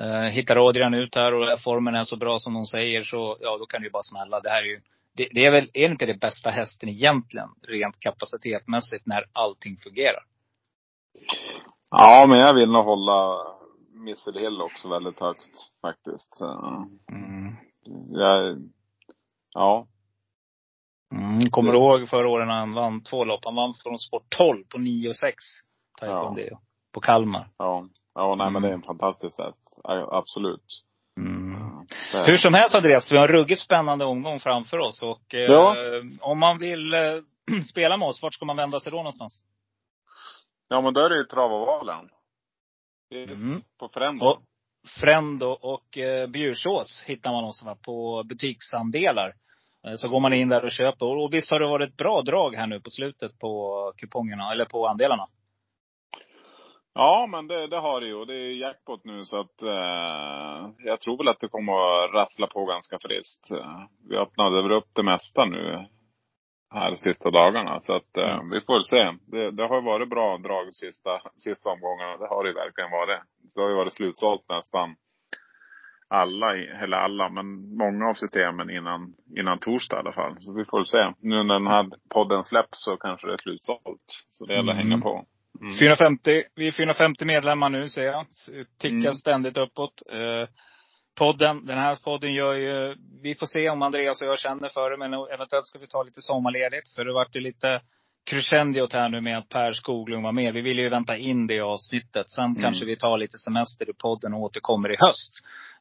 Uh, 0.00 0.28
hittar 0.30 0.68
Adrian 0.68 0.94
ut 0.94 1.14
här 1.14 1.34
och 1.34 1.60
formen 1.60 1.94
är 1.94 2.04
så 2.04 2.16
bra 2.16 2.38
som 2.38 2.54
de 2.54 2.66
säger 2.66 3.02
så, 3.02 3.36
ja 3.40 3.58
då 3.58 3.66
kan 3.66 3.80
det 3.80 3.86
ju 3.86 3.90
bara 3.90 4.02
smälla. 4.02 4.40
Det 4.40 4.50
här 4.50 4.62
är 4.62 4.66
ju, 4.66 4.80
det, 5.16 5.28
det 5.32 5.46
är 5.46 5.50
väl, 5.50 5.70
är 5.74 5.90
inte 5.90 6.06
det 6.06 6.20
bästa 6.20 6.50
hästen 6.50 6.88
egentligen, 6.88 7.48
rent 7.68 8.00
kapacitetmässigt, 8.00 9.06
när 9.06 9.24
allting 9.32 9.76
fungerar? 9.76 10.22
Ja, 11.90 12.26
men 12.28 12.38
jag 12.38 12.54
vill 12.54 12.70
nog 12.70 12.84
hålla 12.84 13.46
Missile 13.92 14.40
Hill 14.40 14.60
också 14.60 14.88
väldigt 14.88 15.20
högt 15.20 15.58
faktiskt. 15.80 16.40
Mm. 17.10 17.56
Jag, 18.10 18.58
ja. 19.54 19.86
Mm. 21.14 21.40
Kommer 21.50 21.72
du 21.72 21.78
ihåg 21.78 22.08
förra 22.08 22.28
året 22.28 22.46
när 22.46 22.54
han 22.54 22.74
vann 22.74 23.02
två 23.02 23.24
lopp? 23.24 23.44
Han 23.44 23.54
vann 23.54 23.74
från 23.74 23.98
sport 23.98 24.26
12 24.28 24.64
på 24.64 24.78
9 24.78 25.08
och 25.08 25.16
6. 25.16 25.34
Taekwondo. 26.00 26.42
På 26.92 27.00
Kalmar. 27.00 27.48
Ja, 27.56 27.88
ja 28.14 28.34
nej 28.34 28.50
men 28.50 28.62
det 28.62 28.68
är 28.68 28.72
en 28.72 28.82
fantastisk 28.82 29.38
häst. 29.40 29.80
Absolut. 30.10 30.82
Mm. 31.16 31.86
Hur 32.26 32.36
som 32.36 32.54
helst 32.54 32.74
Andreas, 32.74 33.12
vi 33.12 33.16
har 33.16 33.28
en 33.28 33.34
ruggigt 33.34 33.60
spännande 33.60 34.04
omgång 34.04 34.40
framför 34.40 34.78
oss. 34.78 35.02
Och 35.02 35.34
eh, 35.34 35.40
Ja. 35.40 35.76
om 36.20 36.38
man 36.38 36.58
vill 36.58 36.94
eh, 36.94 37.00
spela 37.70 37.96
med 37.96 38.08
oss, 38.08 38.22
vart 38.22 38.34
ska 38.34 38.44
man 38.44 38.56
vända 38.56 38.80
sig 38.80 38.90
då 38.92 38.96
någonstans? 38.98 39.42
Ja 40.68 40.80
men 40.80 40.94
då 40.94 41.00
är 41.04 41.08
det 41.08 41.16
ju 41.18 41.24
travavalen. 41.24 42.08
Mm. 43.14 43.62
på 43.78 43.88
Frendo. 43.88 44.24
Och 44.26 44.42
Frendo 45.00 45.46
och 45.46 45.98
eh, 45.98 46.26
Bjursås 46.28 47.02
hittar 47.06 47.32
man 47.32 47.44
oss 47.44 47.62
va, 47.62 47.76
på 47.86 48.22
butiksandelar. 48.28 49.34
Eh, 49.86 49.94
Så 49.94 50.08
går 50.08 50.20
man 50.20 50.32
in 50.32 50.48
där 50.48 50.64
och 50.64 50.70
köper. 50.72 51.06
Och, 51.06 51.24
och 51.24 51.34
visst 51.34 51.50
har 51.50 51.60
det 51.60 51.66
varit 51.68 51.90
ett 51.90 51.96
bra 51.96 52.22
drag 52.22 52.54
här 52.54 52.66
nu 52.66 52.80
på 52.80 52.90
slutet 52.90 53.38
på 53.38 53.92
kupongerna, 53.96 54.52
eller 54.52 54.64
på 54.64 54.86
andelarna? 54.86 55.26
Ja 56.94 57.26
men 57.30 57.46
det, 57.46 57.66
det 57.66 57.76
har 57.80 58.00
det 58.00 58.06
ju. 58.06 58.14
Och 58.14 58.26
det 58.26 58.34
är 58.34 58.52
jackpot 58.60 59.04
nu 59.04 59.24
så 59.24 59.40
att 59.40 59.62
eh, 59.62 60.70
jag 60.78 61.00
tror 61.00 61.18
väl 61.18 61.28
att 61.28 61.40
det 61.40 61.48
kommer 61.48 61.72
att 62.04 62.14
rassla 62.14 62.46
på 62.46 62.64
ganska 62.64 62.96
friskt. 63.02 63.50
Eh, 63.50 63.80
Vi 64.08 64.16
öppnade 64.16 64.62
väl 64.62 64.72
upp 64.72 64.88
det 64.94 65.02
mesta 65.02 65.44
nu 65.44 65.86
här 66.74 66.90
de 66.90 66.96
sista 66.96 67.30
dagarna. 67.30 67.80
Så 67.80 67.94
att 67.96 68.16
eh, 68.16 68.34
Mm. 68.34 68.50
vi 68.50 68.60
får 68.60 68.80
se. 68.80 69.12
Det, 69.26 69.50
det 69.50 69.66
har 69.68 69.76
ju 69.76 69.82
varit 69.82 70.08
bra 70.08 70.38
drag 70.38 70.74
sista, 70.74 71.20
sista 71.38 71.70
omgångarna. 71.70 72.16
Det 72.16 72.26
har 72.28 72.42
det 72.44 72.48
ju 72.50 72.54
verkligen 72.54 72.90
varit. 72.90 73.20
Det 73.54 73.60
har 73.60 73.68
ju 73.68 73.74
varit 73.76 73.94
slutsålt 73.94 74.48
nästan 74.48 74.94
alla, 76.08 76.56
eller 76.56 76.96
alla, 76.96 77.28
men 77.28 77.76
många 77.76 78.08
av 78.08 78.14
systemen 78.14 78.70
innan, 78.70 79.14
innan 79.38 79.58
torsdag 79.58 79.96
i 79.96 79.98
alla 79.98 80.12
fall. 80.12 80.36
Så 80.40 80.54
vi 80.54 80.64
får 80.64 80.84
se. 80.84 81.12
Nu 81.20 81.42
när 81.42 81.54
den 81.54 81.66
här 81.66 81.86
podden 82.14 82.44
släpps 82.44 82.84
så 82.84 82.96
kanske 82.96 83.26
det 83.26 83.32
är 83.32 83.38
slutsålt. 83.38 84.06
Så 84.30 84.46
det 84.46 84.54
gäller 84.54 84.72
att 84.72 84.78
Mm. 84.78 84.90
hänga 84.90 85.02
på. 85.02 85.24
Mm. 85.60 85.76
450, 85.78 86.42
vi 86.56 86.66
är 86.66 86.70
450 86.72 87.24
medlemmar 87.24 87.68
nu 87.68 87.88
ser 87.88 88.04
jag. 88.04 88.26
Tickar 88.80 88.96
Mm. 88.96 89.14
ständigt 89.14 89.56
uppåt. 89.56 90.02
Eh, 90.12 90.48
podden, 91.18 91.66
den 91.66 91.78
här 91.78 91.96
podden 92.04 92.34
gör 92.34 92.54
ju, 92.54 92.96
vi 93.22 93.34
får 93.34 93.46
se 93.46 93.70
om 93.70 93.82
Andreas 93.82 94.22
och 94.22 94.28
jag 94.28 94.38
känner 94.38 94.68
för 94.68 94.90
det, 94.90 94.96
men 94.96 95.12
eventuellt 95.14 95.66
ska 95.66 95.78
vi 95.78 95.86
ta 95.86 96.02
lite 96.02 96.20
sommarledigt. 96.20 96.94
För 96.96 97.04
det 97.04 97.12
vart 97.12 97.36
ju 97.36 97.40
lite 97.40 97.80
crescendiot 98.30 98.92
här 98.92 99.08
nu 99.08 99.20
med 99.20 99.38
att 99.38 99.48
Per 99.48 99.72
Skoglund 99.72 100.22
var 100.22 100.32
med. 100.32 100.54
Vi 100.54 100.60
vill 100.60 100.78
ju 100.78 100.88
vänta 100.88 101.16
in 101.16 101.46
det 101.46 101.60
avsnittet. 101.60 102.30
Sen 102.30 102.44
Mm. 102.44 102.62
kanske 102.62 102.84
vi 102.84 102.96
tar 102.96 103.18
lite 103.18 103.38
semester 103.38 103.90
i 103.90 103.92
podden 103.92 104.34
och 104.34 104.40
återkommer 104.40 104.92
i 104.92 104.96
höst. 104.98 105.32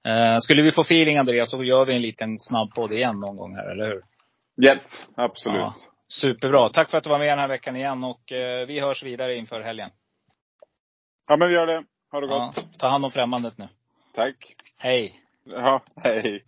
Eh, 0.06 0.38
skulle 0.40 0.62
vi 0.62 0.72
få 0.72 0.82
feeling 0.82 1.18
Andreas, 1.18 1.50
så 1.50 1.64
gör 1.64 1.86
vi 1.86 1.94
en 1.96 2.02
liten 2.02 2.40
snabb 2.40 2.74
podd 2.76 2.92
igen 2.94 3.20
någon 3.20 3.38
gång 3.38 3.56
här, 3.56 3.72
eller 3.72 3.86
hur? 3.88 4.02
Yes, 4.66 4.84
absolut. 5.16 5.60
Ja. 5.60 5.76
Superbra. 6.12 6.70
Tack 6.70 6.90
för 6.90 6.98
att 6.98 7.04
du 7.04 7.10
var 7.10 7.20
med 7.20 7.28
den 7.28 7.40
här 7.40 7.48
veckan 7.48 7.76
igen 7.76 8.04
och 8.04 8.32
eh, 8.32 8.66
vi 8.68 8.80
hörs 8.80 9.04
vidare 9.04 9.36
inför 9.36 9.62
helgen. 9.62 9.90
Ja, 11.28 11.38
men 11.38 11.48
vi 11.48 11.54
gör 11.54 11.68
det. 11.68 11.84
Ha 12.12 12.20
det 12.22 12.28
Ja, 12.28 12.54
gott. 12.56 12.80
ta 12.80 12.88
hand 12.88 13.06
om 13.06 13.12
främmandet 13.12 13.58
nu. 13.58 13.68
Tack. 14.16 14.56
Hej! 14.78 15.22
Ja, 15.44 15.82
hej. 15.96 16.44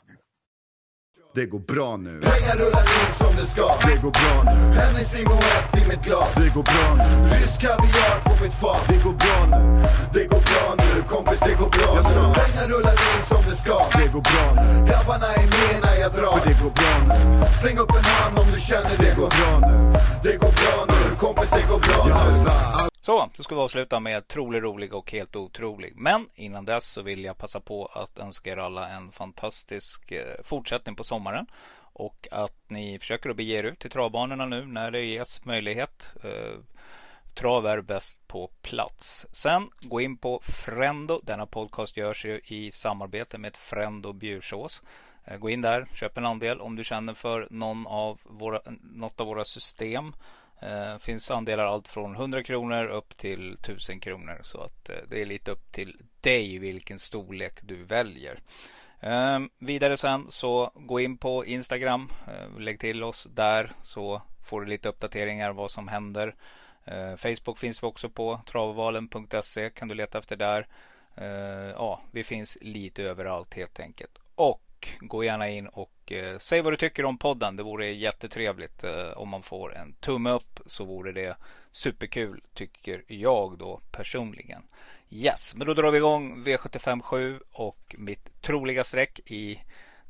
Det 1.36 1.45
går 1.45 1.59
bra 1.59 1.97
nu. 1.97 2.21
Pengar 2.21 2.55
rullar 2.55 2.86
in 2.99 3.13
som 3.21 3.36
det 3.36 3.45
ska 3.45 3.67
Det 3.88 3.97
går 4.03 4.11
bra 4.11 4.36
nu. 4.43 4.57
Hennessy 4.79 5.23
Moët 5.25 5.77
i 5.81 5.88
mitt 5.89 6.03
glas 6.05 6.34
Det 6.36 6.49
går 6.55 6.63
bra 6.63 6.88
nu. 6.97 7.36
Rysk 7.36 7.61
kaviar 7.61 8.15
på 8.23 8.43
mitt 8.43 8.53
fat 8.53 8.84
Det 8.88 8.99
går 9.05 9.13
bra 9.23 9.38
nu. 9.53 9.61
Det 10.13 10.25
går 10.31 10.43
bra 10.49 10.65
nu, 10.77 11.03
kompis 11.09 11.39
det 11.39 11.55
går 11.61 11.69
bra 11.69 11.89
Jag 11.95 12.05
nu. 12.15 12.34
Pengar 12.39 12.67
rullar 12.73 12.97
in 13.09 13.21
som 13.31 13.43
det 13.49 13.55
ska 13.63 13.77
Det 13.97 14.07
går 14.13 14.23
bra 14.31 14.45
nu. 14.59 14.86
Grabbarna 14.88 15.29
är 15.41 15.47
med 15.55 15.75
när 15.84 15.95
jag 16.03 16.11
drar 16.11 16.38
För 16.38 16.47
det 16.49 16.57
går 16.63 16.73
bra 16.79 16.93
nu. 17.09 17.19
Släng 17.61 17.77
upp 17.84 17.93
en 17.99 18.05
hand 18.15 18.39
om 18.39 18.47
du 18.53 18.59
känner 18.59 18.95
det 18.97 19.05
Det 19.05 19.15
går 19.21 19.29
bra 19.38 19.51
nu. 19.69 19.77
Det 20.23 20.36
går 20.43 20.53
bra 20.61 20.75
nu, 20.91 21.15
kompis 21.23 21.49
det 21.49 21.65
går 21.69 21.79
bra 21.88 21.99
nu. 22.07 22.92
Så, 23.05 23.29
då 23.35 23.43
ska 23.43 23.55
vi 23.55 23.61
avsluta 23.61 23.99
med 23.99 24.27
trolig, 24.27 24.63
rolig 24.63 24.93
och 24.93 25.11
helt 25.11 25.35
otrolig. 25.35 25.93
Men 25.95 26.29
innan 26.35 26.65
dess 26.65 26.85
så 26.85 27.01
vill 27.01 27.23
jag 27.23 27.37
passa 27.37 27.59
på 27.59 27.85
att 27.85 28.19
önska 28.19 28.51
er 28.51 28.57
alla 28.57 28.89
en 28.89 29.11
fantastisk 29.11 30.11
eh, 30.11 30.43
fortsättning 30.43 30.95
på 30.95 31.03
sommaren. 31.03 31.45
Och 31.93 32.27
att 32.31 32.55
ni 32.67 32.99
försöker 32.99 33.29
att 33.29 33.35
bege 33.35 33.59
er 33.59 33.63
ut 33.63 33.79
till 33.79 33.91
travbanorna 33.91 34.45
nu 34.45 34.65
när 34.65 34.91
det 34.91 35.01
ges 35.01 35.45
möjlighet. 35.45 36.09
Eh, 36.23 36.59
trav 37.33 37.67
är 37.67 37.81
bäst 37.81 38.27
på 38.27 38.49
plats. 38.61 39.27
Sen 39.31 39.69
gå 39.81 40.01
in 40.01 40.17
på 40.17 40.39
Frendo. 40.43 41.21
Denna 41.23 41.45
podcast 41.45 41.97
görs 41.97 42.25
ju 42.25 42.41
i 42.45 42.71
samarbete 42.71 43.37
med 43.37 43.57
Frendo 43.57 44.13
Bjursås. 44.13 44.83
Eh, 45.25 45.37
gå 45.37 45.49
in 45.49 45.61
där, 45.61 45.87
köp 45.93 46.17
en 46.17 46.25
andel 46.25 46.61
om 46.61 46.75
du 46.75 46.83
känner 46.83 47.13
för 47.13 47.47
någon 47.49 47.87
av 47.87 48.19
våra, 48.23 48.61
något 48.81 49.19
av 49.19 49.27
våra 49.27 49.45
system. 49.45 50.13
Eh, 50.65 50.98
finns 50.98 51.31
andelar 51.31 51.65
allt 51.65 51.88
från 51.88 52.15
100 52.15 52.44
kronor 52.44 52.88
upp 52.88 53.18
till 53.18 53.53
1000 53.53 53.99
kronor. 53.99 54.40
Så 54.44 54.61
att 54.61 54.90
eh, 54.90 54.95
det 55.10 55.22
är 55.22 55.26
lite 55.26 55.52
upp 55.52 55.72
till 55.72 56.02
dig 56.22 56.60
vilken 56.60 56.99
storlek 56.99 57.60
du 57.61 57.84
väljer. 57.84 58.40
Eh, 58.99 59.40
vidare 59.60 59.98
sen 59.98 60.31
så 60.31 60.72
gå 60.76 60.99
in 60.99 61.18
på 61.18 61.45
Instagram. 61.45 62.10
Eh, 62.27 62.60
lägg 62.60 62.80
till 62.80 63.03
oss 63.03 63.27
där 63.31 63.72
så 63.81 64.22
får 64.44 64.61
du 64.61 64.68
lite 64.68 64.90
uppdateringar 64.90 65.53
vad 65.53 65.72
som 65.72 65.88
händer. 65.88 66.35
Eh, 66.85 67.15
Facebook 67.15 67.60
finns 67.60 67.84
vi 67.84 67.88
också 67.88 68.10
på. 68.10 68.41
Travvalen.se 68.45 69.69
kan 69.69 69.88
du 69.88 69.95
leta 69.95 70.18
efter 70.18 70.35
där. 70.35 70.68
Eh, 71.15 71.72
ja, 71.76 72.02
vi 72.11 72.23
finns 72.23 72.57
lite 72.61 73.03
överallt 73.03 73.53
helt 73.53 73.80
enkelt. 73.80 74.19
Och 74.35 74.88
gå 74.99 75.23
gärna 75.23 75.49
in 75.49 75.68
och 75.68 75.93
eh, 76.11 76.38
säg 76.38 76.61
vad 76.61 76.73
du 76.73 76.77
tycker 76.77 77.05
om 77.05 77.17
podden. 77.17 77.55
Det 77.55 77.63
vore 77.63 77.93
jättetrevligt 77.93 78.84
eh, 78.84 79.11
om 79.15 79.30
man 79.30 79.43
får 79.43 79.75
en 79.75 79.93
tumme 79.93 80.31
upp 80.31 80.59
så 80.65 80.85
vore 80.85 81.11
det 81.11 81.38
superkul 81.71 82.41
tycker 82.53 83.03
jag 83.07 83.57
då 83.57 83.81
personligen. 83.91 84.63
Yes, 85.09 85.55
men 85.55 85.67
då 85.67 85.73
drar 85.73 85.91
vi 85.91 85.97
igång 85.97 86.43
V757 86.43 87.39
och 87.51 87.95
mitt 87.97 88.41
troliga 88.41 88.84
streck 88.84 89.19
i 89.25 89.59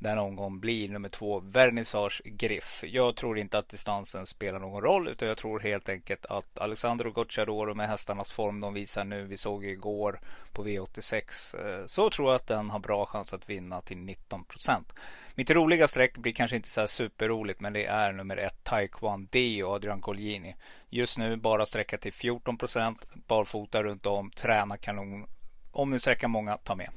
den 0.04 0.18
omgången 0.18 0.60
blir 0.60 0.90
nummer 0.90 1.10
två 1.10 1.40
Vernissage 1.40 2.22
Griff. 2.26 2.84
Jag 2.88 3.16
tror 3.16 3.38
inte 3.38 3.58
att 3.58 3.70
distansen 3.70 4.26
spelar 4.26 4.60
någon 4.60 4.82
roll 4.82 5.08
utan 5.08 5.28
jag 5.28 5.38
tror 5.38 5.60
helt 5.60 5.90
enkelt 5.90 6.26
att 6.26 6.60
Alexandro 6.60 7.12
Gocciadoro 7.12 7.74
med 7.74 7.90
hästarnas 7.90 8.32
form 8.32 8.60
de 8.60 8.74
visar 8.74 9.04
nu. 9.04 9.24
Vi 9.24 9.38
såg 9.38 9.66
igår 9.66 10.20
på 10.52 10.66
V86 10.66 11.22
eh, 11.66 11.86
så 11.86 12.10
tror 12.10 12.30
jag 12.30 12.36
att 12.36 12.48
den 12.48 12.70
har 12.70 12.80
bra 12.80 13.06
chans 13.06 13.34
att 13.34 13.50
vinna 13.50 13.82
till 13.82 13.98
19 13.98 14.46
procent. 14.46 14.94
Mitt 15.36 15.52
roliga 15.52 15.88
streck 15.88 16.18
blir 16.18 16.34
kanske 16.34 16.56
inte 16.56 16.70
så 16.70 16.80
här 16.80 16.88
superroligt 16.88 17.60
men 17.60 17.74
det 17.74 17.86
är 17.86 18.12
nummer 18.12 18.38
ett 18.38 18.64
Taekwondo 18.64 19.68
Adrian 19.68 20.02
Colgjini. 20.02 20.56
Just 20.90 21.18
nu 21.18 21.36
bara 21.36 21.66
sträcka 21.66 21.98
till 21.98 22.14
14 22.14 22.58
procent. 22.58 23.08
Barfota 23.28 23.84
runt 23.84 24.06
om. 24.06 24.32
Träna 24.32 24.78
kanon. 24.78 25.28
Om 25.72 25.90
ni 25.90 26.00
sträcker 26.00 26.28
många, 26.28 26.58
ta 26.58 26.76
med. 26.76 26.90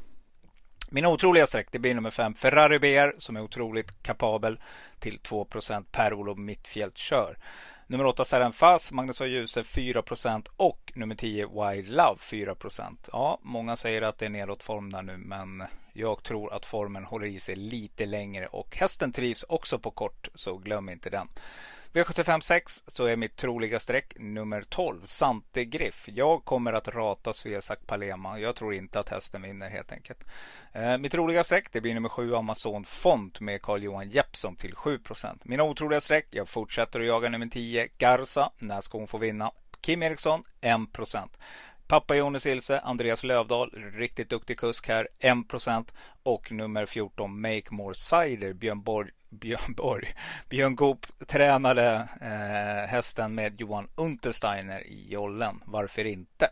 Mina 0.88 1.08
otroliga 1.08 1.46
streck 1.46 1.68
det 1.70 1.78
blir 1.78 1.94
nummer 1.94 2.10
5 2.10 2.34
Ferrari 2.34 2.78
BR 2.78 3.18
som 3.18 3.36
är 3.36 3.40
otroligt 3.40 4.02
kapabel 4.02 4.60
till 4.98 5.18
2 5.18 5.46
Per-Olof 5.90 6.38
Mittfält 6.38 6.98
kör. 6.98 7.38
Nummer 7.86 8.06
8 8.06 8.24
Seren 8.24 8.52
Fass, 8.52 8.92
Magnus 8.92 9.20
och 9.20 9.28
Ljuse 9.28 9.62
4% 9.62 10.46
och 10.56 10.92
nummer 10.94 11.14
10 11.14 11.46
Wild 11.46 11.88
Love 11.88 12.18
4% 12.20 12.96
Ja, 13.12 13.38
många 13.42 13.76
säger 13.76 14.02
att 14.02 14.18
det 14.18 14.26
är 14.26 14.30
nedåtform 14.30 14.92
där 14.92 15.02
nu 15.02 15.16
men 15.16 15.62
jag 15.92 16.22
tror 16.22 16.52
att 16.52 16.66
formen 16.66 17.04
håller 17.04 17.26
i 17.26 17.40
sig 17.40 17.56
lite 17.56 18.06
längre 18.06 18.46
och 18.46 18.76
hästen 18.76 19.12
trivs 19.12 19.42
också 19.42 19.78
på 19.78 19.90
kort 19.90 20.28
så 20.34 20.56
glöm 20.56 20.88
inte 20.88 21.10
den. 21.10 21.28
V75 21.96 22.40
6 22.40 22.84
så 22.86 23.04
är 23.04 23.16
mitt 23.16 23.36
troliga 23.36 23.80
streck 23.80 24.12
nummer 24.16 24.62
12, 24.62 25.00
Sante 25.04 25.64
Griff. 25.64 26.08
Jag 26.08 26.44
kommer 26.44 26.72
att 26.72 26.88
rata 26.88 27.32
Svesak 27.32 27.86
Palema. 27.86 28.38
Jag 28.38 28.56
tror 28.56 28.74
inte 28.74 29.00
att 29.00 29.08
hästen 29.08 29.42
vinner 29.42 29.70
helt 29.70 29.92
enkelt. 29.92 30.26
Eh, 30.72 30.98
mitt 30.98 31.12
troliga 31.12 31.44
streck 31.44 31.72
det 31.72 31.80
blir 31.80 31.94
nummer 31.94 32.08
7, 32.08 32.34
Amazon 32.34 32.84
Font 32.84 33.40
med 33.40 33.62
Carl-Johan 33.62 34.10
Jeppsson 34.10 34.56
till 34.56 34.74
7% 34.74 35.40
Mina 35.42 35.62
otroliga 35.62 36.00
streck, 36.00 36.26
jag 36.30 36.48
fortsätter 36.48 37.00
att 37.00 37.06
jaga 37.06 37.28
nummer 37.28 37.46
10, 37.46 37.88
Garza. 37.98 38.50
När 38.58 38.80
ska 38.80 38.98
hon 38.98 39.06
få 39.06 39.18
vinna? 39.18 39.50
Kim 39.80 40.02
Eriksson 40.02 40.42
1 40.60 40.80
Pappa 41.88 42.16
Jonas 42.16 42.46
Ilse, 42.46 42.80
Andreas 42.80 43.22
Lövdahl, 43.22 43.70
riktigt 43.70 44.30
duktig 44.30 44.58
kusk 44.58 44.88
här, 44.88 45.08
1% 45.20 45.84
och 46.22 46.52
nummer 46.52 46.86
14 46.86 47.40
Make 47.40 47.64
More 47.70 47.94
Cider, 47.94 48.52
Björn 48.52 48.82
Borg, 48.82 49.10
Björn 49.30 49.74
Borg, 49.74 50.14
Björn 50.48 50.76
Goop 50.76 51.06
tränade 51.26 52.08
eh, 52.20 52.90
hästen 52.90 53.34
med 53.34 53.60
Johan 53.60 53.88
Untersteiner 53.94 54.86
i 54.86 55.08
jollen. 55.08 55.62
Varför 55.64 56.04
inte? 56.04 56.50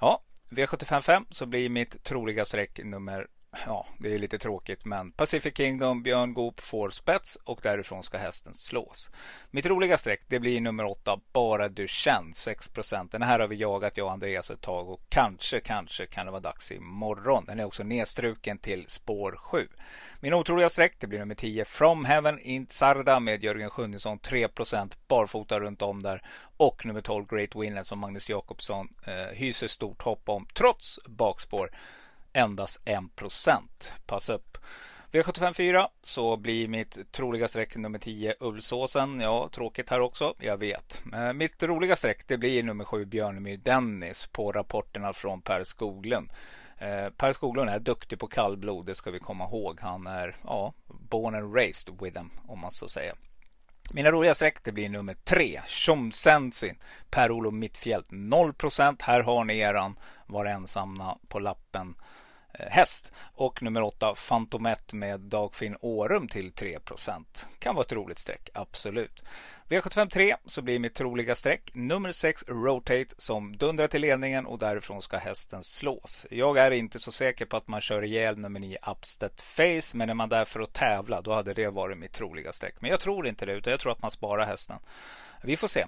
Ja, 0.00 0.22
V755 0.50 1.24
så 1.30 1.46
blir 1.46 1.68
mitt 1.68 2.04
troliga 2.04 2.44
streck 2.44 2.80
nummer 2.84 3.26
ja, 3.66 3.86
det 3.98 4.14
är 4.14 4.18
lite 4.18 4.38
tråkigt 4.38 4.84
men 4.84 5.12
Pacific 5.12 5.56
Kingdom, 5.56 6.02
Björn 6.02 6.34
Goop 6.34 6.60
får 6.60 6.90
spets 6.90 7.38
och 7.44 7.60
därifrån 7.62 8.02
ska 8.02 8.18
hästen 8.18 8.54
slås. 8.54 9.10
Mitt 9.50 9.66
roliga 9.66 9.98
streck 9.98 10.20
det 10.28 10.40
blir 10.40 10.60
nummer 10.60 10.84
8, 10.84 11.20
Bara 11.32 11.68
du 11.68 11.88
känns 11.88 12.48
6% 12.48 13.08
Den 13.12 13.22
här 13.22 13.40
har 13.40 13.48
vi 13.48 13.56
jagat 13.56 13.96
jag 13.96 14.06
och 14.06 14.12
Andreas 14.12 14.50
ett 14.50 14.60
tag 14.60 14.88
och 14.88 15.00
kanske, 15.08 15.60
kanske 15.60 16.06
kan 16.06 16.26
det 16.26 16.32
vara 16.32 16.40
dags 16.40 16.72
imorgon. 16.72 17.44
Den 17.44 17.60
är 17.60 17.64
också 17.64 17.82
nedstruken 17.82 18.58
till 18.58 18.84
spår 18.88 19.36
7. 19.36 19.68
Min 20.20 20.34
otroliga 20.34 20.68
streck 20.68 20.96
det 20.98 21.06
blir 21.06 21.18
nummer 21.18 21.34
10, 21.34 21.64
From 21.64 22.04
Heaven 22.04 22.38
in 22.38 22.66
Sarda 22.70 23.20
med 23.20 23.44
Jörgen 23.44 23.70
Sjunnesson, 23.70 24.18
3% 24.18 24.92
barfota 25.08 25.60
runt 25.60 25.82
om 25.82 26.02
där. 26.02 26.22
Och 26.56 26.86
nummer 26.86 27.00
12, 27.00 27.26
Great 27.26 27.56
Winner 27.56 27.82
som 27.82 27.98
Magnus 27.98 28.28
Jakobsson 28.28 28.88
eh, 29.06 29.36
hyser 29.36 29.68
stort 29.68 30.02
hopp 30.02 30.28
om 30.28 30.46
trots 30.54 31.00
bakspår 31.06 31.70
endast 32.34 32.82
1%. 32.84 33.60
Pass 34.06 34.28
upp. 34.28 34.58
V754 35.14 35.86
så 36.02 36.36
blir 36.36 36.68
mitt 36.68 37.12
troliga 37.12 37.48
streck 37.48 37.76
nummer 37.76 37.98
10 37.98 38.34
Ullsåsen. 38.40 39.20
Ja, 39.20 39.48
tråkigt 39.52 39.90
här 39.90 40.00
också, 40.00 40.34
jag 40.38 40.56
vet. 40.56 41.00
Men 41.04 41.36
mitt 41.36 41.62
roliga 41.62 41.96
streck 41.96 42.24
det 42.26 42.38
blir 42.38 42.62
nummer 42.62 42.84
7 42.84 43.04
Björnemyr 43.04 43.56
Dennis 43.56 44.26
på 44.26 44.52
rapporterna 44.52 45.12
från 45.12 45.42
Per 45.42 45.64
Skoglund. 45.64 46.32
Eh, 46.78 47.08
per 47.08 47.32
Skoglund 47.32 47.70
är 47.70 47.78
duktig 47.78 48.18
på 48.18 48.26
kallblod, 48.26 48.86
det 48.86 48.94
ska 48.94 49.10
vi 49.10 49.18
komma 49.18 49.44
ihåg. 49.44 49.80
Han 49.80 50.06
är 50.06 50.36
ja, 50.44 50.72
born 50.86 51.34
and 51.34 51.54
raised 51.54 52.00
with 52.00 52.16
them, 52.16 52.30
om 52.48 52.58
man 52.58 52.70
så 52.70 52.88
säger. 52.88 53.14
Mina 53.90 54.10
roliga 54.10 54.34
streck 54.34 54.64
det 54.64 54.72
blir 54.72 54.88
nummer 54.88 55.14
3, 55.14 55.60
Tjomsensin, 55.66 56.78
Per-Olof 57.10 57.54
Mittfjällt. 57.54 58.10
0%. 58.10 59.02
Här 59.02 59.20
har 59.20 59.44
ni 59.44 59.58
eran, 59.58 59.98
var 60.26 60.46
ensamma 60.46 61.18
på 61.28 61.38
lappen 61.38 61.94
häst. 62.58 63.12
Och 63.34 63.62
nummer 63.62 63.82
8 63.82 64.14
Fantomet 64.14 64.92
med 64.92 65.20
Dagfinn 65.20 65.76
Årum 65.80 66.28
till 66.28 66.52
3% 66.52 67.24
Kan 67.58 67.74
vara 67.74 67.84
ett 67.84 67.92
roligt 67.92 68.18
streck, 68.18 68.50
absolut. 68.54 69.24
V753 69.68 70.34
så 70.46 70.62
blir 70.62 70.78
mitt 70.78 70.94
troliga 70.94 71.34
streck 71.34 71.70
nummer 71.74 72.12
6 72.12 72.44
Rotate 72.48 73.14
som 73.18 73.56
dundrar 73.56 73.86
till 73.86 74.00
ledningen 74.00 74.46
och 74.46 74.58
därifrån 74.58 75.02
ska 75.02 75.16
hästen 75.16 75.62
slås. 75.62 76.26
Jag 76.30 76.58
är 76.58 76.70
inte 76.70 76.98
så 76.98 77.12
säker 77.12 77.46
på 77.46 77.56
att 77.56 77.68
man 77.68 77.80
kör 77.80 78.04
ihjäl 78.04 78.38
nummer 78.38 78.60
9 78.60 78.78
Upstead 78.86 79.40
Face 79.40 79.96
men 79.96 80.10
är 80.10 80.14
man 80.14 80.28
där 80.28 80.44
för 80.44 80.60
att 80.60 80.72
tävla 80.72 81.20
då 81.20 81.32
hade 81.32 81.54
det 81.54 81.68
varit 81.68 81.98
mitt 81.98 82.12
troliga 82.12 82.52
streck. 82.52 82.74
Men 82.80 82.90
jag 82.90 83.00
tror 83.00 83.26
inte 83.26 83.46
det 83.46 83.52
utan 83.52 83.70
jag 83.70 83.80
tror 83.80 83.92
att 83.92 84.02
man 84.02 84.10
sparar 84.10 84.46
hästen. 84.46 84.76
Vi 85.44 85.56
får 85.56 85.68
se. 85.68 85.86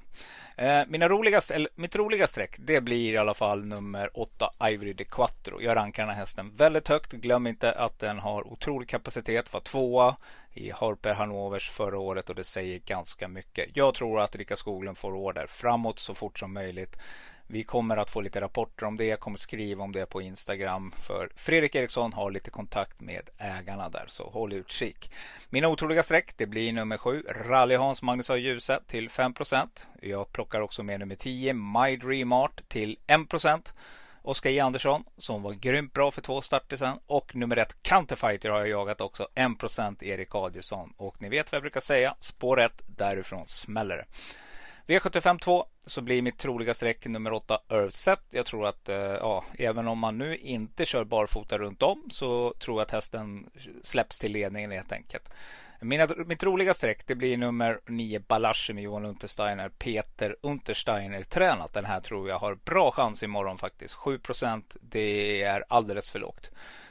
Eh, 0.56 0.82
mina 0.88 1.08
roligaste, 1.08 1.54
eller, 1.54 1.70
mitt 1.74 1.96
roliga 1.96 2.26
streck 2.26 2.56
det 2.58 2.80
blir 2.80 3.12
i 3.12 3.16
alla 3.16 3.34
fall 3.34 3.64
nummer 3.64 4.10
8 4.18 4.50
Ivory 4.70 4.92
de 4.92 5.04
Quattro. 5.04 5.62
Jag 5.62 5.76
rankar 5.76 6.02
den 6.02 6.14
här 6.14 6.20
hästen 6.20 6.56
väldigt 6.56 6.88
högt. 6.88 7.12
Glöm 7.12 7.46
inte 7.46 7.72
att 7.72 7.98
den 7.98 8.18
har 8.18 8.52
otrolig 8.52 8.88
kapacitet. 8.88 9.52
Var 9.52 9.60
tvåa 9.60 10.16
i 10.52 10.70
Harper 10.70 11.14
Hanovers 11.14 11.70
förra 11.70 11.98
året 11.98 12.28
och 12.28 12.34
det 12.34 12.44
säger 12.44 12.78
ganska 12.78 13.28
mycket. 13.28 13.76
Jag 13.76 13.94
tror 13.94 14.20
att 14.20 14.36
Rika 14.36 14.56
Skoglund 14.56 14.98
får 14.98 15.12
order 15.12 15.46
framåt 15.46 15.98
så 15.98 16.14
fort 16.14 16.38
som 16.38 16.52
möjligt. 16.52 16.98
Vi 17.48 17.64
kommer 17.64 17.96
att 17.96 18.10
få 18.10 18.20
lite 18.20 18.40
rapporter 18.40 18.86
om 18.86 18.96
det. 18.96 19.04
Jag 19.04 19.20
kommer 19.20 19.38
skriva 19.38 19.84
om 19.84 19.92
det 19.92 20.06
på 20.06 20.22
Instagram. 20.22 20.94
För 21.02 21.28
Fredrik 21.36 21.74
Eriksson 21.74 22.12
har 22.12 22.30
lite 22.30 22.50
kontakt 22.50 23.00
med 23.00 23.30
ägarna 23.38 23.88
där. 23.88 24.04
Så 24.08 24.30
håll 24.30 24.52
utkik. 24.52 25.10
Mina 25.50 25.68
otroliga 25.68 26.02
streck 26.02 26.34
det 26.36 26.46
blir 26.46 26.72
nummer 26.72 26.98
7. 26.98 27.24
Rally 27.28 27.74
Hans 27.74 28.02
Magnus 28.02 28.30
A. 28.30 28.36
Djuse 28.36 28.80
till 28.86 29.08
5% 29.08 29.68
Jag 30.02 30.32
plockar 30.32 30.60
också 30.60 30.82
med 30.82 31.00
nummer 31.00 31.16
10. 31.16 31.52
My 31.52 31.96
Dream 31.96 32.32
Art 32.32 32.68
till 32.68 32.98
1% 33.06 33.72
Oskar 34.22 34.50
J 34.50 34.60
Andersson 34.60 35.04
som 35.16 35.42
var 35.42 35.52
grymt 35.52 35.92
bra 35.92 36.10
för 36.10 36.22
två 36.22 36.40
starter 36.40 36.76
sen. 36.76 36.98
Och 37.06 37.36
nummer 37.36 37.56
ett 37.56 37.82
Counterfighter 37.82 38.50
har 38.50 38.58
jag 38.58 38.68
jagat 38.68 39.00
också. 39.00 39.28
1% 39.34 40.04
Erik 40.04 40.34
Adielsson. 40.34 40.92
Och 40.96 41.22
ni 41.22 41.28
vet 41.28 41.52
vad 41.52 41.56
jag 41.56 41.62
brukar 41.62 41.80
säga. 41.80 42.14
Spår 42.20 42.60
1 42.60 42.72
därifrån 42.86 43.46
smäller 43.46 43.96
det. 43.96 44.06
V75 44.94 45.38
2 45.38 45.66
så 45.86 46.00
blir 46.00 46.22
mitt 46.22 46.38
troliga 46.38 46.74
streck 46.74 47.06
nummer 47.06 47.32
8 47.32 47.58
Earthset. 47.68 48.20
Jag 48.30 48.46
tror 48.46 48.66
att 48.66 48.88
eh, 48.88 48.96
ja, 48.96 49.44
även 49.58 49.88
om 49.88 49.98
man 49.98 50.18
nu 50.18 50.36
inte 50.36 50.84
kör 50.84 51.04
barfota 51.04 51.58
runt 51.58 51.82
om 51.82 52.08
så 52.10 52.54
tror 52.58 52.80
jag 52.80 52.84
att 52.84 52.90
hästen 52.90 53.50
släpps 53.82 54.18
till 54.18 54.32
ledningen 54.32 54.70
helt 54.70 54.92
enkelt. 54.92 55.28
Mina, 55.80 56.08
mitt 56.26 56.42
roliga 56.42 56.74
streck 56.74 57.06
det 57.06 57.14
blir 57.14 57.36
nummer 57.36 57.80
9 57.86 58.20
Balashi 58.28 58.72
med 58.72 58.84
Johan 58.84 59.04
Untersteiner. 59.04 59.68
Peter 59.68 60.36
Untersteiner 60.40 61.22
tränat. 61.22 61.72
Den 61.72 61.84
här 61.84 62.00
tror 62.00 62.28
jag 62.28 62.38
har 62.38 62.54
bra 62.54 62.90
chans 62.90 63.22
imorgon 63.22 63.58
faktiskt. 63.58 63.94
7 63.94 64.20
det 64.80 65.42
är 65.42 65.64
alldeles 65.68 66.10
för 66.10 66.18
lågt. 66.18 66.50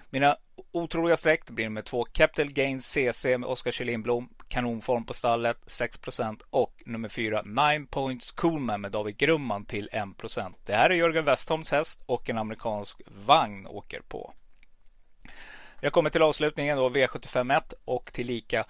Mina 0.10 0.38
otroliga 0.72 1.18
streck 1.18 1.50
blir 1.50 1.70
med 1.70 1.86
två 1.86 2.04
Capital 2.04 2.52
Gains 2.52 2.92
CC 2.92 3.26
med 3.26 3.46
Oskar 3.46 3.72
Kjellin 3.72 4.30
Kanonform 4.48 5.06
på 5.06 5.14
stallet 5.14 5.58
6% 5.68 6.42
och 6.50 6.84
nummer 6.86 7.10
4 7.10 7.42
Nine 7.42 7.88
Points 7.88 8.32
Coolman 8.32 8.82
med 8.82 8.92
David 8.92 9.18
Grumman 9.18 9.66
till 9.66 9.90
1% 9.92 10.54
Det 10.66 10.76
här 10.76 10.90
är 10.90 10.96
Jörgen 10.96 11.26
Westholms 11.26 11.72
häst 11.72 12.04
och 12.06 12.30
en 12.30 12.38
amerikansk 12.38 13.02
vagn 13.08 13.68
åker 13.68 14.02
på. 14.02 14.34
Jag 15.82 15.94
kommer 15.94 16.10
till 16.10 16.22
avslutningen 16.22 16.78
då 16.78 16.90
V751 16.90 17.74
och 17.86 18.14
tillika 18.14 18.66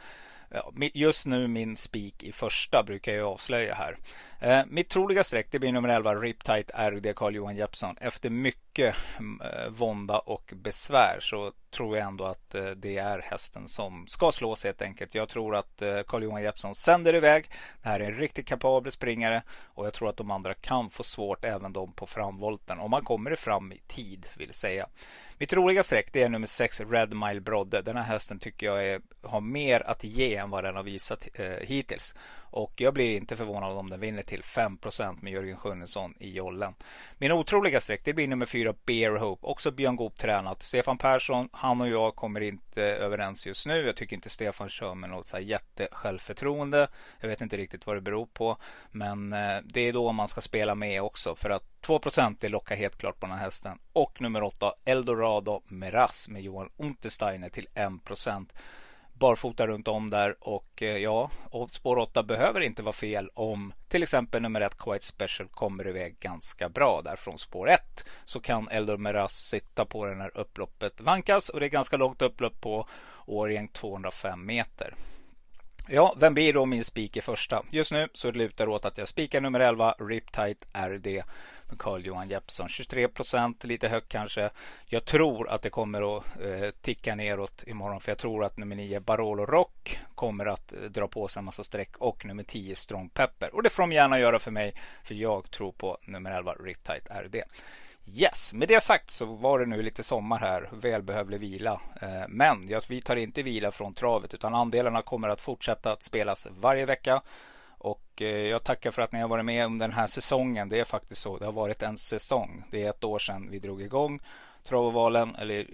Just 0.94 1.26
nu 1.26 1.48
min 1.48 1.78
spik 1.78 2.24
i 2.24 2.32
första 2.32 2.84
brukar 2.84 3.14
jag 3.14 3.28
avslöja 3.28 3.76
här. 3.76 3.98
Eh, 4.40 4.62
mitt 4.68 4.90
troliga 4.90 5.24
streck 5.24 5.48
det 5.52 5.60
blir 5.60 5.72
nummer 5.72 5.90
11 5.90 6.16
Riptight 6.16 6.72
RD 6.74 7.16
Carl-Johan 7.16 7.56
Jeppsson. 7.56 7.98
Efter 8.02 8.30
mycket 8.30 8.96
mm, 9.20 9.42
eh, 9.42 9.70
vånda 9.70 10.20
och 10.20 10.54
besvär 10.56 11.18
så 11.22 11.52
tror 11.72 11.98
jag 11.98 12.08
ändå 12.08 12.26
att 12.26 12.56
eh, 12.56 12.66
det 12.66 12.98
är 12.98 13.20
hästen 13.20 13.68
som 13.68 14.08
ska 14.08 14.32
slås 14.32 14.64
helt 14.64 14.82
enkelt. 14.82 15.16
Jag 15.16 15.30
tror 15.30 15.56
att 15.56 15.82
eh, 15.82 16.00
Carl-Johan 16.08 16.44
Jeppsson 16.44 16.76
sänder 16.76 17.16
iväg. 17.16 17.50
Det 17.82 17.90
här 17.90 18.00
är 18.00 18.06
en 18.06 18.20
riktigt 18.20 18.48
kapabel 18.48 18.92
springare 18.92 19.44
och 19.64 19.86
jag 19.86 19.94
tror 19.94 20.10
att 20.10 20.18
de 20.18 20.32
andra 20.32 20.54
kan 20.54 20.90
få 20.90 21.04
svårt 21.04 21.46
även 21.46 21.74
de 21.74 21.94
på 21.94 22.06
framvolten 22.06 22.80
om 22.80 22.92
man 22.92 23.04
kommer 23.04 23.36
fram 23.36 23.72
i 23.72 23.80
tid 23.88 24.28
vill 24.38 24.54
säga. 24.54 24.88
Mitt 25.38 25.54
roliga 25.54 25.84
streck 25.84 26.10
det 26.14 26.24
är 26.24 26.30
nummer 26.30 26.48
6 26.48 26.82
Red 26.82 27.14
Mile 27.14 27.42
Brodde. 27.42 27.82
Den 27.82 27.98
här 27.98 28.04
hästen 28.04 28.40
tycker 28.40 28.66
jag 28.66 28.88
är, 28.88 29.02
har 29.22 29.42
mer 29.42 29.90
att 29.90 30.04
ge 30.04 30.36
än 30.36 30.50
vad 30.50 30.64
den 30.64 30.76
har 30.76 30.84
visat 30.84 31.28
eh, 31.34 31.46
hittills. 31.46 32.16
Och 32.38 32.82
jag 32.82 32.94
blir 32.94 33.18
inte 33.18 33.36
förvånad 33.36 33.78
om 33.78 33.90
den 33.90 34.00
vinner 34.00 34.22
till 34.22 34.35
till 34.36 34.44
5 34.44 34.78
med 35.22 35.34
Jörgen 35.34 35.58
Sjunnesson 35.58 36.14
i 36.20 36.32
jollen. 36.32 36.74
Min 37.18 37.32
otroliga 37.32 37.82
streck 37.82 38.02
det 38.04 38.14
blir 38.14 38.28
nummer 38.28 38.46
4 38.46 38.74
Bear 38.86 39.16
Hope. 39.16 39.46
Också 39.46 39.72
Björn 39.72 39.96
Goop 39.96 40.18
tränat. 40.18 40.64
Stefan 40.64 40.98
Persson, 40.98 41.50
han 41.52 41.82
och 41.82 41.90
jag 41.90 42.16
kommer 42.16 42.42
inte 42.42 42.84
överens 42.84 43.46
just 43.46 43.66
nu. 43.66 43.86
Jag 43.86 43.96
tycker 43.96 44.16
inte 44.16 44.30
Stefan 44.30 44.70
kör 44.70 44.96
med 44.96 45.10
något 45.10 45.28
så 45.28 45.38
här 45.38 45.44
jättesjälvförtroende. 45.44 46.88
Jag 47.20 47.28
vet 47.28 47.42
inte 47.42 47.58
riktigt 47.58 47.88
vad 47.88 47.96
det 47.96 48.02
beror 48.02 48.26
på. 48.26 48.58
Men 48.92 49.34
eh, 49.34 49.58
det 49.64 49.82
är 49.82 49.94
då 49.94 50.12
man 50.12 50.28
ska 50.28 50.42
spela 50.42 50.76
med 50.76 51.02
också. 51.02 51.36
För 51.36 51.50
att 51.50 51.64
2% 51.82 52.36
det 52.40 52.50
lockar 52.50 52.76
helt 52.76 52.98
klart 52.98 53.20
på 53.20 53.26
den 53.26 53.36
här 53.36 53.44
hästen. 53.44 53.80
Och 53.94 54.22
nummer 54.22 54.44
8 54.44 54.74
Eldorado 54.86 55.62
Meras 55.68 56.30
med 56.30 56.42
Johan 56.42 56.70
Untersteiner 56.78 57.50
till 57.50 57.68
1 57.74 57.92
barfota 59.20 59.68
runt 59.68 59.88
om 59.88 60.10
där 60.10 60.36
och 60.40 60.84
eh, 60.84 60.98
ja, 60.98 61.30
och 61.50 61.70
spår 61.70 61.98
8 61.98 62.24
behöver 62.24 62.62
inte 62.62 62.84
vara 62.84 62.94
fel 62.94 63.30
om 63.34 63.74
till 63.88 64.04
exempel 64.04 64.42
nummer 64.42 64.62
1 64.62 64.78
Quite 64.78 65.06
Special 65.06 65.50
kommer 65.50 65.88
iväg 65.88 66.20
ganska 66.20 66.70
bra 66.70 67.02
där 67.02 67.16
från 67.16 67.38
spår 67.40 67.70
1 67.70 68.06
så 68.26 68.40
kan 68.40 68.68
Eldor 68.68 68.98
Meras 68.98 69.34
sitta 69.34 69.86
på 69.86 70.06
den 70.06 70.22
här 70.22 70.38
upploppet 70.38 71.02
vankas 71.02 71.50
och 71.50 71.60
det 71.60 71.66
är 71.66 71.70
ganska 71.70 71.98
långt 71.98 72.22
upplopp 72.22 72.62
på 72.62 72.88
Årjäng 73.26 73.68
205 73.68 74.46
meter. 74.46 74.96
Ja, 75.88 76.16
vem 76.18 76.34
blir 76.34 76.54
då 76.54 76.66
min 76.66 76.84
spik 76.84 77.18
i 77.18 77.22
första? 77.22 77.64
Just 77.72 77.92
nu 77.92 78.08
så 78.14 78.32
lutar 78.32 78.66
det 78.66 78.72
åt 78.72 78.86
att 78.86 78.98
jag 78.98 79.08
spikar 79.08 79.42
nummer 79.42 79.60
11, 79.60 79.96
Riptide 80.00 80.58
RD 80.74 81.24
med 81.70 81.80
Carl-Johan 81.80 82.30
Jeppsson. 82.30 82.70
23 82.70 83.08
procent, 83.08 83.64
lite 83.64 83.88
högt 83.88 84.10
kanske. 84.10 84.50
Jag 84.86 85.06
tror 85.06 85.50
att 85.50 85.62
det 85.62 85.70
kommer 85.70 86.18
att 86.18 86.24
eh, 86.42 86.70
ticka 86.82 87.16
neråt 87.16 87.64
imorgon 87.68 88.02
för 88.02 88.12
jag 88.12 88.18
tror 88.18 88.44
att 88.44 88.58
nummer 88.58 88.76
9, 88.76 89.00
Barolo 89.00 89.46
Rock, 89.46 90.00
kommer 90.16 90.46
att 90.46 90.74
eh, 90.74 90.80
dra 90.80 91.08
på 91.08 91.28
sig 91.28 91.40
en 91.40 91.46
massa 91.46 91.64
streck 91.64 91.98
och 91.98 92.26
nummer 92.26 92.44
10, 92.44 92.76
Strong 92.76 93.10
Pepper. 93.10 93.56
Och 93.56 93.64
det 93.64 93.70
får 93.70 93.84
de 93.84 93.92
gärna 93.92 94.20
göra 94.20 94.40
för 94.40 94.52
mig 94.52 94.74
för 95.04 95.16
jag 95.16 95.52
tror 95.52 95.72
på 95.72 95.98
nummer 96.06 96.32
11, 96.32 96.54
Riptide 96.54 97.24
RD. 97.24 97.36
Yes, 98.08 98.54
med 98.54 98.68
det 98.68 98.82
sagt 98.82 99.12
så 99.12 99.26
var 99.26 99.60
det 99.60 99.66
nu 99.66 99.82
lite 99.82 100.04
sommar 100.04 100.40
här, 100.40 100.70
välbehövlig 100.74 101.40
vila. 101.40 101.82
Eh, 102.02 102.28
men 102.28 102.80
vi 102.90 103.02
tar 103.02 103.16
inte 103.16 103.44
vila 103.44 103.72
från 103.72 103.94
travet 103.94 104.34
utan 104.34 104.56
andelarna 104.56 105.02
kommer 105.02 105.30
att 105.30 105.42
fortsätta 105.42 105.92
att 105.92 106.04
spelas 106.04 106.48
varje 106.52 106.86
vecka. 106.86 107.22
Och 107.86 108.22
eh, 108.22 108.28
jag 108.28 108.64
tackar 108.64 108.92
för 108.92 109.02
att 109.02 109.12
ni 109.12 109.20
har 109.20 109.28
varit 109.28 109.46
med 109.46 109.66
under 109.66 109.88
den 109.88 109.96
här 109.96 110.08
säsongen. 110.08 110.70
Det 110.70 110.80
är 110.80 110.86
faktiskt 110.86 111.22
så, 111.22 111.38
det 111.38 111.46
har 111.46 111.52
varit 111.52 111.84
en 111.84 111.98
säsong. 111.98 112.64
Det 112.72 112.84
är 112.84 112.90
ett 112.90 113.04
år 113.04 113.20
sedan 113.20 113.50
vi 113.52 113.60
drog 113.60 113.82
igång 113.82 114.20
Travovalen, 114.64 115.36
eller 115.36 115.68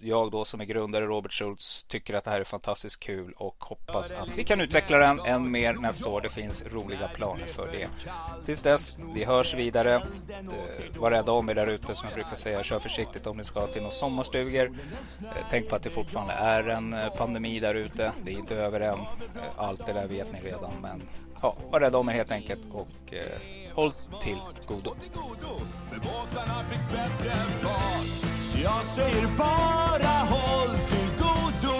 jag 0.00 0.30
då 0.30 0.44
som 0.44 0.60
är 0.60 0.64
grundare 0.64 1.06
Robert 1.06 1.32
Schultz 1.32 1.84
tycker 1.84 2.14
att 2.14 2.24
det 2.24 2.30
här 2.30 2.40
är 2.40 2.44
fantastiskt 2.44 3.00
kul 3.00 3.32
och 3.36 3.64
hoppas 3.64 4.10
att 4.10 4.28
vi 4.36 4.44
kan 4.44 4.60
utveckla 4.60 4.98
den 4.98 5.20
än 5.20 5.50
mer 5.50 5.72
nästa 5.72 6.08
år. 6.08 6.20
Det 6.20 6.28
finns 6.28 6.64
roliga 6.66 7.08
planer 7.08 7.46
för 7.46 7.72
det. 7.72 7.88
Tills 8.44 8.62
dess, 8.62 8.98
vi 9.14 9.24
hörs 9.24 9.54
vidare. 9.54 9.94
Eh, 9.94 11.00
var 11.00 11.10
rädda 11.10 11.32
om 11.32 11.48
er 11.48 11.54
där 11.54 11.66
ute 11.66 11.94
som 11.94 12.08
jag 12.08 12.14
brukar 12.14 12.36
säga. 12.36 12.62
Kör 12.62 12.78
försiktigt 12.78 13.26
om 13.26 13.36
ni 13.36 13.44
ska 13.44 13.66
till 13.66 13.82
några 13.82 13.94
sommarstugor. 13.94 14.72
Eh, 15.20 15.46
tänk 15.50 15.68
på 15.68 15.76
att 15.76 15.82
det 15.82 15.90
fortfarande 15.90 16.32
är 16.32 16.68
en 16.68 16.92
eh, 16.92 17.08
pandemi 17.16 17.60
där 17.60 17.74
ute. 17.74 18.12
Det 18.24 18.30
är 18.30 18.38
inte 18.38 18.56
över 18.56 18.80
än. 18.80 18.98
Allt 19.56 19.86
det 19.86 19.92
där 19.92 20.06
vet 20.06 20.32
ni 20.32 20.40
redan. 20.40 20.72
Men 20.82 21.02
ja, 21.42 21.56
var 21.70 21.80
rädda 21.80 21.98
om 21.98 22.08
er 22.08 22.12
helt 22.12 22.32
enkelt 22.32 22.62
och 22.72 23.14
eh, 23.14 23.74
håll 23.74 23.92
till 24.22 24.38
godo. 24.66 24.94
Så 28.54 28.60
jag 28.60 28.84
säger 28.84 29.26
bara 29.38 30.18
håll 30.28 30.76
till 30.88 31.08
godo 31.18 31.78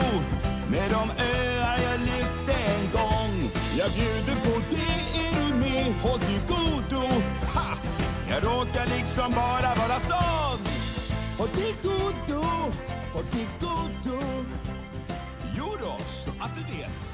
med 0.70 0.90
de 0.90 1.22
öar 1.22 1.78
jag 1.82 2.00
lyfte 2.00 2.52
en 2.52 2.90
gång. 2.92 3.50
Jag 3.78 3.90
bjuder 3.90 4.40
på 4.42 4.60
det, 4.70 5.18
är 5.20 5.48
du 5.48 5.54
med? 5.54 5.94
Håll 6.02 6.20
till 6.20 6.40
godo. 6.48 7.06
Ha! 7.54 7.76
Jag 8.30 8.44
råkar 8.44 8.86
liksom 8.98 9.32
bara 9.32 9.74
vara 9.74 9.98
sån. 10.00 10.58
Håll 11.38 11.48
till 11.48 11.74
godo, 11.82 12.44
håll 13.12 13.24
till 13.30 13.48
godo. 13.60 14.20
Jo 15.56 15.76
då, 15.80 16.04
så 16.06 16.30
att 16.30 16.50
du 16.56 16.76
vet. 16.76 17.13